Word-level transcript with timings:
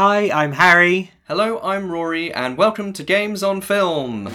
Hi, 0.00 0.30
I'm 0.30 0.52
Harry. 0.52 1.10
Hello, 1.26 1.58
I'm 1.58 1.90
Rory, 1.90 2.32
and 2.32 2.56
welcome 2.56 2.92
to 2.92 3.02
Games 3.02 3.42
on 3.42 3.60
Film. 3.60 4.30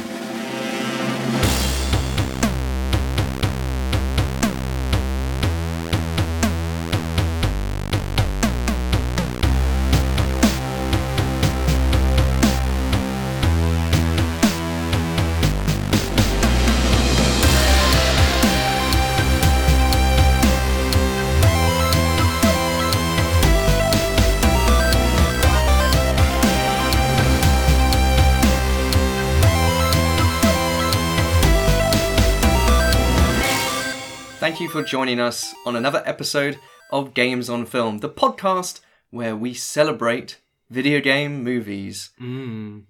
Joining 34.93 35.19
us 35.19 35.55
on 35.65 35.75
another 35.75 36.03
episode 36.05 36.59
of 36.91 37.15
Games 37.15 37.49
on 37.49 37.65
Film, 37.65 37.97
the 37.97 38.09
podcast 38.09 38.79
where 39.09 39.35
we 39.35 39.51
celebrate 39.51 40.37
video 40.69 41.01
game 41.01 41.43
movies. 41.43 42.11
we 42.19 42.83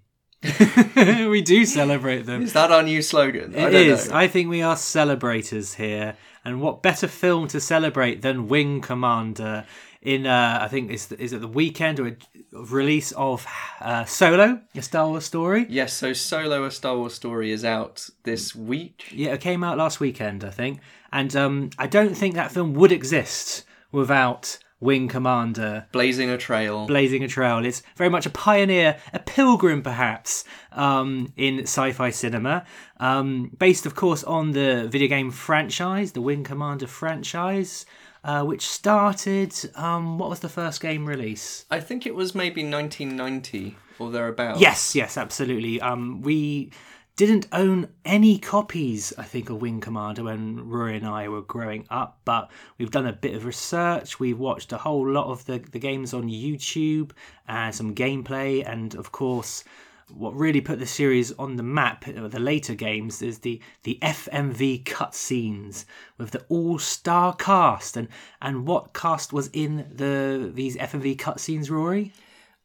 do 1.41 1.65
celebrate 1.65 2.25
them. 2.25 2.41
Is 2.41 2.51
that 2.51 2.73
our 2.73 2.83
new 2.83 3.01
slogan? 3.01 3.55
I 3.55 3.67
It 3.67 3.71
don't 3.71 3.87
is. 3.87 4.09
I 4.09 4.27
think 4.27 4.49
we 4.49 4.61
are 4.61 4.75
celebrators 4.75 5.75
here. 5.75 6.17
And 6.43 6.59
what 6.59 6.83
better 6.83 7.07
film 7.07 7.47
to 7.47 7.61
celebrate 7.61 8.21
than 8.21 8.49
Wing 8.49 8.81
Commander 8.81 9.65
in, 10.01 10.27
uh, 10.27 10.59
I 10.61 10.67
think, 10.67 10.91
is, 10.91 11.09
is 11.13 11.31
it 11.31 11.39
the 11.39 11.47
weekend 11.47 12.01
or 12.01 12.07
a 12.07 12.17
release 12.51 13.13
of 13.13 13.47
uh, 13.79 14.03
Solo, 14.03 14.59
a 14.75 14.81
Star 14.81 15.07
Wars 15.07 15.23
story? 15.23 15.67
Yes, 15.69 15.93
so 15.93 16.11
Solo, 16.11 16.65
a 16.65 16.71
Star 16.71 16.97
Wars 16.97 17.13
story, 17.13 17.51
is 17.51 17.63
out 17.63 18.09
this 18.23 18.53
week. 18.53 19.05
Yeah, 19.13 19.31
it 19.31 19.39
came 19.39 19.63
out 19.63 19.77
last 19.77 20.01
weekend, 20.01 20.43
I 20.43 20.49
think. 20.49 20.81
And 21.13 21.33
um, 21.35 21.69
I 21.77 21.87
don't 21.87 22.15
think 22.15 22.33
that 22.35 22.51
film 22.51 22.73
would 22.73 22.91
exist 22.91 23.63
without 23.91 24.57
Wing 24.79 25.07
Commander 25.07 25.85
Blazing 25.93 26.29
a 26.29 26.37
Trail. 26.37 26.87
blazing 26.87 27.23
a 27.23 27.27
trail. 27.27 27.63
It's 27.65 27.83
very 27.95 28.09
much 28.09 28.25
a 28.25 28.29
pioneer, 28.29 28.97
a 29.13 29.19
pilgrim 29.19 29.81
perhaps, 29.81 30.43
um, 30.73 31.31
in 31.37 31.61
sci-fi 31.61 32.09
cinema. 32.09 32.65
Um, 32.99 33.51
based, 33.57 33.85
of 33.85 33.95
course, 33.95 34.23
on 34.25 34.51
the 34.51 34.87
video 34.89 35.07
game 35.07 35.31
franchise, 35.31 36.11
the 36.11 36.21
Wing 36.21 36.43
Commander 36.43 36.87
franchise, 36.87 37.85
uh, 38.23 38.43
which 38.43 38.65
started. 38.65 39.53
Um, 39.75 40.17
what 40.17 40.29
was 40.29 40.39
the 40.39 40.49
first 40.49 40.81
game 40.81 41.05
release? 41.05 41.65
I 41.71 41.79
think 41.79 42.05
it 42.05 42.15
was 42.15 42.33
maybe 42.33 42.61
1990 42.63 43.77
or 43.99 44.11
thereabouts. 44.11 44.59
Yes, 44.59 44.95
yes, 44.95 45.17
absolutely. 45.17 45.79
Um, 45.79 46.21
we 46.21 46.71
didn't 47.15 47.47
own 47.51 47.89
any 48.03 48.39
copies, 48.39 49.13
I 49.17 49.23
think, 49.23 49.49
of 49.49 49.61
Wing 49.61 49.79
Commander 49.79 50.23
when 50.23 50.67
Rory 50.67 50.97
and 50.97 51.05
I 51.05 51.27
were 51.27 51.43
growing 51.43 51.85
up, 51.89 52.19
but 52.25 52.49
we've 52.77 52.89
done 52.89 53.05
a 53.05 53.13
bit 53.13 53.35
of 53.35 53.45
research. 53.45 54.19
We've 54.19 54.39
watched 54.39 54.73
a 54.73 54.77
whole 54.77 55.07
lot 55.07 55.27
of 55.27 55.45
the, 55.45 55.59
the 55.59 55.79
games 55.79 56.13
on 56.13 56.23
YouTube 56.23 57.11
and 57.47 57.73
some 57.73 57.93
gameplay, 57.93 58.67
and 58.67 58.95
of 58.95 59.11
course, 59.11 59.63
what 60.09 60.35
really 60.35 60.59
put 60.59 60.79
the 60.79 60.87
series 60.87 61.31
on 61.33 61.55
the 61.55 61.63
map, 61.63 62.05
uh, 62.07 62.27
the 62.27 62.39
later 62.39 62.73
games, 62.73 63.21
is 63.21 63.39
the, 63.39 63.61
the 63.83 63.99
FMV 64.01 64.83
cutscenes 64.83 65.85
with 66.17 66.31
the 66.31 66.43
all-star 66.49 67.35
cast, 67.35 67.95
and 67.95 68.07
and 68.41 68.65
what 68.65 68.93
cast 68.93 69.31
was 69.31 69.49
in 69.53 69.85
the 69.91 70.51
these 70.53 70.77
FMV 70.77 71.17
cutscenes, 71.17 71.69
Rory? 71.69 72.11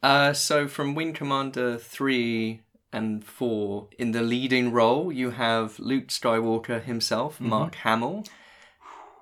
Uh, 0.02 0.32
so 0.32 0.68
from 0.68 0.94
Wing 0.94 1.12
Commander 1.12 1.76
3 1.76 2.60
and 2.92 3.24
4, 3.24 3.88
in 3.98 4.12
the 4.12 4.22
leading 4.22 4.72
role, 4.72 5.12
you 5.12 5.30
have 5.30 5.78
Luke 5.78 6.08
Skywalker 6.08 6.82
himself, 6.82 7.34
Mm-hmm. 7.34 7.48
Mark 7.48 7.74
Hamill. 7.76 8.24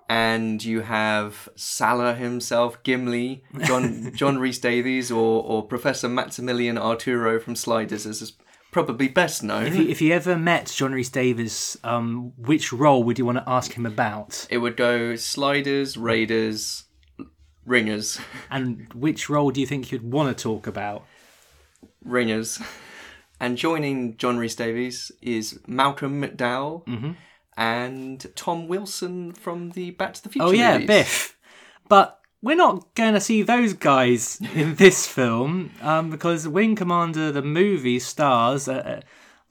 And 0.09 0.62
you 0.65 0.82
have 0.82 1.49
Sallah 1.56 2.15
himself, 2.15 2.81
Gimli, 2.84 3.43
John 3.65 4.12
John 4.15 4.38
Rhys 4.38 4.60
Davies, 4.60 5.10
or, 5.10 5.43
or 5.43 5.66
Professor 5.66 6.09
Maximilian 6.09 6.78
Arturo 6.78 7.41
from 7.41 7.56
Sliders, 7.56 8.06
as 8.06 8.22
is 8.22 8.34
probably 8.71 9.09
best 9.09 9.43
known. 9.43 9.66
If 9.66 9.75
you, 9.75 9.88
if 9.88 10.00
you 10.00 10.12
ever 10.12 10.38
met 10.38 10.66
John 10.72 10.93
Rhys 10.93 11.09
Davies, 11.10 11.77
um, 11.83 12.33
which 12.37 12.72
role 12.72 13.03
would 13.03 13.19
you 13.19 13.25
want 13.27 13.38
to 13.38 13.48
ask 13.48 13.72
him 13.72 13.84
about? 13.84 14.47
It 14.48 14.59
would 14.59 14.77
go 14.77 15.16
Sliders, 15.16 15.97
Raiders, 15.97 16.84
Ringers, 17.65 18.21
And 18.48 18.87
which 18.94 19.28
role 19.28 19.50
do 19.50 19.60
you 19.60 19.66
think 19.66 19.91
you'd 19.91 20.04
want 20.04 20.37
to 20.37 20.41
talk 20.41 20.69
about? 20.69 21.04
Ringers. 22.04 22.60
And 23.38 23.56
joining 23.58 24.16
John 24.16 24.38
Rhys 24.38 24.54
Davies 24.56 25.12
is 25.20 25.60
Malcolm 25.66 26.22
McDowell 26.22 26.84
Mm-hmm. 26.86 27.10
and 27.56 28.26
Tom 28.34 28.69
Wilson 28.69 29.32
from 29.32 29.70
the 29.70 29.91
Back 29.92 30.14
to 30.14 30.22
the 30.22 30.28
Future 30.28 30.47
Oh, 30.47 30.50
yeah, 30.52 30.74
movies. 30.74 30.86
Biff. 30.86 31.36
But 31.88 32.19
we're 32.42 32.56
not 32.56 32.94
going 32.94 33.14
to 33.14 33.20
see 33.20 33.42
those 33.42 33.72
guys 33.72 34.41
in 34.54 34.74
this 34.76 35.06
film 35.06 35.72
um, 35.82 36.10
because 36.10 36.47
Wing 36.48 36.76
Commander, 36.76 37.30
the 37.32 37.42
movie, 37.42 37.98
stars. 37.98 38.69
Uh, 38.69 39.00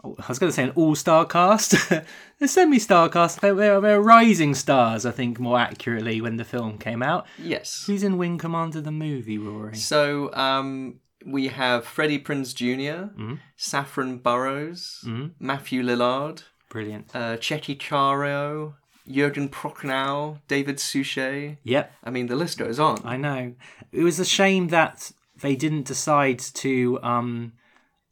I 0.03 0.27
was 0.29 0.37
going 0.39 0.49
to 0.51 0.55
say 0.55 0.63
an 0.63 0.71
all 0.75 0.93
star 0.95 1.25
cast. 1.25 1.73
a 2.41 2.47
semi 2.47 2.77
star 2.79 3.09
cast. 3.09 3.41
They're, 3.41 3.55
they're, 3.55 3.81
they're 3.81 4.01
rising 4.01 4.53
stars, 4.53 5.05
I 5.05 5.11
think, 5.11 5.39
more 5.39 5.59
accurately, 5.59 6.21
when 6.21 6.37
the 6.37 6.43
film 6.45 6.77
came 6.77 7.01
out. 7.01 7.25
Yes. 7.39 7.85
Who's 7.87 8.03
in 8.03 8.17
Wing 8.17 8.37
Commander, 8.37 8.81
the 8.81 8.91
movie, 8.91 9.37
Rory? 9.39 9.75
So 9.75 10.31
um, 10.35 10.99
we 11.25 11.47
have 11.47 11.85
Freddie 11.85 12.19
Prinze 12.19 12.53
junior 12.53 13.09
Mm-hmm. 13.17 13.35
Saffron 13.57 14.17
Burrows, 14.19 15.03
Matthew 15.39 15.81
Lillard, 15.83 16.43
Brilliant. 16.69 17.15
uh, 17.15 17.37
Tchéky 17.37 17.77
Karyo, 17.79 18.75
Jurgen 19.09 19.49
Prochnow, 19.49 20.39
David 20.47 20.77
Suchet. 20.79 21.57
Yep. 21.63 21.91
I 22.03 22.09
mean, 22.09 22.27
the 22.27 22.35
list 22.35 22.57
goes 22.57 22.79
on. 22.79 22.99
I 23.03 23.17
know. 23.17 23.53
It 23.91 24.03
was 24.03 24.19
a 24.19 24.25
shame 24.25 24.67
that 24.69 25.11
they 25.41 25.55
didn't 25.55 25.85
decide 25.85 26.39
to 26.39 26.99
um, 27.03 27.53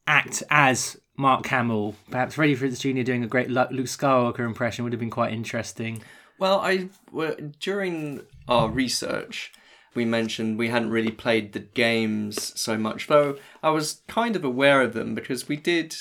act 0.08 0.44
as 0.50 0.98
Mark 1.18 1.46
Hamill. 1.48 1.96
Perhaps 2.12 2.36
Freddie 2.36 2.56
Prinze 2.56 2.80
Jr. 2.80 3.04
doing 3.04 3.24
a 3.24 3.28
great 3.28 3.50
Lu- 3.50 3.68
Luke 3.72 3.88
Skywalker 3.88 4.40
impression 4.46 4.84
would 4.84 4.94
have 4.94 5.00
been 5.00 5.10
quite 5.10 5.34
interesting. 5.34 6.02
Well, 6.40 6.60
I 6.60 6.90
well, 7.12 7.36
during 7.60 8.22
our 8.48 8.68
research, 8.70 9.52
we 9.96 10.06
mentioned 10.06 10.58
we 10.58 10.70
hadn't 10.70 10.90
really 10.90 11.12
played 11.12 11.54
the 11.54 11.60
games 11.60 12.60
so 12.60 12.78
much, 12.78 13.08
though 13.08 13.38
I 13.62 13.70
was 13.70 14.02
kind 14.08 14.36
of 14.36 14.44
aware 14.44 14.82
of 14.82 14.94
them 14.94 15.16
because 15.16 15.48
we 15.48 15.58
did. 15.58 15.96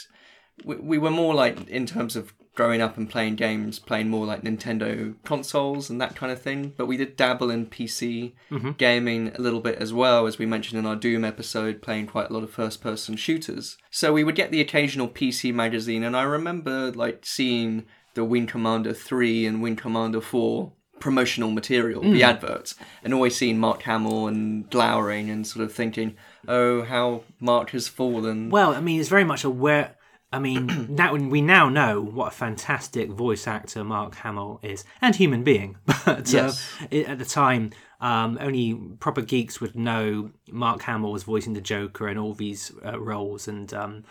We, 0.65 0.77
we 0.77 0.99
were 0.99 1.11
more 1.11 1.35
like 1.35 1.69
in 1.69 1.87
terms 1.87 2.17
of 2.17 2.35
growing 2.55 2.83
up 2.83 2.99
and 2.99 3.09
playing 3.09 3.37
games, 3.37 3.79
playing 3.79 4.11
more 4.11 4.27
like 4.27 4.43
Nintendo 4.43 5.15
consoles 5.25 5.89
and 5.89 6.01
that 6.01 6.15
kind 6.15 6.31
of 6.31 6.41
thing. 6.41 6.75
But 6.77 6.87
we 6.87 6.97
did 6.97 7.17
dabble 7.17 7.51
in 7.51 7.67
PC 7.67 8.35
mm-hmm. 8.51 8.73
gaming 8.73 9.33
a 9.35 9.41
little 9.41 9.61
bit 9.61 9.77
as 9.79 9.93
well, 9.93 10.27
as 10.27 10.39
we 10.39 10.47
mentioned 10.47 10.79
in 10.79 10.87
our 10.87 10.97
Doom 10.97 11.25
episode, 11.25 11.81
playing 11.81 12.09
quite 12.09 12.29
a 12.29 12.33
lot 12.33 12.43
of 12.43 12.51
first-person 12.51 13.17
shooters. 13.17 13.79
So 13.91 14.13
we 14.13 14.25
would 14.25 14.35
get 14.35 14.51
the 14.51 14.61
occasional 14.61 15.09
PC 15.09 15.55
magazine, 15.55 16.05
and 16.05 16.17
I 16.17 16.23
remember 16.23 16.93
like 16.93 17.25
seeing 17.25 17.87
the 18.15 18.25
Wing 18.25 18.47
Commander 18.47 18.93
3 18.93 19.47
and 19.47 19.63
Wing 19.63 19.77
Commander 19.77 20.21
4 20.21 20.73
promotional 21.03 21.51
material, 21.51 22.01
the 22.01 22.23
adverts, 22.23 22.77
and 23.03 23.13
always 23.13 23.35
seeing 23.35 23.59
Mark 23.59 23.83
Hamill 23.83 24.29
and 24.29 24.71
glowering 24.71 25.31
and 25.31 25.45
sort 25.45 25.65
of 25.65 25.73
thinking, 25.73 26.15
oh, 26.47 26.83
how 26.83 27.25
Mark 27.41 27.71
has 27.71 27.89
fallen. 27.89 28.51
Well, 28.51 28.73
I 28.73 28.81
mean, 28.81 29.01
it's 29.01 29.09
very 29.09 29.25
much 29.25 29.43
a 29.45 29.49
aware. 29.49 29.97
I 30.33 30.39
mean, 30.39 30.87
now 30.95 31.13
we 31.15 31.43
now 31.43 31.69
know 31.69 32.01
what 32.01 32.29
a 32.29 32.37
fantastic 32.37 33.11
voice 33.11 33.49
actor 33.49 33.83
Mark 33.83 34.15
Hamill 34.15 34.61
is, 34.63 34.85
and 35.01 35.15
human 35.17 35.43
being. 35.43 35.77
But 36.05 36.33
Yes. 36.33 36.63
uh, 36.81 36.87
it, 36.91 37.09
at 37.09 37.19
the 37.19 37.25
time, 37.25 37.71
um, 38.01 38.39
only 38.41 38.75
proper 39.01 39.23
geeks 39.23 39.61
would 39.61 39.75
know 39.75 40.31
Mark 40.51 40.83
Hamill 40.83 41.11
was 41.13 41.25
voicing 41.25 41.55
the 41.55 41.61
Joker 41.61 42.07
and 42.07 42.19
all 42.19 42.33
these 42.35 42.71
uh, 42.87 42.99
roles. 43.01 43.49
And 43.49 43.75
um, 43.75 44.05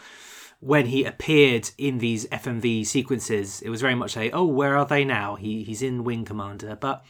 when 0.62 0.86
he 0.86 1.04
appeared 1.04 1.72
in 1.78 1.98
these 1.98 2.28
FMV 2.28 2.86
sequences, 2.86 3.62
it 3.64 3.70
was 3.70 3.82
very 3.82 3.96
much 3.96 4.16
a, 4.16 4.32
oh, 4.32 4.46
where 4.46 4.78
are 4.78 4.86
they 4.86 5.04
now? 5.04 5.36
He 5.36 5.64
he's 5.64 5.82
in 5.82 6.04
Wing 6.04 6.24
Commander. 6.24 6.78
But 6.80 7.04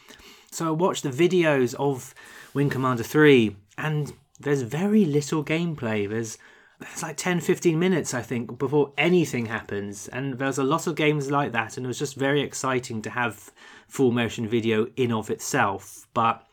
so 0.50 0.66
I 0.66 0.70
watched 0.70 1.04
the 1.04 1.10
videos 1.10 1.74
of 1.74 2.14
Wing 2.54 2.70
Commander 2.70 3.02
3, 3.04 3.54
and 3.78 4.14
there's 4.40 4.62
very 4.62 5.04
little 5.04 5.44
gameplay. 5.44 6.08
There's 6.08 6.38
it's 6.80 7.02
like 7.02 7.16
10 7.16 7.38
15 7.38 7.78
minutes 7.78 8.12
i 8.12 8.20
think 8.20 8.58
before 8.58 8.92
anything 8.98 9.46
happens 9.46 10.08
and 10.08 10.34
there's 10.34 10.58
a 10.58 10.64
lot 10.64 10.88
of 10.88 10.96
games 10.96 11.30
like 11.30 11.52
that 11.52 11.76
and 11.76 11.86
it 11.86 11.88
was 11.88 11.98
just 11.98 12.16
very 12.16 12.40
exciting 12.40 13.00
to 13.00 13.10
have 13.10 13.52
full 13.86 14.10
motion 14.10 14.48
video 14.48 14.88
in 14.96 15.12
of 15.12 15.30
itself 15.30 16.08
but 16.12 16.44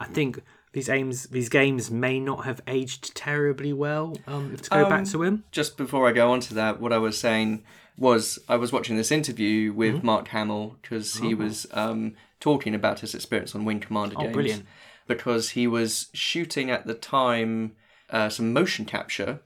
i 0.00 0.04
think 0.04 0.42
these 0.76 0.90
aims 0.90 1.28
these 1.28 1.48
games 1.48 1.90
may 1.90 2.20
not 2.20 2.44
have 2.44 2.60
aged 2.66 3.14
terribly 3.14 3.72
well 3.72 4.14
um 4.26 4.54
to 4.54 4.68
go 4.68 4.86
back 4.90 5.06
to 5.06 5.22
him 5.22 5.42
Just 5.50 5.78
before 5.78 6.06
I 6.06 6.12
go 6.12 6.30
on 6.30 6.40
to 6.40 6.54
that, 6.54 6.80
what 6.82 6.92
I 6.92 6.98
was 6.98 7.18
saying 7.18 7.64
was 7.96 8.38
I 8.46 8.56
was 8.56 8.72
watching 8.72 8.96
this 8.98 9.10
interview 9.10 9.72
with 9.72 10.04
Mark 10.04 10.28
Hamill 10.28 10.76
because 10.82 11.16
he 11.16 11.34
was 11.34 11.66
um, 11.72 12.14
talking 12.40 12.74
about 12.74 13.00
his 13.00 13.14
experience 13.14 13.54
on 13.54 13.64
Wing 13.64 13.80
Commander 13.80 14.16
games. 14.16 14.32
brilliant. 14.34 14.66
Because 15.06 15.50
he 15.50 15.66
was 15.66 16.08
shooting 16.12 16.70
at 16.70 16.86
the 16.86 16.92
time 16.92 17.72
uh, 18.10 18.28
some 18.28 18.52
motion 18.52 18.84
capture 18.84 19.40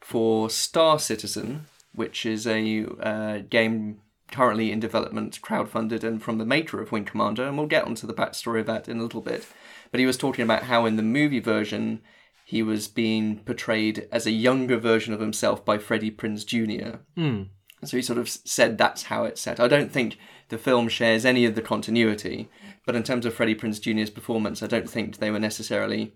for 0.00 0.48
Star 0.48 0.98
Citizen, 0.98 1.66
which 1.94 2.24
is 2.24 2.46
a 2.46 2.86
uh, 3.00 3.38
game 3.50 4.00
currently 4.32 4.72
in 4.72 4.80
development, 4.80 5.40
crowdfunded, 5.42 6.02
and 6.02 6.22
from 6.22 6.38
the 6.38 6.44
maker 6.44 6.80
of 6.80 6.90
Wing 6.90 7.04
Commander. 7.04 7.44
And 7.44 7.56
we'll 7.56 7.66
get 7.66 7.84
onto 7.84 8.06
the 8.06 8.14
backstory 8.14 8.60
of 8.60 8.66
that 8.66 8.88
in 8.88 8.98
a 8.98 9.02
little 9.02 9.20
bit. 9.20 9.46
But 9.90 10.00
he 10.00 10.06
was 10.06 10.16
talking 10.16 10.42
about 10.42 10.64
how 10.64 10.86
in 10.86 10.96
the 10.96 11.02
movie 11.02 11.40
version 11.40 12.00
he 12.44 12.62
was 12.62 12.88
being 12.88 13.38
portrayed 13.40 14.08
as 14.10 14.26
a 14.26 14.32
younger 14.32 14.76
version 14.76 15.14
of 15.14 15.20
himself 15.20 15.64
by 15.64 15.78
Freddie 15.78 16.10
Prinze 16.10 16.44
Jr. 16.44 16.98
Mm. 17.16 17.48
So 17.84 17.96
he 17.96 18.02
sort 18.02 18.18
of 18.18 18.28
said 18.28 18.78
that's 18.78 19.04
how 19.04 19.24
it's 19.24 19.40
set. 19.40 19.60
I 19.60 19.68
don't 19.68 19.92
think 19.92 20.16
the 20.48 20.58
film 20.58 20.88
shares 20.88 21.24
any 21.24 21.44
of 21.44 21.54
the 21.54 21.62
continuity, 21.62 22.48
but 22.86 22.94
in 22.94 23.02
terms 23.02 23.26
of 23.26 23.34
Freddie 23.34 23.54
Prinze 23.54 23.80
Jr.'s 23.80 24.10
performance, 24.10 24.62
I 24.62 24.66
don't 24.66 24.88
think 24.88 25.16
they 25.16 25.30
were 25.30 25.40
necessarily 25.40 26.14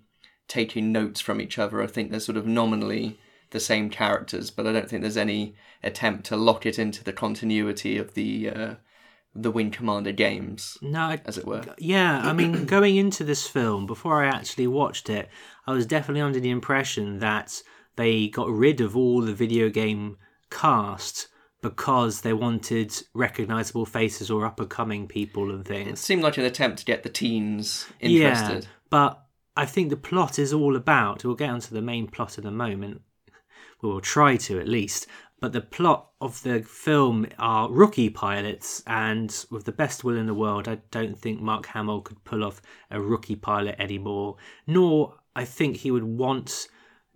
taking 0.48 0.92
notes 0.92 1.20
from 1.20 1.40
each 1.40 1.58
other. 1.58 1.82
I 1.82 1.86
think 1.86 2.10
they're 2.10 2.20
sort 2.20 2.36
of 2.36 2.46
nominally 2.46 3.18
the 3.56 3.60
same 3.60 3.88
characters, 3.90 4.50
but 4.50 4.66
I 4.66 4.72
don't 4.72 4.88
think 4.88 5.00
there's 5.02 5.16
any 5.16 5.54
attempt 5.82 6.26
to 6.26 6.36
lock 6.36 6.66
it 6.66 6.78
into 6.78 7.02
the 7.02 7.12
continuity 7.12 7.96
of 7.98 8.12
the 8.14 8.50
uh, 8.50 8.74
the 9.34 9.50
Wing 9.50 9.70
Commander 9.70 10.12
games, 10.12 10.78
No, 10.80 11.00
I, 11.00 11.20
as 11.26 11.36
it 11.38 11.46
were. 11.46 11.62
yeah, 11.78 12.20
I 12.24 12.32
mean, 12.32 12.64
going 12.76 12.96
into 12.96 13.22
this 13.24 13.46
film, 13.46 13.86
before 13.86 14.22
I 14.22 14.28
actually 14.28 14.66
watched 14.66 15.10
it, 15.10 15.28
I 15.66 15.72
was 15.72 15.86
definitely 15.86 16.22
under 16.22 16.40
the 16.40 16.50
impression 16.50 17.18
that 17.18 17.62
they 17.96 18.28
got 18.28 18.48
rid 18.50 18.80
of 18.80 18.96
all 18.96 19.20
the 19.20 19.34
video 19.34 19.68
game 19.68 20.16
cast 20.50 21.28
because 21.62 22.20
they 22.22 22.32
wanted 22.32 22.94
recognizable 23.14 23.84
faces 23.86 24.30
or 24.30 24.46
up 24.46 24.60
and 24.60 24.70
coming 24.70 25.06
people 25.08 25.50
and 25.50 25.64
things. 25.66 25.88
It 25.90 25.98
seemed 25.98 26.22
like 26.22 26.38
an 26.38 26.44
attempt 26.44 26.78
to 26.78 26.84
get 26.84 27.02
the 27.02 27.08
teens 27.08 27.86
interested. 28.00 28.64
Yeah, 28.64 28.70
but 28.90 29.22
I 29.56 29.66
think 29.66 29.90
the 29.90 29.96
plot 29.96 30.38
is 30.38 30.52
all 30.52 30.76
about. 30.76 31.24
We'll 31.24 31.34
get 31.34 31.50
onto 31.50 31.74
the 31.74 31.82
main 31.82 32.06
plot 32.06 32.38
in 32.38 32.46
a 32.46 32.50
moment. 32.50 33.02
Will 33.86 34.00
try 34.00 34.36
to 34.36 34.58
at 34.60 34.68
least. 34.68 35.06
But 35.40 35.52
the 35.52 35.60
plot 35.60 36.08
of 36.20 36.42
the 36.42 36.62
film 36.62 37.26
are 37.38 37.70
rookie 37.70 38.08
pilots, 38.08 38.82
and 38.86 39.28
with 39.50 39.64
the 39.64 39.72
best 39.72 40.02
will 40.02 40.16
in 40.16 40.26
the 40.26 40.34
world, 40.34 40.66
I 40.66 40.78
don't 40.90 41.16
think 41.18 41.40
Mark 41.40 41.66
Hamill 41.66 42.00
could 42.00 42.24
pull 42.24 42.42
off 42.42 42.62
a 42.90 43.00
rookie 43.00 43.36
pilot 43.36 43.76
anymore. 43.78 44.36
Nor 44.66 45.14
I 45.34 45.44
think 45.44 45.76
he 45.76 45.90
would 45.90 46.04
want 46.04 46.68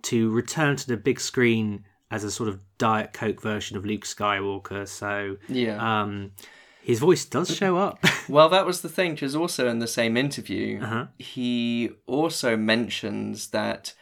to 0.02 0.30
return 0.30 0.76
to 0.76 0.86
the 0.86 0.96
big 0.98 1.18
screen 1.18 1.84
as 2.10 2.22
a 2.24 2.30
sort 2.30 2.48
of 2.48 2.60
Diet 2.76 3.12
Coke 3.14 3.40
version 3.40 3.76
of 3.76 3.86
Luke 3.86 4.04
Skywalker. 4.04 4.86
So 4.86 5.36
Yeah. 5.48 5.78
um, 6.02 6.32
his 6.82 6.98
voice 6.98 7.24
does 7.24 7.54
show 7.54 7.76
up. 7.78 8.04
Well, 8.28 8.48
that 8.50 8.64
was 8.66 8.82
the 8.82 8.88
thing, 8.88 9.14
because 9.14 9.34
also 9.34 9.66
in 9.68 9.80
the 9.80 9.88
same 9.88 10.16
interview, 10.16 10.80
Uh-huh. 10.80 11.06
he 11.18 11.90
also 12.06 12.56
mentions 12.56 13.48
that 13.48 13.92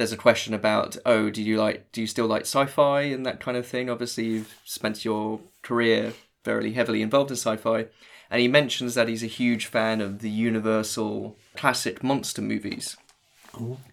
there's 0.00 0.12
a 0.12 0.16
question 0.16 0.54
about, 0.54 0.96
oh, 1.04 1.28
do 1.28 1.42
you 1.42 1.58
like, 1.58 1.92
do 1.92 2.00
you 2.00 2.06
still 2.06 2.24
like 2.24 2.46
sci-fi 2.46 3.02
and 3.02 3.26
that 3.26 3.38
kind 3.38 3.54
of 3.54 3.66
thing? 3.66 3.90
Obviously, 3.90 4.24
you've 4.24 4.54
spent 4.64 5.04
your 5.04 5.40
career 5.60 6.14
very 6.42 6.72
heavily 6.72 7.02
involved 7.02 7.30
in 7.30 7.36
sci-fi, 7.36 7.84
and 8.30 8.40
he 8.40 8.48
mentions 8.48 8.94
that 8.94 9.08
he's 9.08 9.22
a 9.22 9.26
huge 9.26 9.66
fan 9.66 10.00
of 10.00 10.20
the 10.20 10.30
Universal 10.30 11.36
classic 11.54 12.02
monster 12.02 12.40
movies, 12.40 12.96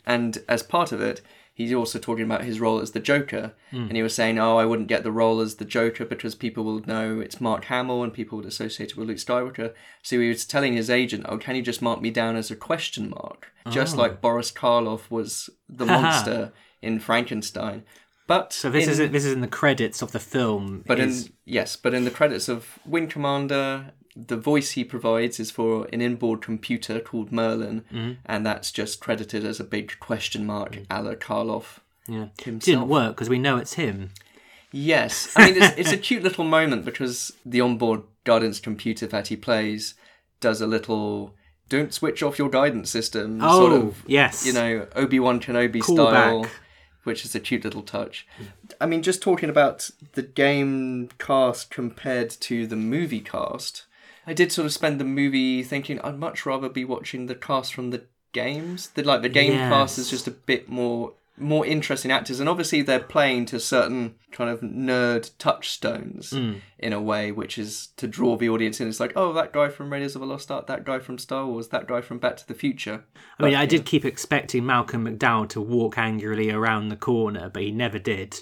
and 0.05 0.37
as 0.47 0.63
part 0.63 0.93
of 0.93 1.01
it. 1.01 1.19
He's 1.57 1.73
also 1.73 1.97
talking 1.97 2.23
about 2.23 2.43
his 2.43 2.59
role 2.59 2.79
as 2.79 2.91
the 2.91 2.99
Joker, 2.99 3.55
hmm. 3.71 3.87
and 3.87 3.95
he 3.95 4.03
was 4.03 4.13
saying, 4.13 4.37
"Oh, 4.37 4.57
I 4.57 4.65
wouldn't 4.65 4.87
get 4.87 5.01
the 5.01 5.11
role 5.11 5.39
as 5.39 5.55
the 5.55 5.65
Joker 5.65 6.05
because 6.05 6.35
people 6.35 6.63
will 6.63 6.85
know 6.85 7.19
it's 7.19 7.41
Mark 7.41 7.65
Hamill 7.65 8.03
and 8.03 8.13
people 8.13 8.37
would 8.37 8.45
associate 8.45 8.91
it 8.91 8.95
with 8.95 9.07
Luke 9.07 9.17
Skywalker." 9.17 9.73
So 10.03 10.19
he 10.19 10.29
was 10.29 10.45
telling 10.45 10.73
his 10.73 10.91
agent, 10.91 11.25
"Oh, 11.27 11.39
can 11.39 11.55
you 11.55 11.63
just 11.63 11.81
mark 11.81 11.99
me 11.99 12.11
down 12.11 12.35
as 12.35 12.51
a 12.51 12.55
question 12.55 13.09
mark, 13.09 13.47
just 13.71 13.95
oh. 13.95 13.97
like 14.01 14.21
Boris 14.21 14.51
Karloff 14.51 15.09
was 15.09 15.49
the 15.67 15.87
monster 15.87 16.53
in 16.83 16.99
Frankenstein." 16.99 17.85
But 18.27 18.53
so 18.53 18.69
this 18.69 18.85
in, 18.85 18.91
is 18.91 18.97
this 19.11 19.25
is 19.25 19.33
in 19.33 19.41
the 19.41 19.47
credits 19.47 20.03
of 20.03 20.11
the 20.11 20.19
film. 20.19 20.83
but 20.85 20.99
is- 20.99 21.25
in 21.25 21.33
yes, 21.43 21.75
but 21.75 21.95
in 21.95 22.05
the 22.05 22.11
credits 22.11 22.47
of 22.47 22.77
Wing 22.85 23.07
Commander, 23.07 23.93
the 24.25 24.37
voice 24.37 24.71
he 24.71 24.83
provides 24.83 25.39
is 25.39 25.51
for 25.51 25.87
an 25.93 26.01
inboard 26.01 26.41
computer 26.41 26.99
called 26.99 27.31
Merlin, 27.31 27.81
Mm-hmm. 27.93 28.13
and 28.25 28.45
that's 28.45 28.71
just 28.71 28.99
credited 28.99 29.45
as 29.45 29.59
a 29.59 29.63
big 29.63 29.99
question 29.99 30.45
mark, 30.45 30.79
a 30.89 31.03
la 31.03 31.13
Karloff. 31.13 31.79
Yeah. 32.07 32.27
himself. 32.41 32.63
Didn't 32.63 32.87
work 32.87 33.15
because 33.15 33.29
we 33.29 33.37
know 33.37 33.57
it's 33.57 33.73
him. 33.73 34.11
Yes, 34.71 35.31
I 35.35 35.45
mean 35.51 35.61
it's, 35.61 35.77
it's 35.77 35.91
a 35.91 35.97
cute 35.97 36.23
little 36.23 36.43
moment 36.45 36.83
because 36.85 37.31
the 37.45 37.61
onboard 37.61 38.01
guidance 38.25 38.59
computer 38.59 39.07
that 39.07 39.27
he 39.27 39.35
plays 39.35 39.93
does 40.39 40.61
a 40.61 40.67
little 40.67 41.35
"don't 41.69 41.93
switch 41.93 42.21
off 42.23 42.37
your 42.39 42.49
guidance 42.49 42.89
system" 42.89 43.39
Oh, 43.41 43.59
sort 43.59 43.73
of 43.73 44.03
yes. 44.07 44.45
you 44.45 44.53
know 44.53 44.87
Obi 44.95 45.19
Wan 45.19 45.39
Kenobi 45.39 45.79
Callback. 45.81 46.09
style, 46.09 46.45
which 47.03 47.23
is 47.25 47.33
a 47.35 47.39
cute 47.39 47.63
little 47.63 47.81
touch. 47.81 48.27
I 48.79 48.85
mean, 48.85 49.01
just 49.03 49.21
talking 49.21 49.49
about 49.49 49.89
the 50.13 50.21
game 50.23 51.09
cast 51.17 51.69
compared 51.71 52.29
to 52.29 52.67
the 52.67 52.75
movie 52.75 53.21
cast, 53.21 53.85
I 54.27 54.33
did 54.33 54.51
sort 54.51 54.65
of 54.65 54.73
spend 54.73 54.99
the 54.99 55.05
movie 55.05 55.63
thinking 55.63 55.99
I'd 56.01 56.19
much 56.19 56.45
rather 56.45 56.69
be 56.69 56.83
watching 56.85 57.25
the 57.27 57.35
cast 57.35 57.73
from 57.73 57.89
the 57.91 58.03
games. 58.33 58.89
The 58.89 59.01
like 59.03 59.21
the 59.23 59.29
game 59.29 59.53
cast 59.53 59.97
is 59.97 60.09
just 60.09 60.27
a 60.27 60.31
bit 60.31 60.67
more 60.69 61.13
more 61.39 61.65
interesting 61.67 62.11
actors, 62.11 62.39
and 62.39 62.49
obviously 62.49 62.81
they're 62.81 62.99
playing 62.99 63.45
to 63.45 63.59
certain 63.59 64.15
kind 64.31 64.49
of 64.49 64.61
nerd 64.61 65.29
touchstones 65.37 66.31
Mm. 66.31 66.61
in 66.79 66.93
a 66.93 66.99
way, 67.01 67.31
which 67.31 67.59
is 67.59 67.89
to 67.97 68.07
draw 68.07 68.35
the 68.37 68.49
audience 68.49 68.81
in. 68.81 68.87
It's 68.87 68.99
like, 68.99 69.13
oh, 69.15 69.31
that 69.33 69.53
guy 69.53 69.69
from 69.69 69.93
Raiders 69.93 70.15
of 70.15 70.21
the 70.21 70.27
Lost 70.27 70.49
Ark, 70.49 70.65
that 70.65 70.83
guy 70.83 70.97
from 70.97 71.19
Star 71.19 71.45
Wars, 71.45 71.67
that 71.67 71.87
guy 71.87 72.01
from 72.01 72.17
Back 72.17 72.37
to 72.37 72.47
the 72.47 72.55
Future. 72.55 73.03
I 73.39 73.43
mean, 73.43 73.53
I 73.55 73.67
did 73.67 73.85
keep 73.85 74.03
expecting 74.03 74.65
Malcolm 74.65 75.05
McDowell 75.05 75.47
to 75.49 75.61
walk 75.61 75.97
angrily 75.99 76.49
around 76.49 76.89
the 76.89 76.95
corner, 76.95 77.49
but 77.53 77.61
he 77.61 77.69
never 77.71 77.99
did. 77.99 78.41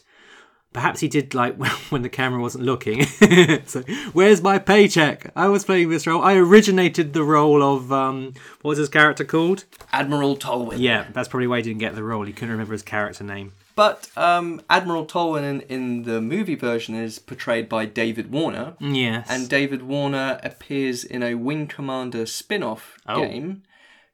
Perhaps 0.76 1.00
he 1.00 1.08
did 1.08 1.34
like 1.34 1.56
when 1.90 2.02
the 2.02 2.10
camera 2.10 2.42
wasn't 2.42 2.66
looking. 2.66 3.06
so, 3.66 3.82
where's 4.12 4.42
my 4.42 4.60
paycheck? 4.60 5.32
I 5.36 5.48
was 5.48 5.64
playing 5.64 5.90
this 5.90 6.06
role. 6.06 6.22
I 6.22 6.36
originated 6.36 7.14
the 7.14 7.24
role 7.24 7.64
of 7.64 7.94
um, 7.94 8.34
what 8.62 8.70
was 8.72 8.78
his 8.78 8.90
character 8.90 9.24
called? 9.24 9.64
Admiral 9.94 10.36
Tolwyn. 10.36 10.80
Yeah, 10.80 11.06
that's 11.14 11.30
probably 11.30 11.48
why 11.48 11.58
he 11.58 11.64
didn't 11.64 11.80
get 11.80 11.96
the 11.96 12.04
role. 12.04 12.24
He 12.26 12.34
couldn't 12.34 12.52
remember 12.52 12.74
his 12.74 12.84
character 12.84 13.24
name. 13.24 13.54
But 13.76 14.10
um, 14.18 14.62
Admiral 14.70 15.06
Tolwyn 15.06 15.44
in, 15.46 15.62
in 15.62 16.04
the 16.04 16.20
movie 16.22 16.56
version 16.56 16.94
is 16.94 17.20
portrayed 17.20 17.68
by 17.70 17.86
David 17.86 18.32
Warner, 18.32 18.74
Yes, 18.80 19.28
and 19.30 19.50
David 19.50 19.82
Warner 19.84 20.40
appears 20.44 21.04
in 21.06 21.24
a 21.24 21.36
Wing 21.36 21.68
Commander 21.68 22.26
spin 22.26 22.64
off 22.64 22.98
Oh. 23.08 23.22
game 23.26 23.64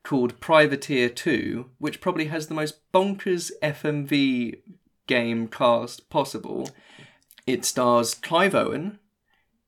called 0.03 0.39
Privateer 0.39 1.09
2, 1.09 1.69
which 1.77 2.01
probably 2.01 2.25
has 2.25 2.47
the 2.47 2.55
most 2.55 2.79
bonkers 2.91 3.51
FMV 3.61 4.57
game 5.11 5.47
cast 5.49 6.09
possible. 6.09 6.69
It 7.45 7.65
stars 7.65 8.13
Clive 8.13 8.55
Owen. 8.55 8.97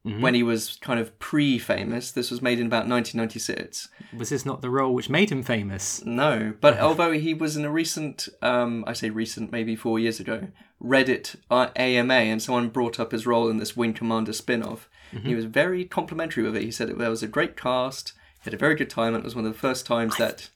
Mm-hmm. 0.06 0.22
When 0.22 0.34
he 0.34 0.44
was 0.44 0.78
kind 0.82 1.00
of 1.00 1.18
pre 1.18 1.58
famous. 1.58 2.12
This 2.12 2.30
was 2.30 2.42
made 2.42 2.60
in 2.60 2.68
about 2.68 2.90
1996. 2.90 3.88
was 4.18 4.28
this 4.32 4.46
not 4.46 4.62
the 4.62 4.70
role 4.70 4.94
which 4.94 5.10
made 5.10 5.32
him 5.32 5.44
famous? 5.44 6.04
No, 6.04 6.54
but 6.60 6.78
although 6.88 7.14
he 7.14 7.34
was 7.34 7.56
in 7.56 7.64
a 7.64 7.72
recent, 7.72 8.28
um, 8.42 8.84
I 8.86 8.92
say 8.92 9.10
recent, 9.10 9.54
maybe 9.54 9.78
four 9.78 10.00
years 10.00 10.20
ago, 10.20 10.50
Reddit 10.84 11.38
uh, 11.50 11.70
AMA, 11.78 12.14
and 12.14 12.42
someone 12.42 12.68
brought 12.68 13.00
up 13.00 13.14
his 13.14 13.26
role 13.26 13.48
in 13.48 13.60
this 13.60 13.78
Wing 13.78 13.94
Commander 13.94 14.34
spin 14.34 14.62
off. 14.62 14.90
He 15.22 15.36
was 15.36 15.46
very 15.46 15.86
complimentary 15.86 16.44
with 16.44 16.58
it. 16.58 16.64
He 16.64 16.72
said 16.72 16.90
it, 16.90 16.98
there 16.98 17.10
was 17.10 17.24
a 17.24 17.28
great 17.28 17.56
cast, 17.56 18.12
he 18.42 18.50
had 18.50 18.54
a 18.54 18.58
very 18.58 18.76
good 18.76 18.90
time, 18.90 19.16
and 19.16 19.24
it 19.24 19.26
was 19.26 19.36
one 19.36 19.46
of 19.46 19.54
the 19.54 19.60
first 19.60 19.86
times 19.86 20.18
that 20.18 20.50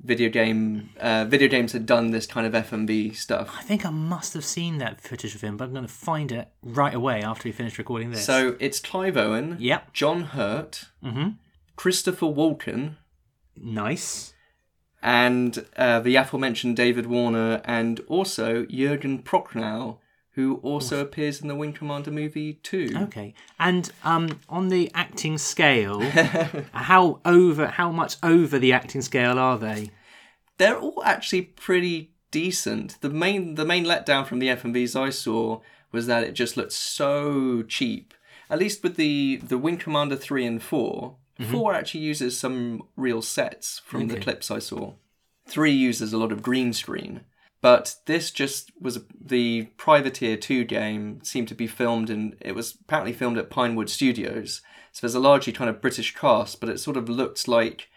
video 0.00 0.28
game 0.28 0.90
uh, 1.00 1.24
video 1.24 1.48
games 1.48 1.72
had 1.72 1.86
done 1.86 2.10
this 2.10 2.26
kind 2.26 2.46
of 2.46 2.52
FMV 2.52 3.14
stuff. 3.16 3.54
I 3.56 3.62
think 3.62 3.84
I 3.84 3.90
must 3.90 4.34
have 4.34 4.44
seen 4.44 4.78
that 4.78 5.00
footage 5.00 5.34
of 5.34 5.40
him, 5.40 5.56
but 5.56 5.64
I'm 5.64 5.72
going 5.72 5.86
to 5.86 5.92
find 5.92 6.30
it 6.32 6.48
right 6.62 6.94
away 6.94 7.22
after 7.22 7.48
we 7.48 7.52
finish 7.52 7.78
recording 7.78 8.10
this. 8.10 8.24
So 8.24 8.56
it's 8.60 8.78
Clive 8.80 9.16
Owen, 9.16 9.56
yep, 9.58 9.92
John 9.92 10.22
Hurt, 10.22 10.86
mm-hmm. 11.02 11.30
Christopher 11.76 12.26
Walken, 12.26 12.96
nice. 13.56 14.34
and 15.02 15.66
uh, 15.76 16.00
the 16.00 16.16
aforementioned 16.16 16.76
David 16.76 17.06
Warner, 17.06 17.60
and 17.64 18.00
also 18.08 18.64
Jurgen 18.66 19.22
Prochnow, 19.22 19.98
who 20.36 20.56
also 20.62 21.00
appears 21.00 21.40
in 21.40 21.48
the 21.48 21.56
Wing 21.56 21.72
Commander 21.72 22.10
movie 22.10 22.54
too. 22.62 22.90
Okay, 22.94 23.34
and 23.58 23.90
um, 24.04 24.38
on 24.48 24.68
the 24.68 24.90
acting 24.94 25.38
scale, 25.38 26.00
how 26.72 27.20
over, 27.24 27.66
how 27.66 27.90
much 27.90 28.16
over 28.22 28.58
the 28.58 28.72
acting 28.72 29.02
scale 29.02 29.38
are 29.38 29.58
they? 29.58 29.90
They're 30.58 30.78
all 30.78 31.02
actually 31.04 31.42
pretty 31.42 32.12
decent. 32.30 33.00
The 33.00 33.10
main 33.10 33.56
the 33.56 33.64
main 33.64 33.84
letdown 33.84 34.26
from 34.26 34.38
the 34.38 34.48
FMVs 34.48 34.94
I 34.94 35.10
saw 35.10 35.60
was 35.90 36.06
that 36.06 36.22
it 36.22 36.32
just 36.32 36.56
looked 36.56 36.72
so 36.72 37.62
cheap. 37.62 38.14
At 38.48 38.60
least 38.60 38.82
with 38.82 38.96
the 38.96 39.40
the 39.42 39.58
Wing 39.58 39.78
Commander 39.78 40.16
three 40.16 40.46
and 40.46 40.62
4 40.62 41.16
Four 41.50 41.74
actually 41.74 42.00
uses 42.00 42.38
some 42.38 42.84
real 42.96 43.20
sets 43.20 43.80
from 43.80 44.08
the 44.08 44.18
clips 44.18 44.50
I 44.50 44.58
saw. 44.58 44.94
Three 45.46 45.72
uses 45.72 46.12
a 46.12 46.18
lot 46.18 46.32
of 46.32 46.42
green 46.42 46.72
screen. 46.72 47.22
But 47.60 47.96
this 48.06 48.30
just 48.30 48.70
was 48.80 49.00
the 49.18 49.64
Privateer 49.76 50.36
2 50.36 50.64
game 50.64 51.20
seemed 51.22 51.48
to 51.48 51.54
be 51.54 51.66
filmed 51.66 52.10
and 52.10 52.36
it 52.40 52.54
was 52.54 52.76
apparently 52.80 53.12
filmed 53.12 53.38
at 53.38 53.50
Pinewood 53.50 53.90
Studios. 53.90 54.60
So 54.92 55.00
there's 55.06 55.14
a 55.14 55.20
largely 55.20 55.52
kind 55.52 55.68
of 55.68 55.80
British 55.80 56.14
cast, 56.14 56.60
but 56.60 56.68
it 56.68 56.78
sort 56.80 56.96
of 56.96 57.08
looked 57.08 57.48
like 57.48 57.88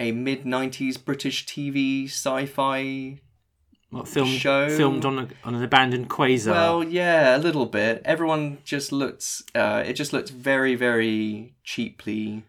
a 0.00 0.12
mid 0.12 0.44
90s 0.44 1.02
British 1.02 1.46
TV 1.46 2.06
sci 2.06 2.46
fi 2.46 3.20
What 3.90 4.08
filmed 4.08 4.38
show. 4.38 4.68
filmed 4.68 5.04
on 5.04 5.18
a, 5.18 5.28
on 5.44 5.54
an 5.54 5.62
abandoned 5.62 6.08
quasar? 6.08 6.50
Well, 6.52 6.84
yeah, 6.84 7.36
a 7.36 7.38
little 7.38 7.66
bit. 7.66 8.02
Everyone 8.04 8.58
just 8.64 8.92
looks. 8.92 9.42
Uh, 9.54 9.82
it 9.86 9.94
just 9.94 10.12
looks 10.12 10.30
very, 10.30 10.74
very 10.74 11.54
cheaply 11.64 12.44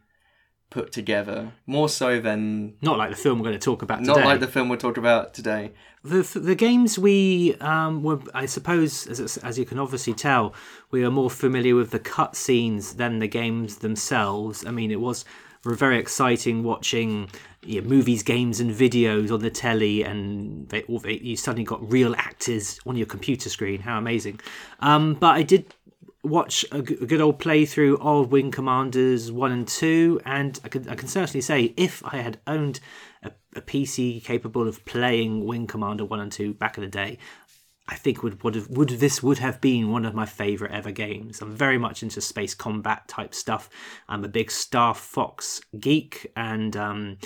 put 0.70 0.92
together. 0.92 1.54
More 1.66 1.90
so 1.90 2.20
than 2.20 2.76
not 2.82 2.98
like 2.98 3.10
the 3.10 3.16
film 3.16 3.40
we're 3.40 3.46
going 3.46 3.60
to 3.60 3.64
talk 3.64 3.82
about 3.82 4.02
not 4.02 4.16
today. 4.16 4.26
like 4.28 4.40
the 4.40 4.48
film 4.48 4.70
we're 4.70 4.78
talking 4.78 5.02
about 5.02 5.34
today. 5.34 5.72
The 6.04 6.22
the 6.40 6.56
games 6.56 6.98
we 6.98 7.56
um, 7.56 8.04
were, 8.04 8.20
I 8.34 8.46
suppose, 8.46 9.08
as 9.08 9.38
as 9.38 9.60
you 9.60 9.66
can 9.66 9.80
obviously 9.80 10.14
tell, 10.14 10.54
we 10.92 11.04
are 11.04 11.12
more 11.12 11.30
familiar 11.30 11.76
with 11.76 11.92
the 11.92 12.00
cutscenes 12.00 12.96
than 12.96 13.20
the 13.20 13.28
games 13.28 13.78
themselves. 13.78 14.66
I 14.66 14.72
mean, 14.72 14.92
it 14.92 15.02
was 15.02 15.26
very 15.64 16.00
exciting 16.00 16.64
watching 16.64 17.30
you 17.64 17.82
know, 17.82 17.88
movies, 17.88 18.24
games, 18.24 18.62
and 18.62 18.72
videos 18.72 19.32
on 19.32 19.42
the 19.42 19.50
telly, 19.50 20.04
and 20.04 20.70
they, 20.70 20.84
they, 21.04 21.20
you 21.20 21.36
suddenly 21.36 21.66
got 21.66 21.92
real 21.92 22.16
actors 22.16 22.80
on 22.86 22.96
your 22.96 23.08
computer 23.08 23.50
screen. 23.50 23.82
How 23.82 23.98
amazing! 23.98 24.40
Um, 24.80 25.16
but 25.16 25.36
I 25.36 25.44
did 25.44 25.74
watch 26.24 26.66
a 26.72 26.82
good 26.82 27.22
old 27.22 27.40
playthrough 27.40 27.98
of 28.02 28.32
Wing 28.32 28.52
Commanders 28.52 29.32
1 29.32 29.52
and 29.52 29.68
2, 29.68 30.22
and 30.26 30.60
I 30.64 30.70
can, 30.70 30.90
I 30.90 30.96
can 30.96 31.08
certainly 31.08 31.42
say 31.42 31.74
if 31.78 32.04
I 32.06 32.18
had 32.18 32.40
owned 32.46 32.80
a, 33.56 33.62
PC 33.62 34.24
capable 34.24 34.68
of 34.68 34.84
playing 34.86 35.46
Wing 35.46 35.68
Commander 35.68 36.06
1 36.06 36.20
and 36.20 36.32
2 36.32 36.54
back 36.54 36.78
in 36.78 36.84
the 36.84 36.90
day, 36.90 37.18
I 37.90 37.96
think 37.96 38.22
would 38.22 38.44
would 38.44 38.54
have 38.54 38.70
would 38.70 38.90
this 38.90 39.24
would 39.24 39.40
have 39.40 39.60
been 39.60 39.92
one 39.92 40.06
of 40.06 40.14
my 40.14 40.28
favorite 40.28 40.72
ever 40.72 40.92
games. 40.92 41.42
I'm 41.42 41.56
very 41.56 41.80
much 41.80 42.04
into 42.04 42.22
space 42.22 42.54
combat 42.54 43.08
type 43.08 43.34
stuff. 43.34 43.68
I'm 44.08 44.24
a 44.24 44.28
big 44.28 44.52
Star 44.52 44.94
Fox 44.94 45.60
geek, 45.80 46.32
and 46.36 46.78
um, 46.78 47.18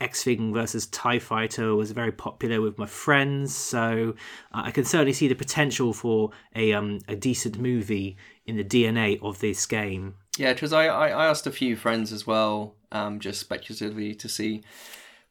X 0.00 0.26
Wing 0.26 0.54
versus 0.54 0.86
Tie 0.86 1.18
Fighter 1.18 1.74
was 1.74 1.90
very 1.90 2.12
popular 2.12 2.60
with 2.60 2.78
my 2.78 2.86
friends. 2.86 3.52
So 3.52 4.14
uh, 4.52 4.62
I 4.64 4.70
can 4.70 4.84
certainly 4.84 5.12
see 5.12 5.26
the 5.26 5.34
potential 5.34 5.92
for 5.92 6.30
a 6.54 6.72
um, 6.72 7.00
a 7.08 7.16
decent 7.16 7.58
movie 7.58 8.16
in 8.46 8.56
the 8.56 8.64
DNA 8.64 9.20
of 9.20 9.40
this 9.40 9.66
game. 9.66 10.14
Yeah, 10.36 10.52
because 10.52 10.72
I 10.72 10.86
I 10.86 11.26
asked 11.26 11.48
a 11.48 11.52
few 11.52 11.74
friends 11.74 12.12
as 12.12 12.24
well, 12.24 12.76
um, 12.92 13.18
just 13.18 13.40
speculatively 13.40 14.14
to 14.14 14.28
see 14.28 14.62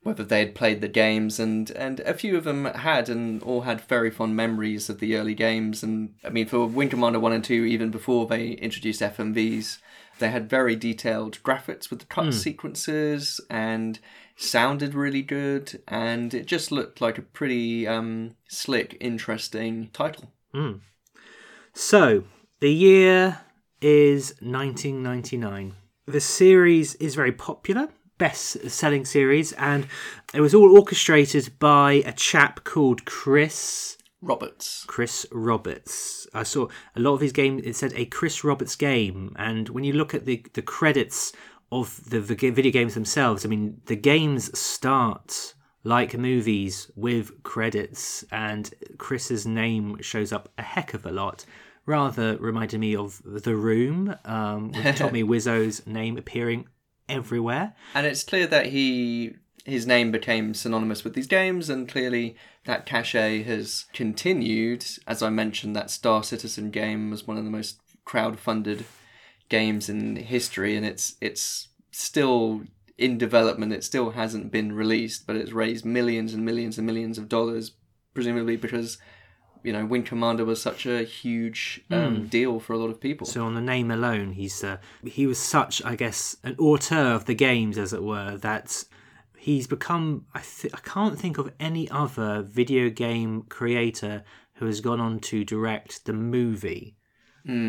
whether 0.04 0.24
they 0.24 0.40
had 0.40 0.56
played 0.56 0.82
the 0.82 0.88
games, 0.88 1.40
and 1.40 1.72
and 1.72 2.00
a 2.02 2.14
few 2.14 2.38
of 2.38 2.44
them 2.44 2.66
had, 2.66 3.10
and 3.10 3.42
all 3.44 3.62
had 3.62 3.82
very 3.82 4.10
fond 4.10 4.36
memories 4.36 4.90
of 4.90 5.00
the 5.00 5.16
early 5.16 5.36
games. 5.36 5.84
And 5.84 6.16
I 6.24 6.30
mean, 6.30 6.48
for 6.48 6.66
Wing 6.66 6.90
Commander 6.90 7.20
one 7.20 7.34
and 7.34 7.44
two, 7.44 7.66
even 7.66 7.92
before 7.92 8.26
they 8.26 8.50
introduced 8.52 9.02
FMVs, 9.02 9.80
they 10.20 10.30
had 10.30 10.50
very 10.50 10.76
detailed 10.76 11.42
graphics 11.44 11.90
with 11.90 12.00
the 12.00 12.06
cut 12.06 12.34
sequences 12.34 13.42
and 13.50 14.00
sounded 14.36 14.94
really 14.94 15.22
good, 15.22 15.82
and 15.88 16.34
it 16.34 16.46
just 16.46 16.72
looked 16.72 17.02
like 17.02 17.18
a 17.18 17.24
pretty 17.24 17.88
um, 17.88 18.36
slick, 18.48 18.96
interesting 19.00 19.90
title. 19.94 20.32
So, 21.74 22.24
the 22.60 22.72
year 22.72 23.42
is 23.82 24.30
1999. 24.42 25.76
The 26.06 26.22
series 26.22 26.96
is 26.96 27.16
very 27.16 27.32
popular, 27.32 27.90
best 28.18 28.70
selling 28.70 29.06
series, 29.06 29.52
and 29.54 29.88
it 30.34 30.42
was 30.42 30.54
all 30.54 30.76
orchestrated 30.78 31.52
by 31.60 32.04
a 32.06 32.12
chap 32.12 32.64
called 32.64 33.06
Chris. 33.06 33.98
Roberts. 34.22 34.84
Chris 34.88 35.26
Roberts. 35.32 36.28
I 36.34 36.44
saw 36.44 36.68
a 36.96 37.00
lot 37.00 37.14
of 37.14 37.22
his 37.22 37.32
games. 37.32 37.62
It 37.64 37.76
said 37.76 37.94
a 37.96 38.06
Chris 38.06 38.44
Roberts 38.44 38.76
game, 38.76 39.36
and 39.38 39.70
when 39.70 39.84
you 39.84 39.94
look 39.94 40.14
at 40.14 40.26
the 40.26 40.44
the 40.54 40.62
credits 40.62 41.34
of 41.72 42.10
the, 42.10 42.20
the 42.20 42.36
video 42.50 42.72
games 42.72 42.94
themselves, 42.94 43.46
I 43.46 43.50
mean, 43.50 43.82
the 43.86 43.96
games 43.96 44.58
start 44.58 45.54
like 45.84 46.18
movies 46.18 46.90
with 46.96 47.44
credits, 47.44 48.26
and 48.32 48.74
Chris's 48.98 49.46
name 49.46 50.02
shows 50.02 50.34
up 50.34 50.50
a 50.58 50.64
heck 50.64 50.94
of 50.94 51.06
a 51.06 51.12
lot. 51.12 51.46
Rather 51.86 52.36
reminded 52.38 52.80
me 52.80 52.96
of 52.96 53.22
The 53.24 53.56
Room, 53.56 54.14
um, 54.26 54.72
with 54.74 54.98
Tommy 54.98 55.24
Wiseau's 55.24 55.86
name 55.88 56.18
appearing 56.18 56.68
everywhere. 57.10 57.74
And 57.94 58.06
it's 58.06 58.24
clear 58.24 58.48
that 58.48 58.68
he 58.68 59.36
his 59.66 59.86
name 59.86 60.12
became 60.12 60.54
synonymous 60.54 61.04
with 61.04 61.14
these 61.14 61.28
games, 61.28 61.70
and 61.70 61.90
clearly 61.90 62.38
that 62.66 62.86
cachet 62.86 63.44
has 63.44 63.86
continued. 63.94 64.86
As 65.06 65.22
I 65.22 65.30
mentioned, 65.30 65.76
that 65.76 65.92
Star 65.92 66.24
Citizen 66.24 66.72
game 66.72 67.12
was 67.12 67.28
one 67.28 67.38
of 67.38 67.44
the 67.44 67.50
most 67.52 67.80
crowd-funded 68.06 68.86
games 69.50 69.90
in 69.90 70.16
history, 70.16 70.76
and 70.76 70.86
it's 70.86 71.16
it's 71.20 71.68
still 71.92 72.62
in 72.98 73.18
development. 73.18 73.74
It 73.74 73.84
still 73.84 74.12
hasn't 74.12 74.52
been 74.52 74.72
released, 74.72 75.28
but 75.28 75.36
it's 75.36 75.52
raised 75.52 75.86
millions 75.86 76.34
and 76.34 76.46
millions 76.46 76.78
and 76.78 76.88
millions 76.88 77.18
of 77.18 77.28
dollars, 77.28 77.72
presumably 78.14 78.56
because 78.56 78.98
you 79.68 79.74
know 79.74 79.86
Wing 79.86 80.04
Commander 80.04 80.46
was 80.46 80.62
such 80.62 80.86
a 80.86 81.04
huge 81.04 81.82
um, 81.92 82.28
deal 82.28 82.58
for 82.58 82.72
a 82.72 82.78
lot 82.78 82.90
of 82.90 83.02
people. 83.02 83.28
So 83.28 83.46
on 83.46 83.54
the 83.54 83.60
name 83.60 83.92
alone, 83.92 84.32
he's 84.32 84.64
uh, 84.64 84.78
he 85.04 85.28
was 85.28 85.38
such, 85.38 85.84
I 85.84 85.98
guess, 85.98 86.38
an 86.42 86.56
auteur 86.58 87.14
of 87.14 87.26
the 87.26 87.36
games, 87.36 87.78
as 87.78 87.92
it 87.92 88.02
were, 88.02 88.38
that 88.38 88.86
he's 89.38 89.68
become. 89.68 90.26
I 90.34 90.40
th- 90.40 90.74
I 90.74 90.80
can't 90.80 91.20
think 91.20 91.38
of 91.38 91.52
any 91.60 91.90
other 91.92 92.44
video 92.44 92.90
game 92.90 93.44
creator 93.50 94.24
who 94.54 94.68
has 94.68 94.80
gone 94.80 95.02
on 95.02 95.20
to 95.32 95.44
direct 95.44 96.06
the 96.06 96.14
movie 96.14 96.96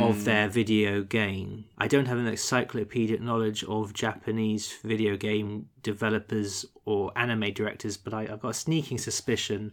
of 0.00 0.24
their 0.24 0.48
video 0.48 1.02
game. 1.02 1.64
I 1.78 1.86
don't 1.86 2.06
have 2.06 2.18
an 2.18 2.26
encyclopedic 2.26 3.20
knowledge 3.20 3.62
of 3.64 3.92
Japanese 3.92 4.72
video 4.82 5.16
game 5.16 5.68
developers 5.82 6.64
or 6.84 7.12
anime 7.16 7.52
directors, 7.52 7.96
but 7.96 8.12
I, 8.12 8.22
I've 8.22 8.40
got 8.40 8.48
a 8.48 8.54
sneaking 8.54 8.98
suspicion 8.98 9.72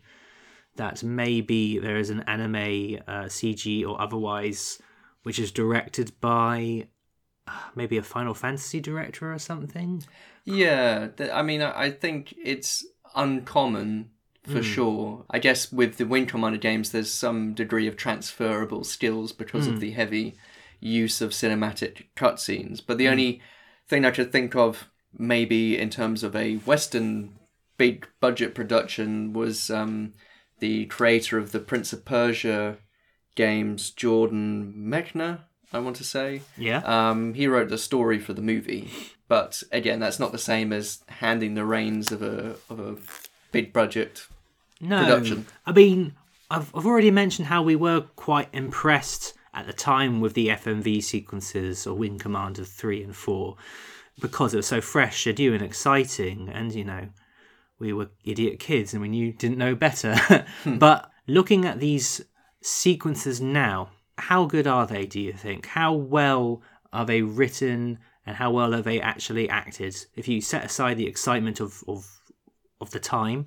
that 0.76 1.04
maybe 1.04 1.80
there 1.80 1.98
is 1.98 2.10
an 2.10 2.22
anime 2.22 3.00
uh, 3.08 3.26
CG 3.26 3.88
or 3.88 4.00
otherwise 4.00 4.80
which 5.24 5.40
is 5.40 5.52
directed 5.52 6.12
by 6.22 6.88
uh, 7.48 7.52
maybe 7.74 7.98
a 7.98 8.04
Final 8.04 8.36
Fantasy 8.36 8.80
director 8.80 9.34
or 9.34 9.40
something. 9.40 10.04
Yeah, 10.44 11.08
I 11.34 11.42
mean, 11.42 11.64
I 11.64 11.90
think 11.90 12.36
it's 12.44 12.86
uncommon 13.16 14.12
for 14.44 14.62
sure. 14.62 15.26
I 15.32 15.40
guess 15.40 15.72
with 15.72 15.98
the 15.98 16.06
Wing 16.06 16.28
Commander 16.28 16.60
games, 16.60 16.92
there's 16.92 17.12
some 17.12 17.56
degree 17.56 17.88
of 17.88 17.98
transferable 17.98 18.84
skills 18.84 19.32
because 19.32 19.66
of 19.66 19.80
the 19.80 19.92
heavy 19.92 20.36
use 20.80 21.22
of 21.22 21.32
cinematic 21.32 22.06
cutscenes. 22.16 22.82
But 22.86 23.00
the 23.00 23.08
only 23.08 23.42
thing 23.88 24.06
I 24.06 24.12
could 24.12 24.32
think 24.32 24.56
of, 24.56 24.88
maybe 25.18 25.78
in 25.78 25.90
terms 25.90 26.24
of 26.24 26.36
a 26.36 26.58
Western 26.58 27.40
big 27.78 28.08
budget 28.20 28.54
production, 28.54 29.34
was 29.34 29.72
um, 29.72 30.14
the 30.60 30.86
creator 30.86 31.38
of 31.38 31.52
the 31.52 31.60
Prince 31.60 31.94
of 31.94 32.06
Persia 32.06 32.78
games, 33.36 33.92
Jordan 33.92 34.74
Mechner, 34.78 35.40
I 35.74 35.80
want 35.80 35.98
to 35.98 36.04
say. 36.04 36.42
Yeah. 36.58 36.80
Um, 36.80 37.34
he 37.34 37.48
wrote 37.48 37.70
the 37.70 37.78
story 37.78 38.20
for 38.20 38.34
the 38.34 38.42
movie, 38.42 38.90
but 39.28 39.62
again, 39.72 40.00
that's 40.00 40.20
not 40.20 40.32
the 40.32 40.38
same 40.38 40.72
as 40.72 41.04
handing 41.08 41.56
the 41.56 41.66
reins 41.66 42.12
of 42.12 42.22
a 42.22 42.56
of 42.70 42.80
a 42.80 42.96
big 43.52 43.74
budget. 43.74 44.26
no, 44.80 45.04
production. 45.04 45.46
I 45.66 45.72
mean, 45.72 46.14
I've 46.50 46.74
I've 46.76 46.86
already 46.86 47.12
mentioned 47.12 47.48
how 47.48 47.62
we 47.62 47.76
were 47.76 48.02
quite 48.16 48.50
impressed 48.54 49.34
at 49.54 49.68
the 49.68 49.74
time 49.74 50.20
with 50.20 50.34
the 50.34 50.50
FMV 50.50 51.04
sequences 51.04 51.86
of 51.86 51.98
Wing 51.98 52.18
Commander 52.18 52.64
three 52.64 53.04
and 53.04 53.16
four 53.16 53.58
because 54.20 54.54
it 54.54 54.58
was 54.58 54.68
so 54.68 54.80
fresh, 54.80 55.28
and 55.28 55.38
new, 55.38 55.54
and 55.54 55.64
exciting, 55.64 56.50
and 56.50 56.74
you 56.74 56.86
know. 56.86 57.10
We 57.80 57.94
were 57.94 58.10
idiot 58.24 58.60
kids 58.60 58.94
and 58.94 59.02
we 59.02 59.10
knew 59.10 59.34
didn't 59.34 59.58
know 59.58 59.76
better. 59.76 60.16
but 60.66 61.10
looking 61.28 61.66
at 61.66 61.80
these 61.80 62.22
sequences 62.62 63.42
now, 63.42 63.92
how 64.18 64.46
good 64.46 64.68
are 64.68 64.88
they, 64.88 65.06
do 65.06 65.20
you 65.20 65.34
think? 65.34 65.68
How 65.68 65.94
well 65.94 66.62
are 66.94 67.06
they 67.06 67.22
written 67.22 68.00
and 68.26 68.38
how 68.38 68.52
well 68.52 68.74
are 68.74 68.82
they 68.82 69.02
actually 69.02 69.50
acted? 69.50 69.96
If 70.16 70.28
you 70.28 70.42
set 70.42 70.64
aside 70.64 70.98
the 70.98 71.08
excitement 71.08 71.60
of, 71.60 71.84
of, 71.88 72.06
of 72.80 72.92
the 72.92 73.00
time, 73.00 73.46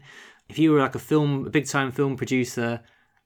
if 0.48 0.58
you 0.58 0.72
were 0.72 0.80
like 0.80 0.94
a 0.94 1.00
film, 1.00 1.46
a 1.46 1.50
big 1.50 1.66
time 1.66 1.90
film 1.90 2.16
producer 2.16 2.80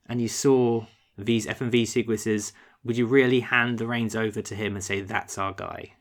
and 0.07 0.21
you 0.21 0.27
saw 0.27 0.85
these 1.17 1.45
FMV 1.45 1.87
sequences, 1.87 2.53
would 2.83 2.97
you 2.97 3.05
really 3.05 3.41
hand 3.41 3.77
the 3.77 3.87
reins 3.87 4.15
over 4.15 4.41
to 4.41 4.55
him 4.55 4.75
and 4.75 4.83
say, 4.83 5.01
that's 5.01 5.37
our 5.37 5.53
guy? 5.53 5.93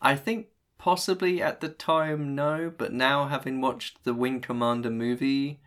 I 0.00 0.14
think 0.14 0.46
possibly 0.86 1.42
at 1.42 1.60
the 1.60 1.68
time 1.68 2.36
no, 2.36 2.72
but 2.78 2.92
now 2.92 3.26
having 3.26 3.60
watched 3.60 4.04
the 4.04 4.14
Wing 4.14 4.40
Commander 4.40 4.88
movie, 4.88 5.58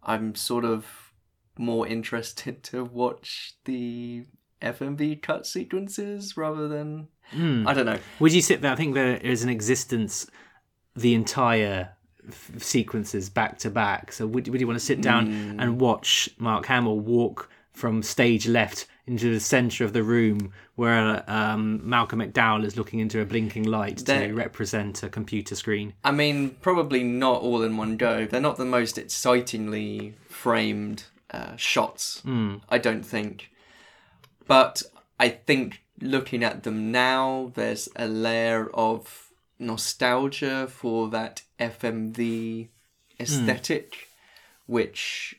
I'm 0.00 0.36
sort 0.36 0.64
of 0.64 1.12
more 1.58 1.88
interested 1.88 2.62
to 2.70 2.84
watch 2.84 3.54
the 3.64 4.26
FMV 4.62 5.20
cut 5.22 5.44
sequences 5.44 6.36
rather 6.36 6.68
than 6.68 7.08
hmm. 7.32 7.66
I 7.66 7.74
don't 7.74 7.86
know. 7.86 7.98
Would 8.20 8.32
you 8.32 8.40
sit 8.40 8.62
there? 8.62 8.70
I 8.70 8.76
think 8.76 8.94
there 8.94 9.16
is 9.16 9.42
an 9.42 9.48
existence, 9.48 10.30
the 10.94 11.14
entire 11.14 11.96
f- 12.28 12.62
sequences 12.62 13.28
back 13.28 13.58
to 13.58 13.70
back. 13.70 14.12
So 14.12 14.24
would 14.28 14.46
would 14.46 14.60
you 14.60 14.68
want 14.68 14.78
to 14.78 14.86
sit 14.86 15.00
down 15.00 15.32
hmm. 15.32 15.58
and 15.58 15.80
watch 15.80 16.30
Mark 16.38 16.66
Hamill 16.66 17.00
walk 17.00 17.50
from 17.72 18.04
stage 18.04 18.46
left 18.46 18.86
into 19.08 19.32
the 19.32 19.40
center 19.40 19.84
of 19.84 19.92
the 19.92 20.02
room 20.02 20.52
where 20.76 21.24
um, 21.28 21.80
Malcolm 21.88 22.20
McDowell 22.20 22.64
is 22.64 22.76
looking 22.76 23.00
into 23.00 23.20
a 23.20 23.24
blinking 23.24 23.64
light 23.64 23.98
to 23.98 24.32
represent 24.34 25.02
a 25.02 25.08
computer 25.08 25.54
screen. 25.54 25.94
I 26.04 26.12
mean, 26.12 26.50
probably 26.60 27.02
not 27.02 27.42
all 27.42 27.62
in 27.62 27.76
one 27.76 27.96
go. 27.96 28.26
They're 28.26 28.40
not 28.40 28.58
the 28.58 28.64
most 28.64 28.98
excitingly 28.98 30.14
framed 30.28 31.04
uh, 31.30 31.56
shots, 31.56 32.22
I 32.68 32.78
don't 32.78 33.04
think. 33.04 33.50
But 34.46 34.82
I 35.18 35.28
think 35.30 35.82
looking 36.00 36.44
at 36.44 36.62
them 36.62 36.92
now, 36.92 37.52
there's 37.54 37.88
a 37.96 38.06
layer 38.06 38.70
of 38.72 39.28
nostalgia 39.58 40.68
for 40.68 41.08
that 41.08 41.42
FMV 41.58 42.68
aesthetic, 43.18 44.08
which 44.66 45.34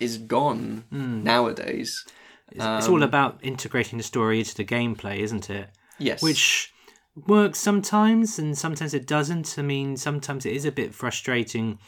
is 0.00 0.18
gone 0.18 0.84
nowadays. 0.90 2.04
It's, 2.52 2.64
it's 2.64 2.88
all 2.88 2.96
um, 2.96 3.02
about 3.02 3.40
integrating 3.42 3.98
the 3.98 4.04
story 4.04 4.38
into 4.38 4.54
the 4.54 4.64
gameplay, 4.64 5.18
isn't 5.18 5.50
it? 5.50 5.70
Yes. 5.98 6.22
Which 6.22 6.72
works 7.26 7.58
sometimes 7.58 8.38
and 8.38 8.56
sometimes 8.56 8.94
it 8.94 9.06
doesn't. 9.06 9.56
I 9.58 9.62
mean, 9.62 9.96
sometimes 9.96 10.46
it 10.46 10.54
is 10.54 10.64
a 10.64 10.72
bit 10.72 10.94
frustrating 10.94 11.78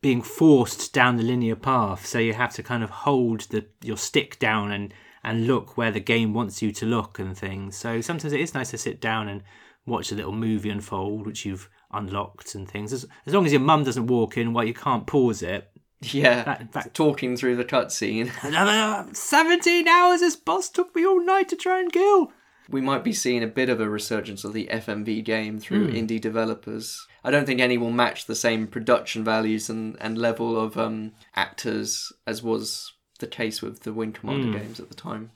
being 0.00 0.22
forced 0.22 0.92
down 0.92 1.16
the 1.16 1.22
linear 1.22 1.56
path, 1.56 2.06
so 2.06 2.18
you 2.18 2.32
have 2.34 2.54
to 2.54 2.62
kind 2.62 2.84
of 2.84 2.90
hold 2.90 3.40
the 3.50 3.66
your 3.82 3.96
stick 3.96 4.38
down 4.38 4.70
and 4.70 4.92
and 5.24 5.46
look 5.46 5.76
where 5.76 5.90
the 5.90 6.00
game 6.00 6.32
wants 6.32 6.62
you 6.62 6.70
to 6.72 6.86
look 6.86 7.18
and 7.18 7.36
things. 7.36 7.76
So 7.76 8.00
sometimes 8.00 8.32
it 8.32 8.40
is 8.40 8.54
nice 8.54 8.70
to 8.70 8.78
sit 8.78 9.00
down 9.00 9.28
and 9.28 9.42
watch 9.84 10.12
a 10.12 10.14
little 10.14 10.32
movie 10.32 10.70
unfold, 10.70 11.26
which 11.26 11.44
you've 11.44 11.68
unlocked 11.92 12.54
and 12.54 12.68
things. 12.68 12.92
As, 12.92 13.06
as 13.26 13.34
long 13.34 13.46
as 13.46 13.52
your 13.52 13.60
mum 13.60 13.82
doesn't 13.84 14.06
walk 14.06 14.36
in 14.36 14.52
while 14.52 14.64
you 14.64 14.74
can't 14.74 15.06
pause 15.06 15.42
it. 15.42 15.68
Yeah. 16.02 16.42
That- 16.44 16.72
that- 16.72 16.94
talking 16.94 17.36
through 17.36 17.56
the 17.56 17.64
cutscene. 17.64 18.30
Another 18.44 19.08
17 19.14 19.88
hours 19.88 20.20
this 20.20 20.36
boss 20.36 20.68
took 20.68 20.94
me 20.94 21.06
all 21.06 21.24
night 21.24 21.48
to 21.50 21.56
try 21.56 21.80
and 21.80 21.92
kill. 21.92 22.32
we 22.68 22.80
might 22.80 23.04
be 23.04 23.12
seeing 23.12 23.42
a 23.42 23.46
bit 23.46 23.68
of 23.68 23.80
a 23.80 23.88
resurgence 23.88 24.44
of 24.44 24.52
the 24.52 24.68
FMV 24.72 25.24
game 25.24 25.58
through 25.58 25.88
indie 25.92 26.20
developers. 26.20 27.06
I 27.24 27.30
don't 27.30 27.46
think 27.46 27.60
any 27.60 27.78
will 27.78 27.90
match 27.92 28.26
the 28.26 28.34
same 28.34 28.66
production 28.66 29.24
values 29.24 29.70
and, 29.70 29.96
and 30.00 30.18
level 30.18 30.58
of 30.60 30.76
um, 30.76 31.12
actors 31.34 32.12
as 32.26 32.42
was 32.42 32.92
the 33.20 33.26
case 33.26 33.62
with 33.62 33.80
the 33.84 33.92
Wing 33.92 34.12
Commander 34.12 34.58
games 34.58 34.78
at 34.80 34.88
the 34.88 34.94
time. 34.94 35.30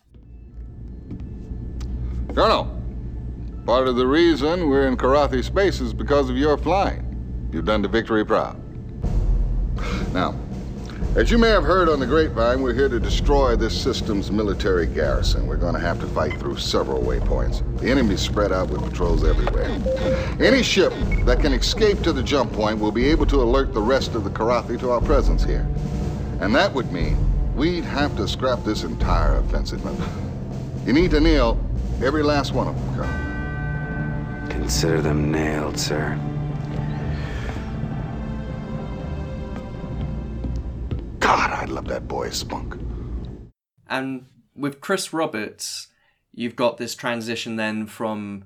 Colonel, 2.35 2.81
part 3.67 3.88
of 3.88 3.97
the 3.97 4.07
reason 4.07 4.69
we're 4.69 4.87
in 4.87 4.97
Kilrathi 4.97 5.43
space 5.43 5.81
is 5.81 5.93
because 5.93 6.31
of 6.31 6.37
your 6.37 6.57
flying. 6.57 7.49
You've 7.52 7.64
done 7.64 7.83
the 7.83 7.88
victory 7.88 8.25
proud. 8.25 8.61
Now, 10.12 10.35
as 11.17 11.29
you 11.29 11.38
may 11.38 11.49
have 11.49 11.64
heard 11.64 11.88
on 11.88 11.99
the 11.99 12.07
grapevine, 12.07 12.62
we're 12.62 12.73
here 12.73 12.88
to 12.88 13.00
destroy 13.00 13.57
this 13.57 13.79
system's 13.79 14.31
military 14.31 14.87
garrison. 14.87 15.49
We're 15.49 15.57
going 15.57 15.75
to 15.75 15.81
have 15.81 15.99
to 16.00 16.07
fight 16.07 16.38
through 16.38 16.59
several 16.59 17.02
waypoints. 17.02 17.81
The 17.81 17.90
enemy's 17.90 18.21
spread 18.21 18.52
out 18.52 18.71
with 18.71 18.83
patrols 18.85 19.25
everywhere. 19.25 19.67
Any 20.38 20.62
ship 20.62 20.93
that 21.25 21.40
can 21.40 21.52
escape 21.52 22.02
to 22.02 22.12
the 22.12 22.23
jump 22.23 22.52
point 22.52 22.79
will 22.79 22.93
be 22.93 23.07
able 23.07 23.26
to 23.26 23.43
alert 23.43 23.75
the 23.75 23.81
rest 23.83 24.14
of 24.14 24.23
the 24.23 24.31
Kilrathi 24.31 24.79
to 24.79 24.90
our 24.90 25.00
presence 25.00 25.43
here. 25.43 25.67
And 26.40 26.55
that 26.55 26.73
would 26.73 26.93
mean 26.93 27.17
we'd 27.57 27.85
have 27.85 28.17
to 28.17 28.29
scrap 28.29 28.62
this 28.62 28.85
entire 28.85 29.38
offensive. 29.38 29.83
You 30.87 30.93
need 30.93 31.11
to 31.11 31.21
nail 31.21 31.59
every 32.05 32.23
last 32.23 32.55
one 32.55 32.69
of 32.69 32.76
them, 32.76 32.95
Colonel. 32.95 34.49
Consider 34.49 35.02
them 35.02 35.33
nailed, 35.33 35.76
sir. 35.76 36.19
God, 41.70 41.76
I 41.76 41.80
love 41.80 41.88
that 41.88 42.08
boy's 42.08 42.36
spunk. 42.36 42.76
And 43.88 44.26
with 44.56 44.80
Chris 44.80 45.12
Roberts, 45.12 45.88
you've 46.32 46.56
got 46.56 46.78
this 46.78 46.94
transition 46.94 47.56
then 47.56 47.86
from 47.86 48.44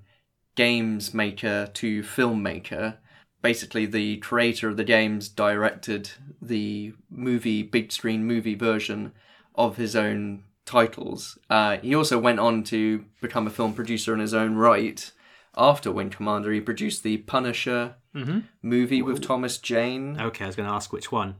games 0.54 1.14
maker 1.14 1.70
to 1.74 2.02
filmmaker. 2.02 2.98
Basically, 3.42 3.86
the 3.86 4.18
creator 4.18 4.68
of 4.68 4.76
the 4.76 4.84
games 4.84 5.28
directed 5.28 6.10
the 6.40 6.94
movie, 7.10 7.62
big 7.62 7.92
screen 7.92 8.24
movie 8.24 8.54
version 8.54 9.12
of 9.54 9.76
his 9.76 9.94
own 9.96 10.44
titles. 10.64 11.38
Uh, 11.50 11.76
he 11.78 11.94
also 11.94 12.18
went 12.18 12.40
on 12.40 12.62
to 12.64 13.04
become 13.20 13.46
a 13.46 13.50
film 13.50 13.74
producer 13.74 14.14
in 14.14 14.20
his 14.20 14.34
own 14.34 14.54
right. 14.56 15.10
After 15.56 15.92
Wing 15.92 16.10
Commander, 16.10 16.52
he 16.52 16.60
produced 16.60 17.02
the 17.02 17.18
Punisher 17.18 17.96
movie 18.62 19.02
with 19.02 19.22
Thomas 19.22 19.58
Jane. 19.58 20.20
Okay, 20.20 20.44
I 20.44 20.46
was 20.46 20.56
going 20.56 20.68
to 20.68 20.74
ask 20.74 20.92
which 20.92 21.12
one. 21.12 21.36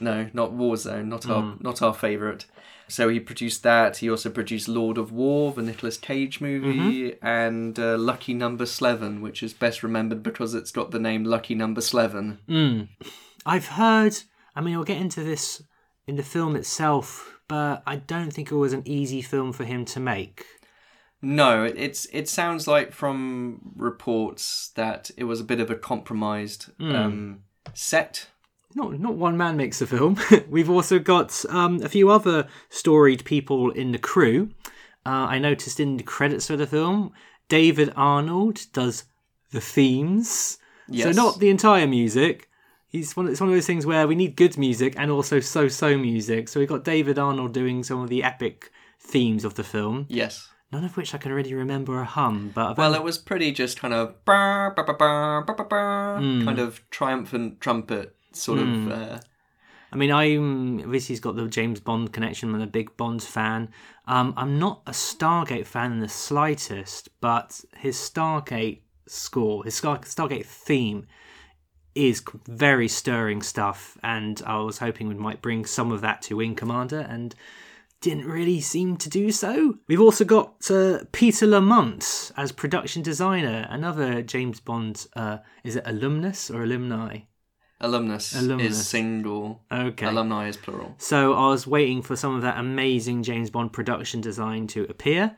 No, 0.00 0.28
not 0.32 0.52
Warzone, 0.52 1.06
not 1.06 1.28
our 1.28 1.56
not 1.60 1.82
our 1.82 1.94
favorite. 1.94 2.46
So 2.88 3.08
he 3.08 3.20
produced 3.20 3.62
that. 3.62 3.98
He 3.98 4.10
also 4.10 4.30
produced 4.30 4.66
Lord 4.66 4.98
of 4.98 5.12
War, 5.12 5.52
the 5.52 5.62
Nicolas 5.62 5.96
Cage 5.96 6.40
movie, 6.40 7.16
and 7.22 7.78
uh, 7.78 7.96
Lucky 7.96 8.34
Number 8.34 8.66
Slevin, 8.66 9.20
which 9.20 9.44
is 9.44 9.52
best 9.52 9.84
remembered 9.84 10.24
because 10.24 10.54
it's 10.54 10.72
got 10.72 10.90
the 10.90 10.98
name 10.98 11.22
Lucky 11.24 11.54
Number 11.54 11.80
Slevin. 11.80 12.38
I've 13.46 13.68
heard. 13.68 14.16
I 14.56 14.60
mean, 14.60 14.74
we'll 14.74 14.84
get 14.84 15.00
into 15.00 15.22
this 15.22 15.62
in 16.08 16.16
the 16.16 16.24
film 16.24 16.56
itself, 16.56 17.38
but 17.46 17.82
I 17.86 17.96
don't 17.96 18.32
think 18.32 18.50
it 18.50 18.56
was 18.56 18.72
an 18.72 18.82
easy 18.84 19.22
film 19.22 19.52
for 19.52 19.64
him 19.64 19.84
to 19.86 20.00
make. 20.00 20.44
No, 21.22 21.64
it's 21.64 22.06
it 22.12 22.28
sounds 22.28 22.66
like 22.66 22.92
from 22.92 23.72
reports 23.76 24.70
that 24.74 25.10
it 25.16 25.24
was 25.24 25.38
a 25.40 25.44
bit 25.44 25.60
of 25.60 25.70
a 25.70 25.76
compromised 25.76 26.70
um, 26.80 27.44
set. 27.74 28.26
Not 28.74 28.98
not 29.00 29.16
one 29.16 29.36
man 29.36 29.56
makes 29.56 29.80
a 29.82 29.86
film. 29.86 30.16
We've 30.48 30.70
also 30.70 30.98
got 30.98 31.44
um, 31.48 31.82
a 31.82 31.88
few 31.88 32.10
other 32.10 32.46
storied 32.68 33.24
people 33.24 33.70
in 33.70 33.92
the 33.92 33.98
crew. 33.98 34.50
Uh, 35.04 35.26
I 35.34 35.38
noticed 35.38 35.80
in 35.80 35.96
the 35.96 36.02
credits 36.04 36.46
for 36.46 36.56
the 36.56 36.66
film, 36.66 37.12
David 37.48 37.92
Arnold 37.96 38.60
does 38.72 39.04
the 39.50 39.60
themes. 39.60 40.58
Yes. 40.88 41.04
So 41.06 41.12
not 41.22 41.38
the 41.40 41.50
entire 41.50 41.86
music. 41.86 42.48
He's 42.88 43.16
one. 43.16 43.28
It's 43.28 43.40
one 43.40 43.48
of 43.50 43.54
those 43.54 43.66
things 43.66 43.86
where 43.86 44.06
we 44.06 44.14
need 44.14 44.36
good 44.36 44.56
music 44.58 44.94
and 44.96 45.10
also 45.10 45.40
so-so 45.40 45.96
music. 45.96 46.48
So 46.48 46.60
we 46.60 46.66
got 46.66 46.84
David 46.84 47.18
Arnold 47.18 47.52
doing 47.54 47.82
some 47.84 48.00
of 48.00 48.08
the 48.08 48.22
epic 48.24 48.70
themes 49.00 49.44
of 49.44 49.54
the 49.54 49.64
film. 49.64 50.06
Yes. 50.08 50.48
None 50.72 50.84
of 50.84 50.96
which 50.96 51.14
I 51.14 51.18
can 51.18 51.32
really 51.32 51.54
remember 51.54 52.00
a 52.00 52.04
hum, 52.04 52.52
but 52.54 52.70
I've 52.70 52.78
Well, 52.78 52.88
only- 52.88 52.98
it 53.00 53.04
was 53.04 53.18
pretty 53.18 53.50
just 53.50 53.80
kind 53.80 53.92
of 53.92 54.24
bah, 54.24 54.70
kind 54.76 56.58
of 56.58 56.80
triumphant 56.90 57.60
trumpet 57.60 58.14
sort 58.32 58.60
of. 58.60 58.90
Uh, 58.90 59.20
I 59.92 59.96
mean, 59.96 60.12
I'm 60.12 60.80
obviously 60.80 61.14
he's 61.14 61.20
got 61.20 61.36
the 61.36 61.48
James 61.48 61.80
Bond 61.80 62.12
connection. 62.12 62.54
I'm 62.54 62.60
a 62.60 62.66
big 62.66 62.96
Bond 62.96 63.22
fan. 63.22 63.70
Um, 64.06 64.34
I'm 64.36 64.58
not 64.58 64.82
a 64.86 64.92
Stargate 64.92 65.66
fan 65.66 65.92
in 65.92 66.00
the 66.00 66.08
slightest, 66.08 67.08
but 67.20 67.60
his 67.76 67.96
Stargate 67.96 68.82
score, 69.06 69.64
his 69.64 69.74
Star- 69.74 69.98
Stargate 69.98 70.46
theme, 70.46 71.06
is 71.94 72.22
very 72.46 72.86
stirring 72.86 73.42
stuff. 73.42 73.98
And 74.02 74.40
I 74.46 74.58
was 74.58 74.78
hoping 74.78 75.08
we 75.08 75.14
might 75.14 75.42
bring 75.42 75.64
some 75.64 75.90
of 75.90 76.02
that 76.02 76.22
to 76.22 76.36
Wing 76.36 76.54
Commander, 76.54 77.00
and 77.00 77.34
didn't 78.00 78.26
really 78.26 78.60
seem 78.60 78.96
to 78.96 79.10
do 79.10 79.30
so. 79.30 79.74
We've 79.86 80.00
also 80.00 80.24
got 80.24 80.70
uh, 80.70 81.00
Peter 81.12 81.46
Lamont 81.46 82.32
as 82.36 82.52
production 82.52 83.02
designer, 83.02 83.66
another 83.68 84.22
James 84.22 84.60
Bond. 84.60 85.06
Uh, 85.14 85.38
is 85.64 85.76
it 85.76 85.82
alumnus 85.84 86.50
or 86.50 86.62
alumni? 86.62 87.18
Alumnus, 87.80 88.34
Alumnus. 88.34 88.72
is 88.78 88.88
single. 88.88 89.62
Okay. 89.72 90.06
Alumni 90.06 90.48
is 90.48 90.56
plural. 90.56 90.94
So 90.98 91.34
I 91.34 91.48
was 91.48 91.66
waiting 91.66 92.02
for 92.02 92.16
some 92.16 92.34
of 92.36 92.42
that 92.42 92.58
amazing 92.58 93.22
James 93.22 93.50
Bond 93.50 93.72
production 93.72 94.20
design 94.20 94.66
to 94.68 94.84
appear. 94.88 95.36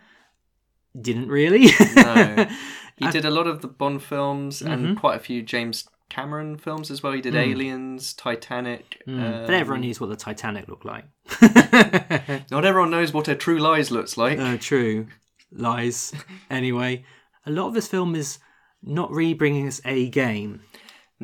Didn't 1.01 1.29
really. 1.29 1.71
No. 1.97 2.47
He 2.99 3.11
did 3.11 3.25
a 3.25 3.31
lot 3.31 3.49
of 3.49 3.63
the 3.63 3.69
Bond 3.69 4.01
films 4.03 4.61
Mm-hmm. 4.61 4.73
and 4.73 4.99
quite 4.99 5.17
a 5.17 5.19
few 5.19 5.43
James 5.43 5.89
Cameron 6.09 6.57
films 6.59 6.89
as 6.91 7.03
well. 7.03 7.13
He 7.15 7.21
Mm. 7.21 7.23
did 7.23 7.35
Aliens, 7.35 8.13
Titanic. 8.13 9.03
um, 9.09 9.17
but 9.47 9.55
everyone 9.55 9.81
knows 9.81 9.99
what 10.01 10.11
the 10.11 10.15
Titanic 10.17 10.69
looked 10.69 10.85
like. 10.85 11.05
Not 12.51 12.65
everyone 12.65 12.91
knows 12.91 13.13
what 13.13 13.27
a 13.29 13.35
True 13.35 13.59
Lies 13.59 13.91
looks 13.91 14.17
like. 14.17 14.39
Uh, 14.39 14.57
true. 14.61 15.07
Lies. 15.51 16.13
Anyway, 16.51 17.05
a 17.47 17.51
lot 17.51 17.69
of 17.69 17.75
this 17.75 17.89
film 17.89 18.15
is 18.15 18.39
not 18.83 19.11
really 19.11 19.35
bringing 19.35 19.67
us 19.67 19.81
a 19.85 20.09
game. 20.11 20.61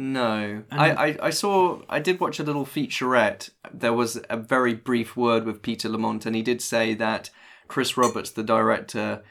No, 0.01 0.63
I, 0.71 0.91
I, 0.93 1.19
I 1.23 1.31
saw. 1.31 1.83
I 1.89 1.99
did 1.99 2.21
watch 2.21 2.39
a 2.39 2.45
little 2.45 2.65
featurette. 2.65 3.51
There 3.75 3.93
was 3.93 4.21
a 4.31 4.37
very 4.37 4.73
brief 4.73 5.17
word 5.17 5.45
with 5.45 5.61
Peter 5.61 5.89
Lamont, 5.89 6.25
and 6.25 6.37
he 6.37 6.43
did 6.43 6.63
say 6.63 6.95
that 6.95 7.31
Chris 7.67 7.97
Roberts, 7.97 8.31
the 8.31 8.45
director, 8.45 9.25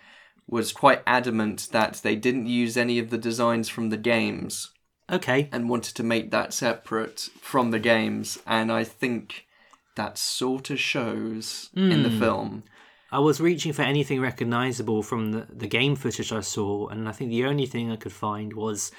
was 0.46 0.74
quite 0.74 1.04
adamant 1.08 1.70
that 1.72 2.02
they 2.04 2.18
didn't 2.18 2.48
use 2.48 2.76
any 2.76 3.00
of 3.00 3.12
the 3.12 3.18
designs 3.18 3.70
from 3.70 3.92
the 3.92 3.98
games 3.98 4.72
Okay. 5.10 5.48
and 5.54 5.70
wanted 5.70 5.96
to 5.96 6.04
make 6.04 6.32
that 6.32 6.54
separate 6.54 7.30
from 7.40 7.72
the 7.72 7.80
games. 7.80 8.38
And 8.46 8.70
I 8.70 8.84
think 8.84 9.48
that 9.96 10.18
sort 10.18 10.70
of 10.70 10.82
shows 10.82 11.70
in 11.78 12.04
the 12.04 12.10
hmm. 12.10 12.20
film. 12.20 12.64
I 13.10 13.20
was 13.20 13.40
reaching 13.40 13.72
for 13.72 13.84
anything 13.84 14.20
recognizable 14.20 15.02
from 15.02 15.32
the, 15.32 15.48
the 15.50 15.68
game 15.68 15.96
footage 15.96 16.34
I 16.34 16.42
saw, 16.42 16.88
and 16.88 17.08
I 17.08 17.14
think 17.14 17.30
the 17.30 17.46
only 17.46 17.66
thing 17.66 17.90
I 17.90 17.96
could 17.96 18.12
find 18.12 18.52
was 18.52 18.92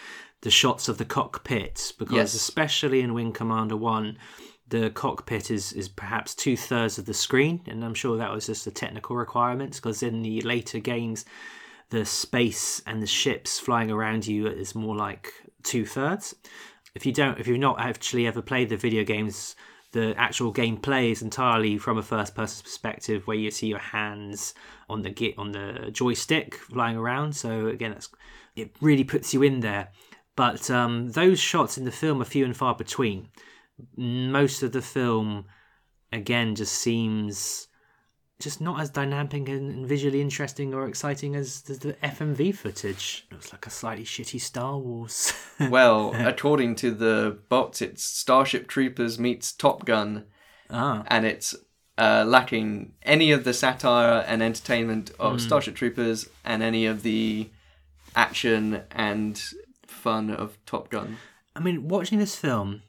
the 0.42 0.50
shots 0.50 0.88
of 0.88 0.98
the 0.98 1.04
cockpit, 1.04 1.92
because 1.98 2.14
Yes. 2.14 2.34
especially 2.34 3.00
in 3.00 3.14
Wing 3.14 3.32
Commander 3.32 3.76
1, 3.76 4.16
the 4.68 4.90
cockpit 4.90 5.50
is 5.50 5.72
is 5.72 5.88
perhaps 5.88 6.34
two 6.34 6.56
thirds 6.56 6.98
of 6.98 7.06
the 7.06 7.14
screen, 7.14 7.62
and 7.66 7.84
I'm 7.84 7.94
sure 7.94 8.16
that 8.18 8.32
was 8.32 8.46
just 8.46 8.66
a 8.66 8.70
technical 8.70 9.16
requirement 9.16 9.74
because 9.76 10.02
in 10.02 10.22
the 10.22 10.40
later 10.42 10.78
games, 10.78 11.24
the 11.90 12.04
space 12.04 12.82
and 12.86 13.02
the 13.02 13.06
ships 13.06 13.58
flying 13.58 13.90
around 13.90 14.26
you 14.26 14.46
is 14.46 14.74
more 14.74 14.94
like 14.94 15.32
two 15.62 15.86
thirds. 15.86 16.34
If 16.94 17.06
you 17.06 17.12
don't, 17.12 17.38
if 17.40 17.46
you've 17.46 17.58
not 17.58 17.80
actually 17.80 18.26
ever 18.26 18.42
played 18.42 18.68
the 18.68 18.76
video 18.76 19.04
games, 19.04 19.56
the 19.92 20.14
actual 20.18 20.52
gameplay 20.52 21.12
is 21.12 21.22
entirely 21.22 21.78
from 21.78 21.96
a 21.96 22.02
first 22.02 22.34
person 22.34 22.62
perspective, 22.62 23.26
where 23.26 23.38
you 23.38 23.50
see 23.50 23.68
your 23.68 23.78
hands 23.78 24.52
on 24.90 25.00
the 25.00 25.34
on 25.38 25.52
the 25.52 25.88
joystick 25.92 26.54
flying 26.54 26.96
around. 26.98 27.34
So 27.34 27.68
again, 27.68 27.92
that's 27.92 28.10
it 28.54 28.76
really 28.82 29.04
puts 29.04 29.32
you 29.32 29.42
in 29.42 29.60
there. 29.60 29.88
But 30.38 30.70
um, 30.70 31.08
those 31.08 31.40
shots 31.40 31.78
in 31.78 31.84
the 31.84 31.90
film 31.90 32.22
are 32.22 32.24
few 32.24 32.44
and 32.44 32.56
far 32.56 32.72
between. 32.72 33.28
Most 33.96 34.62
of 34.62 34.70
the 34.70 34.80
film, 34.80 35.46
again, 36.12 36.54
just 36.54 36.74
seems 36.74 37.66
just 38.38 38.60
not 38.60 38.80
as 38.80 38.88
dynamic 38.88 39.48
and 39.48 39.84
visually 39.84 40.20
interesting 40.20 40.74
or 40.74 40.86
exciting 40.86 41.34
as 41.34 41.62
the, 41.62 41.94
FMV 42.04 42.54
footage. 42.54 43.26
Looks 43.32 43.52
like 43.52 43.66
a 43.66 43.70
slightly 43.70 44.04
shitty 44.04 44.40
Star 44.40 44.78
Wars. 44.78 45.32
well, 45.70 46.14
according 46.14 46.76
to 46.76 46.92
the 46.92 47.40
bots, 47.48 47.82
it's 47.82 48.04
Starship 48.04 48.68
Troopers 48.68 49.18
meets 49.18 49.50
Top 49.50 49.84
Gun, 49.84 50.26
ah, 50.70 51.02
and 51.08 51.26
it's 51.26 51.56
uh, 51.98 52.24
lacking 52.24 52.92
any 53.02 53.32
of 53.32 53.42
the 53.42 53.52
satire 53.52 54.24
and 54.28 54.40
entertainment 54.40 55.10
of 55.18 55.40
Starship 55.40 55.74
Troopers 55.74 56.28
and 56.44 56.62
any 56.62 56.86
of 56.86 57.02
the 57.02 57.50
action 58.14 58.82
and 58.92 59.42
fun 59.98 60.30
of 60.30 60.58
Top 60.64 60.88
Gun. 60.88 61.16
I 61.54 61.60
mean, 61.60 61.88
watching 61.88 62.18
this 62.18 62.36
film, 62.36 62.82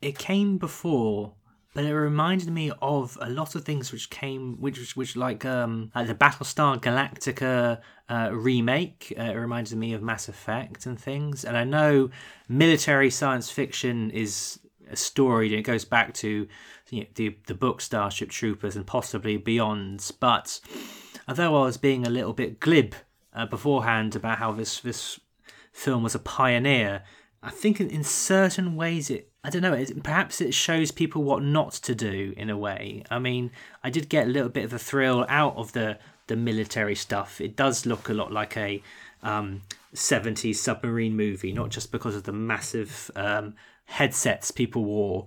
it 0.00 0.16
came 0.18 0.58
before, 0.58 1.34
but 1.74 1.84
it 1.84 1.94
reminded 1.94 2.48
me 2.48 2.72
of 2.80 3.18
a 3.20 3.28
lot 3.28 3.54
of 3.54 3.64
things 3.64 3.92
which 3.92 4.08
came, 4.08 4.60
which 4.60 4.96
which, 4.96 5.16
like 5.16 5.44
um 5.44 5.90
like 5.94 6.06
the 6.06 6.14
Battlestar 6.14 6.80
Galactica 6.80 7.80
uh, 8.08 8.30
remake. 8.32 9.12
Uh, 9.18 9.24
it 9.24 9.34
reminded 9.34 9.76
me 9.76 9.92
of 9.92 10.02
Mass 10.02 10.28
Effect 10.28 10.86
and 10.86 10.98
things. 10.98 11.44
And 11.44 11.56
I 11.56 11.64
know 11.64 12.10
military 12.48 13.10
science 13.10 13.50
fiction 13.50 14.10
is 14.10 14.58
a 14.90 14.96
story 14.96 15.48
that 15.54 15.64
goes 15.64 15.84
back 15.84 16.14
to 16.14 16.46
you 16.90 17.00
know, 17.00 17.06
the 17.16 17.36
the 17.46 17.54
book 17.54 17.80
Starship 17.80 18.30
Troopers 18.30 18.76
and 18.76 18.86
possibly 18.86 19.36
beyond. 19.36 20.10
But 20.20 20.60
although 21.28 21.60
I 21.60 21.64
was 21.64 21.76
being 21.76 22.06
a 22.06 22.10
little 22.10 22.32
bit 22.32 22.60
glib 22.60 22.94
uh, 23.34 23.46
beforehand 23.46 24.16
about 24.16 24.38
how 24.38 24.52
this 24.52 24.80
this 24.80 25.20
film 25.76 26.02
was 26.02 26.14
a 26.14 26.18
pioneer. 26.18 27.02
I 27.42 27.50
think 27.50 27.80
in, 27.80 27.90
in 27.90 28.02
certain 28.02 28.74
ways 28.76 29.10
it 29.10 29.30
I 29.44 29.50
don't 29.50 29.62
know, 29.62 29.74
it, 29.74 30.02
perhaps 30.02 30.40
it 30.40 30.52
shows 30.52 30.90
people 30.90 31.22
what 31.22 31.40
not 31.40 31.70
to 31.72 31.94
do 31.94 32.34
in 32.36 32.50
a 32.50 32.58
way. 32.58 33.04
I 33.12 33.20
mean, 33.20 33.52
I 33.84 33.90
did 33.90 34.08
get 34.08 34.26
a 34.26 34.30
little 34.30 34.48
bit 34.48 34.64
of 34.64 34.72
a 34.72 34.78
thrill 34.78 35.24
out 35.28 35.56
of 35.56 35.72
the 35.72 35.98
the 36.26 36.34
military 36.34 36.96
stuff. 36.96 37.40
It 37.40 37.54
does 37.54 37.86
look 37.86 38.08
a 38.08 38.14
lot 38.14 38.32
like 38.32 38.56
a 38.56 38.82
um, 39.22 39.62
70s 39.94 40.56
submarine 40.56 41.16
movie, 41.16 41.52
not 41.52 41.70
just 41.70 41.92
because 41.92 42.16
of 42.16 42.24
the 42.24 42.32
massive 42.32 43.12
um, 43.14 43.54
headsets 43.84 44.50
people 44.50 44.84
wore. 44.84 45.26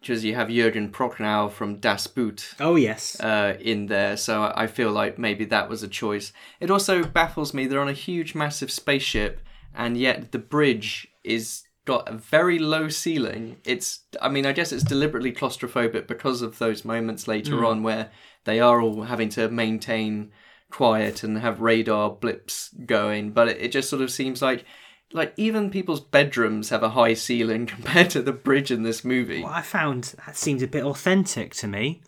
Because 0.00 0.24
you 0.24 0.34
have 0.36 0.48
Jürgen 0.48 0.90
Prochnow 0.90 1.50
from 1.50 1.76
Das 1.76 2.06
Boot 2.06 2.54
Oh 2.60 2.76
yes. 2.76 3.20
uh, 3.20 3.58
in 3.60 3.86
there, 3.86 4.16
so 4.16 4.44
I 4.44 4.62
I 4.62 4.66
feel 4.66 4.92
like 4.92 5.18
maybe 5.18 5.44
that 5.46 5.68
was 5.68 5.82
a 5.82 5.88
choice. 5.88 6.32
It 6.60 6.70
also 6.70 7.02
baffles 7.04 7.52
me 7.52 7.66
they're 7.66 7.80
on 7.80 7.88
a 7.88 8.04
huge, 8.08 8.34
massive 8.34 8.70
spaceship, 8.70 9.40
and 9.74 9.96
yet 9.96 10.32
the 10.32 10.38
bridge 10.38 11.08
is 11.24 11.62
got 11.84 12.08
a 12.08 12.12
very 12.12 12.58
low 12.58 12.88
ceiling. 12.88 13.56
It's, 13.64 14.00
I 14.20 14.28
mean, 14.28 14.44
I 14.44 14.52
guess 14.52 14.72
it's 14.72 14.84
deliberately 14.84 15.32
claustrophobic 15.32 16.06
because 16.06 16.42
of 16.42 16.58
those 16.58 16.84
moments 16.84 17.26
later 17.26 17.64
on 17.64 17.82
where 17.82 18.10
they 18.44 18.60
are 18.60 18.80
all 18.82 19.04
having 19.04 19.30
to 19.30 19.48
maintain 19.48 20.32
quiet 20.70 21.22
and 21.22 21.38
have 21.38 21.62
radar 21.62 22.10
blips 22.10 22.74
going, 22.84 23.30
but 23.30 23.48
it, 23.48 23.56
it 23.58 23.72
just 23.72 23.88
sort 23.88 24.02
of 24.02 24.10
seems 24.10 24.42
like. 24.42 24.64
Like 25.10 25.32
even 25.38 25.70
people's 25.70 26.02
bedrooms 26.02 26.68
have 26.68 26.82
a 26.82 26.90
high 26.90 27.14
ceiling 27.14 27.64
compared 27.74 28.10
to 28.10 28.20
the 28.20 28.30
bridge 28.30 28.70
in 28.70 28.82
this 28.82 29.06
movie. 29.06 29.42
What 29.42 29.54
I 29.54 29.62
found 29.62 30.14
that 30.26 30.36
seems 30.36 30.62
a 30.62 30.66
bit 30.66 30.84
authentic 30.84 31.54
to 31.54 31.66
me. 31.66 32.02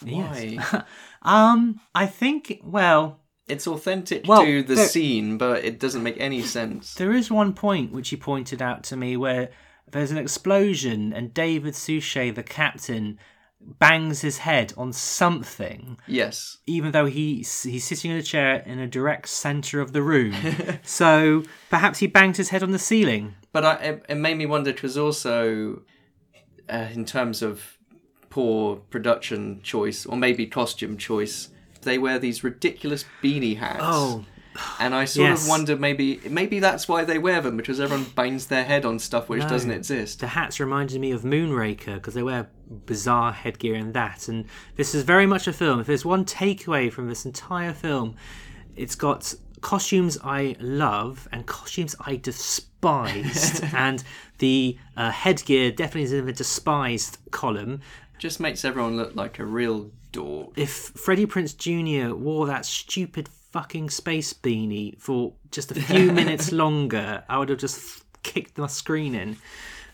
Why? 0.00 0.58
Um, 1.22 1.80
I 1.94 2.06
think 2.06 2.60
well, 2.62 3.18
It's 3.48 3.66
authentic 3.66 4.26
Well, 4.26 4.44
to 4.44 4.62
the 4.62 4.74
there- 4.74 4.86
scene, 4.88 5.36
but 5.38 5.64
it 5.64 5.78
doesn't 5.78 6.02
make 6.02 6.16
any 6.18 6.42
sense. 6.42 6.94
There 6.94 7.12
is 7.12 7.30
one 7.30 7.52
point 7.52 7.92
which 7.92 8.08
he 8.08 8.16
pointed 8.16 8.62
out 8.62 8.82
to 8.84 8.96
me 8.96 9.16
where 9.16 9.50
there's 9.90 10.10
an 10.10 10.16
explosion 10.18 11.12
and 11.12 11.34
David 11.34 11.74
Suchet, 11.74 12.30
the 12.34 12.42
captain, 12.42 13.18
bangs 13.60 14.20
his 14.22 14.38
head 14.38 14.72
on 14.76 14.92
something, 14.92 15.96
Yes. 16.06 16.58
even 16.66 16.92
though 16.92 17.06
he's 17.06 17.62
he's 17.62 17.84
sitting 17.84 18.10
in 18.10 18.16
a 18.18 18.22
chair 18.22 18.62
in 18.66 18.78
a 18.78 18.86
direct 18.86 19.28
center 19.28 19.80
of 19.80 19.92
the 19.92 20.02
room. 20.02 20.34
so 20.82 21.44
perhaps 21.70 21.98
he 22.00 22.06
banged 22.06 22.36
his 22.36 22.48
head 22.50 22.62
on 22.62 22.72
the 22.72 22.78
ceiling. 22.78 23.34
But 23.52 23.64
I, 23.64 23.74
it, 23.76 24.06
it 24.08 24.14
made 24.16 24.36
me 24.36 24.46
wonder 24.46 24.70
It 24.70 24.82
was 24.82 24.98
also, 24.98 25.82
uh, 26.68 26.88
in 26.92 27.04
terms 27.04 27.40
of 27.42 27.78
poor 28.30 28.76
production 28.76 29.60
choice 29.62 30.04
or 30.06 30.16
maybe 30.16 30.46
costume 30.46 30.98
choice, 30.98 31.48
they 31.84 31.98
wear 31.98 32.18
these 32.18 32.42
ridiculous 32.44 33.04
beanie 33.22 33.56
hats. 33.58 33.80
Oh, 33.82 34.24
And 34.78 34.94
I 34.94 35.04
sort 35.04 35.30
yes. 35.30 35.42
of 35.42 35.48
wonder 35.48 35.76
maybe 35.76 36.20
maybe 36.28 36.60
that's 36.60 36.86
why 36.88 37.04
they 37.04 37.18
wear 37.18 37.40
them 37.40 37.56
because 37.56 37.80
everyone 37.80 38.06
bangs 38.14 38.46
their 38.46 38.64
head 38.64 38.84
on 38.84 38.98
stuff 38.98 39.28
which 39.28 39.42
No. 39.42 39.48
doesn't 39.48 39.70
exist. 39.70 40.20
the 40.20 40.28
hats 40.28 40.60
reminded 40.60 41.00
me 41.00 41.10
of 41.10 41.22
Moonraker 41.22 41.94
because 41.96 42.14
they 42.14 42.22
wear 42.22 42.48
bizarre 42.86 43.32
headgear 43.32 43.74
in 43.74 43.92
that. 43.92 44.28
And 44.28 44.44
this 44.76 44.94
is 44.94 45.02
very 45.02 45.26
much 45.26 45.46
a 45.48 45.52
film. 45.52 45.80
If 45.80 45.86
there's 45.86 46.04
one 46.04 46.24
takeaway 46.24 46.90
from 46.92 47.08
this 47.08 47.24
entire 47.24 47.72
film, 47.72 48.14
it's 48.76 48.94
got 48.94 49.34
costumes 49.60 50.18
I 50.22 50.56
love 50.60 51.26
and 51.32 51.46
costumes 51.46 51.96
I 52.00 52.16
despised. 52.16 53.64
and 53.74 54.04
the 54.38 54.78
uh, 54.96 55.10
headgear 55.10 55.70
definitely 55.70 56.02
is 56.04 56.12
in 56.12 56.26
the 56.26 56.32
despised 56.32 57.18
column. 57.30 57.80
Just 58.18 58.40
makes 58.40 58.64
everyone 58.64 58.96
look 58.96 59.14
like 59.16 59.38
a 59.38 59.44
real 59.44 59.90
dork. 60.14 60.52
If 60.56 60.70
Freddie 60.70 61.26
Prinze 61.26 61.54
Jr. 61.56 62.14
wore 62.14 62.46
that 62.46 62.64
stupid 62.64 63.28
fucking 63.52 63.90
space 63.90 64.32
beanie 64.32 64.98
for 64.98 65.34
just 65.50 65.70
a 65.70 65.74
few 65.74 66.10
minutes 66.20 66.50
longer, 66.52 67.22
I 67.28 67.38
would 67.38 67.50
have 67.50 67.58
just 67.58 68.04
kicked 68.22 68.56
my 68.58 68.66
screen 68.68 69.14
in. 69.14 69.36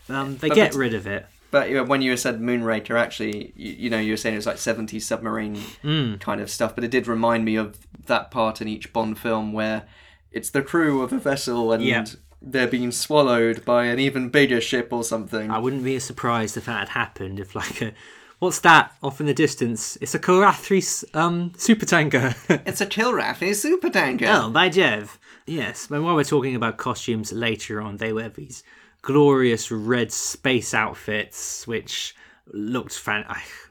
Um, 0.09 0.37
they 0.37 0.47
But 0.49 0.55
get 0.55 0.73
rid 0.75 0.93
of 0.93 1.05
it. 1.07 1.25
But 1.51 1.87
when 1.89 2.01
you 2.01 2.15
said 2.15 2.39
Moonraker, 2.39 2.97
actually, 2.97 3.51
you, 3.57 3.73
you 3.73 3.89
know, 3.89 3.99
you 3.99 4.13
were 4.13 4.17
saying 4.17 4.35
it 4.35 4.37
was 4.37 4.45
like 4.45 4.55
70s 4.55 5.01
submarine 5.03 5.55
Mm. 5.83 6.19
kind 6.21 6.39
of 6.39 6.49
stuff, 6.49 6.73
but 6.75 6.83
it 6.85 6.91
did 6.91 7.07
remind 7.07 7.43
me 7.43 7.55
of 7.57 7.77
that 8.05 8.31
part 8.31 8.61
in 8.61 8.67
each 8.69 8.93
Bond 8.93 9.19
film 9.19 9.51
where 9.51 9.83
it's 10.31 10.49
the 10.49 10.61
crew 10.61 11.01
of 11.01 11.11
a 11.11 11.17
vessel 11.19 11.73
and 11.73 11.83
Yeah. 11.83 12.05
they're 12.41 12.67
being 12.67 12.91
swallowed 12.91 13.65
by 13.65 13.85
an 13.85 13.99
even 13.99 14.29
bigger 14.29 14.61
ship 14.61 14.89
or 14.93 15.03
something. 15.03 15.51
I 15.51 15.59
wouldn't 15.59 15.83
be 15.83 15.99
surprised 15.99 16.55
if 16.55 16.65
that 16.65 16.79
had 16.79 16.89
happened. 16.89 17.37
If 17.39 17.53
like 17.53 17.81
a, 17.81 17.91
what's 18.41 18.59
that 18.61 18.91
off 19.03 19.19
in 19.19 19.27
the 19.27 19.33
distance? 19.35 19.99
It's 20.01 20.15
a 20.15 20.19
Karathri 20.19 21.05
um, 21.15 21.53
super 21.57 21.85
tanker. 21.85 22.35
It's 22.65 22.81
a 22.81 22.87
Kilrathi 22.87 23.51
supertanker. 23.51 24.27
oh, 24.27 24.49
by 24.49 24.67
Jove! 24.67 25.19
Yes, 25.45 25.87
but 25.87 26.01
while 26.01 26.15
we're 26.15 26.23
talking 26.23 26.55
about 26.55 26.77
costumes 26.77 27.31
later 27.31 27.79
on, 27.81 27.97
they 27.97 28.11
wear 28.11 28.29
these 28.29 28.63
glorious 29.03 29.71
red 29.71 30.11
space 30.11 30.73
outfits, 30.73 31.67
which 31.67 32.15
looked 32.47 32.97
fan. 32.97 33.25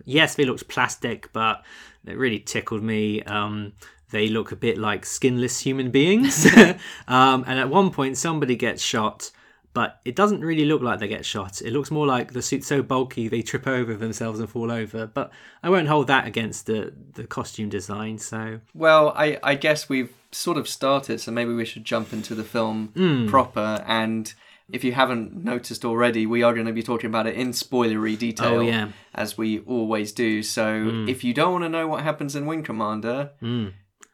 Yes, 0.04 0.36
they 0.36 0.44
looked 0.44 0.68
plastic, 0.68 1.32
but 1.32 1.64
it 2.06 2.16
really 2.16 2.38
tickled 2.38 2.82
me. 2.82 3.22
Um, 3.24 3.72
they 4.10 4.28
look 4.28 4.52
a 4.52 4.56
bit 4.56 4.78
like 4.78 5.04
skinless 5.04 5.58
human 5.60 5.90
beings. 5.90 6.46
um, 7.08 7.44
and 7.46 7.58
at 7.58 7.68
one 7.68 7.90
point, 7.90 8.16
somebody 8.18 8.54
gets 8.54 8.82
shot, 8.82 9.32
but 9.72 10.00
it 10.04 10.16
doesn't 10.16 10.40
really 10.40 10.64
look 10.64 10.82
like 10.82 10.98
they 10.98 11.08
get 11.08 11.24
shot. 11.24 11.62
It 11.62 11.72
looks 11.72 11.90
more 11.90 12.06
like 12.06 12.32
the 12.32 12.42
suit's 12.42 12.66
so 12.66 12.82
bulky 12.82 13.28
they 13.28 13.42
trip 13.42 13.66
over 13.66 13.94
themselves 13.94 14.40
and 14.40 14.48
fall 14.50 14.70
over. 14.70 15.06
But 15.06 15.30
I 15.62 15.70
won't 15.70 15.88
hold 15.88 16.06
that 16.08 16.26
against 16.26 16.66
the, 16.66 16.92
the 17.14 17.26
costume 17.26 17.68
design. 17.68 18.18
So 18.18 18.60
Well, 18.74 19.12
I, 19.16 19.38
I 19.42 19.54
guess 19.54 19.88
we've 19.88 20.12
sort 20.32 20.56
of 20.58 20.68
started, 20.68 21.20
so 21.20 21.30
maybe 21.32 21.52
we 21.52 21.64
should 21.64 21.84
jump 21.84 22.12
into 22.12 22.34
the 22.34 22.44
film 22.44 22.88
Hmm. 22.94 23.28
proper. 23.28 23.84
And 23.86 24.32
if 24.72 24.84
you 24.84 24.92
haven't 24.92 25.34
noticed 25.44 25.84
already, 25.84 26.26
we 26.26 26.42
are 26.44 26.54
going 26.54 26.66
to 26.66 26.72
be 26.72 26.82
talking 26.82 27.08
about 27.10 27.26
it 27.26 27.34
in 27.34 27.50
spoilery 27.50 28.16
detail, 28.18 28.58
Oh, 28.58 28.60
yeah. 28.60 28.88
As 29.14 29.36
we 29.36 29.60
always 29.60 30.12
do. 30.12 30.42
So 30.44 31.04
if 31.08 31.24
you 31.24 31.34
don't 31.34 31.52
want 31.52 31.64
to 31.64 31.68
know 31.68 31.86
what 31.88 32.02
happens 32.04 32.36
in 32.36 32.46
Wing 32.46 32.62
Commander, 32.62 33.30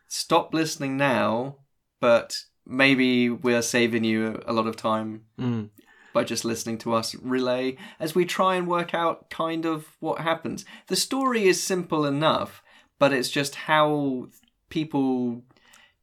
stop 0.08 0.54
listening 0.54 0.96
now. 0.96 1.56
But 2.00 2.44
maybe 2.66 3.30
we're 3.30 3.62
saving 3.62 4.04
you 4.04 4.40
a 4.46 4.52
lot 4.52 4.66
of 4.66 4.76
time 4.76 5.22
Mm. 5.38 5.70
by 6.12 6.24
just 6.24 6.44
listening 6.44 6.78
to 6.78 6.94
us 6.94 7.14
relay 7.16 7.76
as 8.00 8.14
we 8.14 8.24
try 8.24 8.56
and 8.56 8.66
work 8.66 8.94
out 8.94 9.28
kind 9.30 9.64
of 9.66 9.96
what 10.00 10.20
happens. 10.20 10.64
The 10.88 10.96
story 10.96 11.44
is 11.44 11.62
simple 11.62 12.04
enough, 12.06 12.62
but 12.98 13.12
it's 13.12 13.30
just 13.30 13.54
how 13.54 14.28
people 14.68 15.42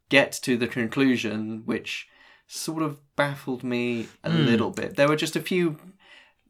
get 0.10 0.32
to 0.44 0.56
the 0.58 0.68
conclusion, 0.68 1.64
which 1.66 2.08
sort 2.48 2.84
of 2.84 2.98
baffled 3.16 3.64
me 3.64 4.08
a 4.24 4.30
little 4.30 4.70
bit. 4.70 4.96
There 4.96 5.08
were 5.08 5.16
just 5.16 5.36
a 5.36 5.42
few 5.42 5.78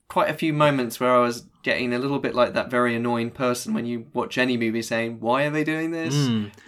quite 0.08 0.30
a 0.30 0.34
few 0.34 0.54
moments 0.54 1.00
where 1.00 1.12
I 1.12 1.20
was 1.20 1.46
getting 1.64 1.94
a 1.94 1.98
little 1.98 2.20
bit 2.20 2.36
like 2.36 2.54
that 2.54 2.70
very 2.70 2.96
annoying 2.96 3.32
person 3.32 3.74
when 3.74 3.86
you 3.86 4.06
watch 4.14 4.38
any 4.38 4.58
movie 4.58 4.82
saying, 4.82 5.20
"Why 5.20 5.44
are 5.44 5.50
they 5.50 5.64
doing 5.64 5.92
this? 5.92 6.14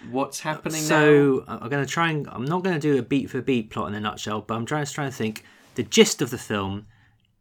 What's 0.09 0.39
happening 0.39 0.81
now?" 0.83 0.87
So 0.87 1.43
uh, 1.47 1.59
I'm 1.61 1.69
going 1.69 1.85
to 1.85 1.91
try 1.91 2.09
and 2.09 2.27
I'm 2.31 2.45
not 2.45 2.63
going 2.63 2.75
to 2.75 2.79
do 2.79 2.97
a 2.97 3.01
beat 3.03 3.29
for 3.29 3.41
beat 3.41 3.69
plot 3.69 3.89
in 3.89 3.95
a 3.95 3.99
nutshell, 3.99 4.41
but 4.41 4.55
I'm 4.55 4.65
trying 4.65 4.85
to 4.85 4.91
try 4.91 5.05
and 5.05 5.13
think 5.13 5.43
the 5.75 5.83
gist 5.83 6.21
of 6.21 6.29
the 6.29 6.37
film 6.37 6.87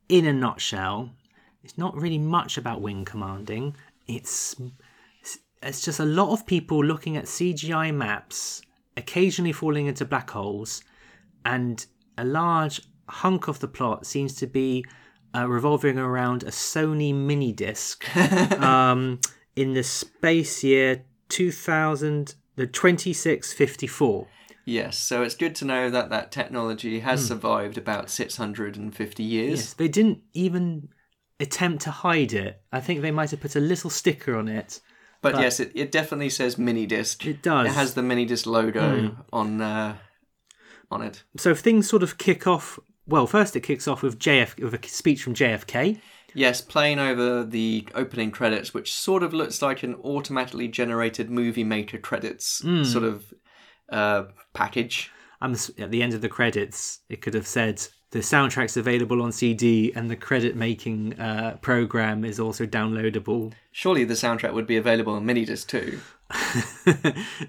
in 0.09 0.27
a 0.27 0.33
nutshell. 0.33 1.11
It's 1.63 1.79
not 1.79 1.97
really 1.97 2.19
much 2.19 2.59
about 2.59 2.83
wing 2.83 3.05
commanding. 3.05 3.75
It's 4.07 4.55
it's 5.63 5.81
just 5.81 6.01
a 6.01 6.05
lot 6.05 6.33
of 6.33 6.45
people 6.45 6.85
looking 6.85 7.17
at 7.17 7.25
CGI 7.25 7.95
maps, 7.95 8.61
occasionally 8.97 9.53
falling 9.53 9.87
into 9.87 10.05
black 10.05 10.31
holes, 10.31 10.83
and 11.47 11.87
a 12.19 12.25
large 12.25 12.83
hunk 13.09 13.49
of 13.49 13.61
the 13.61 13.69
plot 13.69 14.07
seems 14.07 14.35
to 14.35 14.47
be 14.47 14.85
uh, 15.35 15.49
revolving 15.49 15.99
around 15.99 16.43
a 16.43 16.51
Sony 16.51 17.15
mini 17.15 17.53
disc 17.53 18.05
um, 18.61 19.21
in 19.57 19.75
the 19.75 19.83
space 19.83 20.63
year 20.63 21.05
2000, 21.29 22.35
the 22.57 22.67
2654. 22.67 24.29
Yes, 24.67 24.99
so 24.99 25.23
it's 25.23 25.35
good 25.35 25.55
to 25.57 25.65
know 25.65 25.91
that 25.91 26.09
that 26.11 26.33
technology 26.33 27.01
has 27.01 27.27
survived 27.27 27.77
about 27.77 28.09
650 28.09 29.23
years. 29.23 29.59
Yes, 29.61 29.73
they 29.75 29.89
didn't 29.89 30.21
even 30.33 30.89
attempt 31.39 31.83
to 31.83 31.91
hide 31.91 32.33
it. 32.33 32.63
I 32.73 32.81
think 32.81 33.03
they 33.03 33.11
might 33.11 33.31
have 33.31 33.41
put 33.41 33.57
a 33.57 33.61
little 33.61 33.91
sticker 33.91 34.37
on 34.37 34.49
it. 34.49 34.81
But, 35.21 35.41
yes, 35.41 35.61
it, 35.61 35.73
it 35.75 35.91
definitely 35.91 36.31
says 36.31 36.59
mini 36.59 36.87
disc. 36.87 37.25
It 37.27 37.43
does. 37.43 37.67
It 37.67 37.73
has 37.73 37.95
the 37.95 38.03
mini 38.03 38.25
disc 38.25 38.47
logo 38.47 39.17
on 39.33 39.61
uh, 39.61 39.97
on 40.91 41.03
it. 41.03 41.25
So 41.37 41.51
if 41.51 41.61
things 41.61 41.89
sort 41.89 42.03
of 42.03 42.19
kick 42.19 42.47
off. 42.47 42.79
Well, 43.07 43.27
first 43.27 43.55
it 43.57 43.61
kicks 43.61 43.87
off 43.87 44.03
with 44.03 44.19
JF 44.19 44.63
with 44.63 44.75
a 44.75 44.89
speech 44.89 45.23
from 45.23 45.35
JFK. 45.35 46.01
Yes, 46.35 46.61
playing 46.61 46.99
over 46.99 47.45
the 47.45 47.87
opening 47.95 48.31
credits, 48.33 48.75
which 48.75 48.93
sort 48.93 49.23
of 49.23 49.33
looks 49.33 49.63
like 49.63 49.83
an 49.83 49.95
automatically 49.97 50.67
generated 50.67 51.31
movie 51.31 51.63
maker 51.63 51.99
credits 51.99 52.63
sort 52.91 53.05
of 53.05 53.33
uh, 53.89 54.25
package. 54.53 55.13
And 55.41 55.55
at 55.79 55.91
the 55.91 56.03
end 56.03 56.15
of 56.15 56.23
the 56.23 56.29
credits, 56.29 57.01
it 57.09 57.21
could 57.21 57.35
have 57.35 57.47
said 57.47 57.87
the 58.11 58.21
soundtrack's 58.21 58.77
available 58.77 59.21
on 59.23 59.33
CD 59.33 59.93
and 59.95 60.09
the 60.09 60.17
credit 60.17 60.57
making 60.57 61.19
uh, 61.21 61.59
program 61.61 62.25
is 62.25 62.41
also 62.41 62.65
downloadable. 62.65 63.53
Surely 63.73 64.05
the 64.05 64.15
soundtrack 64.15 64.55
would 64.55 64.67
be 64.67 64.77
available 64.77 65.13
on 65.15 65.25
minidisc 65.25 65.67
too. 65.67 66.01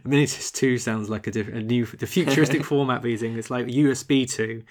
Minitus 0.03 0.51
2 0.51 0.77
sounds 0.77 1.09
like 1.09 1.27
a, 1.27 1.31
different, 1.31 1.59
a 1.59 1.63
new, 1.63 1.85
the 1.85 2.07
futuristic 2.07 2.63
format 2.65 3.01
we're 3.03 3.09
using. 3.09 3.37
It's 3.37 3.49
like 3.49 3.67
USB 3.67 4.29
2. 4.29 4.63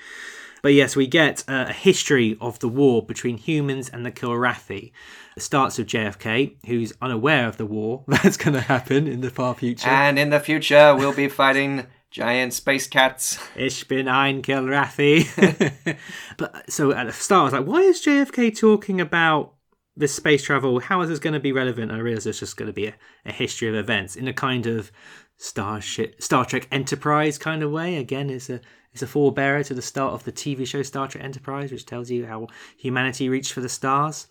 But 0.64 0.72
yes, 0.72 0.96
we 0.96 1.06
get 1.06 1.44
uh, 1.46 1.66
a 1.68 1.72
history 1.74 2.38
of 2.40 2.58
the 2.60 2.70
war 2.70 3.04
between 3.04 3.36
humans 3.36 3.90
and 3.90 4.06
the 4.06 4.10
Kilrathi. 4.10 4.92
It 5.36 5.42
starts 5.42 5.76
with 5.76 5.88
JFK, 5.88 6.54
who's 6.64 6.94
unaware 7.02 7.46
of 7.46 7.58
the 7.58 7.66
war 7.66 8.02
that's 8.08 8.38
going 8.38 8.54
to 8.54 8.62
happen 8.62 9.06
in 9.06 9.20
the 9.20 9.28
far 9.28 9.54
future. 9.54 9.90
And 9.90 10.18
in 10.18 10.30
the 10.30 10.40
future, 10.40 10.96
we'll 10.96 11.12
be 11.12 11.28
fighting 11.28 11.86
giant 12.10 12.54
space 12.54 12.86
cats. 12.86 13.38
Ich 13.54 13.86
bin 13.88 14.08
ein 14.08 14.40
Kilrathi. 14.40 15.98
but 16.38 16.70
so 16.70 16.92
at 16.92 17.08
the 17.08 17.12
start, 17.12 17.40
I 17.40 17.44
was 17.44 17.52
like, 17.52 17.66
why 17.66 17.80
is 17.82 18.02
JFK 18.02 18.58
talking 18.58 19.02
about 19.02 19.52
this 19.94 20.14
space 20.14 20.44
travel? 20.44 20.80
How 20.80 21.02
is 21.02 21.10
this 21.10 21.18
going 21.18 21.34
to 21.34 21.40
be 21.40 21.52
relevant? 21.52 21.90
And 21.90 22.00
I 22.00 22.02
realized 22.02 22.26
it's 22.26 22.38
just 22.38 22.56
going 22.56 22.68
to 22.68 22.72
be 22.72 22.86
a, 22.86 22.94
a 23.26 23.32
history 23.32 23.68
of 23.68 23.74
events 23.74 24.16
in 24.16 24.28
a 24.28 24.32
kind 24.32 24.66
of 24.66 24.90
Starship, 25.36 26.22
Star 26.22 26.46
Trek 26.46 26.68
Enterprise 26.72 27.36
kind 27.36 27.62
of 27.62 27.70
way. 27.70 27.96
Again, 27.96 28.30
it's 28.30 28.48
a 28.48 28.60
it's 28.94 29.02
a 29.02 29.06
forebearer 29.06 29.66
to 29.66 29.74
the 29.74 29.82
start 29.82 30.14
of 30.14 30.22
the 30.22 30.32
TV 30.32 30.64
show 30.66 30.82
Star 30.82 31.08
Trek 31.08 31.24
Enterprise, 31.24 31.72
which 31.72 31.84
tells 31.84 32.10
you 32.10 32.26
how 32.26 32.46
humanity 32.76 33.28
reached 33.28 33.52
for 33.52 33.60
the 33.60 33.68
stars. 33.68 34.28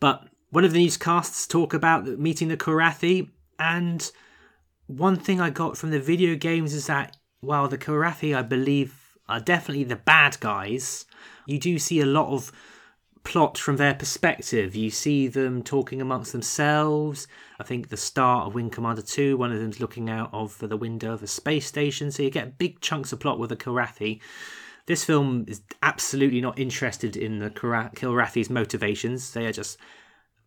But 0.00 0.28
one 0.50 0.64
of 0.64 0.72
the 0.74 0.84
newscasts 0.84 1.46
talk 1.46 1.72
about 1.72 2.06
meeting 2.06 2.48
the 2.48 2.58
Kilrathi, 2.58 3.30
and 3.58 4.12
one 4.86 5.16
thing 5.16 5.40
I 5.40 5.48
got 5.48 5.78
from 5.78 5.90
the 5.90 5.98
video 5.98 6.36
games 6.36 6.74
is 6.74 6.86
that 6.88 7.16
while 7.40 7.68
the 7.68 7.78
Kilrathi, 7.78 8.36
I 8.36 8.42
believe, 8.42 9.16
are 9.30 9.40
definitely 9.40 9.84
the 9.84 9.96
bad 9.96 10.38
guys, 10.40 11.06
you 11.46 11.58
do 11.58 11.78
see 11.78 12.00
a 12.00 12.06
lot 12.06 12.28
of 12.28 12.52
plot 13.24 13.58
from 13.58 13.76
their 13.76 13.94
perspective. 13.94 14.74
You 14.74 14.90
see 14.90 15.28
them 15.28 15.62
talking 15.62 16.00
amongst 16.00 16.32
themselves. 16.32 17.26
I 17.58 17.64
think 17.64 17.88
the 17.88 17.96
start 17.96 18.46
of 18.46 18.54
Wing 18.54 18.70
Commander 18.70 19.02
2, 19.02 19.36
one 19.36 19.52
of 19.52 19.58
them's 19.58 19.80
looking 19.80 20.10
out 20.10 20.30
of 20.32 20.58
the 20.58 20.76
window 20.76 21.12
of 21.12 21.22
a 21.22 21.26
space 21.26 21.66
station. 21.66 22.10
So 22.10 22.22
you 22.22 22.30
get 22.30 22.58
big 22.58 22.80
chunks 22.80 23.12
of 23.12 23.20
plot 23.20 23.38
with 23.38 23.50
the 23.50 23.56
Kilrathi. 23.56 24.20
This 24.86 25.04
film 25.04 25.44
is 25.46 25.62
absolutely 25.82 26.40
not 26.40 26.58
interested 26.58 27.16
in 27.16 27.38
the 27.38 27.50
Kilrathi's 27.50 28.50
motivations. 28.50 29.32
They 29.32 29.46
are 29.46 29.52
just 29.52 29.78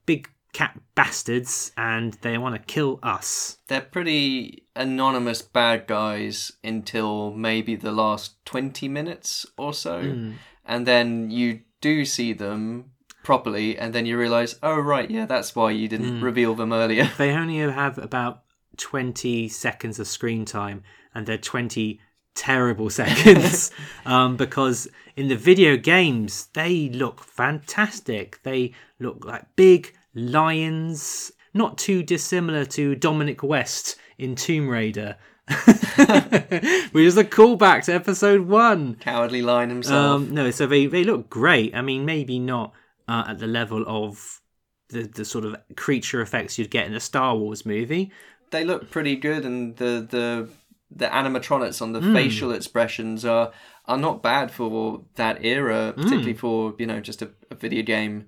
big 0.06 0.30
cat 0.56 0.80
bastards 0.96 1.74
and 1.76 2.14
they 2.22 2.38
want 2.38 2.56
to 2.56 2.74
kill 2.74 3.00
us. 3.04 3.58
They're 3.68 3.82
pretty 3.82 4.66
anonymous 4.76 5.42
bad 5.42 5.86
guys 5.86 6.52
until 6.64 7.32
maybe 7.32 7.76
the 7.76 7.92
last 7.92 8.44
20 8.46 8.88
minutes 8.88 9.46
or 9.58 9.74
so. 9.74 10.02
Hmm. 10.02 10.32
And 10.66 10.86
then 10.88 11.30
you 11.30 11.60
do 11.86 12.04
see 12.04 12.34
them 12.34 12.86
properly, 13.22 13.78
and 13.78 13.94
then 13.94 14.08
you 14.08 14.18
realize, 14.18 14.58
oh, 14.64 14.80
right, 14.80 15.08
yeah, 15.12 15.28
that's 15.28 15.56
why 15.56 15.70
you 15.70 15.88
didn't 15.88 16.20
reveal 16.20 16.56
them 16.56 16.74
earlier. 16.74 17.12
They 17.20 17.30
only 17.30 17.60
have 17.60 18.00
about 18.00 18.42
20 18.78 19.48
seconds 19.50 20.00
of 20.00 20.08
screen 20.08 20.46
time 20.46 20.82
and 21.14 21.28
they're 21.28 21.38
20 21.38 22.00
terrible 22.34 22.90
seconds 23.02 23.70
um, 24.08 24.36
because 24.36 24.88
in 25.16 25.28
the 25.28 25.36
video 25.36 25.78
games 25.78 26.48
they 26.54 26.90
look 26.90 27.24
fantastic. 27.24 28.40
They 28.42 28.74
look 29.00 29.24
like 29.24 29.56
big 29.56 29.96
lions, 30.16 31.32
not 31.54 31.78
too 31.78 32.02
dissimilar 32.02 32.66
to 32.66 32.96
Dominic 32.96 33.44
West 33.44 33.96
in 34.18 34.34
Tomb 34.36 34.68
Raider. 34.68 35.18
Which 36.92 37.06
is 37.06 37.18
a 37.18 37.24
callback 37.24 37.84
to 37.86 37.94
episode 37.94 38.48
one. 38.48 38.96
Cowardly 38.96 39.42
Lion 39.42 39.70
himself. 39.70 40.22
Um, 40.22 40.34
no, 40.34 40.50
so 40.52 40.66
they, 40.66 40.88
they 40.88 41.04
look 41.04 41.30
great. 41.30 41.76
I 41.76 41.82
mean, 41.82 42.06
maybe 42.06 42.40
not 42.40 42.74
uh, 43.08 43.26
at 43.28 43.40
the 43.40 43.48
level 43.48 43.84
of 43.88 44.42
the, 44.90 45.04
the 45.04 45.26
sort 45.26 45.46
of 45.46 45.56
creature 45.76 46.22
effects 46.22 46.58
you'd 46.58 46.72
get 46.72 46.88
in 46.88 46.94
a 46.94 47.00
Star 47.00 47.36
Wars 47.36 47.66
movie. 47.66 48.12
they 48.52 48.64
look 48.64 48.90
pretty 48.90 49.16
good, 49.16 49.46
and 49.46 49.76
the 49.78 50.08
the 50.10 50.50
the 50.92 51.08
animatronics 51.08 51.82
on 51.82 51.92
the 51.94 52.02
facial 52.02 52.52
expressions 52.52 53.26
are 53.26 53.52
are 53.86 53.98
not 53.98 54.24
bad 54.24 54.52
for 54.52 55.02
that 55.16 55.44
era, 55.44 55.94
particularly 55.96 56.34
for 56.34 56.74
you 56.78 56.86
know 56.86 57.00
just 57.00 57.22
a, 57.22 57.32
a 57.52 57.56
video 57.56 57.84
game 57.84 58.28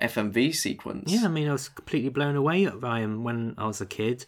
FMV 0.00 0.54
sequence. 0.54 1.12
Yeah, 1.12 1.24
I 1.24 1.28
mean, 1.28 1.48
I 1.48 1.52
was 1.52 1.68
completely 1.68 2.10
blown 2.10 2.36
away 2.36 2.66
by 2.66 3.00
him 3.00 3.22
when 3.24 3.54
I 3.56 3.66
was 3.66 3.80
a 3.80 3.86
kid. 3.86 4.26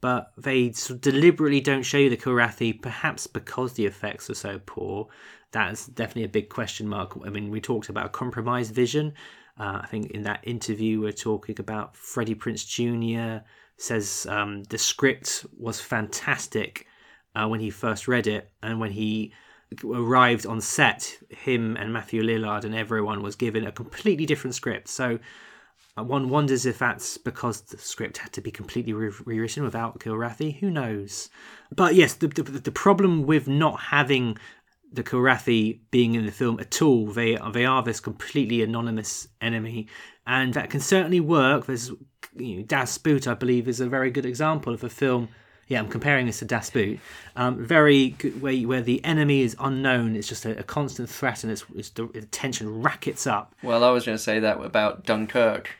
But 0.00 0.32
they 0.38 0.72
deliberately 1.00 1.60
don't 1.60 1.82
show 1.82 1.98
you 1.98 2.08
the 2.08 2.16
Kilrathi, 2.16 2.80
perhaps 2.80 3.26
because 3.26 3.74
the 3.74 3.84
effects 3.84 4.30
are 4.30 4.34
so 4.34 4.60
poor. 4.64 5.08
That's 5.52 5.86
definitely 5.86 6.24
a 6.24 6.28
big 6.28 6.48
question 6.48 6.88
mark. 6.88 7.18
I 7.24 7.28
mean, 7.28 7.50
we 7.50 7.60
talked 7.60 7.88
about 7.88 8.06
a 8.06 8.10
compromised 8.10 8.74
vision. 8.74 9.12
Uh, 9.58 9.80
I 9.82 9.86
think 9.90 10.12
in 10.12 10.22
that 10.22 10.40
interview 10.42 11.00
we're 11.00 11.12
talking 11.12 11.56
about 11.58 11.94
Freddie 11.96 12.34
Prinze 12.34 12.66
Jr. 12.66 13.44
says 13.76 14.26
um, 14.30 14.62
the 14.64 14.78
script 14.78 15.44
was 15.58 15.80
fantastic 15.80 16.86
uh, 17.34 17.46
when 17.46 17.60
he 17.60 17.68
first 17.68 18.08
read 18.08 18.26
it, 18.26 18.50
and 18.62 18.80
when 18.80 18.90
he 18.90 19.32
arrived 19.84 20.46
on 20.46 20.60
set, 20.60 21.18
him 21.28 21.76
and 21.76 21.92
Matthew 21.92 22.22
Lillard 22.22 22.64
and 22.64 22.74
everyone 22.74 23.22
was 23.22 23.36
given 23.36 23.66
a 23.66 23.72
completely 23.72 24.26
different 24.26 24.54
script. 24.54 24.88
So 24.88 25.18
one 26.06 26.28
wonders 26.28 26.66
if 26.66 26.78
that's 26.78 27.18
because 27.18 27.62
the 27.62 27.78
script 27.78 28.18
had 28.18 28.32
to 28.32 28.40
be 28.40 28.50
completely 28.50 28.92
re- 28.92 29.12
rewritten 29.24 29.64
without 29.64 29.98
Kilrathi. 29.98 30.58
Who 30.60 30.70
knows? 30.70 31.30
But 31.70 31.94
yes, 31.94 32.14
the, 32.14 32.28
the 32.28 32.42
the 32.42 32.72
problem 32.72 33.26
with 33.26 33.46
not 33.48 33.80
having 33.80 34.36
the 34.92 35.02
Kilrathi 35.02 35.80
being 35.90 36.14
in 36.14 36.26
the 36.26 36.32
film 36.32 36.58
at 36.58 36.82
all, 36.82 37.06
they 37.06 37.38
they 37.52 37.64
are 37.64 37.82
this 37.82 38.00
completely 38.00 38.62
anonymous 38.62 39.28
enemy, 39.40 39.86
and 40.26 40.54
that 40.54 40.70
can 40.70 40.80
certainly 40.80 41.20
work. 41.20 41.66
There's 41.66 41.90
you 42.36 42.56
know, 42.56 42.62
Das 42.62 42.98
Boot, 42.98 43.26
I 43.26 43.34
believe, 43.34 43.68
is 43.68 43.80
a 43.80 43.88
very 43.88 44.10
good 44.10 44.26
example 44.26 44.74
of 44.74 44.84
a 44.84 44.88
film. 44.88 45.28
Yeah, 45.68 45.78
I'm 45.78 45.88
comparing 45.88 46.26
this 46.26 46.40
to 46.40 46.44
Das 46.44 46.68
Boot. 46.70 46.98
Um, 47.36 47.64
very 47.64 48.10
good, 48.10 48.42
where 48.42 48.56
where 48.62 48.82
the 48.82 49.04
enemy 49.04 49.42
is 49.42 49.54
unknown. 49.60 50.16
It's 50.16 50.26
just 50.28 50.44
a, 50.44 50.58
a 50.58 50.64
constant 50.64 51.08
threat, 51.08 51.44
and 51.44 51.52
it's, 51.52 51.64
it's 51.76 51.90
the, 51.90 52.06
the 52.06 52.22
tension 52.22 52.82
rackets 52.82 53.24
up. 53.24 53.54
Well, 53.62 53.84
I 53.84 53.90
was 53.90 54.04
going 54.04 54.18
to 54.18 54.22
say 54.22 54.40
that 54.40 54.60
about 54.60 55.04
Dunkirk. 55.04 55.70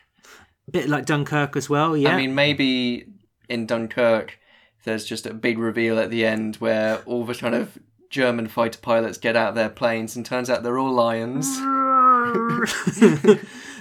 A 0.71 0.73
bit 0.73 0.89
like 0.89 1.05
Dunkirk 1.05 1.57
as 1.57 1.69
well. 1.69 1.97
Yeah, 1.97 2.15
I 2.15 2.17
mean, 2.17 2.33
maybe 2.37 3.07
in 3.49 3.67
Dunkirk, 3.67 4.39
there's 4.85 5.05
just 5.05 5.27
a 5.27 5.35
big 5.35 5.59
reveal 5.59 5.99
at 5.99 6.11
the 6.11 6.25
end 6.25 6.55
where 6.57 6.99
all 7.07 7.25
the 7.25 7.35
kind 7.35 7.57
of 7.57 7.77
German 8.09 8.47
fighter 8.47 8.79
pilots 8.81 9.19
get 9.19 9.35
out 9.35 9.49
of 9.49 9.55
their 9.57 9.69
planes, 9.69 10.15
and 10.15 10.25
turns 10.25 10.49
out 10.49 10.63
they're 10.63 10.79
all 10.79 10.93
lions. 10.93 11.47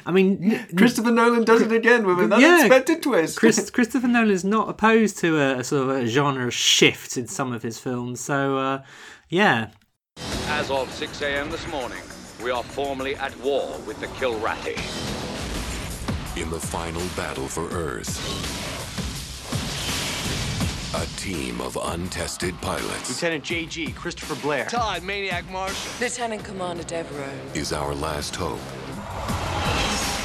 I 0.06 0.12
mean, 0.12 0.52
n- 0.54 0.68
Christopher 0.76 1.12
Nolan 1.12 1.44
does 1.44 1.62
it 1.62 1.72
again 1.72 2.08
with 2.08 2.20
an 2.20 2.32
Yeah, 2.40 2.56
unexpected 2.56 3.04
twist. 3.04 3.38
Chris, 3.38 3.70
Christopher 3.74 4.08
Nolan 4.08 4.32
is 4.32 4.44
not 4.44 4.68
opposed 4.68 5.20
to 5.20 5.38
a, 5.38 5.60
a 5.60 5.64
sort 5.64 5.84
of 5.84 5.96
a 5.96 6.08
genre 6.08 6.50
shift 6.50 7.18
in 7.18 7.28
some 7.28 7.54
of 7.54 7.62
his 7.62 7.78
films. 7.80 8.20
So, 8.20 8.58
uh, 8.58 8.82
yeah, 9.30 9.68
As 10.48 10.72
of 10.72 10.92
6 10.92 11.22
a.m. 11.22 11.52
this 11.52 11.68
morning, 11.68 12.02
we 12.44 12.50
are 12.50 12.64
formally 12.64 13.16
at 13.16 13.38
war 13.42 13.78
with 13.86 14.00
the 14.00 14.08
Kilrathi. 14.08 14.80
In 16.40 16.50
the 16.50 16.60
final 16.60 17.02
battle 17.18 17.48
for 17.48 17.68
Earth, 17.70 18.16
a 20.96 21.06
team 21.20 21.60
of 21.60 21.78
untested 21.82 22.60
pilots 22.62 23.10
Lieutenant 23.10 23.44
JG, 23.44 23.94
Christopher 23.94 24.36
Blair. 24.36 24.66
Todd, 24.66 25.04
Maniac 25.04 25.50
Marshall. 25.52 25.92
Lieutenant 26.00 26.44
Commander 26.46 26.84
Devereaux. 26.84 27.30
is 27.54 27.74
our 27.74 27.94
last 27.94 28.36
hope 28.38 28.60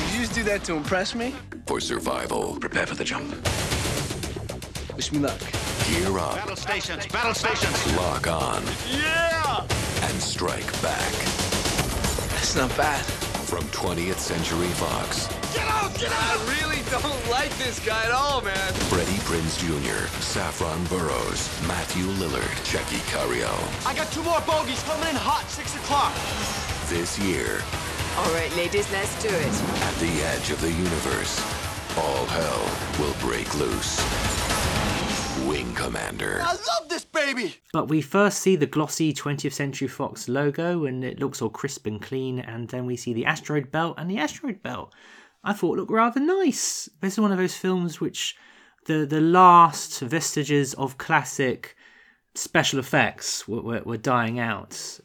Did 0.07 0.15
you 0.15 0.21
just 0.21 0.35
do 0.35 0.43
that 0.45 0.63
to 0.65 0.75
impress 0.75 1.15
me? 1.17 1.35
for 1.67 1.81
survival. 1.81 2.57
Prepare 2.61 2.87
for 2.87 2.95
the 2.95 3.05
jump. 3.05 3.35
Wish 4.95 5.11
me 5.13 5.19
luck. 5.19 5.41
Gear 5.89 6.17
up, 6.19 6.37
Battle 6.37 6.57
stations, 6.57 7.07
battle 7.09 7.35
stations. 7.35 7.97
lock 7.97 8.29
on, 8.29 8.63
Yeah! 8.93 9.67
and 10.03 10.23
strike 10.23 10.71
back. 10.81 11.13
That's 12.31 12.55
not 12.55 12.75
bad. 12.77 13.05
From 13.45 13.63
20th 13.65 14.17
Century 14.19 14.67
Fox, 14.69 15.29
Get 15.55 15.67
out! 15.69 15.95
Get 15.99 16.11
out! 16.11 16.41
I 16.41 16.59
really 16.59 16.83
don't 16.91 17.31
like 17.31 17.57
this 17.59 17.79
guy 17.85 18.05
at 18.05 18.11
all, 18.11 18.41
man. 18.41 18.73
Freddie 18.91 19.21
Prinze 19.29 19.59
Jr., 19.61 20.07
Saffron 20.21 20.83
Burrows, 20.85 21.49
Matthew 21.69 22.05
Lillard, 22.19 22.51
Tchéky 22.65 22.99
Karyo. 23.13 23.53
I 23.87 23.95
got 23.95 24.11
two 24.11 24.23
more 24.23 24.41
bogeys 24.47 24.83
coming 24.85 25.09
in 25.09 25.15
hot, 25.17 25.49
six 25.51 25.75
o'clock. 25.77 26.13
This 26.89 27.19
year, 27.19 27.63
All 28.19 28.33
right, 28.35 28.55
ladies, 28.57 28.91
let's 28.91 29.15
do 29.23 29.29
it. 29.29 29.55
at 29.83 29.95
the 30.01 30.13
edge 30.35 30.51
of 30.51 30.61
the 30.61 30.73
universe, 30.73 31.39
all 31.99 32.27
hell 32.27 32.65
will 32.99 33.15
break 33.21 33.55
loose. 33.59 34.01
Wing 35.49 35.75
Commander. 35.75 36.41
I 36.43 36.53
love 36.53 36.89
this 36.89 37.05
baby. 37.05 37.57
But 37.73 37.89
we 37.89 38.01
first 38.01 38.39
see 38.39 38.57
the 38.57 38.67
glossy 38.67 39.13
20th 39.13 39.53
Century 39.53 39.89
Fox 39.89 40.29
logo 40.29 40.85
and 40.85 41.05
it 41.05 41.21
looks 41.21 41.43
all 41.43 41.51
crisp 41.51 41.87
and 41.87 42.01
clean, 42.01 42.39
and 42.39 42.69
then 42.69 42.87
we 42.87 42.97
see 42.97 43.13
the 43.13 43.27
asteroid 43.27 43.71
belt, 43.71 43.97
and 43.99 44.11
the 44.11 44.19
asteroid 44.19 44.63
belt 44.63 44.93
I 45.45 45.53
thought 45.53 45.77
looked 45.77 45.91
rather 45.91 46.21
nice. 46.21 46.89
This 47.01 47.15
is 47.15 47.21
one 47.21 47.31
of 47.31 47.39
those 47.39 47.57
films 47.57 48.01
which 48.01 48.35
the 48.87 49.05
the 49.05 49.21
last 49.21 50.01
vestiges 50.01 50.73
of 50.75 50.99
classic 50.99 51.77
special 52.35 52.79
effects 52.79 53.47
were, 53.47 53.61
were, 53.61 53.83
were 53.85 53.97
dying 53.99 54.39
out. 54.39 55.01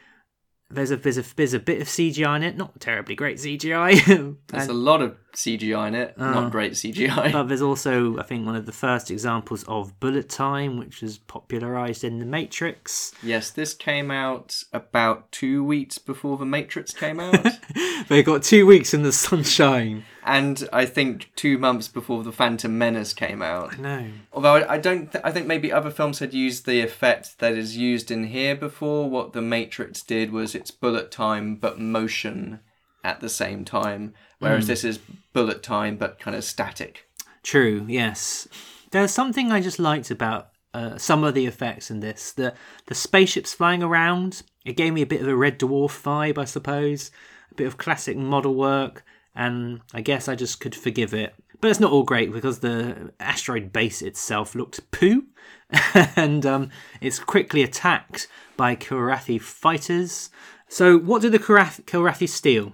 There's 0.72 0.92
a, 0.92 0.98
there's 0.98 1.18
a 1.18 1.24
there's 1.36 1.56
a 1.56 1.60
bit 1.60 1.82
of 1.82 1.88
CGI 1.88 2.36
in 2.38 2.44
it, 2.44 2.56
not 2.56 2.80
terribly 2.80 3.16
great 3.16 3.38
CGI, 3.38 4.38
There's 4.48 4.68
a 4.68 4.74
lot 4.74 5.02
of 5.02 5.18
CGI 5.34 5.88
in 5.88 5.96
it, 5.96 6.18
not 6.18 6.36
ah. 6.36 6.50
great 6.50 6.74
CGI. 6.74 7.32
but 7.32 7.48
there's 7.48 7.62
also 7.62 8.20
I 8.20 8.24
think 8.24 8.46
one 8.46 8.56
of 8.56 8.68
the 8.68 8.72
first 8.72 9.10
examples 9.10 9.64
of 9.64 10.00
bullet 10.00 10.30
time, 10.30 10.78
which 10.78 11.02
was 11.02 11.18
popularized 11.18 12.04
in 12.04 12.20
The 12.20 12.26
Matrix. 12.26 13.14
yes, 13.24 13.50
this 13.50 13.74
came 13.74 14.12
out 14.12 14.64
about 14.72 15.32
two 15.32 15.64
weeks 15.64 15.98
before 15.98 16.38
The 16.38 16.46
Matrix 16.46 16.94
came 16.94 17.20
out, 17.20 17.48
They 18.08 18.22
got 18.22 18.44
two 18.44 18.66
weeks 18.66 18.94
in 18.94 19.04
the 19.04 19.12
sunshine. 19.12 20.06
And 20.24 20.68
I 20.74 20.86
think 20.86 21.32
two 21.36 21.58
months 21.58 21.88
before 21.88 22.24
The 22.24 22.32
Phantom 22.32 22.78
Menace 22.78 23.14
came 23.14 23.42
out. 23.42 23.80
No. 23.80 24.08
Although 24.34 24.56
I, 24.56 24.74
I 24.74 24.78
don't, 24.78 25.12
th- 25.12 25.24
I 25.24 25.32
think 25.32 25.48
maybe 25.48 25.72
other 25.72 25.92
films 25.92 26.20
had 26.20 26.34
used 26.34 26.66
the 26.66 26.82
effect 26.82 27.40
that 27.40 27.54
is 27.54 27.78
used 27.78 28.12
in 28.12 28.26
here 28.26 28.56
before. 28.56 29.10
What 29.10 29.34
The 29.34 29.42
Matrix 29.42 30.02
did 30.02 30.32
was 30.32 30.56
it's 30.56 30.72
bullet 30.72 31.12
time 31.12 31.56
but 31.56 31.80
motion 31.80 32.60
at 33.04 33.22
the 33.22 33.30
same 33.30 33.64
time, 33.64 34.14
whereas 34.40 34.68
this 34.68 34.84
is 34.84 35.00
bullet 35.34 35.64
time 35.64 35.98
but 35.98 36.20
kind 36.20 36.36
of 36.36 36.44
static. 36.44 37.08
True, 37.44 37.86
yes. 37.88 38.48
There's 38.92 39.12
something 39.12 39.52
I 39.52 39.62
just 39.62 39.80
liked 39.80 40.12
about 40.12 40.50
uh, 40.74 40.98
some 40.98 41.24
of 41.24 41.34
the 41.34 41.46
effects 41.46 41.90
in 41.90 42.02
this. 42.02 42.32
The 42.32 42.54
the 42.88 42.96
spaceships 42.96 43.54
flying 43.54 43.82
around, 43.82 44.44
it 44.66 44.78
gave 44.78 44.94
me 44.94 45.02
a 45.02 45.08
bit 45.08 45.22
of 45.22 45.28
a 45.28 45.36
Red 45.36 45.60
Dwarf 45.60 46.02
vibe, 46.04 46.38
I 46.38 46.46
suppose. 46.46 47.12
A 47.52 47.56
bit 47.56 47.68
of 47.68 47.78
classic 47.78 48.18
model 48.18 48.56
work, 48.56 49.04
and 49.40 49.80
I 49.94 50.02
guess 50.02 50.28
I 50.28 50.36
just 50.36 50.60
could 50.60 50.76
forgive 50.76 51.14
it. 51.14 51.34
But 51.62 51.72
it's 51.72 51.80
not 51.80 51.94
all 51.94 52.04
great 52.04 52.32
because 52.32 52.60
the 52.60 53.12
asteroid 53.22 53.72
base 53.72 54.02
itself 54.02 54.54
looked 54.54 54.92
poo, 54.92 55.24
and 56.16 56.46
um, 56.46 56.70
it's 57.00 57.20
quickly 57.20 57.64
attacked 57.64 58.28
by 58.58 58.76
Kilrathi 58.76 59.42
fighters. 59.42 60.30
So, 60.68 60.98
what 60.98 61.22
do 61.22 61.30
the 61.30 61.40
Kilrath- 61.40 61.86
Kilrathi 61.86 62.28
steal? 62.28 62.74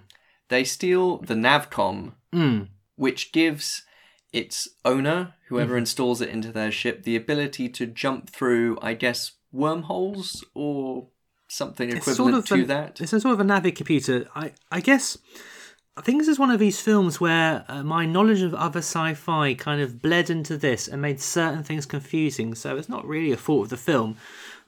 They 0.50 0.64
steal 0.64 1.18
the 1.20 1.36
Navcom, 1.36 2.14
which 2.96 3.32
gives 3.32 3.84
its 4.34 4.68
owner, 4.84 5.36
whoever 5.48 5.78
installs 5.78 6.20
it 6.20 6.30
into 6.30 6.52
their 6.52 6.72
ship, 6.72 7.04
the 7.04 7.16
ability 7.16 7.70
to 7.70 7.86
jump 7.86 8.30
through, 8.30 8.78
I 8.82 8.96
guess, 8.96 9.34
wormholes 9.52 10.44
or 10.54 11.08
something 11.48 11.90
equivalent 11.96 12.48
to 12.48 12.64
a, 12.64 12.66
that. 12.66 13.02
It's 13.02 13.14
a 13.14 13.20
sort 13.20 13.34
of 13.34 13.40
a 13.40 13.44
Navi 13.44 13.76
computer. 13.76 14.28
I, 14.36 14.54
I 14.72 14.82
guess. 14.82 15.18
I 15.98 16.02
think 16.02 16.20
this 16.20 16.28
is 16.28 16.38
one 16.38 16.52
of 16.52 16.60
these 16.60 16.82
films 16.82 17.22
where 17.22 17.64
uh, 17.70 17.82
my 17.82 18.06
knowledge 18.06 18.42
of 18.42 18.54
other 18.54 18.80
sci-fi 18.80 19.54
kind 19.54 19.80
of 19.80 20.02
bled 20.02 20.30
into 20.30 20.58
this 20.58 20.90
and 20.90 21.02
made 21.02 21.22
certain 21.22 21.64
things 21.64 21.86
confusing. 21.86 22.54
So 22.54 22.76
it's 22.76 22.90
not 22.90 23.08
really 23.08 23.32
a 23.32 23.38
fault 23.38 23.64
of 23.64 23.70
the 23.70 23.78
film, 23.78 24.18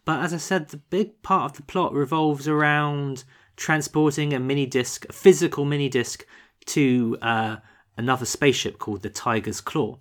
but 0.06 0.24
as 0.24 0.34
I 0.34 0.38
said, 0.38 0.70
the 0.70 0.78
big 0.78 1.22
part 1.24 1.52
of 1.52 1.58
the 1.58 1.63
plot 1.63 1.92
revolves 1.92 2.48
around 2.48 3.26
transporting 3.58 4.34
a 4.34 4.40
mini 4.40 4.66
disc, 4.66 5.06
a 5.10 5.12
physical 5.12 5.66
mini 5.66 5.90
disc, 5.90 6.26
to 6.68 7.18
uh, 7.22 7.58
another 7.98 8.26
spaceship 8.26 8.80
called 8.80 9.02
the 9.02 9.10
Tiger's 9.10 9.60
Claw, 9.60 10.00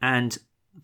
and 0.00 0.38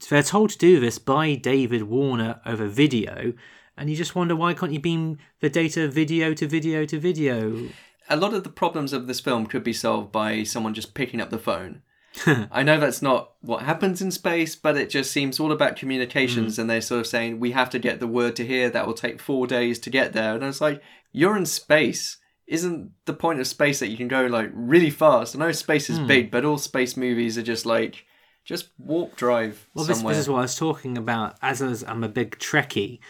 they're 0.09 0.23
told 0.23 0.51
to 0.51 0.59
do 0.59 0.81
this 0.81 0.99
by 0.99 1.35
David 1.37 1.85
Warner 1.85 2.41
over 2.45 2.67
video. 2.67 3.35
And 3.79 3.91
you 3.91 3.97
just 3.97 4.15
wonder 4.15 4.35
why 4.35 4.55
can't 4.55 4.73
you 4.73 4.81
beam 4.81 5.19
the 5.41 5.51
data 5.51 5.87
video 5.87 6.33
to 6.35 6.47
video 6.49 6.87
to 6.87 6.99
video? 6.99 7.69
A 8.09 8.17
lot 8.17 8.35
of 8.35 8.45
the 8.45 8.51
problems 8.51 8.93
of 8.93 9.07
this 9.07 9.21
film 9.21 9.47
could 9.47 9.65
be 9.65 9.73
solved 9.73 10.13
by 10.13 10.43
someone 10.43 10.75
just 10.75 10.95
picking 10.95 11.21
up 11.21 11.31
the 11.31 11.39
phone. 11.39 11.83
I 12.27 12.63
know 12.63 12.81
that's 12.81 13.03
not 13.03 13.33
what 13.41 13.63
happens 13.63 14.01
in 14.01 14.11
space, 14.11 14.57
but 14.57 14.77
it 14.77 14.89
just 14.89 15.11
seems 15.11 15.39
all 15.39 15.53
about 15.53 15.77
communications, 15.77 16.57
mm. 16.57 16.59
and 16.61 16.71
they're 16.71 16.81
sort 16.81 17.01
of 17.01 17.07
saying 17.07 17.41
we 17.41 17.53
have 17.53 17.71
to 17.71 17.79
get 17.79 18.01
the 18.01 18.07
word 18.07 18.37
to 18.37 18.47
here. 18.47 18.71
That 18.71 18.87
will 18.87 18.95
take 18.95 19.21
four 19.21 19.47
days 19.47 19.79
to 19.81 19.91
get 19.91 20.13
there, 20.13 20.35
and 20.35 20.45
I 20.45 20.47
was 20.47 20.61
like, 20.61 20.83
you're 21.13 21.37
in 21.37 21.47
space. 21.47 22.19
Isn't 22.47 22.93
the 23.07 23.13
point 23.13 23.41
of 23.41 23.47
space 23.47 23.81
that 23.81 23.89
you 23.89 23.97
can 23.97 24.09
go 24.09 24.27
like 24.27 24.51
really 24.55 24.91
fast? 24.91 25.35
I 25.35 25.41
know 25.41 25.53
space 25.53 25.91
is 25.91 25.99
hmm. 25.99 26.07
big, 26.07 26.31
but 26.31 26.45
all 26.45 26.59
space 26.59 26.97
movies 26.97 27.37
are 27.37 27.43
just 27.43 27.67
like 27.67 28.07
just 28.45 28.69
warp 28.79 29.17
drive 29.17 29.69
Well, 29.75 29.85
this, 29.85 30.01
this 30.01 30.19
is 30.19 30.29
what 30.29 30.39
I 30.39 30.43
was 30.43 30.55
talking 30.55 30.97
about. 30.97 31.37
As 31.43 31.61
I 31.61 31.67
was- 31.67 31.83
I'm 31.83 32.05
a 32.05 32.09
big 32.09 32.39
Trekkie, 32.39 33.01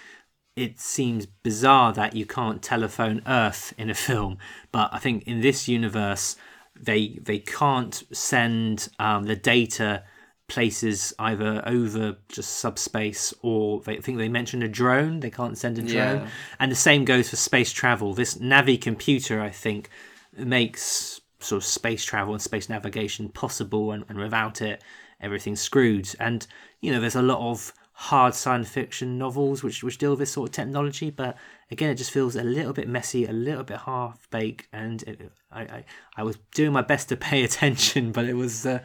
it 0.56 0.80
seems 0.80 1.26
bizarre 1.26 1.92
that 1.92 2.16
you 2.16 2.24
can't 2.26 2.62
telephone 2.62 3.22
Earth 3.26 3.74
in 3.78 3.90
a 3.90 3.94
film. 3.94 4.38
But 4.72 4.88
I 4.92 4.98
think 4.98 5.24
in 5.24 5.40
this 5.42 5.68
universe, 5.68 6.36
they 6.74 7.18
they 7.22 7.38
can't 7.38 8.02
send 8.12 8.88
um, 8.98 9.24
the 9.24 9.36
data 9.36 10.02
places 10.48 11.12
either 11.18 11.60
over 11.66 12.16
just 12.28 12.58
subspace 12.58 13.34
or 13.42 13.80
they 13.80 13.98
I 13.98 14.00
think 14.00 14.18
they 14.18 14.28
mentioned 14.28 14.62
a 14.62 14.68
drone. 14.68 15.20
They 15.20 15.30
can't 15.30 15.58
send 15.58 15.78
a 15.78 15.82
drone, 15.82 16.20
Yeah. 16.20 16.28
and 16.60 16.70
the 16.72 16.76
same 16.76 17.04
goes 17.04 17.30
for 17.30 17.36
space 17.36 17.72
travel. 17.72 18.14
This 18.14 18.34
Navi 18.36 18.80
computer, 18.80 19.40
I 19.40 19.50
think, 19.50 19.90
makes 20.36 21.20
sort 21.40 21.62
of 21.62 21.64
space 21.66 22.04
travel 22.04 22.32
and 22.32 22.42
space 22.42 22.68
navigation 22.68 23.28
possible, 23.28 23.92
and, 23.92 24.04
and 24.08 24.18
without 24.18 24.62
it, 24.62 24.82
everything's 25.20 25.60
screwed. 25.60 26.08
And 26.20 26.46
you 26.80 26.92
know, 26.92 27.00
there's 27.00 27.16
a 27.16 27.22
lot 27.22 27.40
of 27.50 27.72
hard 27.98 28.34
science 28.34 28.68
fiction 28.68 29.16
novels 29.16 29.62
which 29.62 29.82
which 29.82 29.96
deal 29.96 30.10
with 30.10 30.18
this 30.18 30.32
sort 30.32 30.50
of 30.50 30.54
technology, 30.54 31.10
but 31.10 31.36
again, 31.70 31.90
it 31.90 31.94
just 31.94 32.10
feels 32.10 32.36
a 32.36 32.44
little 32.44 32.74
bit 32.74 32.88
messy, 32.88 33.24
a 33.24 33.32
little 33.32 33.64
bit 33.64 33.78
half 33.78 34.28
baked, 34.30 34.68
and 34.72 35.02
it, 35.04 35.32
I, 35.50 35.62
I 35.62 35.84
I 36.18 36.22
was 36.22 36.36
doing 36.54 36.72
my 36.72 36.82
best 36.82 37.08
to 37.08 37.16
pay 37.28 37.42
attention, 37.42 38.12
but 38.12 38.26
it 38.26 38.34
was 38.34 38.66
uh, 38.66 38.80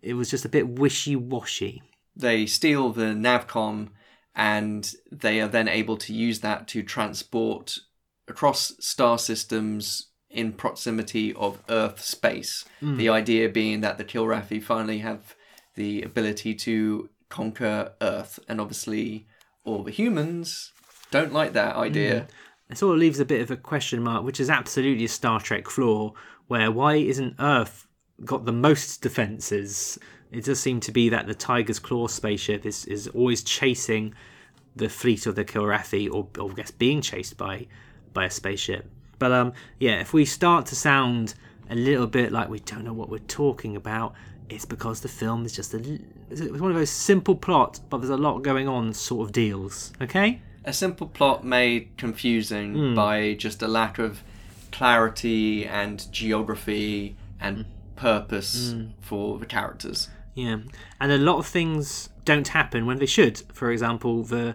it 0.00 0.14
was 0.14 0.30
just 0.30 0.44
a 0.44 0.48
bit 0.48 0.68
wishy 0.68 1.16
washy. 1.16 1.82
they 2.14 2.46
steal 2.46 2.90
the 2.92 3.14
Navcom 3.14 3.88
and 4.34 4.94
they 5.10 5.40
are 5.40 5.48
then 5.48 5.68
able 5.68 5.96
to 5.98 6.12
use 6.14 6.40
that 6.40 6.66
to 6.68 6.82
transport 6.82 7.78
across 8.28 8.72
star 8.80 9.18
systems 9.18 10.08
in 10.30 10.52
proximity 10.52 11.34
of 11.34 11.58
Earth 11.68 12.00
space. 12.00 12.64
The 12.80 13.08
idea 13.10 13.48
being 13.50 13.80
that 13.82 13.98
the 13.98 14.04
Kilrathi 14.04 14.62
finally 14.62 14.98
have 15.00 15.34
the 15.74 16.02
ability 16.02 16.54
to 16.54 17.10
conquer 17.32 17.92
Earth, 18.02 18.38
and 18.46 18.60
obviously 18.60 19.26
all 19.64 19.82
the 19.82 19.90
humans 19.90 20.72
don't 21.10 21.32
like 21.32 21.54
that 21.54 21.76
idea. 21.76 22.26
It 22.68 22.76
sort 22.76 22.94
of 22.94 23.00
leaves 23.00 23.20
a 23.20 23.24
bit 23.24 23.40
of 23.40 23.50
a 23.50 23.56
question 23.56 24.02
mark, 24.02 24.22
which 24.22 24.38
is 24.38 24.50
absolutely 24.50 25.06
a 25.06 25.08
Star 25.08 25.40
Trek 25.40 25.66
flaw, 25.68 26.12
where 26.46 26.70
why 26.70 26.96
isn't 26.96 27.36
Earth 27.40 27.88
got 28.24 28.44
the 28.44 28.52
most 28.52 29.00
defenses? 29.00 29.98
It 30.30 30.44
does 30.44 30.60
seem 30.60 30.80
to 30.80 30.92
be 30.92 31.08
that 31.08 31.26
the 31.26 31.34
Tiger's 31.34 31.78
Claw 31.78 32.06
spaceship 32.06 32.66
is, 32.66 32.84
is 32.84 33.08
always 33.08 33.42
chasing 33.42 34.14
the 34.76 34.90
fleet 34.90 35.26
of 35.26 35.34
the 35.34 35.44
Kilrathi, 35.44 36.12
or, 36.12 36.28
or 36.38 36.50
I 36.50 36.54
guess 36.54 36.70
being 36.70 37.00
chased 37.00 37.38
by 37.38 37.66
by 38.12 38.26
a 38.26 38.30
spaceship. 38.30 38.90
But 39.18 39.32
um, 39.32 39.52
yeah, 39.78 40.00
if 40.00 40.12
we 40.12 40.26
start 40.26 40.66
to 40.66 40.76
sound 40.76 41.34
a 41.70 41.74
little 41.74 42.06
bit 42.06 42.30
like 42.30 42.50
we 42.50 42.60
don't 42.60 42.84
know 42.84 42.92
what 42.92 43.08
we're 43.08 43.18
talking 43.18 43.76
about, 43.76 44.14
it's 44.54 44.64
because 44.64 45.00
the 45.00 45.08
film 45.08 45.44
is 45.44 45.52
just 45.52 45.74
a 45.74 45.98
it's 46.30 46.40
one 46.40 46.70
of 46.70 46.76
those 46.76 46.90
simple 46.90 47.34
plots, 47.34 47.78
but 47.78 47.98
there's 47.98 48.10
a 48.10 48.16
lot 48.16 48.42
going 48.42 48.68
on 48.68 48.92
sort 48.94 49.26
of 49.26 49.32
deals. 49.32 49.92
Okay. 50.00 50.40
a 50.64 50.72
simple 50.72 51.08
plot 51.08 51.44
made 51.44 51.96
confusing 51.96 52.74
hmm. 52.74 52.94
by 52.94 53.34
just 53.34 53.62
a 53.62 53.68
lack 53.68 53.98
of 53.98 54.22
clarity 54.70 55.66
and 55.66 56.10
geography 56.12 57.16
and 57.40 57.56
hmm. 57.58 57.62
purpose 57.96 58.72
hmm. 58.72 58.88
for 59.00 59.38
the 59.38 59.46
characters. 59.46 60.08
Yeah, 60.34 60.58
and 61.00 61.12
a 61.12 61.18
lot 61.18 61.38
of 61.38 61.46
things 61.46 62.08
don't 62.24 62.48
happen 62.48 62.86
when 62.86 62.98
they 62.98 63.06
should. 63.06 63.42
For 63.52 63.70
example, 63.70 64.22
the 64.22 64.54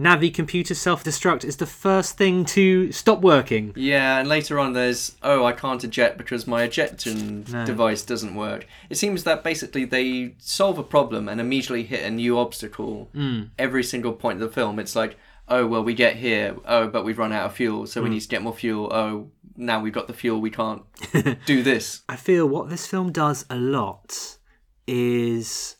Navi 0.00 0.32
computer 0.32 0.74
self 0.74 1.04
destruct 1.04 1.44
is 1.44 1.56
the 1.56 1.66
first 1.66 2.16
thing 2.16 2.44
to 2.46 2.90
stop 2.90 3.20
working. 3.20 3.72
Yeah, 3.76 4.18
and 4.18 4.28
later 4.28 4.58
on 4.58 4.72
there's 4.72 5.16
oh 5.22 5.44
I 5.44 5.52
can't 5.52 5.84
eject 5.84 6.16
because 6.16 6.46
my 6.46 6.62
ejection 6.62 7.44
No. 7.50 7.66
device 7.66 8.02
doesn't 8.02 8.34
work. 8.34 8.66
It 8.88 8.96
seems 8.96 9.24
that 9.24 9.44
basically 9.44 9.84
they 9.84 10.34
solve 10.38 10.78
a 10.78 10.82
problem 10.82 11.28
and 11.28 11.40
immediately 11.40 11.82
hit 11.82 12.02
a 12.02 12.10
new 12.10 12.38
obstacle 12.38 13.10
hmm. 13.12 13.44
every 13.58 13.84
single 13.84 14.12
point 14.12 14.42
of 14.42 14.48
the 14.48 14.54
film. 14.54 14.78
It's 14.78 14.96
like 14.96 15.18
oh 15.48 15.66
well 15.66 15.82
we 15.84 15.92
get 15.92 16.16
here 16.16 16.56
oh 16.64 16.86
but 16.86 17.04
we've 17.04 17.18
run 17.18 17.32
out 17.32 17.44
of 17.44 17.52
fuel 17.54 17.84
so 17.84 18.00
we 18.00 18.06
hmm. 18.06 18.14
need 18.14 18.20
to 18.20 18.28
get 18.28 18.40
more 18.40 18.54
fuel 18.54 18.88
oh 18.92 19.28
now 19.56 19.80
we've 19.80 19.92
got 19.92 20.06
the 20.06 20.14
fuel 20.14 20.40
we 20.40 20.50
can't 20.50 20.82
do 21.44 21.62
this. 21.62 22.02
I 22.08 22.16
feel 22.16 22.46
what 22.46 22.70
this 22.70 22.86
film 22.86 23.12
does 23.12 23.44
a 23.50 23.56
lot 23.56 24.38
is 24.86 25.76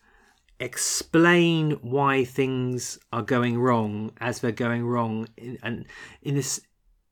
explain 0.61 1.73
why 1.83 2.25
things 2.25 2.99
are 3.13 3.23
going 3.23 3.59
wrong 3.59 4.13
as 4.21 4.39
they're 4.39 4.53
going 4.53 4.85
wrong, 4.87 5.27
in, 5.37 5.59
and 5.63 5.87
in 6.23 6.35
this, 6.35 6.61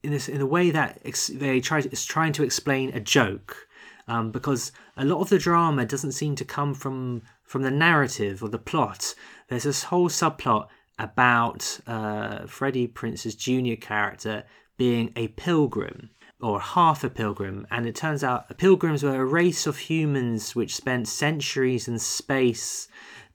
in 0.03 0.13
this, 0.13 0.29
in 0.29 0.41
a 0.41 0.47
way 0.47 0.71
that 0.71 1.01
ex- 1.05 1.29
they 1.29 1.61
try 1.61 1.79
is 1.79 2.05
trying 2.05 2.33
to 2.35 2.45
explain 2.45 2.91
a 2.91 3.01
joke, 3.01 3.67
um, 4.07 4.31
because 4.31 4.71
a 4.97 5.05
lot 5.05 5.21
of 5.21 5.29
the 5.29 5.39
drama 5.39 5.85
doesn't 5.85 6.13
seem 6.13 6.37
to 6.37 6.45
come 6.45 6.75
from 6.75 7.23
from 7.43 7.63
the 7.63 7.71
narrative 7.71 8.43
or 8.43 8.49
the 8.51 8.59
plot. 8.59 9.15
There's 9.49 9.65
this 9.65 9.85
whole 9.85 10.11
subplot 10.11 10.69
about 10.99 11.81
uh, 11.87 12.47
Freddie 12.47 12.87
Prinze's 12.87 13.35
junior 13.35 13.77
character 13.77 14.45
being 14.77 15.13
a 15.17 15.29
pilgrim 15.29 16.11
or 16.41 16.61
half 16.61 17.03
a 17.03 17.11
pilgrim, 17.11 17.67
and 17.71 17.87
it 17.87 17.97
turns 17.97 18.23
out 18.23 18.57
pilgrims 18.59 19.03
were 19.03 19.21
a 19.21 19.25
race 19.25 19.67
of 19.67 19.77
humans 19.77 20.55
which 20.55 20.77
spent 20.77 21.09
centuries 21.09 21.89
in 21.89 21.99
space, 21.99 22.89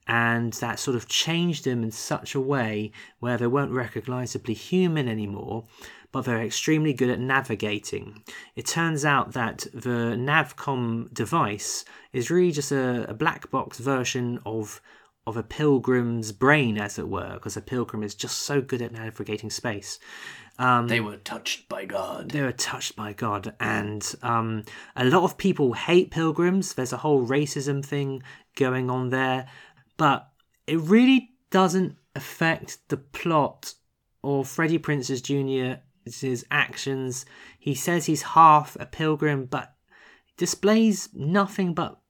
and 0.06 0.52
that 0.54 0.78
sort 0.78 0.96
of 0.96 1.08
changed 1.08 1.64
them 1.64 1.82
in 1.82 1.90
such 1.90 2.34
a 2.34 2.40
way 2.40 2.92
where 3.20 3.38
they 3.38 3.46
weren't 3.46 3.72
recognizably 3.72 4.54
human 4.54 5.08
anymore, 5.08 5.64
but 6.12 6.24
they're 6.24 6.42
extremely 6.42 6.92
good 6.92 7.10
at 7.10 7.18
navigating. 7.18 8.22
It 8.54 8.66
turns 8.66 9.04
out 9.04 9.32
that 9.32 9.66
the 9.72 10.14
Navcom 10.16 11.12
device 11.12 11.84
is 12.12 12.30
really 12.30 12.52
just 12.52 12.70
a, 12.70 13.08
a 13.10 13.14
black 13.14 13.50
box 13.50 13.78
version 13.78 14.38
of 14.44 14.80
of 15.26 15.36
a 15.36 15.42
pilgrim's 15.42 16.32
brain, 16.32 16.78
as 16.78 16.98
it 16.98 17.08
were, 17.08 17.34
because 17.34 17.56
a 17.56 17.62
pilgrim 17.62 18.02
is 18.02 18.14
just 18.14 18.40
so 18.40 18.60
good 18.60 18.82
at 18.82 18.92
navigating 18.92 19.50
space. 19.50 19.98
they 20.86 21.00
were 21.00 21.16
touched 21.16 21.68
by 21.68 21.84
God. 21.84 22.30
They 22.30 22.42
were 22.42 22.52
touched 22.52 22.94
by 22.94 23.12
God, 23.12 23.54
and 23.58 24.14
um, 24.22 24.64
a 24.94 25.04
lot 25.04 25.24
of 25.24 25.38
people 25.38 25.72
hate 25.72 26.10
pilgrims. 26.10 26.74
There's 26.74 26.92
a 26.92 26.98
whole 26.98 27.26
racism 27.26 27.84
thing 27.84 28.22
going 28.54 28.90
on 28.90 29.08
there, 29.08 29.48
but 29.96 30.28
it 30.66 30.80
really 30.80 31.30
doesn't 31.50 31.96
affect 32.14 32.78
the 32.88 32.96
plot 32.96 33.74
or 34.22 34.44
Freddie 34.44 34.78
Prinze's 34.78 35.20
Jr.'s 35.20 36.44
actions. 36.50 37.26
He 37.58 37.74
says 37.74 38.06
he's 38.06 38.22
half 38.22 38.76
a 38.80 38.86
pilgrim, 38.86 39.46
but 39.46 39.74
displays 40.36 41.08
nothing 41.14 41.74
but 41.74 42.00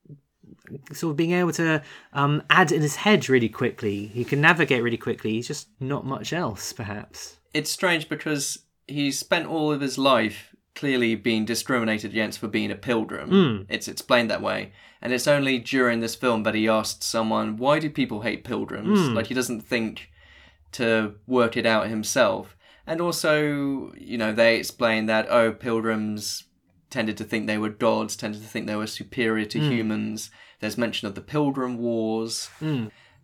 sort 0.93 1.13
of 1.13 1.17
being 1.17 1.33
able 1.33 1.53
to 1.53 1.83
um, 2.13 2.43
add 2.49 2.73
in 2.73 2.83
his 2.83 2.97
head 2.97 3.29
really 3.29 3.49
quickly. 3.49 4.07
He 4.07 4.25
can 4.25 4.41
navigate 4.41 4.83
really 4.83 4.97
quickly. 4.97 5.33
He's 5.33 5.49
just 5.49 5.69
not 5.81 6.07
much 6.07 6.33
else, 6.33 6.73
perhaps. 6.73 7.39
It's 7.53 7.71
strange 7.71 8.09
because 8.09 8.61
he 8.87 9.11
spent 9.11 9.47
all 9.47 9.73
of 9.73 9.81
his 9.81 9.99
life 9.99 10.54
clearly 10.75 11.15
being 11.15 11.45
discriminated 11.45 12.11
against 12.11 12.39
for 12.39 12.49
being 12.49 12.71
a 12.71 12.77
pilgrim. 12.77 13.29
Hmm. 13.29 13.73
It's 13.73 13.89
explained 13.89 14.31
that 14.31 14.43
way. 14.43 14.73
And 15.01 15.13
it's 15.13 15.29
only 15.29 15.59
during 15.59 16.01
this 16.01 16.15
film 16.15 16.43
that 16.43 16.55
he 16.55 16.69
asks 16.69 17.07
someone, 17.07 17.57
why 17.57 17.79
do 17.79 17.89
people 17.91 18.23
hate 18.23 18.45
pilgrims? 18.45 18.99
Hmm. 18.99 19.15
Like 19.15 19.27
he 19.27 19.35
doesn't 19.35 19.61
think 19.61 20.11
to 20.73 21.15
work 21.27 21.57
it 21.57 21.67
out 21.67 21.89
himself. 21.89 22.57
And 22.87 23.01
also, 23.01 23.93
you 23.97 24.19
know, 24.19 24.33
they 24.33 24.57
explain 24.57 25.07
that, 25.07 25.27
oh, 25.31 25.53
pilgrims 25.53 26.45
tended 26.91 27.17
to 27.19 27.25
think 27.25 27.47
they 27.47 27.59
were 27.59 27.71
gods, 27.71 28.17
tended 28.17 28.43
to 28.43 28.49
think 28.49 28.67
they 28.67 28.77
were 28.77 28.87
superior 28.87 29.47
to 29.47 29.59
hmm. 29.59 29.71
humans. 29.71 30.31
There's 30.61 30.79
mention 30.79 31.07
of 31.07 31.15
the 31.15 31.21
Pilgrim 31.21 31.79
Wars. 31.79 32.51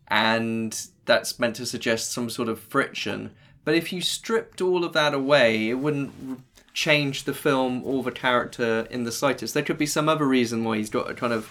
And 0.09 0.79
that's 1.05 1.39
meant 1.39 1.57
to 1.57 1.67
suggest 1.67 2.13
some 2.13 2.31
sort 2.31 2.49
of 2.49 2.61
friction. 2.61 3.33
But 3.65 3.75
if 3.75 3.93
you 3.93 4.01
stripped 4.01 4.61
all 4.61 4.85
of 4.85 4.93
that 4.95 5.15
away, 5.15 5.69
it 5.69 5.75
wouldn't 5.75 6.41
change 6.73 7.25
the 7.25 7.35
film 7.35 7.83
or 7.85 8.03
the 8.03 8.13
character 8.13 8.87
in 8.91 9.05
the 9.05 9.13
slightest. 9.13 9.55
There 9.55 9.63
could 9.63 9.79
be 9.79 9.87
some 9.87 10.09
other 10.09 10.27
reason 10.27 10.65
why 10.65 10.77
he's 10.77 10.91
got 10.91 11.11
a 11.11 11.15
kind 11.15 11.33
of. 11.33 11.51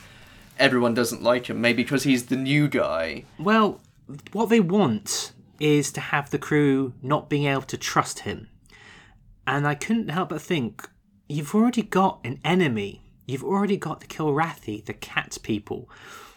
Everyone 0.57 0.93
doesn't 0.93 1.23
like 1.23 1.49
him. 1.49 1.61
Maybe 1.61 1.83
because 1.83 2.03
he's 2.03 2.25
the 2.25 2.35
new 2.35 2.67
guy. 2.67 3.23
Well, 3.37 3.79
what 4.33 4.49
they 4.49 4.59
want 4.59 5.31
is 5.59 5.91
to 5.93 6.01
have 6.01 6.29
the 6.29 6.37
crew 6.37 6.93
not 7.01 7.29
being 7.29 7.45
able 7.45 7.61
to 7.63 7.77
trust 7.77 8.19
him. 8.19 8.49
And 9.47 9.67
I 9.67 9.75
couldn't 9.75 10.09
help 10.09 10.29
but 10.29 10.41
think, 10.41 10.89
you've 11.27 11.55
already 11.55 11.81
got 11.81 12.19
an 12.23 12.39
enemy. 12.43 13.01
You've 13.25 13.43
already 13.43 13.77
got 13.77 14.01
the 14.01 14.07
Kilrathi, 14.07 14.85
the 14.85 14.93
cat 14.93 15.37
people. 15.43 15.89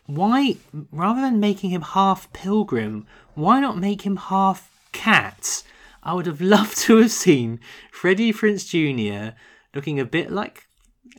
Why, 0.07 0.57
rather 0.91 1.21
than 1.21 1.41
making 1.41 1.71
him 1.71 1.83
half 1.83 2.33
pilgrim, 2.33 3.07
why 3.35 3.61
not 3.61 3.79
make 3.79 4.03
him 4.03 4.17
half 4.17 4.71
cat? 4.93 5.63
I 6.03 6.15
would 6.15 6.27
have 6.27 6.41
loved 6.41 6.77
to 6.79 6.97
have 6.97 7.11
seen 7.13 7.61
Freddie 7.91 8.33
Prinze 8.33 8.67
Jr. 8.67 9.37
looking 9.75 10.01
a 10.01 10.05
bit 10.05 10.31
like 10.31 10.67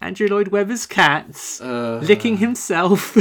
Andrew 0.01 0.27
Lloyd 0.27 0.49
Webber's 0.49 0.85
cats, 0.85 1.61
licking 1.61 2.37
himself, 2.37 3.15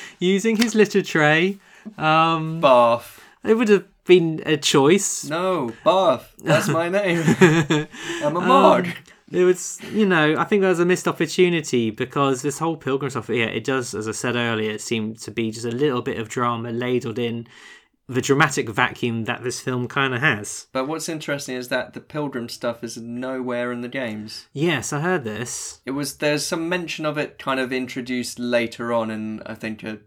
using 0.18 0.56
his 0.56 0.74
litter 0.74 1.02
tray. 1.02 1.58
Um, 1.96 2.60
Bath. 2.60 3.22
it 3.44 3.54
would 3.54 3.68
have 3.68 3.86
been 4.04 4.42
a 4.44 4.56
choice. 4.56 5.24
No, 5.24 5.72
Bath. 5.84 6.34
That's 6.42 6.68
my 6.68 6.88
name. 6.88 7.22
I'm 8.22 8.36
a 8.36 8.40
Um, 8.40 8.92
It 9.30 9.44
was, 9.44 9.78
you 9.92 10.06
know, 10.06 10.36
I 10.38 10.44
think 10.44 10.60
there 10.62 10.70
was 10.70 10.80
a 10.80 10.86
missed 10.86 11.06
opportunity 11.08 11.90
because 11.90 12.40
this 12.42 12.58
whole 12.58 12.76
pilgrim 12.76 13.10
stuff, 13.10 13.28
yeah, 13.28 13.44
it 13.46 13.64
does, 13.64 13.94
as 13.94 14.08
I 14.08 14.12
said 14.12 14.36
earlier, 14.36 14.78
seem 14.78 15.14
to 15.16 15.30
be 15.30 15.50
just 15.50 15.66
a 15.66 15.70
little 15.70 16.00
bit 16.02 16.18
of 16.18 16.28
drama 16.28 16.70
ladled 16.72 17.18
in 17.18 17.46
the 18.08 18.22
dramatic 18.22 18.70
vacuum 18.70 19.24
that 19.24 19.42
this 19.42 19.60
film 19.60 19.86
kind 19.86 20.14
of 20.14 20.20
has. 20.20 20.66
But 20.72 20.88
what's 20.88 21.10
interesting 21.10 21.56
is 21.56 21.68
that 21.68 21.92
the 21.92 22.00
pilgrim 22.00 22.48
stuff 22.48 22.82
is 22.82 22.96
nowhere 22.96 23.70
in 23.70 23.82
the 23.82 23.88
games. 23.88 24.48
Yes, 24.54 24.92
I 24.92 25.00
heard 25.00 25.24
this. 25.24 25.82
It 25.84 25.90
was 25.90 26.16
there's 26.16 26.44
some 26.44 26.68
mention 26.68 27.04
of 27.04 27.18
it 27.18 27.38
kind 27.38 27.60
of 27.60 27.72
introduced 27.72 28.38
later 28.38 28.92
on 28.92 29.10
in 29.10 29.42
I 29.44 29.54
think 29.54 29.84
a 29.84 29.98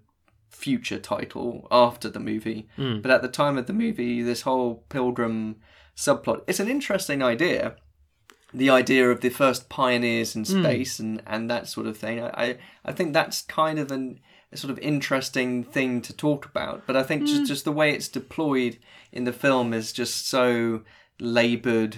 future 0.49 0.99
title 0.99 1.67
after 1.69 2.09
the 2.09 2.19
movie. 2.19 2.67
Hmm. 2.75 3.01
But 3.01 3.11
at 3.11 3.21
the 3.21 3.27
time 3.27 3.57
of 3.57 3.67
the 3.67 3.73
movie, 3.73 4.23
this 4.23 4.41
whole 4.41 4.83
pilgrim 4.89 5.57
subplot, 5.95 6.43
it's 6.47 6.59
an 6.59 6.69
interesting 6.69 7.21
idea. 7.21 7.75
The 8.53 8.69
idea 8.69 9.09
of 9.09 9.21
the 9.21 9.29
first 9.29 9.69
pioneers 9.69 10.35
in 10.35 10.43
hmm. 10.43 10.61
space 10.63 10.99
and, 10.99 11.21
and 11.27 11.49
that 11.51 11.67
sort 11.67 11.85
of 11.85 11.97
thing. 11.97 12.19
I, 12.19 12.29
I, 12.29 12.57
I 12.83 12.91
think 12.93 13.13
that's 13.13 13.43
kind 13.43 13.77
of 13.77 13.91
an 13.91 14.19
sort 14.57 14.71
of 14.71 14.79
interesting 14.79 15.63
thing 15.63 16.01
to 16.01 16.13
talk 16.13 16.45
about. 16.45 16.85
But 16.85 16.97
I 16.97 17.03
think 17.03 17.25
just, 17.25 17.45
just 17.45 17.65
the 17.65 17.71
way 17.71 17.91
it's 17.93 18.07
deployed 18.07 18.77
in 19.11 19.23
the 19.23 19.33
film 19.33 19.73
is 19.73 19.91
just 19.93 20.27
so 20.27 20.81
laboured 21.19 21.97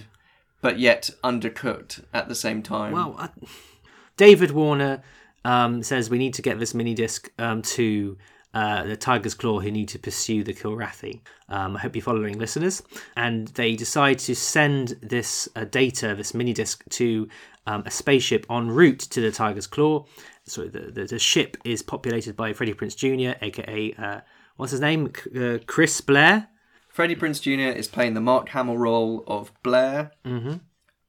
but 0.61 0.79
yet 0.79 1.09
undercooked 1.23 2.03
at 2.13 2.29
the 2.29 2.35
same 2.35 2.63
time. 2.63 2.93
Well, 2.93 3.15
I, 3.19 3.29
David 4.15 4.51
Warner 4.51 5.03
um, 5.43 5.83
says 5.83 6.09
we 6.09 6.17
need 6.17 6.33
to 6.35 6.41
get 6.41 6.57
this 6.57 6.73
mini 6.73 6.93
disc 6.93 7.29
um, 7.37 7.61
to 7.63 8.17
uh, 8.53 8.83
the 8.83 8.95
Tiger's 8.95 9.33
Claw 9.33 9.59
who 9.59 9.71
need 9.71 9.89
to 9.89 9.99
pursue 9.99 10.43
the 10.43 10.53
Kilrathi. 10.53 11.21
Um, 11.49 11.75
I 11.75 11.79
hope 11.79 11.95
you're 11.95 12.03
following, 12.03 12.37
listeners. 12.37 12.83
And 13.17 13.47
they 13.49 13.75
decide 13.75 14.19
to 14.19 14.35
send 14.35 14.97
this 15.01 15.49
uh, 15.55 15.65
data, 15.65 16.15
this 16.15 16.33
mini 16.33 16.53
disc, 16.53 16.83
to 16.91 17.27
um, 17.65 17.83
a 17.85 17.91
spaceship 17.91 18.45
en 18.49 18.69
route 18.69 18.99
to 18.99 19.21
the 19.21 19.31
Tiger's 19.31 19.67
Claw. 19.67 20.05
So 20.45 20.65
the, 20.65 20.91
the, 20.91 21.05
the 21.05 21.19
ship 21.19 21.57
is 21.63 21.81
populated 21.81 22.35
by 22.35 22.53
Freddie 22.53 22.73
Prinze 22.73 22.95
Jr., 22.97 23.37
aka, 23.41 23.93
uh, 23.93 24.21
what's 24.57 24.71
his 24.71 24.81
name? 24.81 25.11
C- 25.15 25.55
uh, 25.55 25.59
Chris 25.65 26.01
Blair. 26.01 26.49
Freddie 26.89 27.15
Prinze 27.15 27.41
Jr. 27.41 27.75
is 27.75 27.87
playing 27.87 28.13
the 28.13 28.21
Mark 28.21 28.49
Hamill 28.49 28.77
role 28.77 29.23
of 29.25 29.51
Blair. 29.63 30.11
Mm-hmm. 30.25 30.55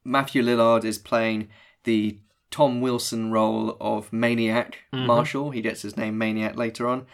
Matthew 0.03 0.41
Lillard 0.41 0.83
is 0.83 0.97
playing 0.97 1.49
the 1.83 2.19
Tom 2.49 2.81
Wilson 2.81 3.31
role 3.31 3.75
of 3.81 4.11
Maniac 4.13 4.79
Marshall. 4.93 5.51
He 5.51 5.61
gets 5.61 5.81
his 5.81 5.97
name 5.97 6.17
Maniac 6.17 6.55
later 6.55 6.87
on. 6.87 7.05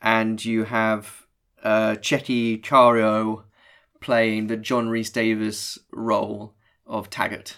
And 0.00 0.42
you 0.44 0.64
have 0.64 1.26
uh, 1.62 1.96
Tchéky 1.98 2.62
Karyo 2.62 3.44
playing 4.00 4.46
the 4.46 4.56
John 4.56 4.88
Rhys-Davies 4.88 5.78
role 5.92 6.54
of 6.86 7.10
Taggart. 7.10 7.56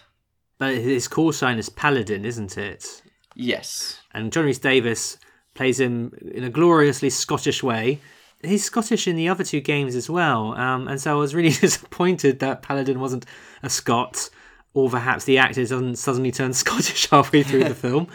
But 0.58 0.74
his 0.74 1.06
call 1.06 1.32
sign 1.32 1.58
is 1.58 1.68
Paladin, 1.68 2.24
isn't 2.24 2.58
it? 2.58 3.02
Yes. 3.38 4.00
and 4.12 4.32
John 4.32 4.44
Rhys-Davies 4.44 5.16
plays 5.54 5.80
him 5.80 6.12
in 6.34 6.44
a 6.44 6.50
gloriously 6.50 7.08
Scottish 7.08 7.62
way. 7.62 8.00
He's 8.42 8.64
Scottish 8.64 9.08
in 9.08 9.16
the 9.16 9.28
other 9.28 9.44
two 9.44 9.60
games 9.60 9.94
as 9.96 10.10
well, 10.10 10.54
um, 10.54 10.86
and 10.88 11.00
so 11.00 11.12
I 11.12 11.18
was 11.18 11.34
really 11.34 11.50
disappointed 11.60 12.40
that 12.40 12.62
Paladin 12.62 13.00
wasn't 13.00 13.26
a 13.62 13.70
Scot 13.70 14.28
or 14.74 14.90
perhaps 14.90 15.24
the 15.24 15.38
actor 15.38 15.62
doesn't 15.62 15.96
suddenly 15.96 16.30
turn 16.30 16.52
Scottish 16.64 17.08
halfway 17.10 17.42
through 17.42 17.64
the 17.64 17.74
film. 17.86 18.08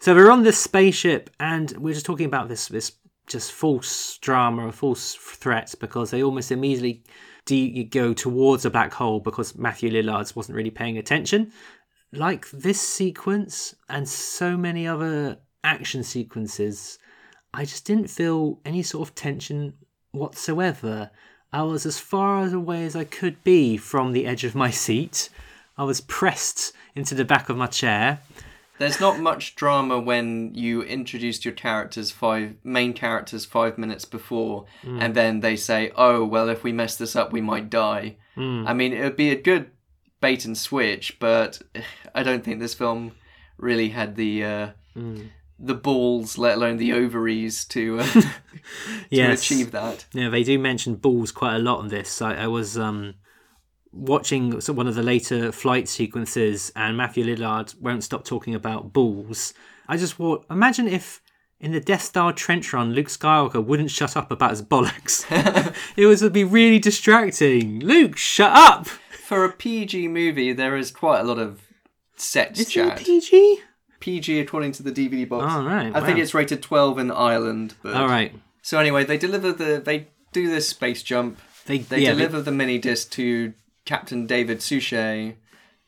So 0.00 0.14
we're 0.14 0.30
on 0.30 0.44
this 0.44 0.58
spaceship, 0.58 1.30
and 1.38 1.70
we're 1.76 1.94
just 1.94 2.06
talking 2.06 2.26
about 2.26 2.48
this 2.48 2.68
this 2.68 2.92
just 3.26 3.52
false 3.52 4.18
drama 4.18 4.66
or 4.66 4.72
false 4.72 5.14
threats 5.14 5.74
because 5.76 6.10
they 6.10 6.22
almost 6.22 6.50
immediately 6.50 7.04
de- 7.46 7.84
go 7.84 8.12
towards 8.12 8.64
a 8.64 8.70
black 8.70 8.92
hole 8.92 9.20
because 9.20 9.56
Matthew 9.56 9.90
Lillard's 9.90 10.34
wasn't 10.34 10.56
really 10.56 10.70
paying 10.70 10.98
attention. 10.98 11.52
Like 12.12 12.50
this 12.50 12.80
sequence 12.80 13.74
and 13.88 14.08
so 14.08 14.56
many 14.56 14.86
other 14.86 15.38
action 15.62 16.02
sequences, 16.02 16.98
I 17.54 17.64
just 17.64 17.84
didn't 17.84 18.08
feel 18.08 18.60
any 18.64 18.82
sort 18.82 19.08
of 19.08 19.14
tension 19.14 19.74
whatsoever. 20.12 21.10
I 21.52 21.62
was 21.62 21.86
as 21.86 21.98
far 21.98 22.46
away 22.46 22.84
as 22.84 22.96
I 22.96 23.04
could 23.04 23.42
be 23.44 23.76
from 23.76 24.12
the 24.12 24.26
edge 24.26 24.44
of 24.44 24.54
my 24.54 24.70
seat. 24.84 25.28
I 25.76 25.84
was 25.84 26.00
pressed 26.00 26.72
into 26.94 27.14
the 27.14 27.24
back 27.24 27.48
of 27.48 27.56
my 27.56 27.66
chair. 27.66 28.20
There's 28.78 29.00
not 29.00 29.20
much 29.20 29.56
drama 29.56 30.00
when 30.00 30.54
you 30.54 30.82
introduced 30.82 31.44
your 31.44 31.52
characters 31.52 32.10
five 32.10 32.54
main 32.64 32.94
characters 32.94 33.44
five 33.44 33.76
minutes 33.76 34.06
before, 34.06 34.64
mm. 34.82 35.02
and 35.02 35.14
then 35.14 35.40
they 35.40 35.54
say, 35.56 35.92
"Oh, 35.96 36.24
well, 36.24 36.48
if 36.48 36.64
we 36.64 36.72
mess 36.72 36.96
this 36.96 37.14
up, 37.14 37.30
we 37.30 37.42
might 37.42 37.68
die." 37.68 38.16
Mm. 38.38 38.66
I 38.66 38.72
mean, 38.72 38.94
it 38.94 39.02
would 39.02 39.16
be 39.16 39.30
a 39.30 39.40
good 39.40 39.70
bait 40.20 40.44
and 40.44 40.56
switch, 40.56 41.18
but 41.18 41.60
I 42.14 42.22
don't 42.22 42.44
think 42.44 42.60
this 42.60 42.74
film 42.74 43.12
really 43.58 43.90
had 43.90 44.16
the 44.16 44.44
uh, 44.44 44.68
the 45.58 45.74
balls, 45.74 46.38
let 46.38 46.56
alone 46.56 46.78
the 46.78 46.92
ovaries, 46.92 47.64
to 47.66 48.00
uh, 48.00 48.06
to 48.12 48.28
Yes. 49.10 49.42
achieve 49.42 49.70
that. 49.72 50.06
Yeah, 50.12 50.28
they 50.28 50.42
do 50.44 50.58
mention 50.58 50.94
balls 50.96 51.32
quite 51.32 51.56
a 51.56 51.58
lot 51.60 51.80
in 51.82 51.88
this. 51.88 52.20
I, 52.22 52.34
I 52.34 52.46
was 52.46 52.78
um, 52.78 53.14
watching 53.92 54.52
one 54.52 54.86
of 54.86 54.94
the 54.94 55.02
later 55.02 55.52
flight 55.52 55.88
sequences, 55.88 56.72
and 56.76 56.96
Matthew 56.96 57.24
Lillard 57.24 57.78
won't 57.80 58.04
stop 58.04 58.24
talking 58.24 58.54
about 58.54 58.92
balls. 58.92 59.52
I 59.88 59.96
just 59.96 60.14
thought, 60.14 60.46
imagine 60.50 60.86
if 60.86 61.20
in 61.58 61.72
the 61.72 61.80
Death 61.80 62.02
Star 62.02 62.32
trench 62.32 62.72
run, 62.72 62.94
Luke 62.94 63.08
Skywalker 63.08 63.62
wouldn't 63.62 63.90
shut 63.90 64.16
up 64.16 64.30
about 64.30 64.50
his 64.50 64.62
bollocks. 64.62 65.26
it 65.96 66.06
was 66.06 66.22
would 66.22 66.32
be 66.32 66.44
really 66.44 66.78
distracting. 66.78 67.80
Luke, 67.80 68.16
shut 68.16 68.52
up. 68.52 68.86
For 69.30 69.44
a 69.44 69.52
PG 69.52 70.08
movie, 70.08 70.52
there 70.52 70.76
is 70.76 70.90
quite 70.90 71.20
a 71.20 71.22
lot 71.22 71.38
of 71.38 71.60
sex 72.16 72.58
Is 72.58 72.66
it 72.66 72.70
chat. 72.70 72.98
PG? 72.98 73.60
PG 74.00 74.40
according 74.40 74.72
to 74.72 74.82
the 74.82 74.90
DVD 74.90 75.28
box. 75.28 75.46
Oh, 75.48 75.64
right, 75.64 75.94
I 75.94 76.04
think 76.04 76.18
it's 76.18 76.34
rated 76.34 76.64
12 76.64 76.98
in 76.98 77.10
Ireland. 77.12 77.74
But... 77.80 77.94
All 77.94 78.08
right. 78.08 78.34
So 78.60 78.80
anyway, 78.80 79.04
they 79.04 79.16
deliver 79.16 79.52
the 79.52 79.80
they 79.80 80.08
do 80.32 80.50
this 80.50 80.68
space 80.68 81.04
jump. 81.04 81.38
They, 81.66 81.78
They 81.78 82.00
yeah, 82.00 82.10
deliver 82.10 82.42
the 82.42 82.50
mini 82.50 82.78
disc 82.78 83.12
to 83.12 83.52
Captain 83.84 84.26
David 84.26 84.62
Suchet, 84.62 85.36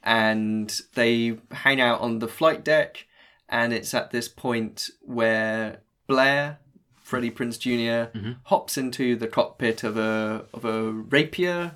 and 0.04 0.80
they 0.94 1.38
hang 1.50 1.80
out 1.80 2.00
on 2.00 2.20
the 2.20 2.28
flight 2.28 2.62
deck. 2.62 3.08
And 3.48 3.72
it's 3.72 3.92
at 3.92 4.12
this 4.12 4.28
point 4.28 4.88
where 5.00 5.80
Blair, 6.06 6.60
Freddie 7.02 7.32
Prinze 7.32 7.58
junior 7.58 8.12
Mm-hmm. 8.14 8.32
hops 8.44 8.78
into 8.78 9.16
the 9.16 9.26
cockpit 9.26 9.82
of 9.82 9.96
a 9.96 10.44
of 10.54 10.64
a 10.64 10.92
rapier, 10.92 11.72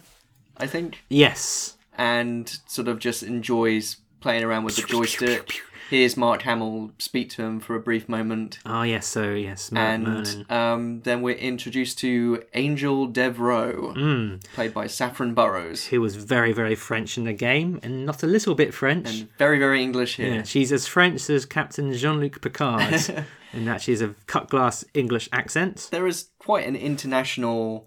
I 0.59 0.67
think, 0.67 1.03
yes. 1.09 1.77
and 1.97 2.49
sort 2.67 2.89
of 2.89 2.99
just 2.99 3.23
enjoys 3.23 3.97
playing 4.21 4.45
around 4.45 4.65
with 4.65 4.77
the 4.77 4.83
joystick. 4.83 5.61
Here's 5.89 6.17
Mark 6.17 6.43
Hamill 6.43 6.91
speak 6.99 7.31
to 7.31 7.43
him 7.45 7.61
for 7.61 7.77
a 7.77 7.81
brief 7.81 8.09
moment. 8.09 8.59
Oh, 8.67 8.83
yes. 8.83 9.07
So, 9.07 9.35
yes. 9.35 9.71
And 9.73 10.03
Merlin. 10.03 10.47
um, 10.51 11.01
then 11.03 11.23
we're 11.23 11.37
introduced 11.37 11.99
to 12.01 12.43
Angel 12.55 13.07
Devereaux, 13.07 13.93
Hmm. 13.95 14.37
played 14.53 14.75
by 14.75 14.89
Saffron 14.89 15.33
Burrows, 15.33 15.87
Who 15.87 16.01
was 16.01 16.17
very, 16.17 16.53
very 16.53 16.75
French 16.75 17.17
in 17.17 17.23
the 17.23 17.33
game, 17.33 17.79
and 17.85 18.05
not 18.05 18.25
a 18.25 18.27
little 18.27 18.57
bit 18.57 18.75
French. 18.75 19.09
and 19.21 19.29
very, 19.39 19.61
very 19.61 19.81
English 19.81 20.17
here. 20.17 20.35
Yeah, 20.35 20.43
she's 20.43 20.73
as 20.73 20.89
French 20.89 21.31
as 21.31 21.47
Captain 21.47 21.93
Jean 21.93 22.19
Luc 22.19 22.41
Picard, 22.41 23.25
in 23.53 23.65
that 23.67 23.81
she 23.81 23.93
has 23.93 24.01
a 24.03 24.17
cut 24.27 24.51
glass 24.51 24.85
English 24.93 25.29
accent. 25.33 25.87
There 25.93 26.09
is 26.09 26.31
quite 26.41 26.67
an 26.67 26.75
international, 26.75 27.87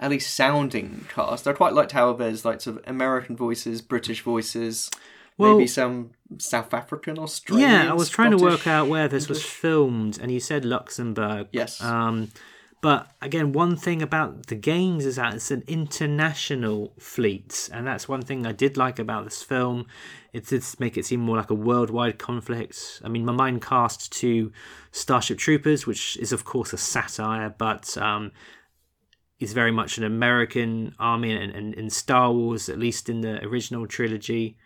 at 0.00 0.10
least 0.10 0.34
sounding 0.34 1.06
cast. 1.14 1.46
I 1.46 1.52
quite 1.52 1.74
liked 1.74 1.92
how 1.92 2.12
there's 2.14 2.44
like 2.44 2.60
sort 2.60 2.78
of 2.78 2.82
American 2.88 3.36
voices, 3.36 3.82
British 3.82 4.22
voices, 4.22 4.90
Well- 5.36 5.56
maybe 5.58 5.66
some 5.68 6.10
South 6.38 6.72
African, 6.74 7.18
Australian. 7.18 7.70
Yeah, 7.70 7.90
I 7.90 7.94
was 7.94 8.08
trying 8.08 8.30
to 8.32 8.38
work 8.38 8.66
out 8.66 8.88
where 8.88 9.08
this 9.08 9.28
was 9.28 9.44
filmed, 9.44 10.18
and 10.20 10.32
you 10.32 10.40
said 10.40 10.64
Luxembourg. 10.64 11.48
Yes. 11.52 11.82
Um, 11.82 12.30
but 12.82 13.10
again, 13.20 13.52
one 13.52 13.76
thing 13.76 14.00
about 14.00 14.46
the 14.46 14.54
games 14.54 15.04
is 15.04 15.16
that 15.16 15.34
it's 15.34 15.50
an 15.50 15.64
international 15.66 16.92
fleet, 16.98 17.68
and 17.72 17.86
that's 17.86 18.08
one 18.08 18.22
thing 18.22 18.46
I 18.46 18.52
did 18.52 18.76
like 18.78 18.98
about 18.98 19.24
this 19.24 19.42
film. 19.42 19.86
It 20.32 20.46
did 20.46 20.64
make 20.78 20.96
it 20.96 21.04
seem 21.04 21.20
more 21.20 21.36
like 21.36 21.50
a 21.50 21.54
worldwide 21.54 22.18
conflict. 22.18 23.02
I 23.04 23.08
mean, 23.08 23.26
my 23.26 23.32
mind 23.32 23.60
cast 23.60 24.12
to 24.20 24.50
Starship 24.92 25.36
Troopers, 25.38 25.86
which 25.86 26.16
is 26.18 26.32
of 26.32 26.44
course 26.44 26.72
a 26.72 26.78
satire, 26.78 27.54
but 27.58 27.98
um, 27.98 28.30
is 29.40 29.54
very 29.54 29.72
much 29.72 29.98
an 29.98 30.04
American 30.04 30.94
army, 30.98 31.34
and, 31.34 31.52
and 31.52 31.74
in 31.74 31.90
Star 31.90 32.30
Wars, 32.30 32.68
at 32.68 32.78
least 32.78 33.08
in 33.08 33.22
the 33.22 33.42
original 33.44 33.86
trilogy, 33.86 34.56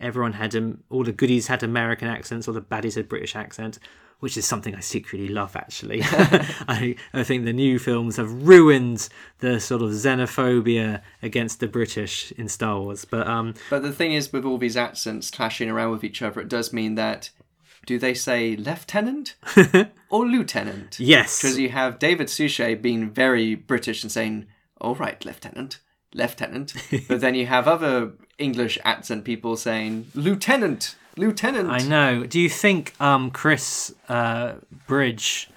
everyone 0.00 0.32
had 0.32 0.56
um, 0.56 0.82
all 0.90 1.04
the 1.04 1.12
goodies 1.12 1.46
had 1.46 1.62
American 1.62 2.08
accents, 2.08 2.48
all 2.48 2.54
the 2.54 2.62
baddies 2.62 2.96
had 2.96 3.08
British 3.08 3.36
accents, 3.36 3.78
which 4.20 4.36
is 4.36 4.46
something 4.46 4.74
I 4.74 4.80
secretly 4.80 5.28
love. 5.28 5.54
Actually, 5.54 6.00
I 6.04 6.96
I 7.12 7.22
think 7.22 7.44
the 7.44 7.52
new 7.52 7.78
films 7.78 8.16
have 8.16 8.32
ruined 8.46 9.08
the 9.40 9.60
sort 9.60 9.82
of 9.82 9.90
xenophobia 9.90 11.02
against 11.22 11.60
the 11.60 11.68
British 11.68 12.32
in 12.32 12.48
Star 12.48 12.80
Wars. 12.80 13.04
But 13.04 13.26
um, 13.26 13.54
But 13.68 13.82
the 13.82 13.92
thing 13.92 14.12
is, 14.12 14.32
with 14.32 14.44
all 14.44 14.58
these 14.58 14.76
accents 14.76 15.30
clashing 15.30 15.68
around 15.68 15.90
with 15.90 16.04
each 16.04 16.22
other, 16.22 16.40
it 16.40 16.48
does 16.48 16.72
mean 16.72 16.94
that. 16.96 17.30
Do 17.86 17.98
they 17.98 18.14
say 18.14 18.56
lieutenant 18.56 19.34
or 20.10 20.26
lieutenant? 20.26 20.98
yes, 21.00 21.40
Because 21.40 21.58
you 21.58 21.70
have 21.70 21.98
David 21.98 22.30
Suchet 22.30 22.76
being 22.76 23.10
very 23.10 23.54
British 23.54 24.02
and 24.02 24.12
saying, 24.12 24.46
"All 24.80 24.94
right, 24.94 25.22
lieutenant, 25.24 25.78
lieutenant," 26.14 26.74
but 27.08 27.20
then 27.20 27.34
you 27.34 27.46
have 27.46 27.66
other 27.66 28.12
English 28.38 28.78
accent 28.84 29.24
people 29.24 29.56
saying, 29.56 30.06
"Lieutenant, 30.14 30.94
lieutenant." 31.16 31.70
I 31.70 31.78
know. 31.78 32.24
Do 32.24 32.38
you 32.40 32.48
think 32.48 32.94
um, 33.00 33.30
Chris 33.30 33.92
uh, 34.08 34.54
Bridge 34.86 35.50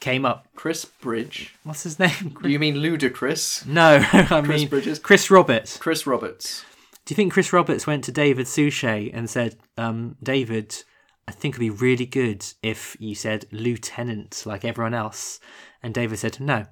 came 0.00 0.24
up? 0.26 0.46
Chris 0.54 0.84
Bridge. 0.84 1.54
What's 1.64 1.84
his 1.84 1.98
name? 1.98 2.36
Do 2.42 2.48
you 2.54 2.58
mean 2.58 2.76
ludicrous? 2.80 3.64
No, 3.64 4.04
I 4.12 4.42
Chris 4.44 4.48
mean 4.60 4.68
Bridges? 4.68 4.98
Chris 4.98 5.30
Roberts. 5.30 5.76
Chris 5.78 6.06
Roberts. 6.06 6.64
Do 7.04 7.12
you 7.12 7.16
think 7.16 7.32
Chris 7.32 7.52
Roberts 7.52 7.86
went 7.86 8.04
to 8.04 8.12
David 8.12 8.46
Suchet 8.46 9.10
and 9.12 9.28
said, 9.28 9.56
um, 9.76 10.16
David, 10.22 10.84
I 11.28 11.32
think 11.32 11.54
it'd 11.54 11.60
be 11.60 11.70
really 11.70 12.06
good 12.06 12.44
if 12.62 12.96
you 12.98 13.14
said 13.14 13.46
lieutenant 13.52 14.42
like 14.44 14.64
everyone 14.64 14.94
else? 14.94 15.38
And 15.82 15.94
David 15.94 16.18
said, 16.18 16.40
No, 16.40 16.66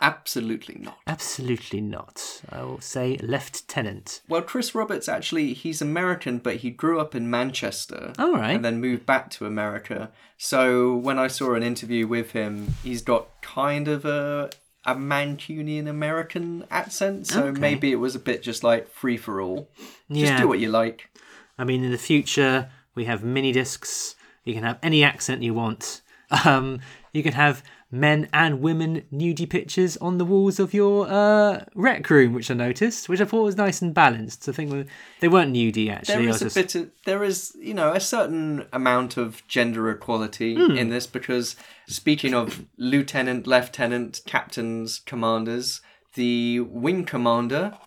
Absolutely 0.00 0.76
not. 0.78 0.98
absolutely 1.08 1.80
not. 1.80 2.40
I 2.50 2.62
will 2.62 2.80
say 2.80 3.18
lieutenant. 3.20 4.20
Well, 4.28 4.42
Chris 4.42 4.72
Roberts 4.74 5.08
actually, 5.08 5.54
he's 5.54 5.82
American, 5.82 6.38
but 6.38 6.56
he 6.56 6.70
grew 6.70 7.00
up 7.00 7.16
in 7.16 7.28
Manchester. 7.28 8.12
All 8.16 8.32
right. 8.34 8.52
And 8.54 8.64
then 8.64 8.80
moved 8.80 9.06
back 9.06 9.28
to 9.30 9.46
America. 9.46 10.12
So 10.36 10.94
when 10.96 11.18
I 11.18 11.26
saw 11.26 11.54
an 11.54 11.64
interview 11.64 12.06
with 12.06 12.30
him, 12.30 12.74
he's 12.84 13.02
got 13.02 13.26
kind 13.42 13.88
of 13.88 14.04
a 14.04 14.50
a 14.86 14.94
Mancunian 14.94 15.86
American 15.88 16.64
accent. 16.70 17.26
So 17.26 17.46
Okay. 17.48 17.60
maybe 17.60 17.90
it 17.92 17.96
was 17.96 18.14
a 18.14 18.18
bit 18.20 18.42
just 18.42 18.62
like 18.64 18.88
free 18.88 19.16
for 19.18 19.40
all. 19.40 19.68
Just 20.10 20.32
Yeah. 20.32 20.40
do 20.40 20.48
what 20.48 20.60
you 20.60 20.70
like. 20.70 21.10
I 21.58 21.64
mean, 21.64 21.82
in 21.84 21.90
the 21.90 21.98
future, 21.98 22.70
we 22.98 23.04
have 23.06 23.22
mini 23.22 23.52
discs. 23.52 24.16
You 24.44 24.54
can 24.54 24.64
have 24.64 24.78
any 24.82 25.04
accent 25.04 25.42
you 25.42 25.54
want. 25.54 26.02
Um, 26.44 26.80
you 27.12 27.22
can 27.22 27.32
have 27.32 27.62
men 27.90 28.28
and 28.34 28.60
women 28.60 29.02
nudie 29.10 29.48
pictures 29.48 29.96
on 29.98 30.18
the 30.18 30.24
walls 30.24 30.58
of 30.60 30.74
your 30.74 31.06
uh, 31.08 31.64
rec 31.74 32.10
room, 32.10 32.34
which 32.34 32.50
I 32.50 32.54
noticed, 32.54 33.08
which 33.08 33.20
I 33.20 33.24
thought 33.24 33.44
was 33.44 33.56
nice 33.56 33.80
and 33.80 33.94
balanced. 33.94 34.46
I 34.48 34.52
think 34.52 34.88
they 35.20 35.28
weren't 35.28 35.54
nudie 35.54 35.90
actually. 35.90 36.26
There 36.26 36.32
I 36.34 36.36
a 36.36 36.38
just- 36.38 36.54
bit 36.56 36.74
of, 36.74 36.90
there 37.06 37.22
is, 37.24 37.56
you 37.58 37.72
know, 37.72 37.92
a 37.94 38.00
certain 38.00 38.66
amount 38.74 39.16
of 39.16 39.42
gender 39.48 39.88
equality 39.90 40.54
Hmm. 40.56 40.72
in 40.76 40.90
this 40.90 41.06
because 41.06 41.56
speaking 41.86 42.34
of 42.34 42.64
lieutenant, 42.76 43.46
lieutenant, 43.46 44.20
captains, 44.26 45.00
commanders, 45.06 45.80
the 46.14 46.60
wing 46.60 47.04
commander, 47.06 47.78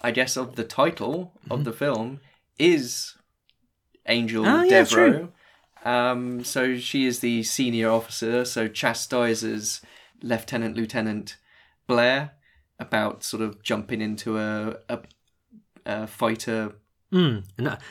I 0.00 0.10
guess 0.10 0.36
of 0.38 0.56
the 0.56 0.64
title 0.64 1.32
of 1.50 1.64
the 1.64 1.72
film 1.72 2.20
is 2.58 3.14
Angel. 4.06 4.46
Oh, 4.46 4.62
yeah, 4.62 4.84
Devereaux. 4.84 5.28
Um, 5.84 6.44
so 6.44 6.76
she 6.78 7.04
is 7.06 7.20
the 7.20 7.42
senior 7.42 7.90
officer, 7.90 8.44
so 8.44 8.68
chastises 8.68 9.82
Lieutenant 10.22 10.76
Lieutenant 10.76 11.36
Blair 11.86 12.32
about 12.78 13.22
sort 13.22 13.42
of 13.42 13.62
jumping 13.62 14.00
into 14.00 14.38
a, 14.38 14.76
a, 14.88 14.98
a 15.86 16.06
fighter, 16.06 16.72
Mm, 17.12 17.44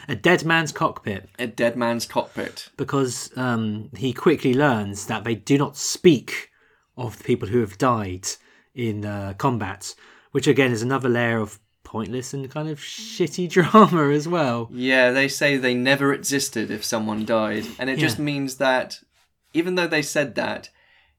a 0.09 0.15
dead 0.17 0.43
man's 0.43 0.73
cockpit 0.73 1.29
a 1.39 1.47
dead 1.47 1.77
man's 1.77 2.05
cockpit. 2.05 2.69
because 2.75 3.31
um, 3.37 3.89
he 3.95 4.11
quickly 4.11 4.53
learns 4.53 5.05
that 5.05 5.23
they 5.23 5.33
do 5.35 5.57
not 5.57 5.77
speak 5.77 6.49
of 6.97 7.17
the 7.17 7.23
people 7.23 7.47
who 7.47 7.61
have 7.61 7.77
died 7.77 8.27
in 8.75 9.05
uh, 9.05 9.33
combat, 9.37 9.95
which 10.31 10.45
again 10.47 10.71
is 10.73 10.81
another 10.81 11.07
layer 11.07 11.39
of 11.39 11.59
pointless 11.93 12.33
and 12.33 12.49
kind 12.49 12.67
of 12.67 12.79
shitty 12.79 13.47
drama 13.55 14.09
as 14.09 14.27
well. 14.27 14.67
Yeah, 14.73 15.11
they 15.11 15.27
say 15.27 15.55
they 15.57 15.75
never 15.75 16.11
existed 16.11 16.71
if 16.71 16.83
someone 16.83 17.23
died. 17.23 17.65
And 17.79 17.87
it 17.89 17.99
just 17.99 18.17
means 18.19 18.57
that 18.57 18.99
even 19.53 19.75
though 19.75 19.87
they 19.87 20.01
said 20.01 20.33
that, 20.35 20.69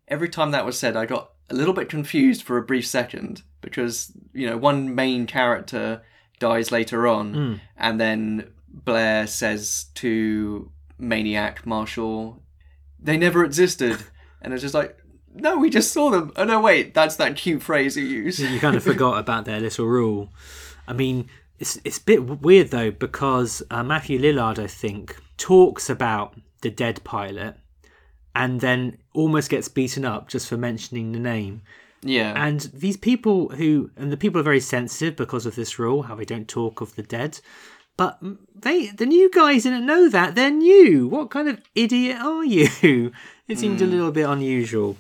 every 0.08 0.28
time 0.28 0.50
that 0.50 0.66
was 0.66 0.76
said, 0.78 0.96
I 0.96 1.06
got 1.06 1.30
a 1.48 1.54
little 1.54 1.74
bit 1.74 1.88
confused 1.88 2.42
for 2.42 2.58
a 2.58 2.62
brief 2.62 2.86
second 2.86 3.42
because, 3.60 4.12
you 4.32 4.46
know, 4.48 4.56
one 4.56 4.94
main 4.94 5.26
character 5.26 6.02
dies 6.40 6.72
later 6.72 7.06
on, 7.06 7.34
Mm. 7.34 7.60
and 7.76 8.00
then 8.00 8.52
Blair 8.68 9.26
says 9.28 9.86
to 9.94 10.70
Maniac 10.98 11.64
Marshall, 11.64 12.42
they 12.98 13.16
never 13.16 13.44
existed. 13.44 13.96
and 14.42 14.52
it's 14.52 14.62
just 14.62 14.74
like, 14.74 14.98
no, 15.36 15.56
we 15.58 15.68
just 15.70 15.92
saw 15.92 16.10
them. 16.10 16.32
Oh, 16.36 16.44
no, 16.44 16.60
wait, 16.60 16.94
that's 16.94 17.16
that 17.16 17.36
cute 17.36 17.62
phrase 17.62 17.96
you 17.96 18.04
use. 18.04 18.38
you 18.40 18.60
kind 18.60 18.76
of 18.76 18.82
forgot 18.92 19.18
about 19.18 19.44
their 19.44 19.58
little 19.60 19.86
rule. 19.86 20.30
I 20.86 20.92
mean, 20.92 21.28
it's 21.58 21.78
it's 21.84 21.98
a 21.98 22.04
bit 22.04 22.42
weird 22.42 22.70
though 22.70 22.90
because 22.90 23.62
uh, 23.70 23.82
Matthew 23.82 24.18
Lillard, 24.20 24.58
I 24.58 24.66
think, 24.66 25.16
talks 25.36 25.88
about 25.88 26.34
the 26.62 26.70
dead 26.70 27.02
pilot, 27.04 27.56
and 28.34 28.60
then 28.60 28.98
almost 29.14 29.50
gets 29.50 29.68
beaten 29.68 30.04
up 30.04 30.28
just 30.28 30.48
for 30.48 30.56
mentioning 30.56 31.12
the 31.12 31.18
name. 31.18 31.62
yeah. 32.02 32.32
And 32.36 32.60
these 32.74 32.96
people 32.96 33.48
who, 33.50 33.90
and 33.96 34.10
the 34.10 34.16
people 34.16 34.40
are 34.40 34.44
very 34.44 34.60
sensitive 34.60 35.16
because 35.16 35.46
of 35.46 35.54
this 35.54 35.78
rule, 35.78 36.02
how 36.02 36.14
they 36.16 36.24
don't 36.24 36.48
talk 36.48 36.80
of 36.80 36.94
the 36.96 37.02
dead. 37.02 37.40
But 37.96 38.18
they, 38.54 38.88
the 38.88 39.06
new 39.06 39.30
guys 39.30 39.62
didn't 39.62 39.86
know 39.86 40.08
that. 40.08 40.34
They're 40.34 40.50
new. 40.50 41.06
What 41.06 41.30
kind 41.30 41.48
of 41.48 41.60
idiot 41.74 42.18
are 42.20 42.44
you? 42.44 43.12
It 43.46 43.58
seemed 43.58 43.82
a 43.82 43.86
little 43.86 44.10
bit 44.10 44.26
unusual. 44.26 44.96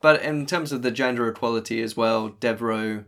But 0.00 0.22
in 0.22 0.46
terms 0.46 0.72
of 0.72 0.80
the 0.80 0.90
gender 0.90 1.28
equality 1.28 1.82
as 1.82 1.98
well, 1.98 2.30
Devereaux 2.40 3.04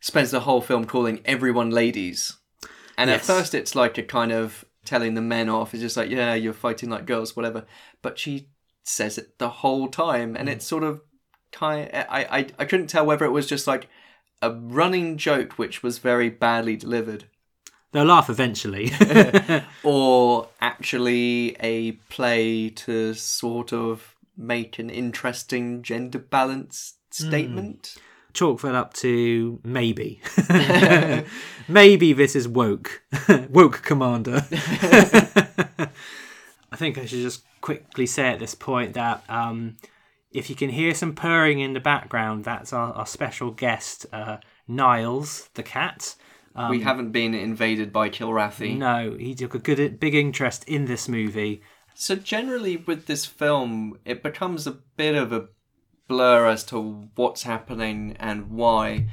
spends 0.00 0.30
the 0.30 0.40
whole 0.40 0.60
film 0.60 0.84
calling 0.84 1.20
everyone 1.24 1.70
ladies. 1.70 2.36
And 2.96 3.10
Yes. 3.10 3.20
at 3.20 3.26
first, 3.26 3.54
it's 3.54 3.74
like 3.74 3.98
a 3.98 4.02
kind 4.02 4.32
of 4.32 4.64
telling 4.84 5.14
the 5.14 5.20
men 5.20 5.48
off. 5.48 5.74
It's 5.74 5.82
just 5.82 5.96
like, 5.96 6.10
yeah, 6.10 6.34
you're 6.34 6.52
fighting 6.52 6.90
like 6.90 7.06
girls, 7.06 7.36
whatever. 7.36 7.64
But 8.02 8.18
she 8.18 8.48
says 8.84 9.18
it 9.18 9.38
the 9.38 9.50
whole 9.50 9.88
time, 9.88 10.36
and 10.36 10.48
it's 10.48 10.64
mm. 10.64 10.68
sort 10.68 10.84
of 10.84 11.02
kind. 11.52 11.90
I, 11.92 12.26
I 12.30 12.46
I 12.58 12.64
couldn't 12.64 12.88
tell 12.88 13.06
whether 13.06 13.24
it 13.24 13.30
was 13.30 13.46
just 13.46 13.66
like 13.66 13.88
a 14.42 14.52
running 14.52 15.16
joke, 15.16 15.58
which 15.58 15.82
was 15.82 15.98
very 15.98 16.28
badly 16.28 16.76
delivered, 16.76 17.24
They'll 17.92 18.04
laugh 18.04 18.28
eventually. 18.28 18.92
or 19.82 20.48
actually 20.60 21.56
a 21.60 21.92
play 22.10 22.70
to 22.70 23.14
sort 23.14 23.72
of 23.72 24.14
make 24.36 24.78
an 24.78 24.90
interesting 24.90 25.82
gender 25.82 26.18
balance 26.18 26.94
hmm. 27.16 27.28
statement. 27.28 27.96
Chalk 28.32 28.60
that 28.62 28.74
up 28.74 28.94
to 28.94 29.60
maybe. 29.64 30.20
maybe 31.68 32.12
this 32.12 32.36
is 32.36 32.48
woke. 32.48 33.02
woke 33.50 33.82
commander. 33.82 34.46
I 36.70 36.76
think 36.76 36.98
I 36.98 37.06
should 37.06 37.22
just 37.22 37.44
quickly 37.60 38.06
say 38.06 38.28
at 38.28 38.38
this 38.38 38.54
point 38.54 38.94
that 38.94 39.24
um, 39.28 39.76
if 40.30 40.50
you 40.50 40.56
can 40.56 40.70
hear 40.70 40.94
some 40.94 41.14
purring 41.14 41.60
in 41.60 41.72
the 41.72 41.80
background, 41.80 42.44
that's 42.44 42.72
our, 42.72 42.92
our 42.92 43.06
special 43.06 43.50
guest, 43.50 44.06
uh, 44.12 44.38
Niles, 44.66 45.48
the 45.54 45.62
cat. 45.62 46.14
Um, 46.54 46.70
we 46.70 46.80
haven't 46.80 47.12
been 47.12 47.34
invaded 47.34 47.92
by 47.92 48.10
Kilrathi. 48.10 48.76
No, 48.76 49.16
he 49.18 49.34
took 49.34 49.54
a 49.54 49.58
good, 49.58 50.00
big 50.00 50.14
interest 50.14 50.64
in 50.68 50.84
this 50.86 51.08
movie. 51.08 51.62
So 51.94 52.14
generally, 52.14 52.76
with 52.76 53.06
this 53.06 53.26
film, 53.26 53.98
it 54.04 54.22
becomes 54.22 54.66
a 54.66 54.78
bit 54.96 55.14
of 55.14 55.32
a 55.32 55.48
blur 56.08 56.46
as 56.46 56.64
to 56.64 57.08
what's 57.14 57.44
happening 57.44 58.16
and 58.18 58.50
why. 58.50 59.08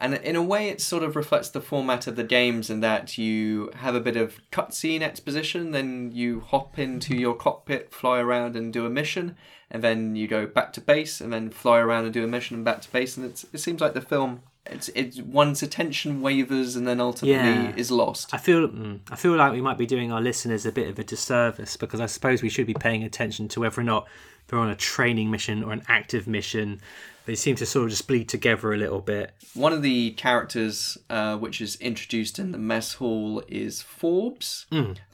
And 0.00 0.14
in 0.14 0.36
a 0.36 0.42
way, 0.42 0.68
it 0.68 0.80
sort 0.80 1.02
of 1.02 1.16
reflects 1.16 1.50
the 1.50 1.60
format 1.60 2.06
of 2.06 2.14
the 2.16 2.24
games 2.24 2.70
in 2.70 2.80
that 2.80 3.18
you 3.18 3.70
have 3.74 3.94
a 3.94 4.00
bit 4.00 4.16
of 4.16 4.40
cutscene 4.52 5.02
exposition, 5.02 5.72
then 5.72 6.12
you 6.12 6.40
hop 6.40 6.78
into 6.78 7.16
your 7.16 7.34
cockpit, 7.34 7.92
fly 7.92 8.20
around 8.20 8.54
and 8.54 8.72
do 8.72 8.86
a 8.86 8.90
mission, 8.90 9.36
and 9.70 9.82
then 9.82 10.14
you 10.14 10.28
go 10.28 10.46
back 10.46 10.72
to 10.74 10.80
base, 10.80 11.20
and 11.20 11.32
then 11.32 11.50
fly 11.50 11.78
around 11.78 12.04
and 12.04 12.14
do 12.14 12.24
a 12.24 12.28
mission 12.28 12.56
and 12.56 12.64
back 12.64 12.80
to 12.82 12.92
base. 12.92 13.16
And 13.16 13.26
it 13.26 13.58
seems 13.58 13.80
like 13.80 13.94
the 13.94 14.00
film, 14.00 14.42
it's, 14.70 14.88
it's 14.94 15.18
one's 15.20 15.62
attention 15.62 16.20
wavers 16.20 16.76
and 16.76 16.86
then 16.86 17.00
ultimately 17.00 17.34
Yeah. 17.34 17.72
is 17.76 17.90
lost. 17.90 18.32
I 18.34 18.38
feel 18.38 18.68
mm, 18.68 19.00
I 19.10 19.16
feel 19.16 19.34
like 19.36 19.52
we 19.52 19.60
might 19.60 19.78
be 19.78 19.86
doing 19.86 20.12
our 20.12 20.20
listeners 20.20 20.66
a 20.66 20.72
bit 20.72 20.88
of 20.88 20.98
a 20.98 21.04
disservice 21.04 21.76
because 21.76 22.00
I 22.00 22.06
suppose 22.06 22.42
we 22.42 22.48
should 22.48 22.66
be 22.66 22.74
paying 22.74 23.02
attention 23.04 23.48
to 23.48 23.60
whether 23.60 23.80
or 23.80 23.84
not 23.84 24.06
they're 24.46 24.58
on 24.58 24.70
a 24.70 24.76
training 24.76 25.30
mission 25.30 25.62
or 25.62 25.72
an 25.72 25.82
active 25.88 26.26
mission. 26.26 26.80
They 27.26 27.34
seem 27.34 27.56
to 27.56 27.66
sort 27.66 27.84
of 27.84 27.90
just 27.90 28.08
bleed 28.08 28.28
together 28.30 28.72
a 28.72 28.78
little 28.78 29.02
bit. 29.02 29.32
One 29.52 29.74
of 29.74 29.82
the 29.82 30.12
characters 30.12 30.96
uh, 31.10 31.36
which 31.36 31.60
is 31.60 31.76
introduced 31.76 32.38
in 32.38 32.52
the 32.52 32.58
mess 32.58 32.94
hall 32.94 33.42
is 33.48 33.82
Forbes 33.82 34.64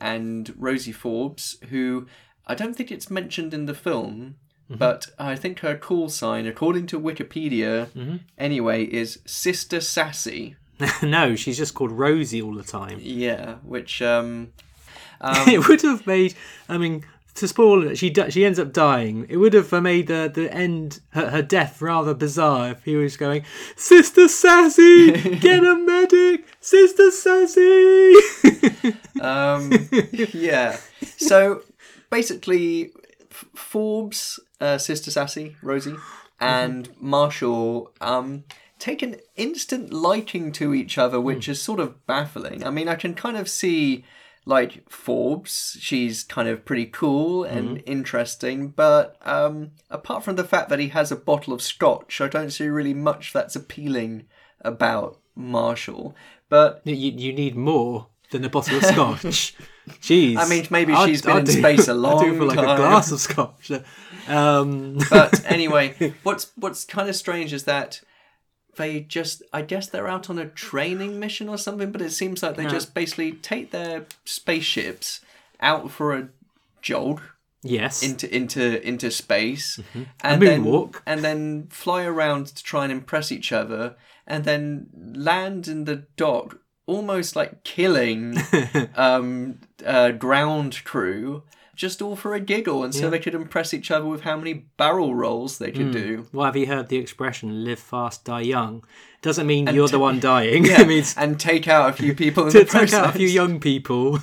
and 0.01 0.55
Rosie 0.57 0.93
Forbes, 0.93 1.57
who 1.71 2.07
I 2.47 2.55
don't 2.55 2.75
think 2.77 2.93
it's 2.93 3.11
mentioned 3.11 3.53
in 3.53 3.67
the 3.67 3.75
film, 3.75 4.37
but 4.79 5.07
I 5.19 5.37
think 5.37 5.61
her 5.61 5.77
call 5.77 6.09
sign, 6.09 6.47
according 6.47 6.87
to 6.89 7.01
Wikipedia, 7.01 8.21
anyway, 8.39 8.85
is 8.85 9.19
Sister 9.25 9.81
Sassy. 9.81 10.57
no, 11.03 11.37
she's 11.37 11.57
just 11.57 11.75
called 11.75 11.93
Rosie 11.93 12.43
all 12.43 12.55
the 12.55 12.65
time. 12.65 12.99
Yeah, 13.01 13.57
which 13.63 14.03
um, 14.15 14.53
it 15.21 15.69
would 15.69 15.83
have 15.83 16.07
made. 16.07 16.35
I 16.69 16.79
mean, 16.79 17.05
to 17.35 17.49
spoil 17.49 17.87
it, 17.89 17.99
she 17.99 18.11
di- 18.11 18.31
she 18.31 18.45
ends 18.45 18.59
up 18.59 18.73
dying. 18.73 19.27
It 19.29 19.37
would 19.37 19.55
have 19.55 19.71
made 19.83 20.07
the 20.07 20.31
the 20.33 20.53
end 20.53 21.01
her, 21.11 21.31
her 21.31 21.43
death 21.43 21.81
rather 21.83 22.15
bizarre 22.15 22.71
if 22.71 22.85
he 22.85 22.97
was 22.97 23.17
going, 23.17 23.45
"Sister 23.77 24.29
Sassy, 24.29 25.13
get 25.39 25.65
a 25.65 25.77
medic, 25.77 26.45
Sister 26.61 27.11
Sassy." 27.11 28.15
um, 29.21 29.73
yeah. 30.33 30.77
So 31.17 31.63
basically, 32.11 32.93
F- 33.35 33.47
Forbes, 33.55 34.39
uh, 34.61 34.79
Sister 34.79 35.11
Sassy, 35.11 35.57
Rosie, 35.61 35.97
and 36.41 36.89
Marshall 37.01 37.93
um, 38.01 38.45
take 38.79 39.03
an 39.03 39.17
instant 39.35 39.93
liking 39.93 40.53
to 40.53 40.73
each 40.73 40.99
other, 40.99 41.21
which 41.21 41.49
is 41.49 41.61
sort 41.61 41.81
of 41.81 42.07
baffling. 42.07 42.65
I 42.65 42.71
mean, 42.71 42.89
I 42.89 42.95
can 42.95 43.15
kind 43.15 43.37
of 43.37 43.49
see. 43.49 44.05
Like 44.47 44.87
Forbes, 44.91 45.79
she's 45.81 46.23
kind 46.23 46.49
of 46.49 46.67
pretty 46.67 46.85
cool 46.85 47.45
and 47.45 47.83
interesting, 47.87 48.69
but 48.69 49.17
um, 49.23 49.71
apart 49.89 50.23
from 50.23 50.37
the 50.37 50.45
fact 50.45 50.69
that 50.69 50.79
he 50.79 50.89
has 50.89 51.11
a 51.11 51.17
bottle 51.17 51.55
of 51.55 51.63
scotch, 51.63 52.21
I 52.21 52.29
don't 52.29 52.51
see 52.51 52.67
really 52.69 52.93
much 52.93 53.33
that's 53.33 53.57
appealing 53.57 54.27
about 54.61 55.19
Marshall. 55.35 56.15
But 56.51 56.83
you 56.85 56.95
you 56.95 57.33
need 57.33 57.57
more 57.57 58.09
than 58.33 58.45
a 58.45 58.51
bottle 58.51 58.77
of 58.77 58.85
scotch. 58.85 59.55
Jeez. 59.89 60.37
I 60.39 60.49
mean, 60.49 60.67
maybe 60.71 60.93
I'd- 60.93 61.11
she's 61.13 61.23
been 61.23 61.37
I'd 61.37 61.49
in 61.49 61.55
space 61.59 61.89
a 61.89 61.95
long 62.07 62.23
do 62.23 62.37
for 62.39 62.45
like 62.45 62.59
a 62.59 62.77
glass 62.77 63.13
of 63.13 63.21
scotch. 63.21 63.71
Um, 64.29 64.99
but 65.11 65.45
anyway, 65.51 66.15
what's 66.23 66.51
what's 66.57 66.85
kind 66.85 67.09
of 67.09 67.17
strange 67.17 67.53
is 67.53 67.65
that 67.65 68.01
they 68.77 69.01
just 69.01 69.43
I 69.53 69.63
guess 69.63 69.89
they're 69.89 70.09
out 70.09 70.31
on 70.31 70.39
a 70.39 70.47
training 70.47 71.21
mission 71.21 71.49
or 71.49 71.59
something, 71.59 71.93
but 71.93 72.01
it 72.03 72.11
seems 72.13 72.43
like 72.43 72.57
they 72.57 72.67
just 72.67 72.95
basically 72.95 73.33
take 73.33 73.71
their 73.71 74.07
spaceships 74.25 75.21
out 75.61 75.91
for 75.91 76.15
a 76.15 76.29
jog 76.83 77.21
yes. 77.63 78.03
into 78.03 78.35
into 78.35 78.87
into 78.87 79.11
space 79.11 79.79
A 79.95 80.07
and 80.23 80.43
then 80.43 80.65
moonwalk. 80.65 81.01
and 81.07 81.23
then 81.23 81.67
fly 81.71 82.05
around 82.05 82.47
to 82.49 82.63
try 82.63 82.85
and 82.85 82.93
impress 82.93 83.31
each 83.33 83.53
other 83.53 83.97
and 84.27 84.45
then 84.45 84.89
land 85.15 85.69
in 85.69 85.85
the 85.85 86.07
dock 86.17 86.59
almost 86.87 87.35
like 87.37 87.63
killing 87.65 88.37
um 88.97 89.59
uh, 89.87 90.11
ground 90.11 90.83
crew 90.85 91.43
just 91.77 92.01
all 92.01 92.15
for 92.15 92.35
a 92.35 92.41
giggle 92.41 92.85
and 92.85 92.95
so 92.95 93.05
Yeah. 93.05 93.11
they 93.11 93.19
could 93.19 93.35
impress 93.35 93.75
each 93.75 93.91
other 93.91 94.07
with 94.07 94.21
how 94.21 94.37
many 94.37 94.55
barrel 94.77 95.15
rolls 95.15 95.59
they 95.59 95.73
could 95.73 95.91
do 95.93 96.27
Well, 96.33 96.47
have 96.47 96.57
you 96.57 96.67
heard 96.67 96.89
the 96.89 96.99
expression 96.99 97.65
"live 97.65 97.81
fast, 97.81 98.25
die 98.25 98.43
young"? 98.43 98.85
Doesn't 99.23 99.47
mean 99.47 99.67
And 99.67 99.75
you're 99.75 99.89
the 99.89 99.99
one 99.99 100.21
dying. 100.21 100.65
yeah 100.71 100.81
it 100.87 100.87
means 100.89 101.15
and 101.17 101.41
take 101.41 101.67
out 101.67 101.91
a 101.91 101.93
few 101.93 102.15
people 102.15 102.45
in 102.47 102.53
to 102.53 102.59
the 102.61 102.65
take 102.67 102.93
out 102.93 103.09
a 103.09 103.13
few 103.19 103.27
young 103.27 103.59
people. 103.59 104.21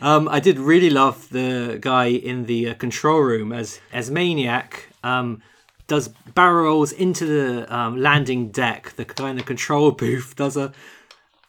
um, 0.00 0.26
I 0.28 0.40
did 0.40 0.58
really 0.58 0.88
love 0.90 1.28
the 1.30 1.76
guy 1.80 2.06
in 2.06 2.46
the 2.46 2.70
uh, 2.70 2.74
control 2.74 3.20
room 3.20 3.52
as 3.52 3.80
as 3.92 4.10
maniac. 4.10 4.88
Um, 5.04 5.42
does 5.86 6.08
barrel 6.34 6.64
rolls 6.64 6.92
into 6.92 7.26
the 7.26 7.76
um, 7.76 8.00
landing 8.00 8.50
deck, 8.52 8.92
the 8.96 9.04
kind 9.04 9.38
of 9.40 9.44
control 9.44 9.90
booth. 9.90 10.34
Does 10.36 10.56
a 10.56 10.72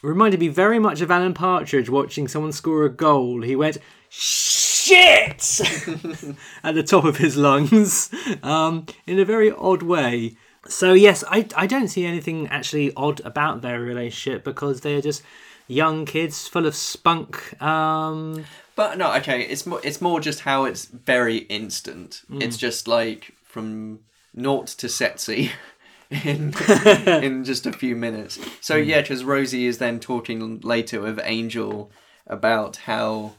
reminded 0.02 0.40
me 0.40 0.48
very 0.48 0.80
much 0.80 1.02
of 1.02 1.12
Alan 1.12 1.34
Partridge 1.34 1.90
watching 1.90 2.28
someone 2.28 2.52
score 2.52 2.84
a 2.86 2.90
goal. 2.90 3.42
He 3.42 3.56
went 3.56 3.78
shit 4.10 5.60
at 6.64 6.76
the 6.76 6.84
top 6.84 7.04
of 7.06 7.18
his 7.18 7.38
lungs 7.38 8.10
um, 8.44 8.86
in 9.08 9.20
a 9.20 9.26
very 9.26 9.52
odd 9.52 9.84
way. 9.84 10.36
So 10.68 10.94
yes, 10.94 11.24
I 11.28 11.48
I 11.56 11.66
don't 11.68 11.88
see 11.88 12.06
anything 12.06 12.48
actually 12.48 12.94
odd 12.96 13.22
about 13.26 13.62
their 13.62 13.80
relationship 13.82 14.44
because 14.44 14.82
they're 14.82 15.02
just 15.02 15.24
young 15.68 16.06
kids 16.06 16.48
full 16.48 16.66
of 16.66 16.76
spunk. 16.76 17.60
Um, 17.62 18.46
But 18.76 18.98
no, 18.98 19.14
okay, 19.16 19.42
it's 19.42 19.66
more 19.66 19.82
it's 19.84 20.02
more 20.02 20.20
just 20.20 20.42
how 20.42 20.66
it's 20.66 20.86
very 20.86 21.38
instant. 21.38 22.22
Mm. 22.30 22.44
It's 22.44 22.58
just 22.58 22.88
like 22.88 23.34
from 23.44 24.00
naught 24.34 24.68
to 24.68 24.88
sexy 24.90 25.52
in 26.12 26.54
in 27.08 27.44
just 27.44 27.66
a 27.66 27.72
few 27.72 27.96
minutes. 27.96 28.40
So 28.60 28.82
hmm. 28.82 28.88
yeah, 28.88 29.02
because 29.02 29.24
Rosie 29.24 29.66
is 29.66 29.78
then 29.78 30.00
talking 30.00 30.60
later 30.62 31.02
with 31.02 31.20
Angel 31.24 31.92
about 32.28 32.78
how 32.78 33.34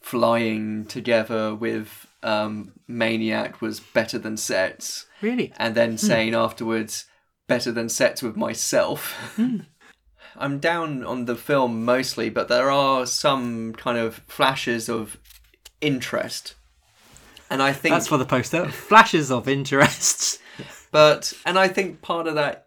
flying 0.00 0.84
together 0.84 1.54
with 1.54 2.06
um, 2.22 2.72
Maniac 2.88 3.60
was 3.60 3.80
better 3.80 4.18
than 4.18 4.36
sets, 4.36 5.06
Really? 5.20 5.52
and 5.56 5.74
then 5.74 5.92
hmm. 5.92 5.96
saying 5.96 6.34
afterwards, 6.34 7.06
better 7.46 7.70
than 7.70 7.88
sets 7.88 8.22
with 8.22 8.36
myself. 8.36 9.12
Hmm. 9.36 9.58
I'm 10.36 10.58
down 10.58 11.04
on 11.04 11.26
the 11.26 11.36
film 11.36 11.84
mostly, 11.84 12.28
but 12.28 12.48
there 12.48 12.70
are 12.70 13.06
some 13.06 13.72
kind 13.74 13.96
of 13.96 14.16
flashes 14.26 14.88
of 14.88 15.16
interest. 15.80 16.54
And 17.48 17.62
I 17.62 17.72
think 17.72 17.94
That's 17.94 18.08
for 18.08 18.18
the 18.18 18.24
poster. 18.24 18.68
Flashes 18.68 19.30
of 19.30 19.48
interest. 19.48 20.40
but 20.94 21.32
and 21.44 21.58
I 21.58 21.66
think 21.66 22.02
part 22.02 22.28
of 22.28 22.36
that 22.36 22.66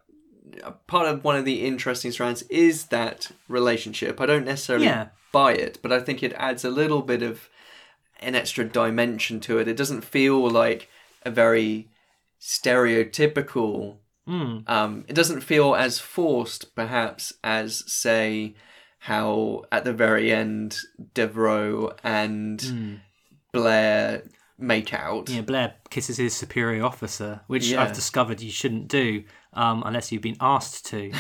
part 0.86 1.08
of 1.08 1.24
one 1.24 1.38
of 1.38 1.46
the 1.46 1.64
interesting 1.66 2.12
strands 2.12 2.42
is 2.44 2.86
that 2.88 3.32
relationship. 3.48 4.20
I 4.20 4.26
don't 4.26 4.44
necessarily 4.46 4.88
Yeah. 4.88 5.08
buy 5.32 5.54
it, 5.54 5.80
but 5.82 5.92
I 5.94 6.00
think 6.02 6.22
it 6.22 6.34
adds 6.34 6.66
a 6.66 6.70
little 6.70 7.02
bit 7.02 7.22
of 7.22 7.50
an 8.20 8.36
extra 8.36 8.66
dimension 8.66 9.40
to 9.42 9.60
it. 9.60 9.68
It 9.70 9.78
doesn't 9.78 10.04
feel 10.04 10.50
like 10.50 10.90
a 11.24 11.32
very 11.32 11.88
stereotypical 12.40 13.98
um 14.68 15.06
it 15.08 15.14
doesn't 15.16 15.40
feel 15.42 15.74
as 15.74 16.00
forced 16.00 16.76
perhaps 16.76 17.32
as 17.44 17.70
say 17.92 18.54
how 19.00 19.64
at 19.72 19.86
the 19.86 19.94
very 19.94 20.34
end 20.34 20.78
Devereaux 21.14 21.94
and 22.04 22.60
Blair 23.54 24.24
make 24.58 24.94
out. 24.94 25.30
Yeah, 25.30 25.42
Blair 25.42 25.76
kisses 25.90 26.18
his 26.18 26.36
superior 26.36 26.84
officer, 26.84 27.42
which 27.48 27.68
Yeah. 27.68 27.84
I've 27.84 27.94
discovered 27.94 28.42
you 28.42 28.50
shouldn't 28.52 28.88
do 28.88 29.24
um, 29.54 29.84
unless 29.86 30.12
you've 30.12 30.22
been 30.22 30.38
asked 30.42 30.86
to. 30.88 31.12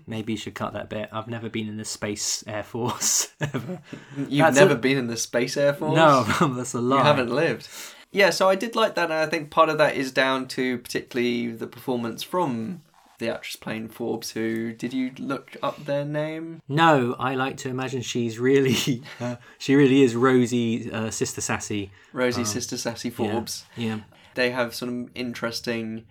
Maybe 0.06 0.32
you 0.34 0.36
should 0.38 0.54
cut 0.54 0.72
that 0.74 0.88
bit. 0.88 1.08
I've 1.12 1.28
never 1.28 1.48
been 1.48 1.68
in 1.68 1.76
the 1.76 1.84
Space 1.84 2.44
Air 2.46 2.62
Force 2.62 3.32
ever. 3.40 3.80
You've 4.16 4.46
That's 4.46 4.56
never 4.56 4.74
a- 4.74 4.78
been 4.78 4.98
in 4.98 5.06
the 5.08 5.16
Space 5.16 5.56
Air 5.56 5.74
Force? 5.74 5.96
No, 5.96 6.22
that's 6.54 6.74
a 6.74 6.80
lie. 6.80 6.98
You 6.98 7.02
haven't 7.04 7.30
lived. 7.34 7.68
Yeah, 8.12 8.30
so 8.30 8.48
I 8.48 8.56
did 8.56 8.74
like 8.74 8.96
that, 8.96 9.04
and 9.04 9.12
I 9.12 9.26
think 9.26 9.50
part 9.50 9.68
of 9.68 9.78
that 9.78 9.94
is 9.94 10.10
down 10.10 10.48
to 10.48 10.78
particularly 10.78 11.52
the 11.52 11.68
performance 11.68 12.24
from 12.24 12.82
the 13.20 13.32
actress 13.32 13.54
playing 13.54 13.88
Forbes. 13.88 14.32
Who 14.32 14.72
did 14.72 14.92
you 14.92 15.12
look 15.18 15.56
up 15.62 15.84
their 15.84 16.04
name? 16.04 16.60
No, 16.66 17.14
I 17.18 17.36
like 17.36 17.56
to 17.58 17.68
imagine 17.68 18.02
she's 18.02 18.38
really, 18.40 19.02
uh, 19.20 19.36
she 19.58 19.76
really 19.76 20.02
is 20.02 20.16
Rosie, 20.16 20.90
uh, 20.90 21.10
Sister 21.10 21.40
Sassy. 21.40 21.92
Rosie 22.12 22.44
Sister 22.44 22.76
Sassy 22.76 23.10
Forbes. 23.10 23.64
Yeah. 23.76 24.00
They 24.34 24.50
have 24.50 24.74
some 24.74 25.10
interesting, 25.14 26.06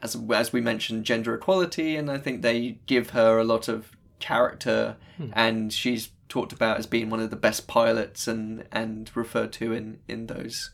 as 0.00 0.16
as 0.32 0.52
we 0.52 0.60
mentioned, 0.60 1.04
gender 1.04 1.34
equality, 1.34 1.96
and 1.96 2.10
I 2.10 2.18
think 2.18 2.42
they 2.42 2.78
give 2.86 3.10
her 3.10 3.38
a 3.38 3.44
lot 3.44 3.68
of 3.68 3.96
character, 4.18 4.96
and 5.32 5.72
she's 5.72 6.10
talked 6.28 6.52
about 6.52 6.78
as 6.78 6.86
being 6.86 7.10
one 7.10 7.20
of 7.20 7.30
the 7.30 7.36
best 7.36 7.66
pilots, 7.66 8.26
and 8.26 8.66
and 8.72 9.10
referred 9.14 9.52
to 9.54 9.72
in 9.72 10.00
in 10.08 10.26
those 10.26 10.70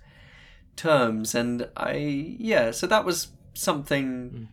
terms. 0.74 1.34
And 1.34 1.68
I 1.76 1.96
yeah, 2.38 2.70
so 2.70 2.86
that 2.86 3.04
was 3.04 3.28
something 3.52 4.48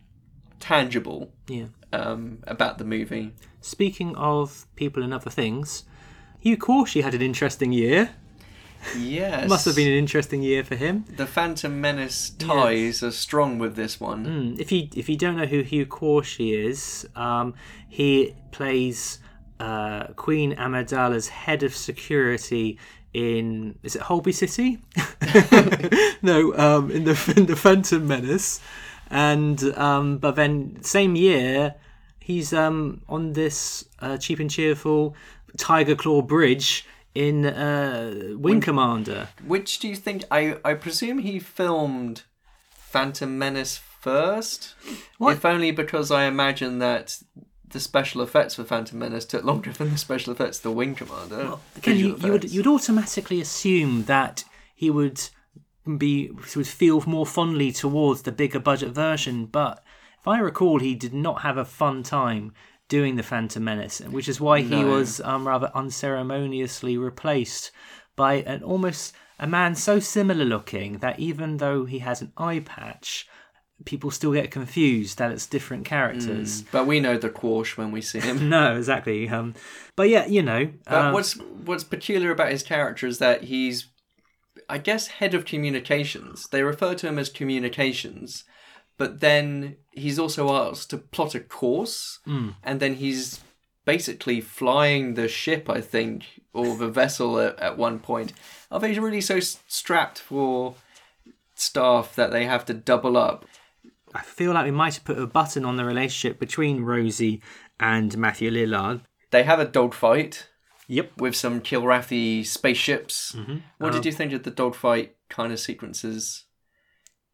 tangible 0.64 1.30
Yeah. 1.48 1.66
um, 1.92 2.40
about 2.48 2.78
the 2.78 2.86
movie. 2.86 3.34
Speaking 3.62 4.16
of 4.16 4.66
people 4.76 5.04
and 5.04 5.14
other 5.14 5.30
things, 5.30 5.84
Hugh 6.40 6.58
Quarshie 6.58 7.04
had 7.04 7.14
an 7.14 7.22
interesting 7.22 7.72
year. 7.74 8.12
Yes, 8.98 9.48
Must 9.50 9.66
have 9.66 9.76
been 9.78 9.88
an 9.92 9.98
interesting 9.98 10.42
year 10.44 10.64
for 10.64 10.76
him. 10.76 11.06
The 11.16 11.26
Phantom 11.26 11.80
Menace 11.80 12.32
ties 12.32 13.02
are 13.02 13.12
strong 13.12 13.58
with 13.58 13.76
this 13.76 14.00
one. 14.00 14.26
Mm, 14.26 14.60
If 14.60 14.72
you 14.74 14.90
if 14.96 15.08
you 15.10 15.16
don't 15.18 15.38
know 15.38 15.46
who 15.46 15.62
Hugh 15.62 15.86
Quarshie 15.86 16.54
is, 16.70 17.08
um, 17.16 17.54
he 17.88 18.36
plays 18.52 19.20
uh, 19.60 20.08
Queen 20.16 20.54
Amidala's 20.56 21.30
head 21.30 21.64
of 21.64 21.74
security 21.76 22.78
in 23.14 23.76
is 23.84 23.96
it 23.96 24.02
Holby 24.02 24.34
City? 24.34 24.80
no, 26.22 26.54
um, 26.58 26.92
in 26.92 27.04
the 27.06 27.34
in 27.38 27.46
the 27.46 27.56
Phantom 27.56 28.06
Menace, 28.06 28.60
and 29.14 29.64
um, 29.78 30.18
but 30.18 30.36
then 30.36 30.82
same 30.82 31.16
year 31.16 31.76
he's 32.20 32.52
um, 32.54 33.02
on 33.08 33.34
this 33.34 33.86
uh, 34.00 34.18
cheap 34.18 34.40
and 34.40 34.50
cheerful 34.50 35.16
Tiger 35.58 35.96
Claw 35.96 36.22
Bridge 36.22 36.86
in 37.14 37.46
uh, 37.46 38.34
Wing 38.38 38.60
Commander. 38.60 39.30
Which 39.46 39.80
do 39.80 39.88
you 39.88 39.96
think? 39.96 40.24
I 40.32 40.58
I 40.66 40.74
presume 40.74 41.20
he 41.20 41.40
filmed 41.40 42.24
Phantom 42.72 43.38
Menace 43.38 43.78
first. 43.78 44.74
What? 45.18 45.34
If 45.34 45.46
only 45.46 45.72
because 45.72 46.10
I 46.10 46.26
imagine 46.26 46.80
that 46.80 47.20
the 47.70 47.80
special 47.80 48.22
effects 48.22 48.56
for 48.56 48.64
Phantom 48.64 48.98
Menace 48.98 49.26
took 49.26 49.44
longer 49.44 49.72
than 49.72 49.92
the 49.92 49.98
special 49.98 50.34
effects 50.34 50.60
for 50.60 50.72
Wing 50.72 50.96
Commander. 50.96 51.58
Again, 51.76 51.98
you, 51.98 52.18
you 52.18 52.32
would 52.32 52.52
you'd 52.52 52.68
automatically 52.68 53.42
assume 53.42 54.06
that 54.06 54.44
he 54.74 54.90
would 54.90 55.30
be 55.98 56.32
would 56.56 56.68
feel 56.68 57.04
more 57.06 57.26
fondly 57.26 57.72
towards 57.72 58.22
the 58.22 58.32
bigger 58.32 58.60
budget 58.60 58.92
version, 58.92 59.46
but 59.46 59.84
if 60.20 60.28
I 60.28 60.40
recall, 60.40 60.80
he 60.80 60.96
did 60.96 61.14
not 61.14 61.42
have 61.42 61.58
a 61.58 61.66
fun 61.66 62.04
time 62.04 62.54
doing 62.88 63.16
the 63.16 63.24
Phantom 63.24 63.64
Menace, 63.64 64.00
which 64.02 64.30
is 64.30 64.40
why 64.40 64.62
he 64.62 64.84
was 64.84 65.20
um, 65.22 65.48
rather 65.48 65.72
unceremoniously 65.74 66.98
replaced 66.98 67.72
by 68.16 68.36
an 68.36 68.64
almost 68.64 69.14
a 69.40 69.48
man 69.48 69.76
so 69.76 70.00
similar 70.00 70.46
looking 70.46 71.00
that 71.00 71.20
even 71.20 71.58
though 71.58 71.86
he 71.86 72.00
has 72.00 72.22
an 72.22 72.32
eye 72.38 72.60
patch, 72.60 73.28
people 73.86 74.12
still 74.12 74.32
get 74.34 74.52
confused 74.52 75.18
that 75.18 75.32
it's 75.32 75.48
different 75.48 75.86
characters. 75.86 76.62
But 76.72 76.88
we 76.88 77.00
know 77.00 77.18
the 77.18 77.30
Quash 77.30 77.78
when 77.78 77.92
we 77.92 78.02
see 78.02 78.20
him. 78.20 78.50
No, 78.54 78.78
exactly. 78.78 79.28
Um, 79.28 79.56
but 79.96 80.10
yeah, 80.10 80.26
you 80.26 80.42
know, 80.42 80.72
um, 80.88 81.14
what's 81.14 81.34
what's 81.66 81.84
peculiar 81.84 82.32
about 82.32 82.52
his 82.52 82.64
character 82.64 83.08
is 83.08 83.20
that 83.20 83.44
he's, 83.44 83.88
I 84.70 84.78
guess, 84.78 85.08
head 85.08 85.34
of 85.34 85.46
communications. 85.46 86.48
They 86.48 86.64
refer 86.64 86.96
to 86.96 87.08
him 87.08 87.20
as 87.20 87.30
communications, 87.30 88.44
but 88.98 89.20
then 89.20 89.78
he's 89.92 90.20
also 90.20 90.54
asked 90.54 90.90
to 90.92 90.98
plot 90.98 91.36
a 91.36 91.40
course, 91.40 92.20
hmm. 92.26 92.50
and 92.64 92.80
then 92.80 92.96
he's 92.96 93.42
basically 93.86 94.42
flying 94.42 95.14
the 95.14 95.28
ship, 95.28 95.70
I 95.70 95.82
think, 95.82 96.42
or 96.54 96.76
the 96.76 96.90
vessel 96.90 97.40
at, 97.40 97.60
at 97.60 97.78
one 97.78 98.00
point. 98.00 98.34
Are 98.72 98.80
they 98.80 98.98
really 98.98 99.22
so 99.22 99.40
strapped 99.40 100.20
for 100.20 100.76
staff 101.56 102.16
that 102.16 102.32
they 102.32 102.46
have 102.46 102.66
to 102.66 102.74
double 102.74 103.18
up? 103.18 103.46
I 104.14 104.22
feel 104.22 104.54
like 104.54 104.66
we 104.66 104.72
might 104.72 104.96
have 104.96 105.04
put 105.04 105.18
a 105.18 105.28
button 105.28 105.66
on 105.66 105.78
the 105.78 105.86
relationship 105.86 106.40
between 106.40 106.84
Rosie 106.84 107.42
and 107.80 108.16
Matthew 108.18 108.52
Lillard. 108.52 109.02
They 109.32 109.44
have 109.44 109.60
a 109.60 109.66
dogfight. 109.66 110.50
Yep. 110.88 111.12
with 111.18 111.36
some 111.36 111.62
Kilrathi 111.62 112.46
spaceships. 112.46 113.36
What 113.78 113.88
Um, 113.88 113.92
did 113.94 114.06
you 114.06 114.12
think 114.12 114.34
of 114.34 114.44
the 114.44 114.52
dogfight 114.52 115.16
kind 115.30 115.52
of 115.54 115.60
sequences 115.60 116.44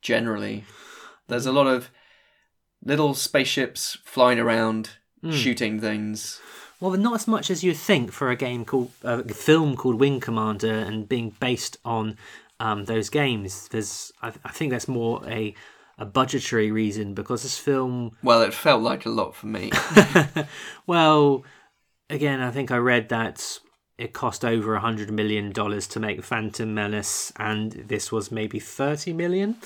generally? 0.02 0.66
There's 1.28 1.46
a 1.46 1.52
lot 1.52 1.68
of 1.68 1.90
little 2.84 3.14
spaceships 3.14 3.98
flying 4.06 4.40
around, 4.40 4.92
shooting 5.32 5.80
things. 5.82 6.40
Well, 6.80 6.92
not 6.92 7.16
as 7.16 7.28
much 7.28 7.50
as 7.52 7.64
you 7.64 7.74
think 7.74 8.12
for 8.14 8.30
a 8.30 8.36
game 8.38 8.64
called 8.66 8.92
uh, 9.04 9.24
a 9.28 9.34
film 9.34 9.76
called 9.76 10.00
Wing 10.00 10.20
Commander 10.22 10.72
and 10.74 11.10
being 11.10 11.32
based 11.40 11.76
on 11.84 12.18
um, 12.62 12.86
those 12.86 13.10
games. 13.10 13.68
There's, 13.68 14.14
I, 14.22 14.32
I 14.46 14.52
think 14.52 14.72
that's 14.72 14.88
more 14.88 15.22
a 15.28 15.54
a 15.98 16.06
budgetary 16.06 16.72
reason 16.72 17.14
because 17.14 17.44
this 17.44 17.58
film 17.58 18.16
Well, 18.24 18.42
it 18.44 18.54
felt 18.54 18.82
like 18.82 19.06
a 19.06 19.10
lot 19.10 19.36
for 19.36 19.48
me. 19.48 19.70
Well, 20.88 21.44
again, 22.10 22.42
I 22.42 22.52
think 22.52 22.72
I 22.72 22.78
read 22.78 23.10
that 23.10 23.60
it 23.98 24.14
cost 24.14 24.46
over 24.46 24.76
a 24.76 24.80
hundred 24.80 25.12
million 25.12 25.52
dollars 25.52 25.88
to 25.88 26.00
make 26.00 26.24
Phantom 26.24 26.74
Menace, 26.74 27.34
and 27.38 27.72
this 27.72 28.12
was 28.12 28.32
maybe 28.32 28.60
thirty 28.60 29.14
million 29.14 29.58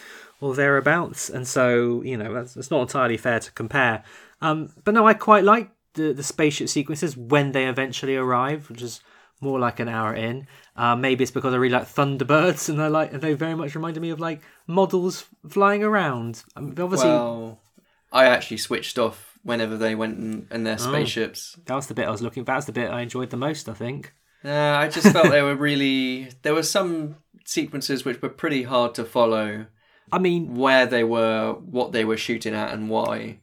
or 0.41 0.56
thereabouts. 0.56 1.30
And 1.30 1.48
so, 1.48 2.02
you 2.02 2.18
know, 2.18 2.34
that's, 2.34 2.58
it's 2.58 2.72
not 2.72 2.82
entirely 2.82 3.16
fair 3.16 3.39
to 3.39 3.52
compare. 3.52 4.04
Um, 4.41 4.74
but 4.84 4.94
no, 4.94 5.08
I 5.08 5.14
quite 5.14 5.44
like 5.44 5.70
the 5.94 6.12
the 6.14 6.24
spaceship 6.24 6.70
sequences 6.70 7.16
when 7.16 7.52
they 7.52 7.68
eventually 7.68 8.16
arrive, 8.16 8.70
which 8.70 8.82
is 8.82 9.02
more 9.39 9.60
like 9.60 9.80
an 9.80 9.88
hour 9.88 10.14
in. 10.14 10.48
Uh, 10.76 10.96
maybe 10.96 11.24
it's 11.24 11.32
because 11.32 11.54
I 11.54 11.58
really 11.58 11.74
like 11.74 11.88
Thunderbirds, 11.88 12.70
and 12.70 12.82
I 12.82 12.88
like 12.88 13.12
they 13.12 13.34
very 13.34 13.56
much 13.56 13.76
reminded 13.76 14.02
me 14.02 14.10
of 14.10 14.20
like 14.20 14.41
models 14.68 15.26
flying 15.48 15.84
around. 15.84 16.44
I 16.56 16.62
mean, 16.62 16.80
obviously, 16.80 17.10
well, 17.10 17.62
I 18.12 18.26
actually 18.26 18.58
switched 18.58 18.98
off 18.98 19.33
whenever 19.44 19.78
they 19.78 19.94
went 19.96 20.18
in, 20.18 20.48
in 20.52 20.62
Oh. 20.62 20.64
their 20.64 20.78
spaceships. 20.78 21.58
that 21.66 21.76
was 21.76 21.88
the 21.88 21.94
bit 21.94 22.08
I 22.08 22.12
was 22.12 22.22
looking. 22.22 22.44
That 22.46 22.56
was 22.56 22.66
the 22.66 22.72
bit 22.72 22.89
I 22.89 23.02
enjoyed 23.02 23.30
the 23.30 23.38
most. 23.38 23.70
I 23.70 23.74
think. 23.74 24.14
Yeah, 24.44 24.78
I 24.78 24.89
just 24.89 25.12
felt 25.14 25.30
they 25.32 25.41
were 25.41 25.56
really. 25.56 26.30
There 26.41 26.54
were 26.54 26.64
some 26.64 27.16
sequences 27.46 28.06
which 28.06 28.22
were 28.22 28.30
pretty 28.30 28.64
hard 28.64 28.94
to 28.96 29.04
follow. 29.04 29.66
I 30.12 30.20
mean, 30.20 30.56
where 30.56 30.86
they 30.86 31.04
were, 31.04 31.54
what 31.54 31.91
they 31.91 32.06
were 32.06 32.18
shooting 32.18 32.54
at, 32.54 32.72
and 32.74 32.89
why. 32.89 33.39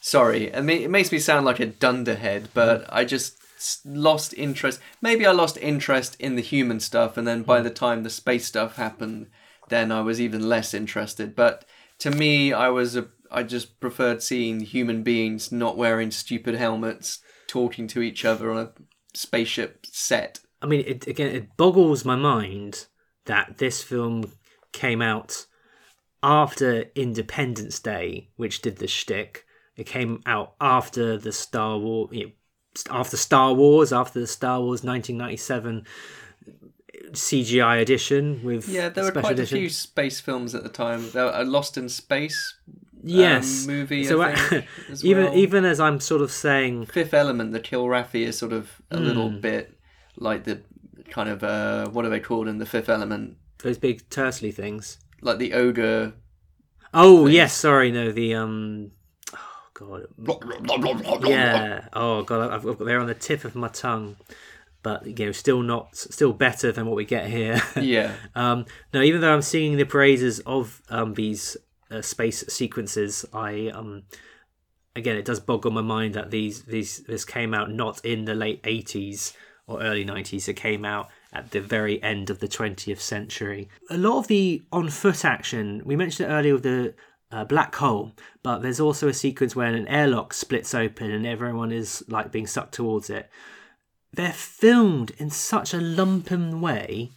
Sorry, 0.00 0.54
I 0.54 0.60
mean, 0.60 0.82
it 0.82 0.90
makes 0.90 1.10
me 1.12 1.18
sound 1.18 1.44
like 1.44 1.60
a 1.60 1.66
dunderhead, 1.66 2.48
but 2.54 2.86
I 2.88 3.04
just 3.04 3.36
lost 3.84 4.32
interest. 4.34 4.80
Maybe 5.02 5.26
I 5.26 5.32
lost 5.32 5.56
interest 5.58 6.16
in 6.20 6.36
the 6.36 6.42
human 6.42 6.78
stuff, 6.80 7.16
and 7.16 7.26
then 7.26 7.42
by 7.42 7.60
the 7.60 7.70
time 7.70 8.02
the 8.02 8.10
space 8.10 8.46
stuff 8.46 8.76
happened, 8.76 9.26
then 9.68 9.90
I 9.90 10.00
was 10.02 10.20
even 10.20 10.48
less 10.48 10.72
interested. 10.72 11.34
But 11.34 11.64
to 11.98 12.10
me, 12.12 12.52
I 12.52 12.68
was 12.68 12.94
a, 12.94 13.08
I 13.30 13.42
just 13.42 13.80
preferred 13.80 14.22
seeing 14.22 14.60
human 14.60 15.02
beings 15.02 15.52
not 15.52 15.76
wearing 15.76 16.10
stupid 16.10 16.54
helmets, 16.54 17.20
talking 17.46 17.86
to 17.88 18.02
each 18.02 18.24
other 18.24 18.50
on 18.50 18.58
a 18.58 18.72
spaceship 19.14 19.86
set. 19.86 20.40
I 20.60 20.66
mean, 20.66 20.84
it, 20.86 21.06
again, 21.06 21.34
it 21.34 21.56
boggles 21.56 22.04
my 22.04 22.16
mind 22.16 22.86
that 23.26 23.58
this 23.58 23.82
film 23.82 24.32
came 24.72 25.02
out 25.02 25.46
after 26.22 26.86
Independence 26.94 27.78
Day, 27.78 28.30
which 28.36 28.60
did 28.62 28.76
the 28.76 28.88
shtick. 28.88 29.44
It 29.76 29.86
came 29.86 30.22
out 30.26 30.54
after 30.60 31.16
the 31.16 31.32
Star 31.32 31.78
Wars, 31.78 32.08
you 32.12 32.24
know, 32.26 32.32
after 32.90 33.16
Star 33.16 33.54
Wars, 33.54 33.92
after 33.92 34.20
the 34.20 34.26
Star 34.26 34.60
Wars 34.60 34.82
1997 34.82 35.86
CGI 37.12 37.80
edition 37.80 38.42
with 38.42 38.68
Yeah, 38.68 38.88
there 38.88 39.04
were 39.04 39.12
quite 39.12 39.32
edition. 39.32 39.58
a 39.58 39.60
few 39.60 39.68
space 39.70 40.20
films 40.20 40.54
at 40.54 40.62
the 40.62 40.68
time. 40.68 41.10
There 41.10 41.26
were 41.26 41.34
uh, 41.34 41.44
Lost 41.44 41.76
in 41.76 41.88
Space 41.88 42.56
yes 43.16 43.66
um, 43.66 43.74
movie. 43.74 44.04
So 44.04 44.22
think, 44.34 44.66
as 44.90 45.04
even 45.04 45.24
well. 45.24 45.34
even 45.36 45.64
as 45.64 45.80
I'm 45.80 46.00
sort 46.00 46.22
of 46.22 46.30
saying, 46.30 46.86
Fifth 46.86 47.14
Element, 47.14 47.52
the 47.52 47.60
Kilrathi 47.60 48.22
is 48.26 48.38
sort 48.38 48.52
of 48.52 48.70
a 48.90 48.98
little 48.98 49.30
Hmm. 49.30 49.40
bit 49.40 49.78
like 50.16 50.44
the 50.44 50.60
kind 51.10 51.28
of 51.28 51.42
uh, 51.42 51.88
what 51.90 52.04
are 52.04 52.08
they 52.10 52.20
called 52.20 52.48
in 52.48 52.58
the 52.58 52.66
Fifth 52.66 52.88
Element? 52.88 53.36
those 53.62 53.78
big 53.78 54.08
turtly 54.08 54.54
things. 54.54 54.98
Like 55.20 55.38
the 55.38 55.52
ogre. 55.52 56.12
Oh 56.94 57.26
yes, 57.26 57.54
sorry, 57.54 57.90
no, 57.90 58.12
the 58.12 58.34
um, 58.34 58.92
oh 59.34 59.68
god, 59.74 60.06
yeah, 61.26 61.88
oh 61.92 62.22
god, 62.22 62.50
I've, 62.52 62.66
I've 62.66 62.78
got 62.78 62.84
they're 62.86 63.00
on 63.00 63.06
the 63.08 63.14
tip 63.14 63.44
of 63.44 63.54
my 63.54 63.68
tongue, 63.68 64.16
but 64.82 65.06
you 65.06 65.26
know, 65.26 65.32
still 65.32 65.60
not, 65.62 65.96
still 65.96 66.32
better 66.32 66.72
than 66.72 66.86
what 66.86 66.96
we 66.96 67.04
get 67.04 67.28
here. 67.28 67.60
Yeah. 67.80 68.14
um, 68.34 68.64
no, 68.94 69.02
even 69.02 69.20
though 69.20 69.34
I'm 69.34 69.42
singing 69.42 69.76
the 69.76 69.84
praises 69.84 70.40
of 70.40 70.80
um 70.88 71.14
these 71.14 71.56
uh, 71.90 72.02
space 72.02 72.44
sequences, 72.48 73.24
I 73.32 73.68
um, 73.74 74.04
again, 74.96 75.16
it 75.16 75.24
does 75.24 75.40
boggle 75.40 75.70
my 75.70 75.80
mind 75.80 76.14
that 76.14 76.30
these 76.30 76.62
these 76.62 76.98
this 77.04 77.24
came 77.24 77.54
out 77.54 77.70
not 77.70 78.04
in 78.04 78.24
the 78.24 78.34
late 78.34 78.62
'80s 78.62 79.34
or 79.66 79.82
early 79.82 80.04
'90s. 80.04 80.48
It 80.48 80.54
came 80.54 80.84
out 80.84 81.08
at 81.32 81.50
the 81.50 81.60
very 81.60 82.02
end 82.02 82.30
of 82.30 82.38
the 82.40 82.48
20th 82.48 83.00
century. 83.00 83.68
A 83.90 83.98
lot 83.98 84.18
of 84.18 84.26
the 84.28 84.62
on 84.72 84.88
foot 84.88 85.24
action, 85.24 85.82
we 85.84 85.96
mentioned 85.96 86.30
it 86.30 86.32
earlier 86.32 86.54
with 86.54 86.62
the 86.62 86.94
uh, 87.30 87.44
black 87.44 87.74
hole, 87.74 88.12
but 88.42 88.60
there's 88.60 88.80
also 88.80 89.08
a 89.08 89.14
sequence 89.14 89.54
where 89.54 89.72
an 89.72 89.86
airlock 89.88 90.32
splits 90.32 90.74
open 90.74 91.10
and 91.10 91.26
everyone 91.26 91.72
is 91.72 92.02
like 92.08 92.32
being 92.32 92.46
sucked 92.46 92.72
towards 92.72 93.10
it. 93.10 93.28
They're 94.12 94.32
filmed 94.32 95.12
in 95.18 95.28
such 95.30 95.74
a 95.74 95.78
lumpen 95.78 96.60
way 96.60 97.10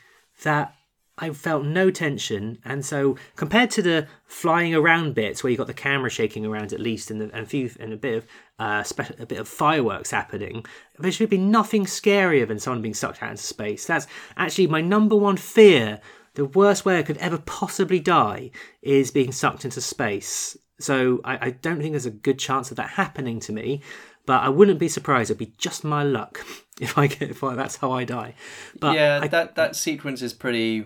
that 0.44 0.76
I 1.22 1.30
felt 1.30 1.64
no 1.64 1.92
tension, 1.92 2.58
and 2.66 2.84
so 2.84 3.16
compared 3.36 3.70
to 3.72 3.82
the 3.82 4.08
flying 4.26 4.74
around 4.76 5.14
bits 5.14 5.44
where 5.44 5.52
you 5.52 5.58
got 5.58 5.68
the 5.68 5.74
camera 5.74 6.10
shaking 6.10 6.46
around 6.46 6.74
at 6.74 6.80
least, 6.80 7.12
and, 7.12 7.22
the, 7.22 7.26
and 7.26 7.44
a 7.44 7.46
few 7.46 7.70
and 7.80 7.94
a 7.94 7.98
bit 7.98 8.18
of 8.18 8.28
uh, 8.60 8.84
spe- 8.84 9.20
a 9.20 9.26
bit 9.26 9.38
of 9.40 9.48
fireworks 9.48 10.12
happening, 10.12 10.66
there 11.00 11.12
should 11.12 11.30
be 11.30 11.38
nothing 11.38 11.86
scarier 11.86 12.48
than 12.48 12.60
someone 12.60 12.82
being 12.82 12.94
sucked 12.96 13.22
out 13.22 13.30
into 13.32 13.44
space. 13.44 13.86
That's 13.86 14.08
actually 14.36 14.68
my 14.68 14.82
number 14.82 15.16
one 15.16 15.38
fear. 15.38 16.02
The 16.34 16.46
worst 16.46 16.86
way 16.86 16.98
I 16.98 17.04
could 17.04 17.18
ever 17.18 17.38
possibly 17.38 18.00
die 18.00 18.52
is 18.82 19.12
being 19.12 19.32
sucked 19.32 19.64
into 19.66 19.82
space. 19.82 20.58
So 20.80 21.22
I, 21.24 21.48
I 21.48 21.50
don't 21.52 21.80
think 21.80 21.92
there's 21.92 22.06
a 22.06 22.12
good 22.12 22.40
chance 22.40 22.72
of 22.72 22.78
that 22.78 22.92
happening 22.92 23.40
to 23.42 23.52
me. 23.54 23.82
But 24.26 24.44
I 24.44 24.50
wouldn't 24.50 24.80
be 24.80 24.88
surprised. 24.88 25.30
It'd 25.30 25.40
be 25.40 25.54
just 25.58 25.84
my 25.84 26.04
luck 26.04 26.46
if 26.82 26.98
I 26.98 27.08
get 27.08 27.30
if 27.30 27.44
I, 27.44 27.56
that's 27.56 27.76
how 27.78 27.92
I 27.92 28.06
die. 28.06 28.36
But 28.80 28.96
yeah, 28.96 29.20
I- 29.22 29.28
that 29.28 29.56
that 29.56 29.76
sequence 29.76 30.22
is 30.22 30.34
pretty 30.34 30.86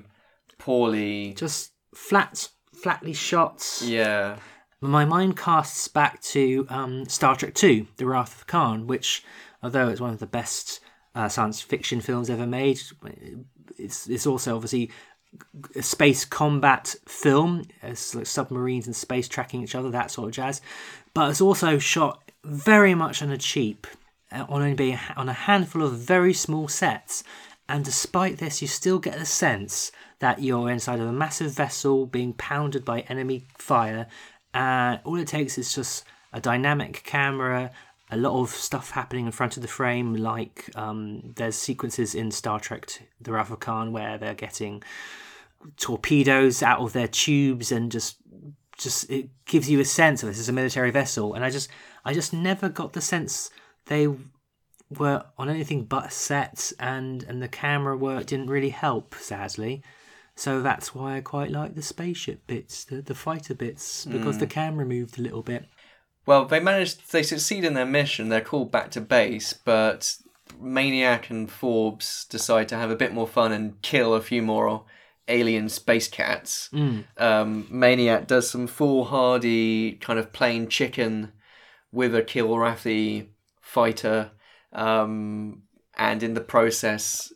poorly. 0.58 1.34
just 1.34 1.72
flat, 1.94 2.50
flatly 2.74 3.14
shots. 3.14 3.82
Yeah. 3.82 4.38
My 4.82 5.06
mind 5.06 5.38
casts 5.38 5.88
back 5.88 6.22
to 6.24 6.66
um, 6.70 7.08
Star 7.08 7.36
Trek 7.36 7.62
II, 7.64 7.88
The 7.98 8.06
Wrath 8.06 8.42
of 8.42 8.48
Khan, 8.48 8.88
which, 8.88 9.24
although 9.64 9.90
it's 9.90 10.02
one 10.02 10.12
of 10.12 10.20
the 10.20 10.28
best 10.28 10.80
uh, 11.16 11.30
science 11.30 11.62
fiction 11.62 12.02
films 12.02 12.30
ever 12.30 12.46
made, 12.46 12.82
it's 13.78 14.08
it's 14.08 14.28
also 14.28 14.56
obviously 14.56 14.92
a 15.76 15.82
space 15.82 16.26
combat 16.26 16.96
film. 17.08 17.64
It's 17.82 18.16
like 18.16 18.26
submarines 18.26 18.86
and 18.86 18.96
space 18.96 19.28
tracking 19.28 19.64
each 19.64 19.76
other, 19.76 19.90
that 19.92 20.12
sort 20.12 20.28
of 20.30 20.34
jazz. 20.34 20.62
But 21.14 21.32
it's 21.32 21.42
also 21.42 21.80
shot 21.80 22.22
very 22.44 22.96
much 22.96 23.22
on 23.22 23.32
a 23.32 23.38
cheap, 23.38 23.88
uh, 24.32 24.46
on 24.50 24.62
only 24.62 24.76
being 24.76 25.00
on 25.16 25.30
a 25.30 25.34
handful 25.34 25.84
of 25.84 25.98
very 25.98 26.34
small 26.34 26.68
sets. 26.68 27.24
And 27.68 27.84
despite 27.84 28.38
this, 28.38 28.62
you 28.62 28.68
still 28.68 29.00
get 29.00 29.18
the 29.18 29.26
sense 29.26 29.92
that 30.20 30.42
you're 30.42 30.70
inside 30.70 31.00
of 31.00 31.08
a 31.08 31.14
massive 31.14 31.52
vessel 31.52 32.06
being 32.06 32.34
pounded 32.34 32.86
by 32.86 33.02
enemy 33.02 33.48
fire. 33.58 34.08
And 34.54 35.00
all 35.04 35.18
it 35.18 35.28
takes 35.28 35.58
is 35.58 35.74
just 35.74 36.06
a 36.32 36.40
dynamic 36.40 37.04
camera, 37.04 37.72
a 38.12 38.18
lot 38.18 38.40
of 38.40 38.50
stuff 38.50 38.92
happening 38.92 39.26
in 39.26 39.32
front 39.32 39.58
of 39.58 39.62
the 39.62 39.68
frame, 39.68 40.14
like 40.14 40.70
um, 40.76 41.34
there's 41.36 41.56
sequences 41.56 42.14
in 42.14 42.30
Star 42.30 42.60
Trek 42.60 42.88
The 43.20 43.32
Wrath 43.32 43.50
of 43.50 43.60
Khan 43.60 43.92
where 43.92 44.18
they're 44.18 44.36
getting 44.36 44.84
torpedoes 45.78 46.62
out 46.62 46.80
of 46.80 46.94
their 46.94 47.08
tubes 47.08 47.72
and 47.72 47.92
just 47.92 48.18
just 48.78 49.10
it 49.10 49.30
gives 49.46 49.70
you 49.70 49.80
a 49.80 49.86
sense 49.86 50.22
of 50.22 50.30
this 50.30 50.38
is 50.38 50.50
a 50.50 50.54
military 50.54 50.92
vessel 50.92 51.34
and 51.34 51.46
i 51.46 51.50
just 51.50 51.70
i 52.04 52.14
just 52.14 52.34
never 52.34 52.68
got 52.68 52.94
the 52.94 53.02
sense 53.02 53.50
they 53.86 54.08
were 54.90 55.24
on 55.38 55.50
anything 55.50 55.84
but 55.86 56.12
sets, 56.14 56.72
and 56.80 57.24
and 57.24 57.42
the 57.42 57.48
camera 57.48 57.98
work 57.98 58.26
didn't 58.28 58.50
really 58.50 58.70
help 58.70 59.16
sadly 59.16 59.82
so 60.38 60.62
that's 60.62 60.94
why 60.94 61.16
i 61.16 61.22
quite 61.22 61.50
like 61.50 61.76
the 61.76 61.82
spaceship 61.82 62.46
bits 62.46 62.84
the, 62.84 63.02
the 63.02 63.16
fighter 63.16 63.54
bits 63.56 64.06
because 64.06 64.38
the 64.38 64.48
camera 64.48 64.86
moved 64.86 65.18
a 65.18 65.22
little 65.22 65.42
bit 65.42 65.66
Well, 66.26 66.46
they 66.46 66.60
managed. 66.60 67.12
They 67.12 67.24
succeed 67.24 67.64
in 67.64 67.74
their 67.76 67.86
mission. 67.86 68.30
They're 68.30 68.42
called 68.42 68.72
back 68.72 68.90
to 68.92 69.02
base, 69.02 69.54
but 69.54 70.18
Maniac 70.60 71.30
and 71.30 71.50
Forbes 71.50 72.26
decide 72.26 72.68
to 72.70 72.76
have 72.78 72.90
a 72.92 72.96
bit 72.96 73.14
more 73.14 73.28
fun 73.28 73.52
and 73.52 73.80
kill 73.82 74.14
a 74.16 74.22
few 74.22 74.42
more 74.42 74.84
alien 75.28 75.70
space 75.70 76.08
cats. 76.08 76.70
Um, 77.18 77.68
Maniac 77.70 78.28
does 78.28 78.50
some 78.50 78.68
foolhardy 78.68 79.94
kind 80.02 80.20
of 80.20 80.34
plain 80.34 80.68
chicken 80.68 81.32
with 81.92 82.16
a 82.16 82.22
Kilrathi 82.24 83.28
fighter, 83.62 84.32
um, 84.76 85.64
and 85.98 86.22
in 86.22 86.34
the 86.36 86.42
process 86.42 87.34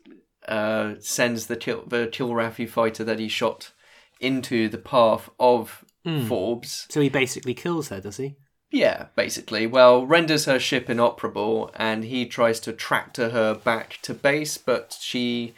uh, 0.47 0.95
sends 0.99 1.47
the 1.47 1.55
Kil- 1.55 1.85
the 1.87 2.07
Kilrathi 2.07 2.69
fighter 2.69 3.03
that 3.03 3.19
he 3.19 3.27
shot 3.27 3.71
into 4.19 4.69
the 4.69 4.77
path 4.77 5.29
of 5.39 5.83
Forbes. 6.27 6.87
so 6.89 7.01
he 7.01 7.09
basically 7.09 7.53
kills 7.53 7.89
her 7.89 8.01
does 8.01 8.17
he 8.17 8.35
Yeah, 8.71 9.07
basically. 9.15 9.67
Well, 9.67 10.05
renders 10.05 10.45
her 10.45 10.59
ship 10.59 10.89
inoperable, 10.89 11.71
and 11.75 12.03
he 12.03 12.25
tries 12.25 12.59
to 12.61 12.73
tractor 12.73 13.29
her 13.29 13.53
back 13.55 13.99
to 14.03 14.13
base, 14.13 14.57
but 14.57 14.97
she 14.99 15.53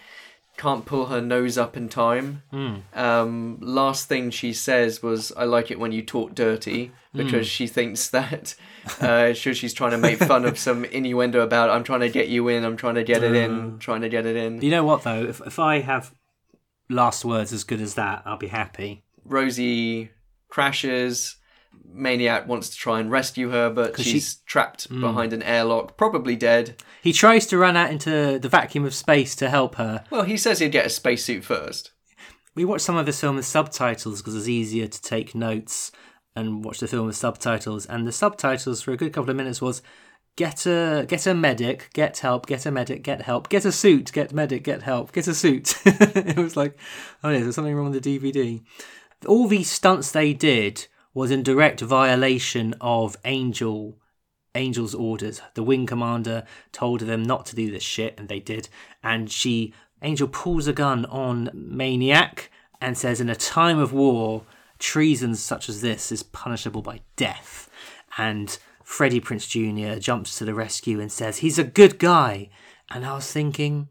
can't 0.61 0.85
pull 0.85 1.05
her 1.07 1.21
nose 1.21 1.57
up 1.57 1.73
in 1.75 1.89
time. 1.89 2.27
Um, 2.93 3.57
last 3.61 4.07
thing 4.07 4.29
she 4.31 4.53
says 4.53 5.01
was, 5.01 5.31
"I 5.35 5.45
like 5.45 5.71
it 5.71 5.79
when 5.79 5.91
you 5.91 6.01
talk 6.03 6.35
dirty," 6.35 6.91
because 7.13 7.47
she 7.47 7.67
thinks 7.67 8.09
that 8.09 8.55
uh, 9.01 9.33
she- 9.33 9.53
she's 9.53 9.73
trying 9.73 9.91
to 9.91 9.97
make 9.97 10.19
fun 10.19 10.45
of 10.45 10.57
some 10.59 10.85
innuendo 10.85 11.41
about, 11.41 11.69
"I'm 11.69 11.83
trying 11.83 12.01
to 12.01 12.09
get 12.09 12.27
you 12.29 12.47
in, 12.47 12.63
I'm 12.63 12.77
trying 12.77 12.95
to 12.95 13.03
get 13.03 13.23
it 13.23 13.35
in, 13.35 13.79
trying 13.79 14.01
to 14.01 14.09
get 14.09 14.25
it 14.25 14.35
in." 14.35 14.61
you 14.61 14.69
know 14.71 14.83
what 14.85 15.03
though 15.03 15.23
if, 15.33 15.41
if 15.45 15.57
i 15.59 15.79
have 15.79 16.13
last 16.89 17.23
words 17.25 17.51
as 17.53 17.63
good 17.63 17.79
as 17.81 17.93
that 17.95 18.21
i'll 18.25 18.37
be 18.37 18.47
happy 18.47 19.03
Rosie 19.25 20.09
crashes. 20.49 21.37
Maniac 21.93 22.47
wants 22.47 22.69
to 22.69 22.77
try 22.77 22.99
and 22.99 23.11
rescue 23.11 23.49
her, 23.49 23.69
but 23.69 23.99
she's 23.99 24.31
she- 24.31 24.37
trapped 24.45 24.87
hmm. 24.87 25.01
behind 25.01 25.33
an 25.33 25.43
airlock, 25.43 25.97
probably 25.97 26.35
dead. 26.35 26.81
he 27.01 27.13
tries 27.13 27.45
to 27.47 27.57
run 27.57 27.75
out 27.77 27.91
into 27.91 28.39
the 28.39 28.49
vacuum 28.49 28.85
of 28.85 28.93
space 28.93 29.35
to 29.35 29.49
help 29.49 29.75
her 29.75 30.03
Well, 30.09 30.23
he 30.23 30.37
says 30.37 30.59
he'd 30.59 30.71
get 30.71 30.85
a 30.85 30.89
spacesuit 30.89 31.43
first. 31.43 31.91
we 32.55 32.65
watched 32.65 32.85
some 32.85 32.95
of 32.95 33.05
this 33.05 33.19
film 33.19 33.35
with 33.35 33.45
subtitles 33.45 34.21
because 34.21 34.35
it's 34.35 34.47
easier 34.47 34.87
to 34.87 35.01
take 35.01 35.35
notes 35.35 35.91
and 36.35 36.63
watch 36.63 36.79
the 36.79 36.87
film 36.87 37.07
with 37.07 37.15
subtitles. 37.15 37.85
And 37.85 38.07
the 38.07 38.11
subtitles 38.11 38.81
for 38.81 38.91
a 38.91 38.97
good 38.97 39.13
couple 39.13 39.29
of 39.29 39.35
minutes 39.35 39.61
was 39.61 39.81
get 40.35 40.65
a 40.65 41.05
get 41.07 41.27
a 41.27 41.33
medic, 41.33 41.89
get 41.93 42.19
help, 42.19 42.45
get 42.45 42.65
a 42.65 42.71
medic, 42.71 43.03
get 43.03 43.23
help, 43.23 43.49
get 43.49 43.65
a 43.65 43.71
suit, 43.71 44.11
get 44.13 44.33
medic, 44.33 44.63
get 44.63 44.83
help, 44.83 45.11
get 45.11 45.27
a 45.27 45.33
suit. 45.33 45.75
it 45.85 46.37
was 46.37 46.55
like, 46.55 46.77
oh 47.23 47.29
yeah, 47.29 47.39
there's 47.39 47.55
something 47.55 47.75
wrong 47.75 47.91
with 47.91 48.01
the 48.01 48.19
DVD. 48.19 48.61
All 49.27 49.47
these 49.47 49.69
stunts 49.69 50.11
they 50.11 50.33
did 50.33 50.87
was 51.13 51.31
in 51.31 51.43
direct 51.43 51.81
violation 51.81 52.73
of 52.81 53.17
Angel 53.25 53.97
Angel's 54.53 54.93
orders. 54.93 55.41
The 55.53 55.63
wing 55.63 55.85
commander 55.85 56.45
told 56.71 57.01
them 57.01 57.23
not 57.23 57.45
to 57.47 57.55
do 57.55 57.71
this 57.71 57.83
shit, 57.83 58.19
and 58.19 58.27
they 58.27 58.39
did. 58.39 58.67
And 59.01 59.31
she, 59.31 59.73
Angel, 60.01 60.27
pulls 60.27 60.67
a 60.67 60.73
gun 60.73 61.05
on 61.05 61.49
Maniac 61.53 62.51
and 62.81 62.97
says, 62.97 63.21
"In 63.21 63.29
a 63.29 63.35
time 63.35 63.79
of 63.79 63.93
war, 63.93 64.43
treason 64.77 65.35
such 65.35 65.69
as 65.69 65.81
this 65.81 66.11
is 66.11 66.23
punishable 66.23 66.81
by 66.81 67.01
death." 67.15 67.69
And 68.17 68.57
Freddie 68.83 69.21
Prinze 69.21 69.47
Jr. 69.47 69.99
jumps 69.99 70.37
to 70.37 70.45
the 70.45 70.53
rescue 70.53 70.99
and 70.99 71.11
says, 71.11 71.37
"He's 71.37 71.59
a 71.59 71.63
good 71.63 71.97
guy." 71.97 72.49
And 72.89 73.05
I 73.05 73.13
was 73.13 73.31
thinking, 73.31 73.87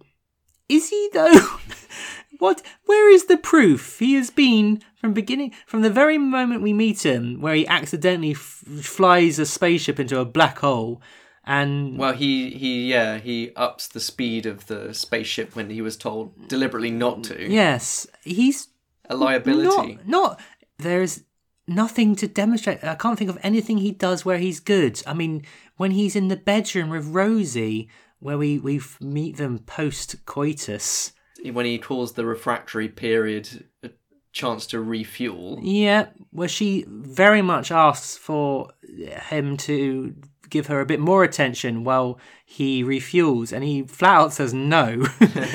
is 0.70 0.88
he 0.88 1.10
though? 1.12 1.58
what? 2.40 2.62
Where 2.86 3.08
is 3.10 3.26
the 3.26 3.36
proof? 3.36 3.98
He 4.00 4.14
has 4.14 4.30
been 4.30 4.82
from 4.96 5.12
beginning, 5.14 5.52
from 5.66 5.82
the 5.82 5.90
very 5.90 6.18
moment 6.18 6.62
we 6.62 6.72
meet 6.72 7.06
him, 7.06 7.40
where 7.40 7.54
he 7.54 7.66
accidentally 7.68 8.32
f- 8.32 8.64
flies 8.82 9.38
a 9.38 9.46
spaceship 9.46 10.00
into 10.00 10.18
a 10.18 10.24
black 10.24 10.58
hole, 10.58 11.00
and 11.44 11.96
Well, 11.96 12.12
he 12.14 12.50
he 12.50 12.90
yeah 12.90 13.18
he 13.18 13.52
ups 13.56 13.88
the 13.88 14.00
speed 14.00 14.44
of 14.46 14.66
the 14.66 14.92
spaceship 14.92 15.54
when 15.56 15.70
he 15.70 15.80
was 15.80 15.96
told 15.96 16.48
deliberately 16.48 16.90
not 16.90 17.22
to. 17.24 17.50
yes, 17.50 18.06
he's 18.24 18.68
A 19.08 19.16
liability. 19.16 19.98
Not, 20.06 20.08
not 20.08 20.40
there's 20.78 21.22
nothing 21.66 22.14
to 22.16 22.26
demonstrate. 22.26 22.82
I 22.82 22.94
can't 22.94 23.18
think 23.18 23.30
of 23.30 23.38
anything 23.42 23.78
he 23.78 23.92
does 23.92 24.24
where 24.24 24.38
he's 24.38 24.60
good. 24.60 25.02
I 25.06 25.14
mean, 25.14 25.44
when 25.76 25.92
he's 25.92 26.16
in 26.16 26.28
the 26.28 26.36
bedroom 26.36 26.90
with 26.90 27.06
Rosie, 27.06 27.88
where 28.18 28.36
we 28.38 28.58
we 28.58 28.80
meet 29.00 29.36
them 29.38 29.58
post 29.60 30.16
coitus. 30.26 31.12
When 31.44 31.66
he 31.66 31.78
calls 31.78 32.12
the 32.12 32.24
refractory 32.24 32.88
period 32.88 33.64
a 33.82 33.90
chance 34.32 34.66
to 34.68 34.80
refuel. 34.80 35.58
Yeah, 35.62 36.08
where 36.30 36.48
she 36.48 36.84
very 36.88 37.42
much 37.42 37.70
asks 37.70 38.16
for 38.16 38.70
him 38.82 39.56
to 39.58 40.14
give 40.48 40.66
her 40.66 40.80
a 40.80 40.86
bit 40.86 41.00
more 41.00 41.24
attention 41.24 41.84
while 41.84 42.18
he 42.44 42.82
refuels, 42.82 43.52
and 43.52 43.64
he 43.64 43.82
flat 43.82 44.20
out 44.20 44.32
says 44.32 44.52
no. 44.52 45.06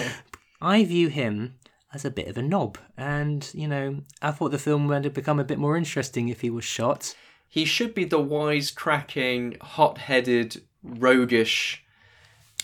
I 0.61 0.83
view 0.85 1.09
him 1.09 1.55
as 1.93 2.05
a 2.05 2.11
bit 2.11 2.27
of 2.27 2.37
a 2.37 2.41
knob, 2.41 2.77
and 2.97 3.49
you 3.53 3.67
know, 3.67 4.01
I 4.21 4.31
thought 4.31 4.51
the 4.51 4.57
film 4.57 4.87
would 4.87 5.03
have 5.03 5.13
become 5.13 5.39
a 5.39 5.45
bit 5.45 5.59
more 5.59 5.77
interesting 5.77 6.29
if 6.29 6.41
he 6.41 6.49
was 6.49 6.65
shot. 6.65 7.15
He 7.47 7.65
should 7.65 7.93
be 7.93 8.05
the 8.05 8.19
wise, 8.19 8.71
cracking, 8.71 9.55
hot-headed, 9.61 10.61
roguish 10.83 11.85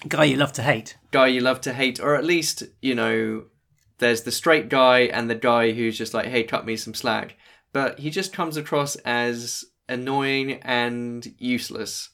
Guy 0.07 0.25
you 0.25 0.37
love 0.37 0.53
to 0.53 0.63
hate. 0.63 0.97
Guy 1.11 1.27
you 1.27 1.41
love 1.41 1.61
to 1.61 1.73
hate, 1.73 1.99
or 1.99 2.15
at 2.15 2.23
least 2.23 2.63
you 2.81 2.95
know, 2.95 3.45
there's 3.99 4.23
the 4.23 4.31
straight 4.31 4.69
guy 4.69 5.01
and 5.01 5.29
the 5.29 5.35
guy 5.35 5.71
who's 5.71 5.97
just 5.97 6.13
like, 6.13 6.27
"Hey, 6.27 6.43
cut 6.43 6.65
me 6.65 6.75
some 6.75 6.93
slack," 6.93 7.37
but 7.73 7.99
he 7.99 8.09
just 8.09 8.33
comes 8.33 8.57
across 8.57 8.95
as 8.97 9.65
annoying 9.89 10.53
and 10.63 11.33
useless. 11.37 12.09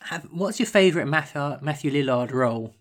Have, 0.00 0.28
what's 0.30 0.60
your 0.60 0.66
favourite 0.66 1.08
Matthew, 1.08 1.56
Matthew 1.60 1.90
Lillard 1.90 2.32
role? 2.32 2.74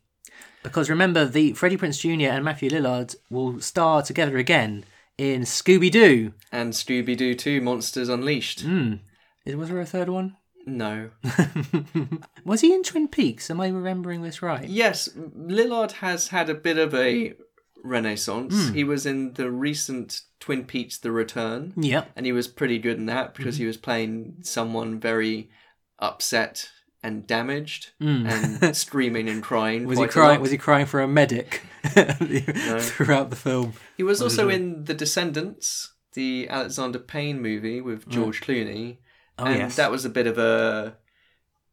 Because 0.62 0.90
remember, 0.90 1.26
the 1.26 1.54
Freddie 1.54 1.78
Prinze 1.78 2.00
Jr. 2.00 2.30
and 2.30 2.44
Matthew 2.44 2.70
Lillard 2.70 3.16
will 3.30 3.60
star 3.62 4.02
together 4.02 4.38
again 4.38 4.84
in 5.18 5.42
Scooby 5.42 5.92
Doo. 5.92 6.34
And 6.52 6.74
Scooby 6.74 7.16
Doo 7.16 7.36
2 7.36 7.62
Monsters 7.62 8.10
Unleashed. 8.10 8.66
Mm. 8.66 9.00
Was 9.56 9.70
there 9.70 9.80
a 9.80 9.86
third 9.86 10.10
one? 10.10 10.38
No. 10.66 11.10
Was 12.46 12.62
he 12.62 12.74
in 12.74 12.84
Twin 12.84 13.08
Peaks? 13.08 13.50
Am 13.52 13.62
I 13.62 13.68
remembering 13.70 14.22
this 14.24 14.42
right? 14.42 14.68
Yes, 14.68 15.08
Lillard 15.16 15.92
has 15.94 16.30
had 16.30 16.50
a 16.50 16.56
bit 16.56 16.78
of 16.78 16.94
a 16.96 17.34
renaissance. 17.84 18.70
Hmm. 18.70 18.74
He 18.74 18.84
was 18.84 19.06
in 19.06 19.34
the 19.34 19.52
recent 19.52 20.22
Twin 20.40 20.66
Peaks 20.66 20.98
The 20.98 21.12
Return. 21.12 21.74
Yep. 21.78 22.12
And 22.16 22.26
he 22.26 22.32
was 22.32 22.48
pretty 22.48 22.80
good 22.80 22.98
in 22.98 23.06
that 23.08 23.36
because 23.36 23.56
Mm-hmm. 23.56 23.62
he 23.64 23.68
was 23.68 23.78
playing 23.78 24.36
someone 24.42 25.00
very 25.00 25.50
upset 26.00 26.70
and 27.04 27.28
damaged 27.28 27.92
Mm. 28.02 28.62
and 28.64 28.76
screaming 28.76 29.30
and 29.30 29.44
crying. 29.44 29.86
Was 29.86 30.00
he 30.00 30.08
crying? 30.08 30.42
Was 30.42 30.50
he 30.52 30.58
crying 30.58 30.88
for 30.88 31.00
a 31.02 31.08
medic 31.08 31.62
throughout 31.86 33.30
the 33.30 33.36
film? 33.36 33.74
He 33.98 34.04
was 34.04 34.22
also 34.22 34.50
in 34.50 34.86
The 34.86 34.94
Descendants, 34.96 35.94
the 36.14 36.48
Alexander 36.50 36.98
Payne 37.00 37.42
movie 37.42 37.82
with 37.82 38.08
George 38.10 38.42
Clooney. 38.42 38.98
Oh, 39.38 39.46
and 39.46 39.58
yes. 39.58 39.76
that 39.76 39.92
was 39.92 40.06
a 40.06 40.10
bit 40.10 40.28
of 40.28 40.38
a 40.38 40.98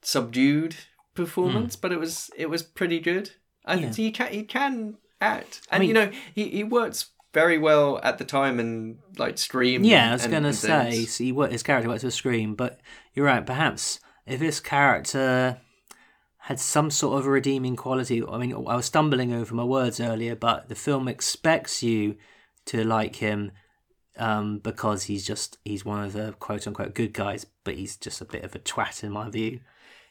subdued 0.01 0.77
performance, 1.15 1.75
hmm. 1.75 1.81
but 1.81 1.93
it 1.93 2.01
was 2.01 2.31
it 2.37 2.51
was 2.51 2.63
pretty 2.63 3.01
good. 3.01 3.31
I. 3.65 3.75
Yeah. 3.75 3.81
think 3.81 3.97
he 3.97 4.11
can 4.11 4.33
he 4.33 4.43
can 4.45 4.97
act, 5.21 5.63
I 5.71 5.77
and 5.77 5.81
mean- 5.81 5.89
you 5.89 5.95
know 5.95 6.11
he 6.35 6.49
he 6.49 6.65
works 6.65 7.11
very 7.33 7.57
well 7.59 7.99
at 8.03 8.19
the 8.19 8.25
time 8.25 8.61
and 8.61 8.99
like 9.17 9.39
Scream. 9.39 9.85
Yeah, 9.85 10.11
I 10.11 10.13
was 10.13 10.27
going 10.27 10.43
to 10.43 10.53
say 10.53 11.05
so 11.05 11.25
he, 11.25 11.33
his 11.51 11.63
character 11.63 11.89
works 11.89 12.03
with 12.03 12.15
Scream, 12.15 12.55
but 12.55 12.81
you're 13.15 13.27
right. 13.27 13.45
Perhaps 13.45 14.01
if 14.27 14.41
this 14.41 14.61
character 14.61 15.59
had 16.39 16.59
some 16.59 16.91
sort 16.91 17.19
of 17.19 17.27
a 17.27 17.31
redeeming 17.31 17.77
quality, 17.77 18.23
I 18.27 18.37
mean, 18.39 18.53
I 18.53 18.77
was 18.77 18.87
stumbling 18.87 19.33
over 19.33 19.55
my 19.55 19.65
words 19.65 20.01
earlier, 20.01 20.35
but 20.35 20.69
the 20.69 20.75
film 20.75 21.09
expects 21.09 21.83
you 21.83 22.17
to 22.67 22.85
like 22.85 23.17
him 23.17 23.53
um, 24.19 24.59
because 24.59 25.05
he's 25.05 25.27
just 25.27 25.59
he's 25.65 25.85
one 25.85 26.05
of 26.05 26.13
the 26.13 26.33
quote 26.39 26.67
unquote 26.67 26.95
good 26.95 27.13
guys, 27.13 27.47
but 27.65 27.75
he's 27.75 27.97
just 27.97 28.21
a 28.21 28.25
bit 28.25 28.45
of 28.45 28.55
a 28.55 28.59
twat 28.59 29.03
in 29.03 29.13
my 29.13 29.29
view. 29.31 29.61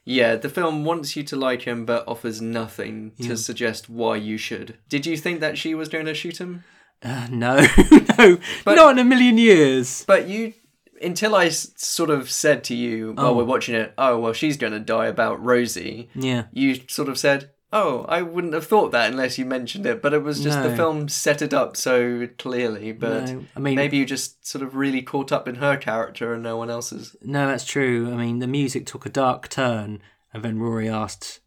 Yeah, 0.04 0.36
the 0.36 0.50
film 0.50 0.84
wants 0.84 1.16
you 1.16 1.22
to 1.24 1.36
like 1.36 1.62
him, 1.62 1.86
but 1.86 2.08
offers 2.08 2.42
nothing 2.42 3.12
Yeah. 3.18 3.30
to 3.30 3.38
suggest 3.38 3.88
why 3.90 4.16
you 4.16 4.38
should. 4.38 4.78
Did 4.90 5.06
you 5.06 5.16
think 5.16 5.42
that 5.42 5.58
she 5.60 5.76
was 5.76 5.90
going 5.90 6.06
to 6.08 6.16
shoot 6.16 6.40
him? 6.40 6.64
Uh, 7.04 7.28
no, 7.30 7.58
no, 8.18 8.38
not 8.66 8.92
in 8.94 9.00
a 9.00 9.04
million 9.04 9.38
years. 9.38 10.04
But 10.06 10.28
you, 10.28 10.54
until 11.02 11.36
I 11.36 11.50
sort 11.50 12.10
of 12.10 12.32
said 12.32 12.64
to 12.66 12.76
you 12.76 13.14
while 13.14 13.28
Oh. 13.28 13.34
we're 13.36 13.44
watching 13.44 13.76
it, 13.76 13.94
oh 13.98 14.20
well, 14.20 14.34
she's 14.34 14.58
going 14.58 14.74
to 14.74 14.80
die 14.80 15.06
about 15.08 15.44
Rosie. 15.44 16.10
Yeah. 16.16 16.46
You 16.52 16.80
sort 16.88 17.10
of 17.10 17.18
said, 17.20 17.52
oh, 17.74 18.06
I 18.10 18.22
wouldn't 18.22 18.54
have 18.54 18.68
thought 18.68 18.92
that 18.92 19.12
unless 19.12 19.38
you 19.38 19.46
mentioned 19.46 19.86
it. 19.86 20.02
But 20.02 20.14
it 20.14 20.24
was 20.24 20.42
just 20.44 20.62
the 20.62 20.76
film 20.76 21.08
set 21.08 21.42
it 21.42 21.54
up 21.54 21.78
so 21.78 22.28
clearly. 22.38 22.92
But 22.92 23.30
No, 23.30 23.46
I 23.56 23.60
mean- 23.60 23.76
maybe 23.76 23.98
you 23.98 24.06
just 24.06 24.46
sort 24.46 24.64
of 24.64 24.76
really 24.76 25.02
caught 25.02 25.32
up 25.32 25.48
in 25.48 25.56
her 25.56 25.78
character 25.78 26.34
and 26.34 26.44
no 26.44 26.58
one 26.58 26.70
else's. 26.70 27.16
No, 27.22 27.48
that's 27.48 27.66
true. 27.66 28.12
I 28.12 28.16
mean, 28.16 28.40
the 28.40 28.48
music 28.48 28.86
took 28.86 29.06
a 29.06 29.10
dark 29.10 29.48
turn, 29.50 30.02
and 30.34 30.44
then 30.44 30.60
Rory 30.60 30.90
asked 30.90 31.40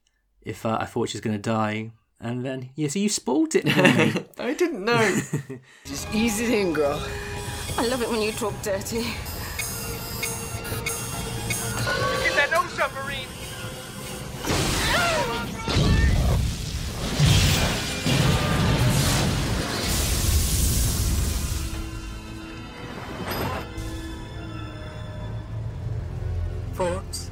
if 0.42 0.64
uh, 0.66 0.78
I 0.80 0.86
thought 0.86 1.08
she 1.10 1.16
was 1.16 1.22
going 1.22 1.36
to 1.36 1.42
die, 1.42 1.90
and 2.20 2.44
then 2.44 2.70
yeah, 2.74 2.88
so 2.88 2.98
you 2.98 3.08
spoiled 3.08 3.54
it 3.54 3.64
me. 3.64 3.72
I 4.38 4.54
didn't 4.54 4.84
know. 4.84 5.20
Just 5.84 6.12
ease 6.14 6.40
it 6.40 6.50
in, 6.50 6.72
girl. 6.72 7.02
I 7.76 7.86
love 7.86 8.02
it 8.02 8.08
when 8.10 8.20
you 8.22 8.30
talk 8.32 8.54
dirty. 8.62 9.02
Get 12.22 12.34
that 12.36 12.48
nose 12.52 12.70
submarine! 12.72 13.26
Forbes. 26.84 27.30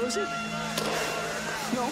Rosie? 0.00 0.20
No. 1.74 1.90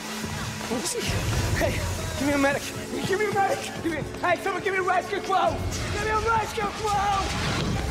Hey, 1.59 1.73
give 2.19 2.27
me 2.27 2.33
a 2.33 2.39
medic. 2.39 2.63
Give 3.07 3.19
me 3.19 3.27
a 3.27 3.35
medic. 3.35 3.59
Give 3.83 3.93
me. 3.93 3.99
Hey, 4.23 4.43
someone 4.43 4.63
give 4.63 4.73
me 4.73 4.79
a 4.79 4.83
rescue 4.83 5.21
quote. 5.21 5.53
Give 5.93 6.05
me 6.05 6.11
a 6.11 6.21
rescue 6.21 6.63
quote. 6.81 7.29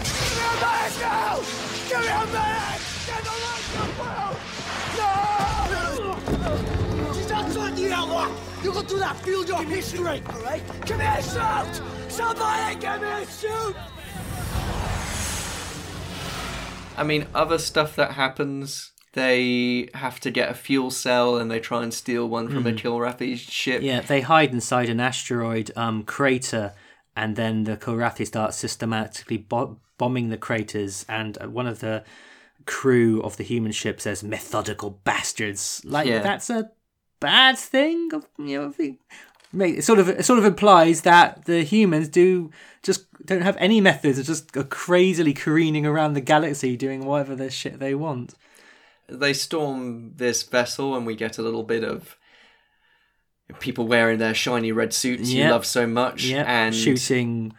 Give 0.01 0.39
me 0.39 0.45
a 0.49 0.65
rescue. 0.65 1.89
Give 1.89 1.99
me 1.99 2.07
a 2.07 2.26
medic. 2.34 2.82
You 8.64 8.72
go 8.72 8.82
through 8.82 8.99
that 8.99 9.18
field 9.18 9.49
of 9.51 9.66
history, 9.68 10.22
all 10.30 10.39
right? 10.41 10.64
Give 10.86 10.97
me 10.97 11.05
a 11.05 11.22
suit. 11.22 11.82
Somebody 12.07 12.76
give 12.80 13.01
me 13.01 13.07
a 13.07 13.26
suit. 13.26 13.76
I 16.95 17.03
mean, 17.03 17.26
other 17.34 17.57
stuff 17.57 17.95
that 17.95 18.11
happens. 18.11 18.91
They 19.14 19.89
have 19.93 20.20
to 20.22 20.32
get 20.32 20.49
a 20.49 20.53
fuel 20.53 20.89
cell 20.91 21.38
and 21.38 21.49
they 21.51 21.59
try 21.59 21.84
and 21.84 21.93
steal 21.93 22.28
one 22.28 22.47
from 22.49 22.66
a 22.66 22.72
Mm. 22.72 22.80
Kilrathi 22.80 23.38
ship. 23.38 23.82
yeah, 23.84 24.01
they 24.01 24.22
hide 24.22 24.51
inside 24.53 24.89
an 24.89 24.99
asteroid 24.99 25.72
um, 25.76 26.03
crater, 26.03 26.74
and 27.16 27.36
then 27.36 27.66
the 27.66 27.78
Kilrathi 27.78 28.26
start 28.26 28.53
systematically 28.55 29.38
bo- 29.38 29.80
bombing 29.99 30.30
the 30.30 30.38
craters, 30.38 31.05
and 31.07 31.38
uh, 31.41 31.47
one 31.49 31.68
of 31.68 31.80
the 31.80 32.03
crew 32.66 33.22
of 33.22 33.38
the 33.38 33.43
human 33.43 33.72
ship 33.72 34.01
says, 34.01 34.24
"Methodical 34.24 34.89
bastards!" 35.03 35.82
Like 35.86 36.07
Yeah. 36.07 36.20
that's 36.24 36.49
a 36.49 36.72
bad 37.24 37.57
thing. 37.57 38.09
You 38.38 38.61
know, 38.61 38.67
I 38.67 38.71
think- 38.71 38.99
it 39.78 39.84
sort 39.84 39.99
of 39.99 40.09
it 40.09 40.26
sort 40.26 40.39
of 40.39 40.45
implies 40.45 41.01
that 41.01 41.45
the 41.45 41.61
humans 41.63 42.07
do 42.09 42.49
just 42.82 43.01
don't 43.26 43.41
have 43.49 43.57
any 43.59 43.80
methods. 43.82 44.17
Are 44.19 44.24
just 44.24 44.51
go 44.51 44.63
crazily 44.63 45.34
careening 45.34 45.86
around 45.86 46.13
the 46.13 46.21
galaxy 46.34 46.76
doing 46.76 47.05
whatever 47.05 47.36
the 47.36 47.49
shit 47.51 47.80
they 47.80 47.93
want. 47.95 48.34
they 49.07 49.34
storm 49.34 50.13
this 50.15 50.41
vessel 50.43 50.95
and 50.95 51.05
we 51.05 51.15
get 51.15 51.38
a 51.38 51.41
little 51.47 51.63
bit 51.63 51.84
of 51.84 52.17
people 53.59 53.86
wearing 53.86 54.17
their 54.17 54.34
shiny 54.34 54.71
red 54.71 54.93
suits 54.93 55.30
you 55.32 55.47
love 55.49 55.65
so 55.65 55.86
much 55.86 56.24
Yeah, 56.26 56.45
and 56.47 56.74
shooting, 56.74 57.53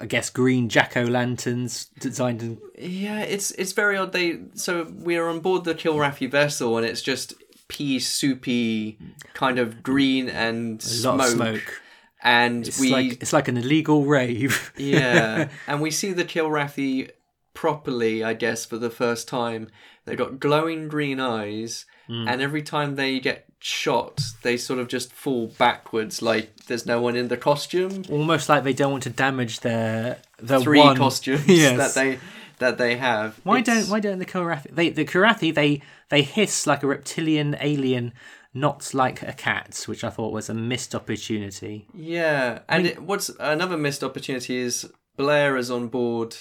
I 0.00 0.06
guess, 0.06 0.30
green 0.30 0.68
jack 0.68 0.96
o' 0.96 1.04
lanterns 1.04 1.86
designed 1.98 2.58
yeah 2.78 3.20
it's 3.20 3.50
it's 3.52 3.72
very 3.72 3.96
odd 3.96 4.12
they 4.12 4.38
so 4.54 4.86
we're 5.08 5.26
on 5.26 5.40
board 5.40 5.64
the 5.64 5.74
Kilrathi 5.74 6.30
vessel 6.30 6.76
and 6.76 6.86
it's 6.86 7.02
just 7.02 7.34
pea 7.70 7.98
soupy 8.00 8.98
kind 9.32 9.58
of 9.58 9.82
green 9.82 10.28
and 10.28 10.82
smoke, 10.82 11.28
smoke. 11.28 11.80
and 12.22 12.66
It's 12.66 12.78
we 12.80 12.90
like 12.90 13.12
it's 13.22 13.32
like 13.32 13.48
an 13.48 13.56
illegal 13.56 14.04
rave. 14.04 14.72
yeah, 14.76 15.48
and 15.66 15.80
we 15.80 15.90
see 15.90 16.12
the 16.12 16.24
Kilrathi 16.24 17.10
properly, 17.54 18.22
I 18.24 18.34
guess, 18.34 18.64
for 18.66 18.76
the 18.76 18.90
first 18.90 19.28
time. 19.28 19.68
They've 20.04 20.18
got 20.18 20.40
glowing 20.40 20.88
green 20.88 21.20
eyes, 21.20 21.86
Hmm. 22.08 22.26
and 22.26 22.42
every 22.42 22.62
time 22.62 22.96
they 22.96 23.20
get 23.20 23.44
shot, 23.60 24.20
they 24.42 24.56
sort 24.56 24.80
of 24.80 24.88
just 24.88 25.12
fall 25.12 25.52
backwards, 25.58 26.20
like 26.22 26.56
there's 26.66 26.86
no 26.86 27.00
one 27.00 27.14
in 27.14 27.28
the 27.28 27.36
costume. 27.36 28.02
Almost 28.10 28.48
like 28.48 28.64
they 28.64 28.72
don't 28.72 28.90
want 28.90 29.04
to 29.04 29.10
damage 29.10 29.60
their 29.60 30.18
the 30.38 30.58
Three 30.60 30.80
one 30.80 30.96
costumes 30.96 31.46
yes. 31.46 31.76
that 31.76 31.94
they 31.94 32.18
that 32.60 32.78
they 32.78 32.96
have. 32.96 33.38
Why 33.44 33.58
It's- 33.58 33.66
don't 33.84 33.90
why 33.92 34.00
don't 34.00 34.18
the 34.20 34.24
Kilrathi 34.26 34.74
they 34.74 34.88
the 34.90 35.04
Kilrathi 35.04 35.52
they 35.54 35.82
they 36.08 36.22
hiss 36.22 36.66
like 36.66 36.82
a 36.82 36.86
reptilian 36.86 37.56
alien, 37.60 38.12
not 38.54 38.94
like 38.94 39.22
a 39.22 39.32
cat, 39.32 39.82
which 39.86 40.04
I 40.04 40.10
thought 40.10 40.32
was 40.32 40.48
a 40.48 40.54
missed 40.54 40.94
opportunity. 40.94 41.88
Yeah, 41.94 42.60
and 42.68 42.86
it, 42.86 43.02
what's 43.02 43.30
another 43.40 43.76
missed 43.76 44.02
opportunity 44.04 44.56
is 44.58 44.90
Blair 45.16 45.56
is 45.56 45.70
on 45.70 45.88
board 45.88 46.36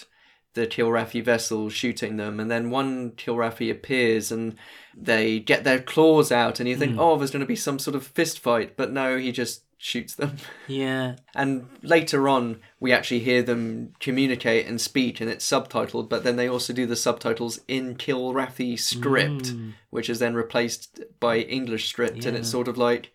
the 0.55 0.65
Kilrathi 0.65 1.24
vessel 1.24 1.70
shooting 1.70 2.17
them, 2.17 2.39
and 2.39 2.49
then 2.49 2.70
one 2.72 3.11
Kilrathi 3.11 3.70
appears 3.72 4.32
and 4.32 4.55
they 4.97 5.39
get 5.39 5.63
their 5.63 5.80
claws 5.80 6.32
out, 6.32 6.59
and 6.59 6.67
you 6.67 6.76
think, 6.76 6.93
Hmm. 6.93 6.99
oh, 6.99 7.17
there's 7.17 7.32
going 7.32 7.41
to 7.41 7.45
be 7.45 7.55
some 7.55 7.78
sort 7.80 7.95
of 7.95 8.05
fist 8.05 8.39
fight, 8.39 8.76
but 8.76 8.91
no, 8.91 9.17
he 9.17 9.32
just 9.32 9.61
shoots 9.80 10.13
them. 10.13 10.36
Yeah, 10.67 11.15
And 11.34 11.67
later 11.82 12.30
on, 12.30 12.59
we 12.80 12.91
actually 12.91 13.21
hear 13.21 13.41
them 13.41 13.93
communicate 13.99 14.67
and 14.67 14.80
speak, 14.80 15.19
and 15.19 15.30
it's 15.30 15.49
subtitled, 15.49 16.09
but 16.09 16.23
then 16.23 16.36
they 16.36 16.47
also 16.47 16.73
do 16.73 16.86
the 16.86 16.95
subtitles 16.95 17.59
in 17.67 17.95
Kilrathi 17.95 18.77
script, 18.77 19.45
mm. 19.45 19.73
which 19.89 20.09
is 20.09 20.19
then 20.19 20.36
replaced 20.36 20.99
by 21.19 21.38
English 21.38 21.89
script, 21.89 22.25
and 22.25 22.38
it's 22.38 22.49
sort 22.49 22.67
of 22.67 22.77
like, 22.77 23.13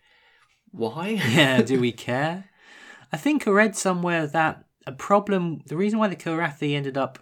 why? 0.71 1.07
yeah. 1.29 1.61
Do 1.61 1.79
we 1.79 1.91
care? 2.09 2.49
I 3.13 3.17
think 3.17 3.47
I 3.47 3.51
read 3.51 3.75
somewhere 3.77 4.27
that 4.27 4.65
a 4.85 4.91
problem. 4.91 5.61
The 5.67 5.77
reason 5.77 5.99
why 5.99 6.07
the 6.07 6.15
Kilrathi 6.17 6.75
ended 6.75 6.97
up 6.97 7.19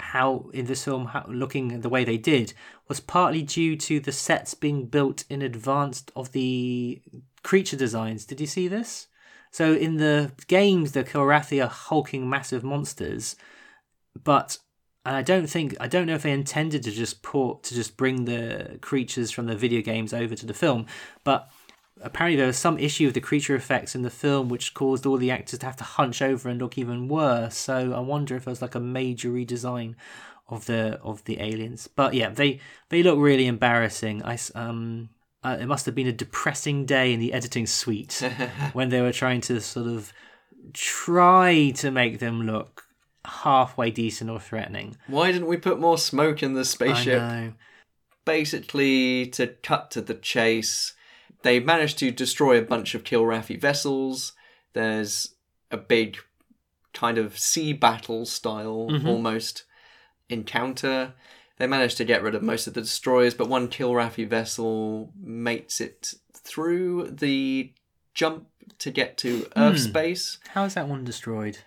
how 0.00 0.50
in 0.52 0.66
this 0.66 0.84
film 0.84 1.06
how, 1.06 1.24
looking 1.28 1.80
the 1.80 1.88
way 1.88 2.04
they 2.04 2.16
did 2.16 2.52
was 2.88 3.00
partly 3.00 3.42
due 3.42 3.76
to 3.76 4.00
the 4.00 4.12
sets 4.12 4.52
being 4.54 4.86
built 4.86 5.24
in 5.30 5.40
advance 5.40 6.04
of 6.16 6.32
the 6.32 7.00
creature 7.44 7.76
designs. 7.76 8.24
Did 8.24 8.40
you 8.40 8.48
see 8.48 8.66
this? 8.66 9.06
So 9.52 9.72
in 9.72 9.98
the 9.98 10.32
games, 10.48 10.92
the 10.92 11.04
Kilrathi 11.04 11.64
are 11.64 11.68
hulking 11.68 12.28
massive 12.28 12.64
monsters, 12.64 13.36
but 14.24 14.58
and 15.06 15.14
I 15.14 15.22
don't 15.22 15.46
think 15.46 15.76
I 15.78 15.86
don't 15.86 16.06
know 16.06 16.14
if 16.14 16.22
they 16.22 16.32
intended 16.32 16.82
to 16.82 16.90
just 16.90 17.22
port 17.22 17.62
to 17.64 17.74
just 17.74 17.96
bring 17.96 18.24
the 18.24 18.78
creatures 18.80 19.30
from 19.30 19.46
the 19.46 19.54
video 19.54 19.80
games 19.82 20.12
over 20.12 20.34
to 20.34 20.46
the 20.46 20.54
film, 20.54 20.86
but 21.22 21.48
apparently 22.00 22.36
there 22.36 22.48
was 22.48 22.58
some 22.58 22.78
issue 22.78 23.06
with 23.06 23.14
the 23.14 23.20
creature 23.20 23.54
effects 23.54 23.94
in 23.94 24.02
the 24.02 24.10
film 24.10 24.48
which 24.48 24.74
caused 24.74 25.06
all 25.06 25.16
the 25.16 25.30
actors 25.30 25.60
to 25.60 25.66
have 25.66 25.76
to 25.76 25.84
hunch 25.84 26.20
over 26.20 26.48
and 26.48 26.60
look 26.60 26.76
even 26.76 27.06
worse. 27.06 27.56
So 27.56 27.92
I 27.92 28.00
wonder 28.00 28.34
if 28.34 28.46
there 28.46 28.52
was 28.52 28.62
like 28.62 28.74
a 28.74 28.80
major 28.80 29.28
redesign 29.28 29.94
of 30.48 30.66
the 30.66 30.98
of 31.02 31.22
the 31.24 31.40
aliens. 31.40 31.86
But 31.86 32.14
yeah, 32.14 32.30
they 32.30 32.60
they 32.88 33.02
look 33.02 33.18
really 33.18 33.46
embarrassing. 33.46 34.24
I 34.24 34.38
um 34.54 35.10
uh, 35.44 35.56
it 35.60 35.66
must 35.66 35.86
have 35.86 35.94
been 35.94 36.06
a 36.06 36.12
depressing 36.12 36.86
day 36.86 37.12
in 37.12 37.20
the 37.20 37.32
editing 37.32 37.66
suite 37.66 38.22
when 38.72 38.88
they 38.88 39.00
were 39.00 39.12
trying 39.12 39.40
to 39.42 39.60
sort 39.60 39.86
of 39.86 40.12
try 40.72 41.70
to 41.76 41.90
make 41.90 42.18
them 42.18 42.42
look 42.46 42.84
halfway 43.24 43.90
decent 43.90 44.30
or 44.30 44.40
threatening. 44.40 44.96
Why 45.06 45.32
didn't 45.32 45.48
we 45.48 45.56
put 45.56 45.78
more 45.80 45.98
smoke 45.98 46.42
in 46.42 46.54
the 46.54 46.64
spaceship? 46.64 47.20
Basically, 48.24 49.26
to 49.28 49.48
cut 49.48 49.90
to 49.92 50.00
the 50.00 50.14
chase, 50.14 50.94
they 51.42 51.60
managed 51.60 51.98
to 51.98 52.10
destroy 52.10 52.58
a 52.58 52.62
bunch 52.62 52.94
of 52.94 53.04
Kilrathi 53.04 53.60
vessels. 53.60 54.32
There's 54.72 55.34
a 55.70 55.76
big 55.76 56.16
kind 56.94 57.18
of 57.18 57.38
sea 57.38 57.72
battle 57.74 58.24
style 58.24 58.88
Mhm. 58.90 59.06
almost 59.06 59.64
encounter. 60.30 61.12
They 61.56 61.66
managed 61.66 61.96
to 61.98 62.04
get 62.04 62.22
rid 62.22 62.34
of 62.34 62.42
most 62.42 62.66
of 62.66 62.74
the 62.74 62.80
destroyers, 62.80 63.34
but 63.34 63.48
one 63.48 63.68
Kilrathi 63.68 64.26
vessel 64.28 65.12
mates 65.20 65.80
it 65.80 66.14
through 66.32 67.10
the 67.10 67.72
jump 68.12 68.46
to 68.80 68.90
get 68.90 69.16
to 69.18 69.46
Earth 69.56 69.76
Hmm. 69.78 69.88
space. 69.90 70.38
How 70.48 70.64
is 70.64 70.74
that 70.74 70.88
one 70.88 71.04
destroyed? 71.04 71.58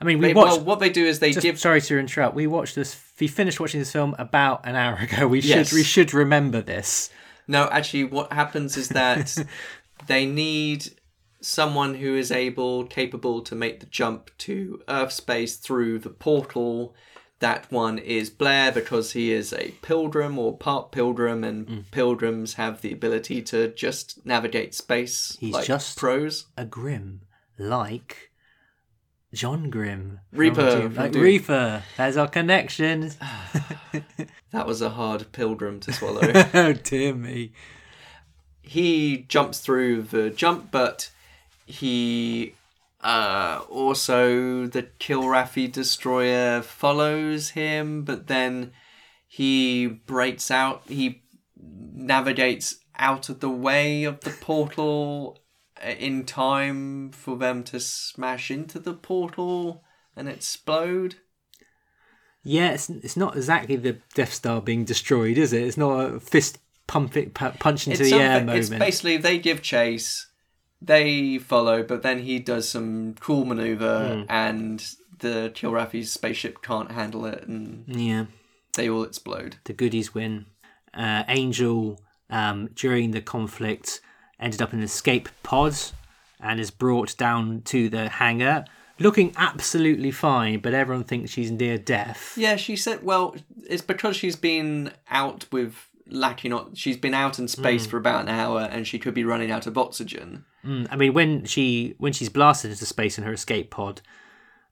I 0.00 0.04
mean, 0.04 0.18
we 0.18 0.28
They- 0.28 0.34
watched. 0.34 0.56
well, 0.58 0.64
what 0.64 0.80
they 0.80 0.90
do 0.90 1.04
is 1.04 1.18
they 1.20 1.32
just, 1.32 1.42
give 1.42 1.58
Sorry 1.58 1.80
to 1.80 1.98
interrupt. 1.98 2.34
We 2.34 2.46
watched 2.46 2.74
this. 2.74 2.96
We 3.20 3.26
finished 3.28 3.58
watching 3.60 3.80
this 3.80 3.92
film 3.92 4.14
about 4.18 4.60
an 4.64 4.74
hour 4.76 4.96
ago. 4.96 5.26
We 5.28 5.40
Yes. 5.40 5.68
should. 5.68 5.76
We 5.76 5.82
should 5.84 6.14
remember 6.14 6.60
this. 6.60 7.10
No, 7.46 7.68
actually, 7.70 8.04
what 8.04 8.32
happens 8.32 8.76
is 8.76 8.88
that 8.90 9.36
they 10.06 10.26
need 10.26 10.92
someone 11.40 11.94
who 11.94 12.16
is 12.16 12.30
able, 12.32 12.84
capable 12.86 13.40
to 13.42 13.54
make 13.54 13.80
the 13.80 13.86
jump 13.86 14.30
to 14.38 14.82
Earth 14.88 15.12
space 15.12 15.56
through 15.56 16.00
the 16.00 16.10
portal. 16.10 16.94
That 17.40 17.70
one 17.70 17.98
is 17.98 18.30
Blair 18.30 18.72
because 18.72 19.12
he 19.12 19.30
is 19.32 19.52
a 19.52 19.70
pilgrim 19.82 20.38
or 20.38 20.56
part 20.56 20.90
pilgrim, 20.90 21.44
and 21.44 21.66
Mm. 21.68 21.84
pilgrims 21.92 22.54
have 22.54 22.80
the 22.80 22.92
ability 22.92 23.42
to 23.42 23.68
just 23.68 24.24
navigate 24.26 24.74
space. 24.74 25.36
He's 25.38 25.54
like 25.54 25.66
just 25.66 25.96
pros. 25.98 26.46
a 26.56 26.64
grim, 26.64 27.20
like 27.56 28.32
John 29.32 29.70
Grimm, 29.70 30.18
Reaper 30.32 30.88
like 30.88 31.12
Doom. 31.12 31.22
Reaper. 31.22 31.82
There's 31.96 32.16
our 32.16 32.28
connection. 32.28 33.12
That 34.50 34.66
was 34.66 34.80
a 34.80 34.88
hard 34.90 35.30
pilgrim 35.32 35.78
to 35.80 35.92
swallow. 35.92 36.22
oh 36.54 36.72
dear 36.72 37.14
me. 37.14 37.52
he 38.62 39.18
jumps 39.28 39.60
through 39.60 40.02
the 40.02 40.30
jump, 40.30 40.70
but 40.70 41.10
he 41.66 42.54
uh, 43.02 43.62
also 43.68 44.66
the 44.66 44.84
Kilrathi 44.98 45.70
destroyer 45.70 46.62
follows 46.62 47.50
him, 47.50 48.02
but 48.04 48.26
then 48.26 48.72
he 49.26 49.86
breaks 49.86 50.50
out. 50.50 50.82
He 50.88 51.22
navigates 51.56 52.76
out 52.96 53.28
of 53.28 53.40
the 53.40 53.50
way 53.50 54.04
of 54.04 54.20
the 54.20 54.30
portal 54.30 55.38
uh, 55.84 55.90
in 55.90 56.24
time 56.24 57.10
for 57.10 57.36
them 57.36 57.62
to 57.64 57.78
smash 57.78 58.50
into 58.50 58.78
the 58.78 58.94
portal 58.94 59.84
and 60.16 60.28
explode. 60.28 61.16
Yeah, 62.42 62.70
it's, 62.70 62.88
it's 62.88 63.16
not 63.16 63.36
exactly 63.36 63.76
the 63.76 63.98
Death 64.14 64.32
Star 64.32 64.60
being 64.60 64.84
destroyed, 64.84 65.38
is 65.38 65.52
it? 65.52 65.62
It's 65.62 65.76
not 65.76 66.00
a 66.00 66.20
fist 66.20 66.58
pump 66.86 67.12
pu- 67.12 67.28
punch 67.30 67.86
into 67.86 68.00
it's 68.00 68.10
the 68.10 68.16
air 68.16 68.40
moment. 68.40 68.58
It's 68.58 68.70
basically 68.70 69.18
they 69.18 69.38
give 69.38 69.62
chase, 69.62 70.27
they 70.80 71.38
follow, 71.38 71.82
but 71.82 72.02
then 72.02 72.20
he 72.20 72.38
does 72.38 72.68
some 72.68 73.14
cool 73.20 73.44
maneuver, 73.44 74.16
Hmm. 74.16 74.22
and 74.30 74.86
the 75.18 75.50
Kilrathi's 75.54 76.12
spaceship 76.12 76.62
can't 76.62 76.92
handle 76.92 77.26
it, 77.26 77.44
and 77.48 77.84
yeah. 77.88 78.26
they 78.74 78.88
all 78.88 79.02
explode. 79.02 79.56
the 79.64 79.72
goodies 79.72 80.14
win. 80.14 80.46
Uh, 80.94 81.24
Angel, 81.28 82.00
um, 82.30 82.68
during 82.74 83.10
the 83.10 83.20
conflict, 83.20 84.00
ended 84.40 84.62
up 84.62 84.72
in 84.72 84.78
an 84.78 84.84
escape 84.84 85.28
pod 85.42 85.74
and 86.40 86.60
is 86.60 86.70
brought 86.70 87.16
down 87.16 87.62
to 87.62 87.88
the 87.88 88.08
hangar, 88.08 88.64
looking 89.00 89.32
absolutely 89.36 90.12
fine, 90.12 90.60
but 90.60 90.72
everyone 90.74 91.02
thinks 91.04 91.32
she's 91.32 91.50
near 91.50 91.76
death. 91.78 92.34
Yeah, 92.36 92.54
she 92.56 92.76
said. 92.76 93.02
Well, 93.02 93.34
it's 93.68 93.82
because 93.82 94.14
she's 94.16 94.36
been 94.36 94.92
out 95.10 95.46
with 95.50 95.87
lacking. 96.10 96.52
o- 96.52 96.70
She's 96.74 96.96
been 96.96 97.14
out 97.14 97.38
in 97.38 97.48
space 97.48 97.86
Mm. 97.86 97.90
for 97.90 97.96
about 97.98 98.22
an 98.22 98.28
hour, 98.28 98.62
and 98.70 98.86
she 98.86 98.98
could 98.98 99.14
be 99.14 99.24
running 99.24 99.50
out 99.50 99.66
of 99.66 99.76
oxygen. 99.78 100.44
Mm, 100.64 100.88
I 100.90 100.96
mean, 100.96 101.14
when 101.14 101.44
she 101.44 101.94
when 101.98 102.12
she's 102.12 102.28
blasted 102.28 102.70
into 102.70 102.86
space 102.86 103.18
in 103.18 103.24
her 103.24 103.32
escape 103.32 103.70
pod, 103.70 104.00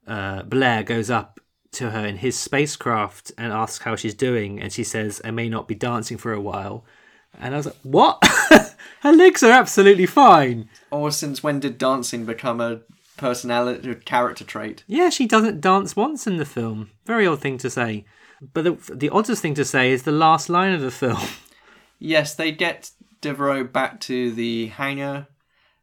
uh, 0.07 0.43
Blair 0.43 0.83
goes 0.83 1.09
up 1.09 1.39
to 1.73 1.91
her 1.91 2.05
in 2.05 2.17
his 2.17 2.37
spacecraft 2.37 3.31
and 3.37 3.51
asks 3.53 3.83
how 3.83 3.95
she's 3.95 4.13
doing, 4.13 4.59
and 4.61 4.71
she 4.71 4.83
says, 4.83 5.21
"I 5.23 5.31
may 5.31 5.49
not 5.49 5.67
be 5.67 5.75
dancing 5.75 6.17
for 6.17 6.33
a 6.33 6.41
while." 6.41 6.85
And 7.39 7.53
I 7.53 7.57
was 7.57 7.65
like, 7.67 7.75
"What? 7.83 8.17
her 9.01 9.11
legs 9.13 9.43
are 9.43 9.51
absolutely 9.51 10.05
fine." 10.05 10.69
Or 10.91 11.11
since 11.11 11.43
when 11.43 11.59
did 11.59 11.77
dancing 11.77 12.25
become 12.25 12.59
a 12.61 12.81
personality, 13.17 13.93
character 14.05 14.43
trait? 14.45 14.83
Yeah, 14.87 15.09
she 15.09 15.25
doesn't 15.27 15.61
dance 15.61 15.95
once 15.95 16.25
in 16.27 16.37
the 16.37 16.45
film. 16.45 16.91
Very 17.05 17.27
odd 17.27 17.41
thing 17.41 17.57
to 17.59 17.69
say. 17.69 18.05
But 18.41 18.63
the, 18.63 18.93
the 18.93 19.09
oddest 19.09 19.41
thing 19.41 19.55
to 19.55 19.65
say 19.65 19.91
is 19.91 20.03
the 20.03 20.11
last 20.11 20.49
line 20.49 20.73
of 20.73 20.81
the 20.81 20.91
film. 20.91 21.21
Yes, 21.99 22.35
they 22.35 22.51
get 22.51 22.91
Devereaux 23.21 23.63
back 23.63 23.99
to 24.01 24.31
the 24.31 24.67
hangar. 24.67 25.27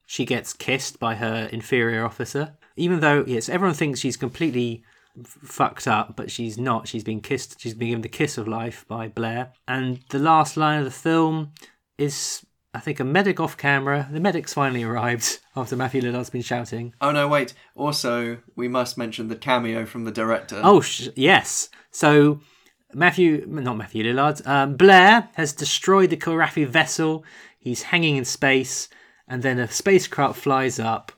She 0.07 0.25
gets 0.25 0.53
kissed 0.53 1.01
by 1.01 1.17
her 1.17 1.49
inferior 1.53 2.05
officer. 2.05 2.57
Even 2.77 3.01
though, 3.01 3.25
yes, 3.27 3.49
everyone 3.49 3.75
thinks 3.75 4.01
she's 4.01 4.17
completely 4.17 4.85
f- 5.19 5.27
fucked 5.27 5.89
up, 5.89 6.15
but 6.15 6.31
she's 6.31 6.57
not. 6.57 6.87
She's 6.87 7.03
been 7.03 7.21
kissed. 7.21 7.61
She's 7.61 7.75
been 7.75 7.89
given 7.89 8.03
the 8.03 8.09
kiss 8.09 8.39
of 8.39 8.47
life 8.47 8.85
by 8.87 9.09
Blair. 9.09 9.53
And 9.67 10.01
the 10.11 10.19
last 10.19 10.57
line 10.57 10.79
of 10.79 10.85
the 10.85 10.91
film 10.91 11.53
is, 11.99 12.47
I 12.75 12.81
think, 12.81 12.99
a 12.99 13.05
medic 13.05 13.39
off 13.39 13.57
camera. 13.57 14.09
The 14.11 14.19
medic's 14.19 14.53
finally 14.53 14.83
arrived 14.83 15.39
after 15.57 15.77
Matthew 15.77 16.03
Lillard's 16.03 16.31
been 16.31 16.43
shouting. 16.43 16.93
Oh 17.01 17.13
no, 17.13 17.29
wait. 17.29 17.55
Also, 17.77 18.39
we 18.57 18.67
must 18.67 18.99
mention 18.99 19.29
the 19.29 19.37
cameo 19.37 19.87
from 19.87 20.05
the 20.05 20.11
director. 20.11 20.61
Oh, 20.63 20.81
sh- 20.81 21.09
yes. 21.15 21.69
So 21.93 22.41
Matthew, 22.93 23.45
not 23.47 23.77
Matthew 23.77 24.05
Lillard, 24.05 24.47
um, 24.47 24.77
Blair 24.77 25.29
has 25.35 25.53
destroyed 25.53 26.11
the 26.11 26.17
Kilrathi 26.17 26.67
vessel. 26.67 27.25
He's 27.59 27.83
hanging 27.83 28.17
in 28.17 28.25
space, 28.25 28.89
and 29.29 29.43
then 29.43 29.59
a 29.59 29.71
spacecraft 29.71 30.41
flies 30.41 30.79
up, 30.79 31.13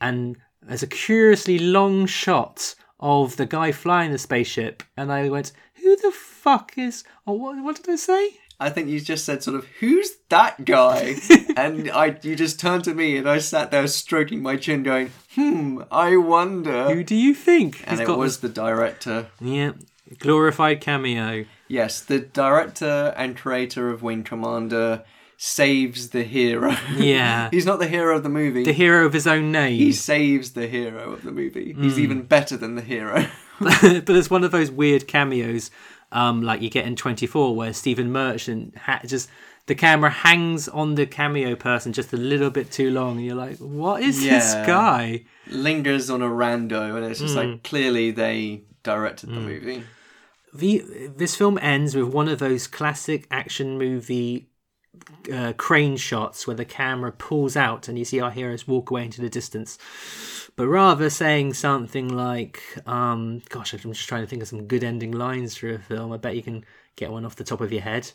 and 0.00 0.36
there's 0.62 0.82
a 0.82 0.86
curiously 0.86 1.58
long 1.58 2.06
shot 2.06 2.74
of 3.00 3.36
the 3.36 3.46
guy 3.46 3.72
flying 3.72 4.12
the 4.12 4.18
spaceship, 4.18 4.82
and 4.96 5.12
I 5.12 5.28
went, 5.28 5.52
"Who 5.82 5.96
the 5.96 6.12
fuck 6.12 6.78
is? 6.78 7.04
Oh, 7.26 7.32
what, 7.34 7.62
what 7.62 7.76
did 7.76 7.88
I 7.90 7.96
say?" 7.96 8.38
I 8.62 8.70
think 8.70 8.88
you 8.88 9.00
just 9.00 9.24
said 9.24 9.42
sort 9.42 9.56
of, 9.56 9.66
"Who's 9.80 10.10
that 10.28 10.64
guy?" 10.64 11.16
and 11.56 11.90
I, 11.90 12.16
you 12.22 12.36
just 12.36 12.60
turned 12.60 12.84
to 12.84 12.94
me, 12.94 13.16
and 13.16 13.28
I 13.28 13.38
sat 13.38 13.70
there 13.70 13.86
stroking 13.86 14.42
my 14.42 14.56
chin, 14.56 14.82
going, 14.82 15.10
"Hmm, 15.34 15.82
I 15.90 16.16
wonder." 16.16 16.94
Who 16.94 17.04
do 17.04 17.14
you 17.14 17.34
think? 17.34 17.82
and 17.86 18.00
it 18.00 18.08
was 18.08 18.38
the 18.38 18.48
director. 18.48 19.28
yeah 19.40 19.72
glorified 20.18 20.80
cameo. 20.80 21.44
Yes, 21.68 22.00
the 22.00 22.18
director 22.18 23.14
and 23.16 23.36
creator 23.36 23.90
of 23.90 24.02
Wing 24.02 24.24
Commander 24.24 25.04
saves 25.36 26.10
the 26.10 26.22
hero. 26.22 26.76
Yeah. 26.96 27.48
He's 27.52 27.66
not 27.66 27.78
the 27.78 27.88
hero 27.88 28.16
of 28.16 28.22
the 28.22 28.28
movie. 28.28 28.64
The 28.64 28.72
hero 28.72 29.06
of 29.06 29.12
his 29.12 29.26
own 29.26 29.50
name. 29.50 29.76
he 29.76 29.92
saves 29.92 30.52
the 30.52 30.66
hero 30.68 31.12
of 31.12 31.22
the 31.22 31.32
movie. 31.32 31.74
He's 31.78 31.98
even 31.98 32.22
better 32.22 32.56
than 32.56 32.76
the 32.76 32.82
hero. 32.82 33.26
but 33.60 34.10
it's 34.10 34.30
one 34.30 34.44
of 34.44 34.52
those 34.52 34.70
weird 34.70 35.08
cameos, 35.08 35.70
um, 36.12 36.42
like 36.42 36.60
you 36.62 36.70
get 36.70 36.86
in 36.86 36.94
24, 36.94 37.56
where 37.56 37.72
Stephen 37.72 38.12
Merchant 38.12 38.76
ha- 38.76 39.00
just 39.04 39.28
the 39.66 39.74
camera 39.74 40.10
hangs 40.10 40.68
on 40.68 40.94
the 40.96 41.06
cameo 41.06 41.54
person 41.56 41.92
just 41.92 42.12
a 42.12 42.16
little 42.16 42.50
bit 42.50 42.70
too 42.70 42.90
long, 42.90 43.16
and 43.18 43.24
you're 43.26 43.34
like, 43.36 43.58
"What 43.58 44.02
is 44.02 44.22
this 44.22 44.54
guy?" 44.66 45.24
Lingers 45.48 46.10
on 46.10 46.22
a 46.22 46.28
rando, 46.28 46.96
and 46.96 47.04
it's 47.04 47.20
just 47.20 47.34
Hmm. 47.34 47.40
like 47.40 47.62
clearly 47.64 48.10
they 48.10 48.62
directed 48.82 49.30
the 49.30 49.40
movie. 49.40 49.82
The 50.54 50.84
this 51.16 51.34
film 51.34 51.58
ends 51.62 51.94
with 51.94 52.06
one 52.08 52.28
of 52.28 52.38
those 52.38 52.66
classic 52.66 53.26
action 53.30 53.78
movie 53.78 54.48
uh, 55.32 55.54
crane 55.56 55.96
shots 55.96 56.46
where 56.46 56.54
the 56.56 56.64
camera 56.66 57.10
pulls 57.10 57.56
out 57.56 57.88
and 57.88 57.98
you 57.98 58.04
see 58.04 58.20
our 58.20 58.30
heroes 58.30 58.68
walk 58.68 58.90
away 58.90 59.04
into 59.06 59.22
the 59.22 59.30
distance. 59.30 59.78
But 60.56 60.68
rather 60.68 61.08
saying 61.08 61.54
something 61.54 62.08
like, 62.08 62.62
um, 62.86 63.42
"Gosh, 63.48 63.72
I'm 63.72 63.92
just 63.92 64.08
trying 64.08 64.22
to 64.22 64.26
think 64.26 64.42
of 64.42 64.48
some 64.48 64.66
good 64.66 64.84
ending 64.84 65.12
lines 65.12 65.56
for 65.56 65.70
a 65.70 65.78
film. 65.78 66.12
I 66.12 66.18
bet 66.18 66.36
you 66.36 66.42
can 66.42 66.64
get 66.96 67.10
one 67.10 67.24
off 67.24 67.36
the 67.36 67.44
top 67.44 67.60
of 67.60 67.72
your 67.72 67.82
head." 67.82 68.12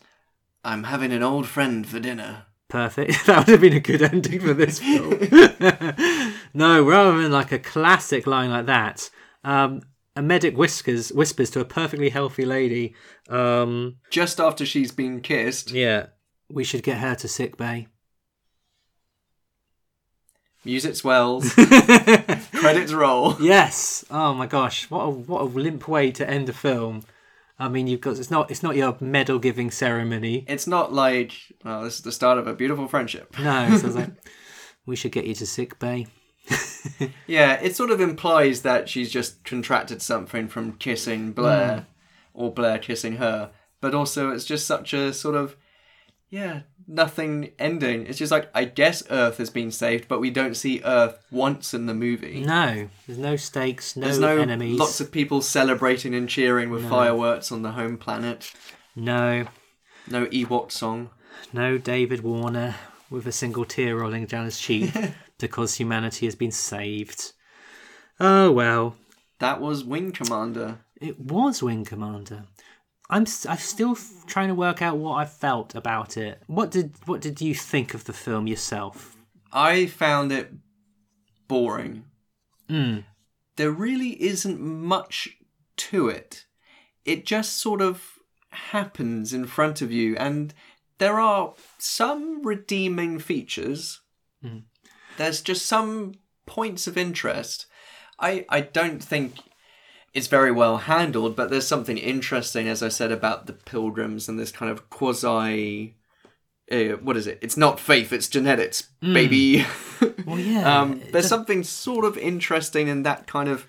I'm 0.64 0.84
having 0.84 1.12
an 1.12 1.22
old 1.22 1.46
friend 1.46 1.86
for 1.86 2.00
dinner. 2.00 2.46
Perfect. 2.68 3.14
That 3.26 3.46
would 3.46 3.52
have 3.52 3.60
been 3.60 3.72
a 3.72 3.80
good 3.80 4.02
ending 4.02 4.40
for 4.40 4.54
this 4.54 4.78
film. 4.78 5.18
no, 6.54 6.84
rather 6.84 7.22
than 7.22 7.32
like 7.32 7.52
a 7.52 7.58
classic 7.58 8.26
line 8.26 8.50
like 8.50 8.66
that, 8.66 9.10
um, 9.44 9.82
a 10.14 10.22
medic 10.22 10.56
whispers 10.56 11.10
whispers 11.10 11.50
to 11.50 11.60
a 11.60 11.64
perfectly 11.64 12.10
healthy 12.10 12.44
lady, 12.44 12.94
um, 13.28 13.96
Just 14.10 14.40
after 14.40 14.66
she's 14.66 14.92
been 14.92 15.20
kissed, 15.20 15.70
"Yeah, 15.70 16.06
we 16.50 16.64
should 16.64 16.82
get 16.82 16.98
her 16.98 17.14
to 17.16 17.28
sick 17.28 17.56
bay." 17.56 17.88
Music 20.64 20.96
swells, 20.96 21.52
credits 21.54 22.92
roll. 22.92 23.36
Yes. 23.40 24.04
Oh 24.10 24.34
my 24.34 24.46
gosh, 24.46 24.90
what 24.90 25.02
a 25.02 25.10
what 25.10 25.42
a 25.42 25.44
limp 25.44 25.88
way 25.88 26.10
to 26.12 26.28
end 26.28 26.48
a 26.48 26.52
film. 26.52 27.02
I 27.58 27.68
mean, 27.68 27.86
you've 27.86 28.00
got 28.00 28.18
it's 28.18 28.30
not 28.30 28.50
it's 28.50 28.62
not 28.62 28.76
your 28.76 28.96
medal 29.00 29.38
giving 29.38 29.70
ceremony. 29.70 30.44
It's 30.48 30.66
not 30.66 30.92
like, 30.92 31.32
well, 31.64 31.82
this 31.82 31.96
is 31.96 32.02
the 32.02 32.12
start 32.12 32.38
of 32.38 32.46
a 32.46 32.54
beautiful 32.54 32.88
friendship. 32.88 33.36
No, 33.38 33.76
so 33.76 33.86
it's 33.86 33.96
like 33.96 34.10
we 34.86 34.96
should 34.96 35.12
get 35.12 35.26
you 35.26 35.34
to 35.34 35.46
sick 35.46 35.78
bay. 35.78 36.06
Yeah, 37.26 37.60
it 37.60 37.76
sort 37.76 37.90
of 37.90 38.00
implies 38.00 38.62
that 38.62 38.88
she's 38.88 39.10
just 39.10 39.44
contracted 39.44 40.00
something 40.00 40.48
from 40.48 40.72
kissing 40.72 41.32
Blair, 41.32 41.80
hmm. 41.80 41.84
or 42.32 42.52
Blair 42.52 42.78
kissing 42.78 43.16
her. 43.16 43.50
But 43.80 43.94
also, 43.94 44.30
it's 44.30 44.46
just 44.46 44.66
such 44.66 44.94
a 44.94 45.12
sort 45.12 45.36
of, 45.36 45.56
yeah, 46.30 46.62
nothing 46.88 47.52
ending. 47.58 48.06
It's 48.06 48.18
just 48.18 48.32
like, 48.32 48.48
I 48.54 48.64
guess 48.64 49.02
Earth 49.10 49.36
has 49.38 49.50
been 49.50 49.70
saved, 49.70 50.08
but 50.08 50.20
we 50.20 50.30
don't 50.30 50.56
see 50.56 50.80
Earth 50.84 51.18
once 51.30 51.74
in 51.74 51.86
the 51.86 51.94
movie. 51.94 52.40
No, 52.40 52.88
there's 53.06 53.18
no 53.18 53.36
stakes, 53.36 53.94
no, 53.94 54.06
There's 54.06 54.18
no 54.18 54.38
enemies. 54.38 54.78
lots 54.78 55.00
of 55.00 55.12
people 55.12 55.42
celebrating 55.42 56.14
and 56.14 56.28
cheering 56.28 56.70
with 56.70 56.88
fireworks 56.88 57.52
on 57.52 57.62
the 57.62 57.72
home 57.72 57.98
planet. 57.98 58.52
no, 58.96 59.46
No 60.10 60.26
Ewok 60.26 60.72
song. 60.72 61.10
no 61.52 61.78
David 61.78 62.22
Warner 62.22 62.74
with 63.10 63.26
a 63.26 63.32
single 63.32 63.64
tear 63.64 63.96
rolling 63.96 64.26
down 64.26 64.46
his 64.46 64.58
cheek 64.58 64.92
because 65.38 65.74
humanity 65.76 66.26
has 66.26 66.34
been 66.34 66.50
saved. 66.52 67.32
Oh 68.18 68.50
well, 68.50 68.96
That 69.38 69.60
was 69.60 69.84
Wing 69.84 70.10
Commander. 70.12 70.78
it 71.00 71.20
was 71.20 71.62
Wing 71.62 71.84
Commander. 71.84 72.44
I'm 73.10 73.26
I'm 73.48 73.58
still 73.58 73.96
trying 74.26 74.48
to 74.48 74.54
work 74.54 74.82
out 74.82 74.98
what 74.98 75.14
I 75.14 75.24
felt 75.24 75.74
about 75.74 76.16
it. 76.16 76.42
What 76.46 76.70
did 76.70 76.94
what 77.06 77.20
did 77.20 77.40
you 77.40 77.54
think 77.54 77.94
of 77.94 78.04
the 78.04 78.12
film 78.12 78.46
yourself? 78.46 79.16
I 79.52 79.86
found 79.86 80.30
it 80.30 80.52
boring. 81.46 82.04
Mm. 82.68 83.04
There 83.56 83.70
really 83.70 84.22
isn't 84.22 84.60
much 84.60 85.36
to 85.76 86.08
it. 86.08 86.44
It 87.04 87.24
just 87.24 87.56
sort 87.56 87.80
of 87.80 88.04
happens 88.50 89.32
in 89.32 89.46
front 89.46 89.80
of 89.80 89.90
you, 89.90 90.16
and 90.16 90.52
there 90.98 91.18
are 91.18 91.54
some 91.78 92.42
redeeming 92.42 93.18
features. 93.18 94.00
There's 95.16 95.40
just 95.40 95.66
some 95.66 96.14
points 96.46 96.86
of 96.86 96.98
interest. 96.98 97.66
I, 98.20 98.44
I 98.48 98.60
don't 98.60 99.02
think 99.02 99.36
it's 100.14 100.26
very 100.26 100.50
well 100.50 100.78
handled, 100.78 101.36
but 101.36 101.50
there's 101.50 101.66
something 101.66 101.98
interesting, 101.98 102.68
as 102.68 102.82
I 102.82 102.88
said, 102.88 103.12
about 103.12 103.46
the 103.46 103.52
pilgrims 103.52 104.28
and 104.28 104.38
this 104.38 104.52
kind 104.52 104.70
of 104.70 104.90
quasi. 104.90 105.94
Uh, 106.70 106.96
what 107.00 107.16
is 107.16 107.26
it? 107.26 107.38
It's 107.40 107.56
not 107.56 107.80
faith, 107.80 108.12
it's 108.12 108.28
genetics, 108.28 108.88
baby. 109.00 109.64
Well, 110.26 110.38
yeah. 110.38 110.80
Um, 110.80 111.00
there's 111.10 111.26
something 111.26 111.64
sort 111.64 112.04
of 112.04 112.18
interesting 112.18 112.86
in 112.88 113.02
that 113.04 113.26
kind 113.26 113.48
of 113.48 113.66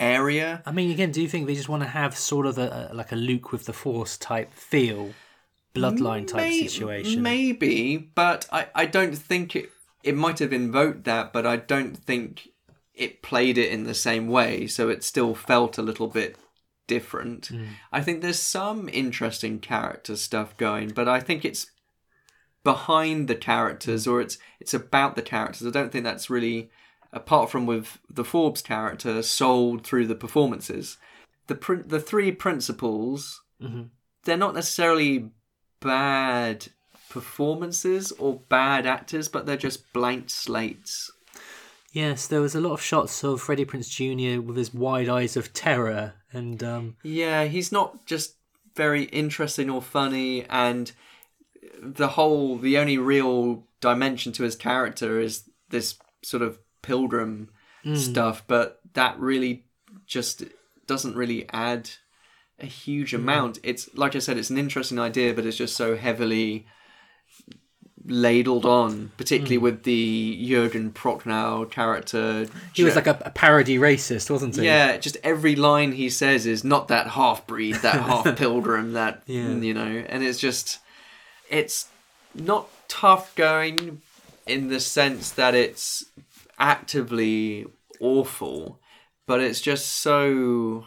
area. 0.00 0.62
I 0.64 0.72
mean, 0.72 0.90
again, 0.90 1.10
do 1.10 1.22
you 1.22 1.28
think 1.28 1.46
they 1.46 1.54
just 1.54 1.68
want 1.68 1.82
to 1.82 1.88
have 1.88 2.16
sort 2.16 2.46
of 2.46 2.58
a, 2.58 2.88
a 2.90 2.94
like 2.94 3.12
a 3.12 3.16
Luke 3.16 3.52
with 3.52 3.66
the 3.66 3.72
Force 3.72 4.16
type 4.16 4.52
feel, 4.52 5.12
bloodline 5.74 6.26
type 6.26 6.42
May- 6.48 6.66
situation? 6.66 7.22
Maybe, 7.22 7.96
but 7.98 8.48
I, 8.50 8.68
I 8.74 8.86
don't 8.86 9.14
think 9.16 9.54
it. 9.56 9.70
It 10.02 10.14
might 10.16 10.38
have 10.38 10.52
invoked 10.52 11.04
that, 11.04 11.32
but 11.32 11.46
I 11.46 11.56
don't 11.56 11.96
think 11.96 12.48
it 12.96 13.22
played 13.22 13.58
it 13.58 13.70
in 13.70 13.84
the 13.84 13.94
same 13.94 14.26
way. 14.26 14.66
So 14.66 14.88
it 14.88 15.04
still 15.04 15.34
felt 15.34 15.78
a 15.78 15.82
little 15.82 16.08
bit 16.08 16.36
different. 16.86 17.48
Hmm. 17.48 17.64
I 17.92 18.00
think 18.00 18.20
there's 18.20 18.38
some 18.38 18.88
interesting 18.88 19.58
character 19.60 20.16
stuff 20.16 20.56
going, 20.56 20.90
but 20.90 21.08
I 21.08 21.20
think 21.20 21.44
it's 21.44 21.66
behind 22.64 23.28
the 23.28 23.36
characters 23.36 24.08
or 24.08 24.20
it's 24.20 24.38
it's 24.58 24.74
about 24.74 25.14
the 25.14 25.22
characters. 25.22 25.66
I 25.66 25.70
don't 25.70 25.92
think 25.92 26.04
that's 26.04 26.30
really 26.30 26.70
apart 27.12 27.50
from 27.50 27.66
with 27.66 27.98
the 28.10 28.24
Forbes 28.24 28.62
character 28.62 29.22
sold 29.22 29.84
through 29.86 30.06
the 30.06 30.14
performances. 30.14 30.96
The 31.46 31.54
prin- 31.54 31.86
the 31.86 32.00
three 32.00 32.32
principals 32.32 33.42
they're 34.24 34.36
not 34.36 34.54
necessarily 34.54 35.30
bad 35.80 36.66
performances 37.08 38.12
or 38.12 38.40
bad 38.48 38.86
actors, 38.86 39.28
but 39.28 39.46
they're 39.46 39.56
just 39.56 39.92
blank 39.92 40.28
slates. 40.28 41.10
Yes, 41.96 42.26
there 42.26 42.42
was 42.42 42.54
a 42.54 42.60
lot 42.60 42.74
of 42.74 42.82
shots 42.82 43.24
of 43.24 43.40
Freddie 43.40 43.64
Prinze 43.64 43.88
Jr. 43.88 44.42
with 44.42 44.58
his 44.58 44.74
wide 44.74 45.08
eyes 45.08 45.34
of 45.34 45.54
terror, 45.54 46.12
and 46.30 46.62
um, 46.62 46.96
Yeah, 47.02 47.44
he's 47.44 47.72
not 47.72 48.04
just 48.04 48.34
very 48.74 49.04
interesting 49.04 49.70
or 49.70 49.80
funny, 49.80 50.44
and 50.50 50.92
the 51.80 52.08
whole, 52.08 52.58
the 52.58 52.76
only 52.76 52.98
real 52.98 53.64
dimension 53.80 54.30
to 54.32 54.42
his 54.42 54.56
character 54.56 55.18
is 55.18 55.48
this 55.70 55.98
sort 56.22 56.42
of 56.42 56.58
pilgrim 56.82 57.48
stuff, 57.94 58.44
but 58.46 58.80
that 58.92 59.18
really 59.18 59.64
just 60.06 60.44
doesn't 60.86 61.16
really 61.16 61.48
add 61.50 61.88
a 62.58 62.66
huge 62.66 63.14
amount. 63.14 63.58
It's 63.62 63.88
like 63.94 64.14
I 64.14 64.18
said, 64.18 64.36
it's 64.36 64.50
an 64.50 64.58
interesting 64.58 64.98
idea, 64.98 65.32
but 65.32 65.46
it's 65.46 65.56
just 65.56 65.74
so 65.74 65.96
heavily 65.96 66.66
ladled 68.08 68.64
on, 68.64 69.10
particularly 69.16 69.56
hmm. 69.56 69.62
with 69.62 69.82
the 69.82 70.46
Jurgen 70.48 70.92
Prochnow 70.92 71.70
character. 71.70 72.46
he 72.74 72.84
was 72.84 72.94
like 72.96 73.06
a, 73.06 73.18
a 73.24 73.30
parody 73.30 73.78
racist, 73.78 74.30
wasn't 74.30 74.56
he? 74.56 74.64
Yeah, 74.64 74.96
just 74.96 75.16
every 75.22 75.56
line 75.56 75.92
he 75.92 76.10
says 76.10 76.46
is 76.46 76.64
not 76.64 76.88
that 76.88 77.08
half 77.08 77.46
breed, 77.46 77.76
that 77.76 78.02
half 78.02 78.36
pilgrim, 78.36 78.92
that 78.92 79.22
Yeah. 79.26 79.48
you 79.54 79.74
know, 79.74 80.04
and 80.08 80.22
it's 80.22 80.38
just 80.38 80.78
it's 81.50 81.88
not 82.34 82.68
tough 82.88 83.34
going 83.34 84.02
in 84.46 84.68
the 84.68 84.80
sense 84.80 85.30
that 85.32 85.54
it's 85.54 86.04
actively 86.58 87.66
awful, 88.00 88.80
but 89.26 89.40
it's 89.40 89.60
just 89.60 89.86
so 89.86 90.86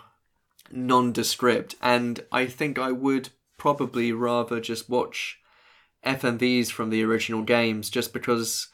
nondescript 0.71 1.75
and 1.81 2.23
I 2.31 2.45
think 2.45 2.77
I 2.77 2.91
would 2.91 3.29
probably 3.57 4.11
rather 4.11 4.59
just 4.59 4.89
watch 4.89 5.38
FMVs 6.05 6.69
from 6.71 6.89
the 6.89 7.03
original 7.03 7.41
games 7.41 7.89
just 7.89 8.13
because 8.13 8.67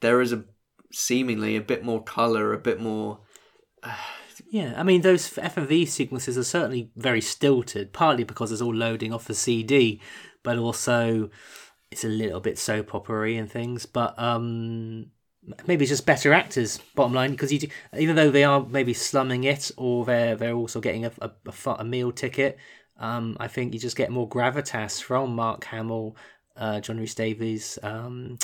there 0.00 0.20
is 0.20 0.32
a 0.32 0.44
seemingly 0.92 1.56
a 1.56 1.60
bit 1.60 1.84
more 1.84 2.02
color, 2.02 2.52
a 2.52 2.58
bit 2.58 2.80
more 2.80 3.20
Yeah, 4.50 4.74
I 4.76 4.82
mean 4.82 5.02
those 5.02 5.28
FMV 5.30 5.86
sequences 5.88 6.36
are 6.36 6.44
certainly 6.44 6.90
very 6.96 7.20
stilted, 7.20 7.92
partly 7.92 8.24
because 8.24 8.50
it's 8.50 8.62
all 8.62 8.74
loading 8.74 9.12
off 9.12 9.26
the 9.26 9.34
CD, 9.34 10.00
but 10.42 10.58
also 10.58 11.30
it's 11.90 12.04
a 12.04 12.08
little 12.08 12.40
bit 12.40 12.58
soap 12.58 12.94
opery 12.94 13.36
and 13.36 13.50
things. 13.50 13.86
But 13.86 14.18
um, 14.18 15.10
maybe 15.66 15.84
it's 15.84 15.90
just 15.90 16.06
better 16.06 16.32
actors. 16.32 16.78
Bottom 16.94 17.14
line, 17.14 17.32
because 17.32 17.52
even 17.52 18.16
though 18.16 18.30
they 18.30 18.44
are 18.44 18.64
maybe 18.66 18.94
slumming 18.94 19.44
it, 19.44 19.70
or 19.76 20.04
they're 20.04 20.36
they're 20.36 20.54
also 20.54 20.80
getting 20.80 21.04
a 21.04 21.12
a, 21.20 21.30
a, 21.46 21.70
a 21.78 21.84
meal 21.84 22.12
ticket. 22.12 22.58
Um, 22.98 23.38
I 23.40 23.48
think 23.48 23.72
you 23.72 23.80
just 23.80 23.96
get 23.96 24.10
more 24.10 24.28
gravitas 24.28 25.02
from 25.02 25.34
Mark 25.34 25.64
Hamill, 25.64 26.16
uh, 26.60 26.80
John 26.80 26.98
Rhys-Davies, 26.98 27.78
um, 27.82 28.38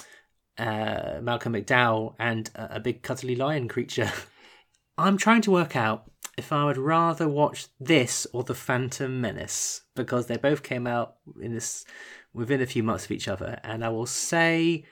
uh, 0.58 1.20
Malcolm 1.22 1.52
McDowell, 1.52 2.14
and 2.18 2.50
a, 2.56 2.76
a 2.76 2.80
big 2.80 3.02
cuddly 3.02 3.36
lion 3.36 3.68
creature. 3.68 4.10
I'm 4.98 5.18
trying 5.18 5.42
to 5.42 5.50
work 5.50 5.76
out 5.76 6.10
if 6.36 6.52
I 6.52 6.64
would 6.64 6.78
rather 6.78 7.28
watch 7.28 7.66
this 7.78 8.26
or 8.32 8.42
The 8.42 8.54
Phantom 8.54 9.20
Menace 9.20 9.82
because 9.94 10.26
they 10.26 10.36
both 10.36 10.62
came 10.62 10.86
out 10.86 11.16
in 11.40 11.54
this 11.54 11.84
within 12.32 12.60
a 12.60 12.66
few 12.66 12.82
months 12.82 13.04
of 13.04 13.10
each 13.10 13.28
other, 13.28 13.60
and 13.62 13.84
I 13.84 13.90
will 13.90 14.06
say 14.06 14.84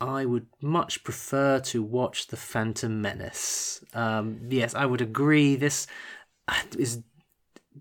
I 0.00 0.24
would 0.24 0.46
much 0.60 1.04
prefer 1.04 1.60
to 1.60 1.82
watch 1.82 2.28
The 2.28 2.36
Phantom 2.36 3.00
Menace. 3.00 3.84
Um, 3.94 4.40
yes, 4.48 4.74
I 4.74 4.86
would 4.86 5.00
agree. 5.00 5.56
This 5.56 5.86
is 6.78 7.02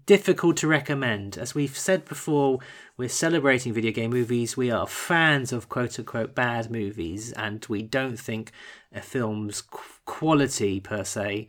difficult 0.06 0.58
to 0.58 0.68
recommend. 0.68 1.38
As 1.38 1.56
we've 1.56 1.78
said 1.78 2.06
before, 2.06 2.60
we're 2.98 3.10
celebrating 3.10 3.74
video 3.74 3.92
game 3.92 4.12
movies. 4.12 4.58
We 4.58 4.72
are 4.72 4.88
fans 4.88 5.52
of 5.52 5.70
quote 5.70 5.98
unquote 6.00 6.36
bad 6.36 6.70
movies, 6.70 7.32
and 7.34 7.66
we 7.70 7.82
don't 7.82 8.20
think 8.20 8.52
a 8.94 9.02
film's 9.02 9.62
quality 10.06 10.80
per 10.80 11.04
se, 11.04 11.48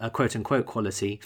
uh, 0.00 0.10
quote 0.10 0.36
unquote 0.36 0.66
quality, 0.66 1.20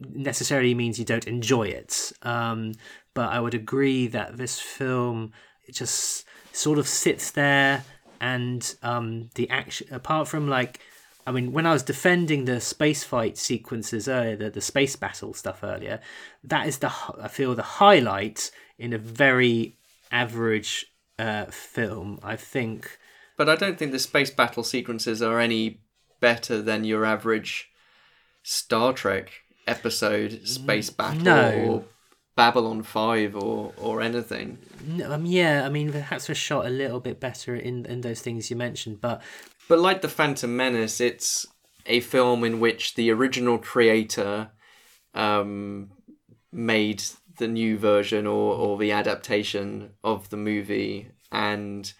necessarily 0.00 0.74
means 0.74 0.98
you 0.98 1.04
don't 1.04 1.26
enjoy 1.26 1.64
it. 1.64 2.12
Um, 2.22 2.72
but 3.14 3.30
I 3.30 3.40
would 3.40 3.54
agree 3.54 4.06
that 4.08 4.36
this 4.36 4.58
film 4.58 5.32
just 5.70 6.26
sort 6.52 6.78
of 6.78 6.88
sits 6.88 7.30
there, 7.30 7.84
and 8.20 8.74
um, 8.82 9.30
the 9.34 9.48
action, 9.50 9.88
apart 9.90 10.28
from 10.28 10.48
like 10.48 10.80
I 11.26 11.32
mean, 11.32 11.52
when 11.52 11.66
I 11.66 11.72
was 11.72 11.82
defending 11.82 12.44
the 12.44 12.60
space 12.60 13.04
fight 13.04 13.38
sequences 13.38 14.08
earlier, 14.08 14.36
the, 14.36 14.50
the 14.50 14.60
space 14.60 14.96
battle 14.96 15.34
stuff 15.34 15.60
earlier, 15.62 16.00
that 16.44 16.66
is 16.66 16.78
the 16.78 16.92
I 17.20 17.28
feel 17.28 17.54
the 17.54 17.62
highlight 17.62 18.50
in 18.78 18.92
a 18.92 18.98
very 18.98 19.76
average 20.10 20.86
uh, 21.18 21.46
film. 21.46 22.18
I 22.22 22.36
think. 22.36 22.98
But 23.36 23.48
I 23.48 23.56
don't 23.56 23.78
think 23.78 23.92
the 23.92 23.98
space 23.98 24.30
battle 24.30 24.62
sequences 24.64 25.22
are 25.22 25.40
any 25.40 25.80
better 26.20 26.60
than 26.62 26.84
your 26.84 27.04
average 27.04 27.70
Star 28.42 28.92
Trek 28.92 29.30
episode 29.66 30.46
space 30.46 30.90
battle 30.90 31.22
No. 31.22 31.64
or 31.68 31.84
Babylon 32.34 32.82
5 32.82 33.36
or, 33.36 33.72
or 33.76 34.00
anything. 34.00 34.58
No, 34.86 35.12
um, 35.12 35.26
yeah, 35.26 35.64
I 35.64 35.68
mean, 35.68 35.92
perhaps 35.92 36.28
we're 36.28 36.34
shot 36.34 36.66
a 36.66 36.70
little 36.70 36.98
bit 37.00 37.20
better 37.20 37.54
in 37.54 37.84
in 37.86 38.00
those 38.00 38.20
things 38.20 38.50
you 38.50 38.56
mentioned, 38.56 39.00
but 39.00 39.22
But 39.68 39.78
like 39.78 40.02
The 40.02 40.08
Phantom 40.08 40.54
Menace, 40.54 41.00
it's 41.00 41.46
a 41.86 42.00
film 42.00 42.44
in 42.44 42.60
which 42.60 42.94
the 42.94 43.10
original 43.10 43.58
creator 43.58 44.50
um, 45.14 45.90
made 46.52 47.02
the 47.38 47.48
new 47.48 47.78
version 47.78 48.26
or, 48.26 48.54
or 48.54 48.78
the 48.78 48.92
adaptation 48.92 49.90
of 50.04 50.28
the 50.30 50.36
movie. 50.36 51.08
And 51.30 51.92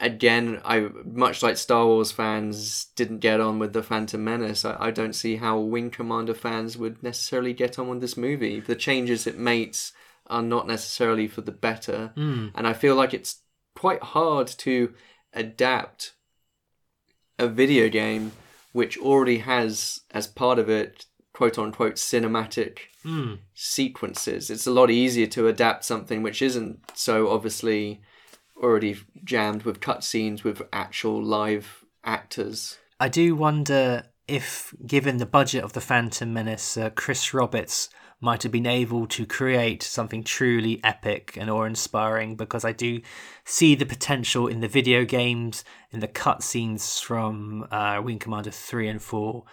again, 0.00 0.60
I 0.64 0.88
much 1.04 1.42
like 1.42 1.56
Star 1.56 1.86
Wars 1.86 2.12
fans 2.12 2.86
didn't 2.96 3.18
get 3.18 3.40
on 3.40 3.58
with 3.58 3.72
The 3.72 3.82
Phantom 3.82 4.22
Menace. 4.22 4.64
I, 4.64 4.76
I 4.78 4.90
don't 4.90 5.14
see 5.14 5.36
how 5.36 5.58
Wing 5.58 5.90
Commander 5.90 6.34
fans 6.34 6.78
would 6.78 7.02
necessarily 7.02 7.52
get 7.52 7.78
on 7.78 7.88
with 7.88 8.00
this 8.00 8.16
movie. 8.16 8.60
The 8.60 8.76
changes 8.76 9.26
it 9.26 9.38
makes 9.38 9.92
are 10.28 10.42
not 10.42 10.66
necessarily 10.66 11.26
for 11.28 11.40
the 11.40 11.52
better. 11.52 12.12
Mm. 12.16 12.52
And 12.54 12.66
I 12.66 12.72
feel 12.72 12.94
like 12.94 13.14
it's 13.14 13.42
quite 13.74 14.02
hard 14.02 14.46
to 14.48 14.94
adapt 15.32 16.14
a 17.38 17.48
video 17.48 17.88
game 17.88 18.32
which 18.72 18.98
already 18.98 19.38
has 19.38 20.00
as 20.10 20.26
part 20.26 20.58
of 20.58 20.68
it 20.68 21.06
quote 21.32 21.58
unquote 21.58 21.94
cinematic 21.94 22.78
Mm. 23.04 23.38
sequences 23.54 24.50
it's 24.50 24.66
a 24.66 24.72
lot 24.72 24.90
easier 24.90 25.26
to 25.28 25.46
adapt 25.46 25.84
something 25.84 26.22
which 26.22 26.42
isn't 26.42 26.80
so 26.94 27.30
obviously 27.30 28.00
already 28.56 28.96
jammed 29.24 29.62
with 29.62 29.80
cutscenes 29.80 30.42
with 30.42 30.60
actual 30.72 31.22
live 31.22 31.84
actors 32.04 32.76
I 33.00 33.08
do 33.08 33.36
wonder 33.36 34.02
if, 34.26 34.74
given 34.84 35.18
the 35.18 35.24
budget 35.26 35.62
of 35.62 35.72
the 35.72 35.80
Phantom 35.80 36.32
Menace, 36.32 36.76
uh, 36.76 36.90
Chris 36.90 37.32
Roberts 37.32 37.88
might 38.20 38.42
have 38.42 38.52
been 38.52 38.66
able 38.66 39.06
to 39.06 39.24
create 39.26 39.82
something 39.82 40.24
truly 40.24 40.80
epic 40.82 41.36
and 41.40 41.48
awe-inspiring. 41.50 42.34
Because 42.36 42.64
I 42.64 42.72
do 42.72 43.00
see 43.44 43.74
the 43.74 43.86
potential 43.86 44.46
in 44.48 44.60
the 44.60 44.68
video 44.68 45.04
games, 45.04 45.64
in 45.90 46.00
the 46.00 46.08
cutscenes 46.08 47.02
from 47.02 47.66
uh, 47.70 48.00
Wing 48.04 48.18
Commander 48.18 48.50
three 48.50 48.88
and 48.88 49.00
four. 49.02 49.44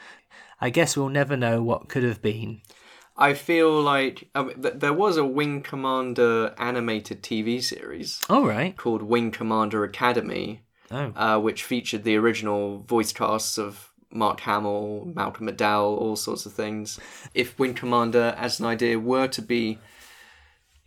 I 0.60 0.70
guess 0.70 0.96
we'll 0.98 1.10
never 1.10 1.36
know 1.38 1.62
what 1.62 1.90
could 1.90 2.04
have 2.04 2.22
been. 2.22 2.62
i 3.18 3.34
feel 3.34 3.82
like 3.82 4.30
um, 4.36 4.52
th- 4.62 4.76
there 4.78 4.94
was 4.94 5.16
a 5.18 5.26
wing 5.26 5.62
commander 5.62 6.54
animated 6.58 7.22
tv 7.24 7.62
series 7.64 8.20
All 8.30 8.46
right. 8.46 8.76
called 8.76 9.02
wing 9.02 9.32
commander 9.32 9.84
academy 9.84 10.62
Oh. 10.92 11.14
uh, 11.16 11.40
which 11.40 11.64
featured 11.64 12.04
the 12.04 12.16
original 12.16 12.80
voice 12.80 13.12
casts 13.14 13.58
of 13.58 13.92
Mark 14.16 14.40
Hamill, 14.42 15.12
Malcolm 15.14 15.48
McDowell, 15.48 15.98
all 15.98 16.16
sorts 16.16 16.46
of 16.46 16.54
things. 16.54 17.00
If 17.34 17.60
Wing 17.60 17.74
Commander, 17.74 18.34
as 18.38 18.60
an 18.60 18.66
idea, 18.66 18.98
were 18.98 19.28
to 19.28 19.42
be 19.42 19.80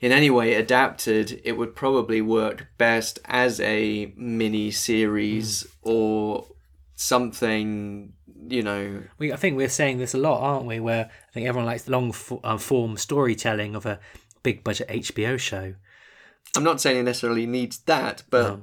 in 0.00 0.12
any 0.12 0.30
way 0.30 0.55
adapted, 0.55 1.40
it 1.44 1.52
would 1.52 1.74
probably 1.74 2.20
work 2.20 2.68
best 2.78 3.18
as 3.24 3.60
a 3.60 4.12
mini 4.16 4.70
series 4.70 5.66
or 5.82 6.46
something, 6.94 8.12
you 8.48 8.62
know. 8.62 9.02
We, 9.18 9.32
I 9.32 9.36
think 9.36 9.56
we're 9.56 9.68
saying 9.68 9.98
this 9.98 10.14
a 10.14 10.18
lot, 10.18 10.40
aren't 10.40 10.66
we? 10.66 10.80
Where 10.80 11.06
I 11.06 11.32
think 11.32 11.46
everyone 11.46 11.66
likes 11.66 11.88
long 11.88 12.12
fo- 12.12 12.40
uh, 12.44 12.59
form 12.59 12.96
storytelling 12.96 13.74
of 13.74 13.86
a 13.86 13.98
big 14.42 14.62
budget 14.62 14.88
HBO 14.88 15.38
show. 15.38 15.74
I'm 16.56 16.64
not 16.64 16.80
saying 16.80 16.98
it 16.98 17.02
necessarily 17.02 17.46
needs 17.46 17.78
that, 17.80 18.22
but 18.30 18.60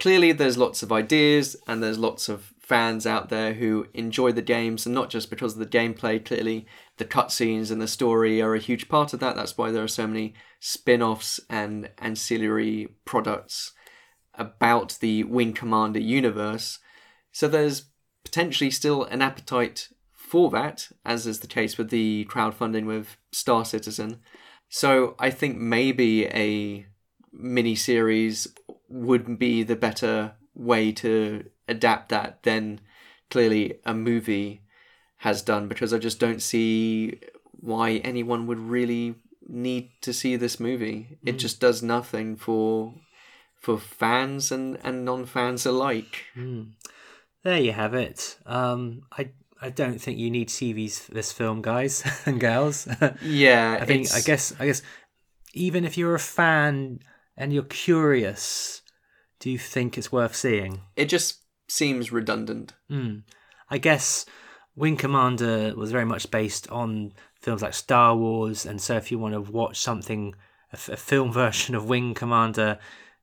clearly 0.00 0.32
there's 0.32 0.56
lots 0.56 0.82
of 0.82 0.92
ideas 0.92 1.56
and 1.66 1.82
there's 1.82 1.98
lots 1.98 2.28
of 2.28 2.52
fans 2.68 3.06
out 3.06 3.30
there 3.30 3.54
who 3.54 3.86
enjoy 3.94 4.30
the 4.30 4.42
games 4.42 4.84
and 4.84 4.94
not 4.94 5.08
just 5.08 5.30
because 5.30 5.54
of 5.54 5.58
the 5.58 5.78
gameplay 5.78 6.22
clearly 6.22 6.66
the 6.98 7.04
cutscenes 7.04 7.70
and 7.70 7.80
the 7.80 7.88
story 7.88 8.42
are 8.42 8.54
a 8.54 8.60
huge 8.60 8.90
part 8.90 9.14
of 9.14 9.20
that. 9.20 9.34
That's 9.34 9.56
why 9.56 9.70
there 9.70 9.82
are 9.82 9.88
so 9.88 10.06
many 10.06 10.34
spin-offs 10.60 11.40
and 11.48 11.90
ancillary 11.96 12.88
products 13.06 13.72
about 14.34 14.98
the 15.00 15.24
wing 15.24 15.54
commander 15.54 15.98
universe. 15.98 16.78
So 17.32 17.48
there's 17.48 17.86
potentially 18.22 18.70
still 18.70 19.04
an 19.04 19.22
appetite 19.22 19.88
for 20.12 20.50
that 20.50 20.90
as 21.06 21.26
is 21.26 21.40
the 21.40 21.46
case 21.46 21.78
with 21.78 21.88
the 21.88 22.26
crowdfunding 22.30 22.84
with 22.84 23.16
star 23.32 23.64
citizen. 23.64 24.20
So 24.68 25.16
i 25.18 25.30
think 25.30 25.56
maybe 25.56 26.26
a 26.26 26.84
mini 27.32 27.74
series 27.76 28.46
would 28.90 29.38
be 29.38 29.62
the 29.62 29.76
better 29.76 30.34
way 30.54 30.92
to 30.92 31.44
adapt 31.68 32.08
that 32.10 32.42
than 32.42 32.80
clearly 33.30 33.78
a 33.84 33.94
movie 33.94 34.62
has 35.18 35.42
done 35.42 35.68
because 35.68 35.92
I 35.92 35.98
just 35.98 36.20
don't 36.20 36.40
see 36.42 37.18
why 37.60 37.96
anyone 38.04 38.46
would 38.46 38.58
really 38.58 39.16
need 39.46 39.90
to 40.02 40.12
see 40.12 40.36
this 40.36 40.60
movie. 40.60 41.18
It 41.24 41.36
Mm. 41.36 41.38
just 41.38 41.60
does 41.60 41.82
nothing 41.82 42.36
for 42.36 42.94
for 43.60 43.76
fans 43.78 44.52
and, 44.52 44.78
and 44.84 45.04
non 45.04 45.26
fans 45.26 45.66
alike. 45.66 46.24
Mm. 46.36 46.72
There 47.42 47.58
you 47.60 47.72
have 47.72 47.94
it. 47.94 48.38
Um, 48.46 49.02
I 49.10 49.30
I 49.60 49.70
don't 49.70 50.00
think 50.00 50.18
you 50.18 50.30
need 50.30 50.48
to 50.48 50.54
see 50.54 50.72
these 50.72 51.06
this 51.08 51.32
film, 51.32 51.62
guys 51.62 52.04
and 52.26 52.40
girls. 52.40 52.86
Yeah, 53.20 53.78
I 53.80 53.84
think 53.84 54.12
I 54.14 54.20
guess 54.20 54.54
I 54.60 54.66
guess 54.66 54.82
even 55.54 55.84
if 55.84 55.98
you're 55.98 56.14
a 56.14 56.20
fan 56.20 57.00
and 57.36 57.52
you're 57.52 57.64
curious, 57.64 58.82
do 59.40 59.50
you 59.50 59.58
think 59.58 59.98
it's 59.98 60.12
worth 60.12 60.36
seeing? 60.36 60.82
It 60.94 61.06
just 61.06 61.42
seems 61.68 62.10
redundant. 62.12 62.72
Mm. 62.90 63.22
I 63.70 63.78
guess 63.78 64.24
Wing 64.76 64.96
Commander 64.96 65.74
was 65.76 65.92
very 65.92 66.04
much 66.04 66.30
based 66.30 66.68
on 66.70 67.12
films 67.40 67.62
like 67.62 67.74
Star 67.74 68.16
Wars, 68.16 68.64
and 68.66 68.80
so 68.80 68.96
if 68.96 69.10
you 69.10 69.18
want 69.18 69.34
to 69.34 69.40
watch 69.40 69.78
something, 69.80 70.34
a, 70.72 70.76
f- 70.76 70.88
a 70.88 70.96
film 70.96 71.32
version 71.44 71.74
of 71.74 71.88
Wing 71.88 72.14
Commander, 72.14 72.78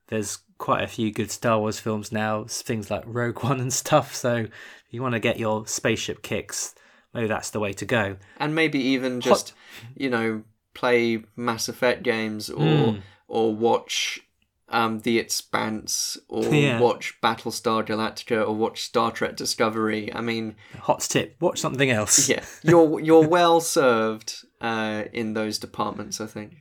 there's 0.08 0.40
quite 0.58 0.84
a 0.84 0.88
few 0.88 1.12
good 1.12 1.32
Star 1.32 1.60
Wars 1.60 1.80
films 1.80 2.12
now, 2.12 2.46
things 2.48 2.90
like 2.92 3.04
Rogue 3.06 3.44
One 3.44 3.60
and 3.60 3.74
stuff. 3.84 4.16
So 4.16 4.36
if 4.36 4.52
you 4.92 5.02
want 5.02 5.14
to 5.14 5.20
get 5.20 5.40
your 5.40 5.66
spaceship 5.68 6.22
kicks, 6.22 6.76
maybe 7.14 7.28
that's 7.28 7.50
the 7.50 7.60
way 7.60 7.74
to 7.74 7.86
go. 7.86 8.18
and 8.38 8.54
maybe 8.56 8.80
even 8.80 9.20
just 9.22 9.54
you 9.96 10.10
know 10.10 10.44
play 10.74 11.24
Mass 11.36 11.68
Effect 11.70 12.04
games 12.04 12.50
or 12.50 12.62
Mm. 12.66 13.02
or 13.28 13.56
watch 13.56 14.20
um, 14.76 15.00
The 15.00 15.18
Expanse 15.20 16.18
or 16.28 16.44
Yeah. 16.54 16.80
watch 16.80 17.16
Battlestar 17.24 17.86
Galactica 17.86 18.48
or 18.48 18.54
watch 18.56 18.82
Star 18.84 19.12
Trek 19.12 19.36
Discovery. 19.36 20.14
I 20.14 20.22
mean, 20.22 20.56
Hot 20.82 21.00
tip: 21.02 21.38
watch 21.40 21.60
something 21.60 21.90
else. 21.90 22.30
yeah, 22.30 22.44
you're 22.64 23.00
you're 23.00 23.28
well 23.28 23.62
served 23.62 24.36
uh, 24.62 25.04
in 25.14 25.34
those 25.34 25.58
departments. 25.60 26.20
I 26.22 26.28
think. 26.28 26.56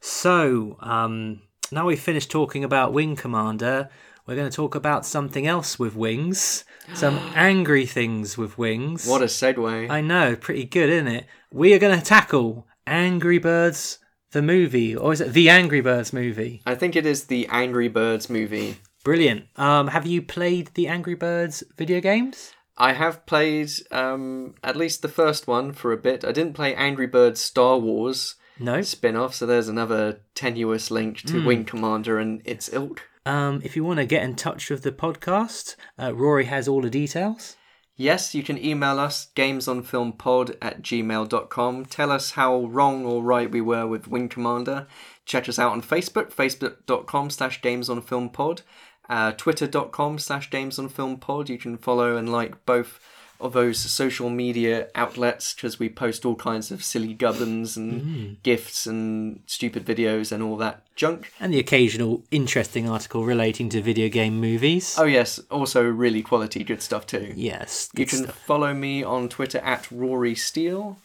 So, 0.00 0.76
um, 0.80 1.42
now 1.70 1.86
we've 1.86 2.00
finished 2.00 2.30
talking 2.30 2.64
about 2.64 2.92
Wing 2.92 3.16
Commander, 3.16 3.88
we're 4.26 4.36
going 4.36 4.48
to 4.48 4.56
talk 4.56 4.74
about 4.74 5.04
something 5.04 5.46
else 5.46 5.78
with 5.78 5.94
wings. 5.94 6.64
Some 6.94 7.18
angry 7.34 7.84
things 7.86 8.38
with 8.38 8.56
wings. 8.56 9.06
What 9.06 9.20
a 9.22 9.26
segue. 9.26 9.90
I 9.90 10.00
know, 10.00 10.34
pretty 10.34 10.64
good, 10.64 10.88
isn't 10.88 11.08
it? 11.08 11.26
We 11.52 11.74
are 11.74 11.78
going 11.78 11.98
to 11.98 12.04
tackle 12.04 12.66
Angry 12.86 13.38
Birds 13.38 13.98
the 14.34 14.42
movie, 14.42 14.94
or 14.94 15.12
is 15.14 15.20
it 15.22 15.32
the 15.32 15.48
Angry 15.48 15.80
Birds 15.80 16.12
movie? 16.12 16.60
I 16.66 16.74
think 16.74 16.94
it 16.94 17.06
is 17.06 17.24
the 17.24 17.48
Angry 17.50 17.88
Birds 17.88 18.28
movie. 18.28 18.76
Brilliant. 19.02 19.46
Um, 19.56 19.88
have 19.88 20.06
you 20.06 20.20
played 20.22 20.70
the 20.74 20.88
Angry 20.88 21.14
Birds 21.14 21.64
video 21.78 22.00
games? 22.00 22.52
I 22.76 22.92
have 22.92 23.24
played 23.26 23.70
um, 23.90 24.54
at 24.62 24.76
least 24.76 25.00
the 25.02 25.08
first 25.08 25.46
one 25.46 25.72
for 25.72 25.92
a 25.92 25.96
bit. 25.96 26.24
I 26.24 26.32
didn't 26.32 26.54
play 26.54 26.74
Angry 26.74 27.06
Birds 27.06 27.40
Star 27.40 27.78
Wars 27.78 28.34
No. 28.58 28.82
spin 28.82 29.16
off, 29.16 29.34
so 29.34 29.46
there's 29.46 29.68
another 29.68 30.20
tenuous 30.34 30.90
link 30.90 31.18
to 31.22 31.40
Hmm. 31.40 31.46
Wing 31.46 31.64
Commander 31.64 32.18
and 32.18 32.42
its 32.44 32.72
ilk. 32.72 33.02
Um, 33.26 33.60
if 33.64 33.74
you 33.76 33.84
want 33.84 34.00
to 34.00 34.06
get 34.06 34.22
in 34.24 34.34
touch 34.36 34.68
with 34.70 34.82
the 34.82 34.92
podcast, 34.92 35.76
uh, 35.98 36.14
Rory 36.14 36.44
has 36.46 36.66
all 36.68 36.82
the 36.82 36.90
details. 36.90 37.56
Yes, 37.96 38.34
you 38.34 38.42
can 38.42 38.58
email 38.58 38.98
us 38.98 39.28
gamesonfilmpod 39.36 40.56
at 40.60 40.82
gmail.com. 40.82 41.84
Tell 41.86 42.10
us 42.10 42.32
how 42.32 42.64
wrong 42.64 43.06
or 43.06 43.22
right 43.22 43.48
we 43.48 43.60
were 43.60 43.86
with 43.86 44.08
Wing 44.08 44.28
Commander. 44.28 44.88
Check 45.24 45.48
us 45.48 45.60
out 45.60 45.70
on 45.70 45.80
Facebook, 45.80 46.34
facebook.com 46.34 47.30
slash 47.30 47.60
gamesonfilmpod, 47.60 48.62
uh, 49.08 49.32
twitter.com 49.32 50.18
slash 50.18 50.50
gamesonfilmpod. 50.50 51.48
You 51.48 51.56
can 51.56 51.78
follow 51.78 52.16
and 52.16 52.32
like 52.32 52.66
both 52.66 52.98
of 53.40 53.52
those 53.52 53.78
social 53.78 54.30
media 54.30 54.88
outlets 54.94 55.52
because 55.54 55.78
we 55.78 55.88
post 55.88 56.24
all 56.24 56.36
kinds 56.36 56.70
of 56.70 56.82
silly 56.82 57.12
gubbins 57.14 57.76
and 57.76 58.02
Mm. 58.02 58.42
gifts 58.42 58.86
and 58.86 59.40
stupid 59.46 59.84
videos 59.84 60.32
and 60.32 60.42
all 60.42 60.56
that 60.56 60.82
junk. 60.96 61.30
And 61.40 61.52
the 61.52 61.58
occasional 61.58 62.22
interesting 62.30 62.88
article 62.88 63.24
relating 63.24 63.68
to 63.70 63.82
video 63.82 64.08
game 64.08 64.40
movies. 64.40 64.94
Oh 64.98 65.04
yes, 65.04 65.40
also 65.50 65.82
really 65.82 66.22
quality 66.22 66.64
good 66.64 66.80
stuff 66.80 67.06
too. 67.06 67.32
Yes, 67.36 67.90
You 67.94 68.06
can 68.06 68.22
stuff. 68.24 68.38
follow 68.46 68.72
me 68.72 69.02
on 69.02 69.28
Twitter 69.28 69.58
at 69.58 69.90
Rory 69.90 70.34
Steele. 70.34 70.98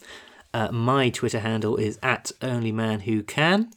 Uh, 0.54 0.72
my 0.72 1.10
Twitter 1.10 1.40
handle 1.40 1.76
is 1.78 2.00
at 2.02 2.32
onlymanwhocan. 2.42 3.72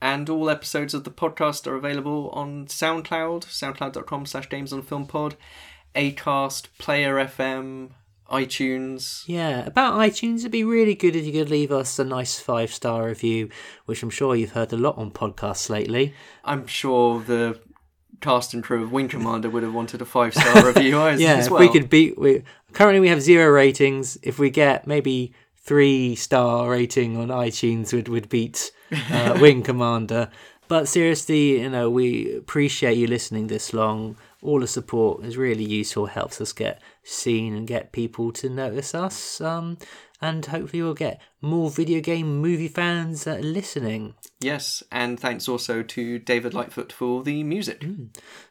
And 0.00 0.28
all 0.28 0.50
episodes 0.50 0.92
of 0.94 1.04
the 1.04 1.10
podcast 1.10 1.66
are 1.66 1.74
available 1.74 2.28
on 2.30 2.66
SoundCloud, 2.66 3.44
soundcloud.com 3.46 4.26
slash 4.26 4.48
games 4.48 4.72
on 4.72 4.82
film 4.82 5.06
pod, 5.06 5.36
Acast, 5.96 6.68
Player 6.78 7.14
FM, 7.16 7.90
iTunes. 8.30 9.24
Yeah, 9.26 9.66
about 9.66 9.94
iTunes, 9.94 10.40
it'd 10.40 10.52
be 10.52 10.64
really 10.64 10.94
good 10.94 11.16
if 11.16 11.24
you 11.24 11.32
could 11.32 11.50
leave 11.50 11.72
us 11.72 11.98
a 11.98 12.04
nice 12.04 12.38
five 12.38 12.72
star 12.72 13.06
review, 13.06 13.48
which 13.86 14.02
I'm 14.02 14.10
sure 14.10 14.36
you've 14.36 14.52
heard 14.52 14.72
a 14.72 14.76
lot 14.76 14.98
on 14.98 15.10
podcasts 15.10 15.70
lately. 15.70 16.14
I'm 16.44 16.66
sure 16.66 17.20
the 17.20 17.60
cast 18.20 18.54
and 18.54 18.62
crew 18.62 18.82
of 18.82 18.92
Wing 18.92 19.08
Commander 19.08 19.50
would 19.50 19.62
have 19.62 19.74
wanted 19.74 20.02
a 20.02 20.04
five 20.04 20.34
star 20.34 20.66
review 20.72 21.00
as, 21.00 21.20
yeah, 21.20 21.34
as 21.34 21.46
if 21.46 21.52
well. 21.52 21.60
we 21.60 21.68
could 21.68 21.88
beat. 21.88 22.18
We, 22.18 22.42
currently, 22.72 23.00
we 23.00 23.08
have 23.08 23.22
zero 23.22 23.50
ratings. 23.50 24.18
If 24.22 24.38
we 24.38 24.50
get 24.50 24.86
maybe 24.86 25.32
three 25.56 26.14
star 26.14 26.70
rating 26.70 27.16
on 27.16 27.28
iTunes, 27.28 27.92
would 27.92 28.08
would 28.08 28.28
beat 28.28 28.72
uh, 29.10 29.38
Wing 29.40 29.62
Commander. 29.62 30.30
But 30.68 30.88
seriously, 30.88 31.60
you 31.60 31.70
know, 31.70 31.88
we 31.90 32.34
appreciate 32.36 32.98
you 32.98 33.06
listening 33.06 33.46
this 33.46 33.72
long. 33.72 34.16
All 34.46 34.60
the 34.60 34.68
support 34.68 35.24
is 35.24 35.36
really 35.36 35.64
useful, 35.64 36.06
helps 36.06 36.40
us 36.40 36.52
get 36.52 36.80
seen 37.02 37.52
and 37.52 37.66
get 37.66 37.90
people 37.90 38.30
to 38.34 38.48
notice 38.48 38.94
us. 38.94 39.40
Um, 39.40 39.76
and 40.20 40.46
hopefully, 40.46 40.84
we'll 40.84 40.94
get 40.94 41.20
more 41.40 41.68
video 41.68 42.00
game 42.00 42.40
movie 42.40 42.68
fans 42.68 43.26
uh, 43.26 43.38
listening. 43.42 44.14
Yes, 44.38 44.84
and 44.92 45.18
thanks 45.18 45.48
also 45.48 45.82
to 45.82 46.20
David 46.20 46.54
Lightfoot 46.54 46.92
for 46.92 47.24
the 47.24 47.42
music. 47.42 47.84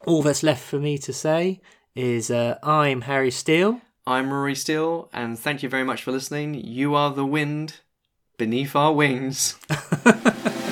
All 0.06 0.22
that's 0.22 0.44
left 0.44 0.66
for 0.66 0.80
me 0.80 0.98
to 0.98 1.14
say 1.14 1.62
is 1.96 2.30
uh, 2.30 2.60
I'm 2.62 3.02
Harry 3.02 3.32
Steele. 3.32 3.80
I'm 4.06 4.34
Rory 4.34 4.56
Steele, 4.56 5.10
and 5.14 5.40
thank 5.40 5.64
you 5.64 5.70
very 5.70 5.86
much 5.86 6.04
for 6.04 6.12
listening. 6.12 6.56
You 6.56 6.94
are 6.94 7.12
the 7.12 7.26
wind 7.26 7.76
beneath 8.38 8.76
our 8.76 8.92
wings. 8.92 9.58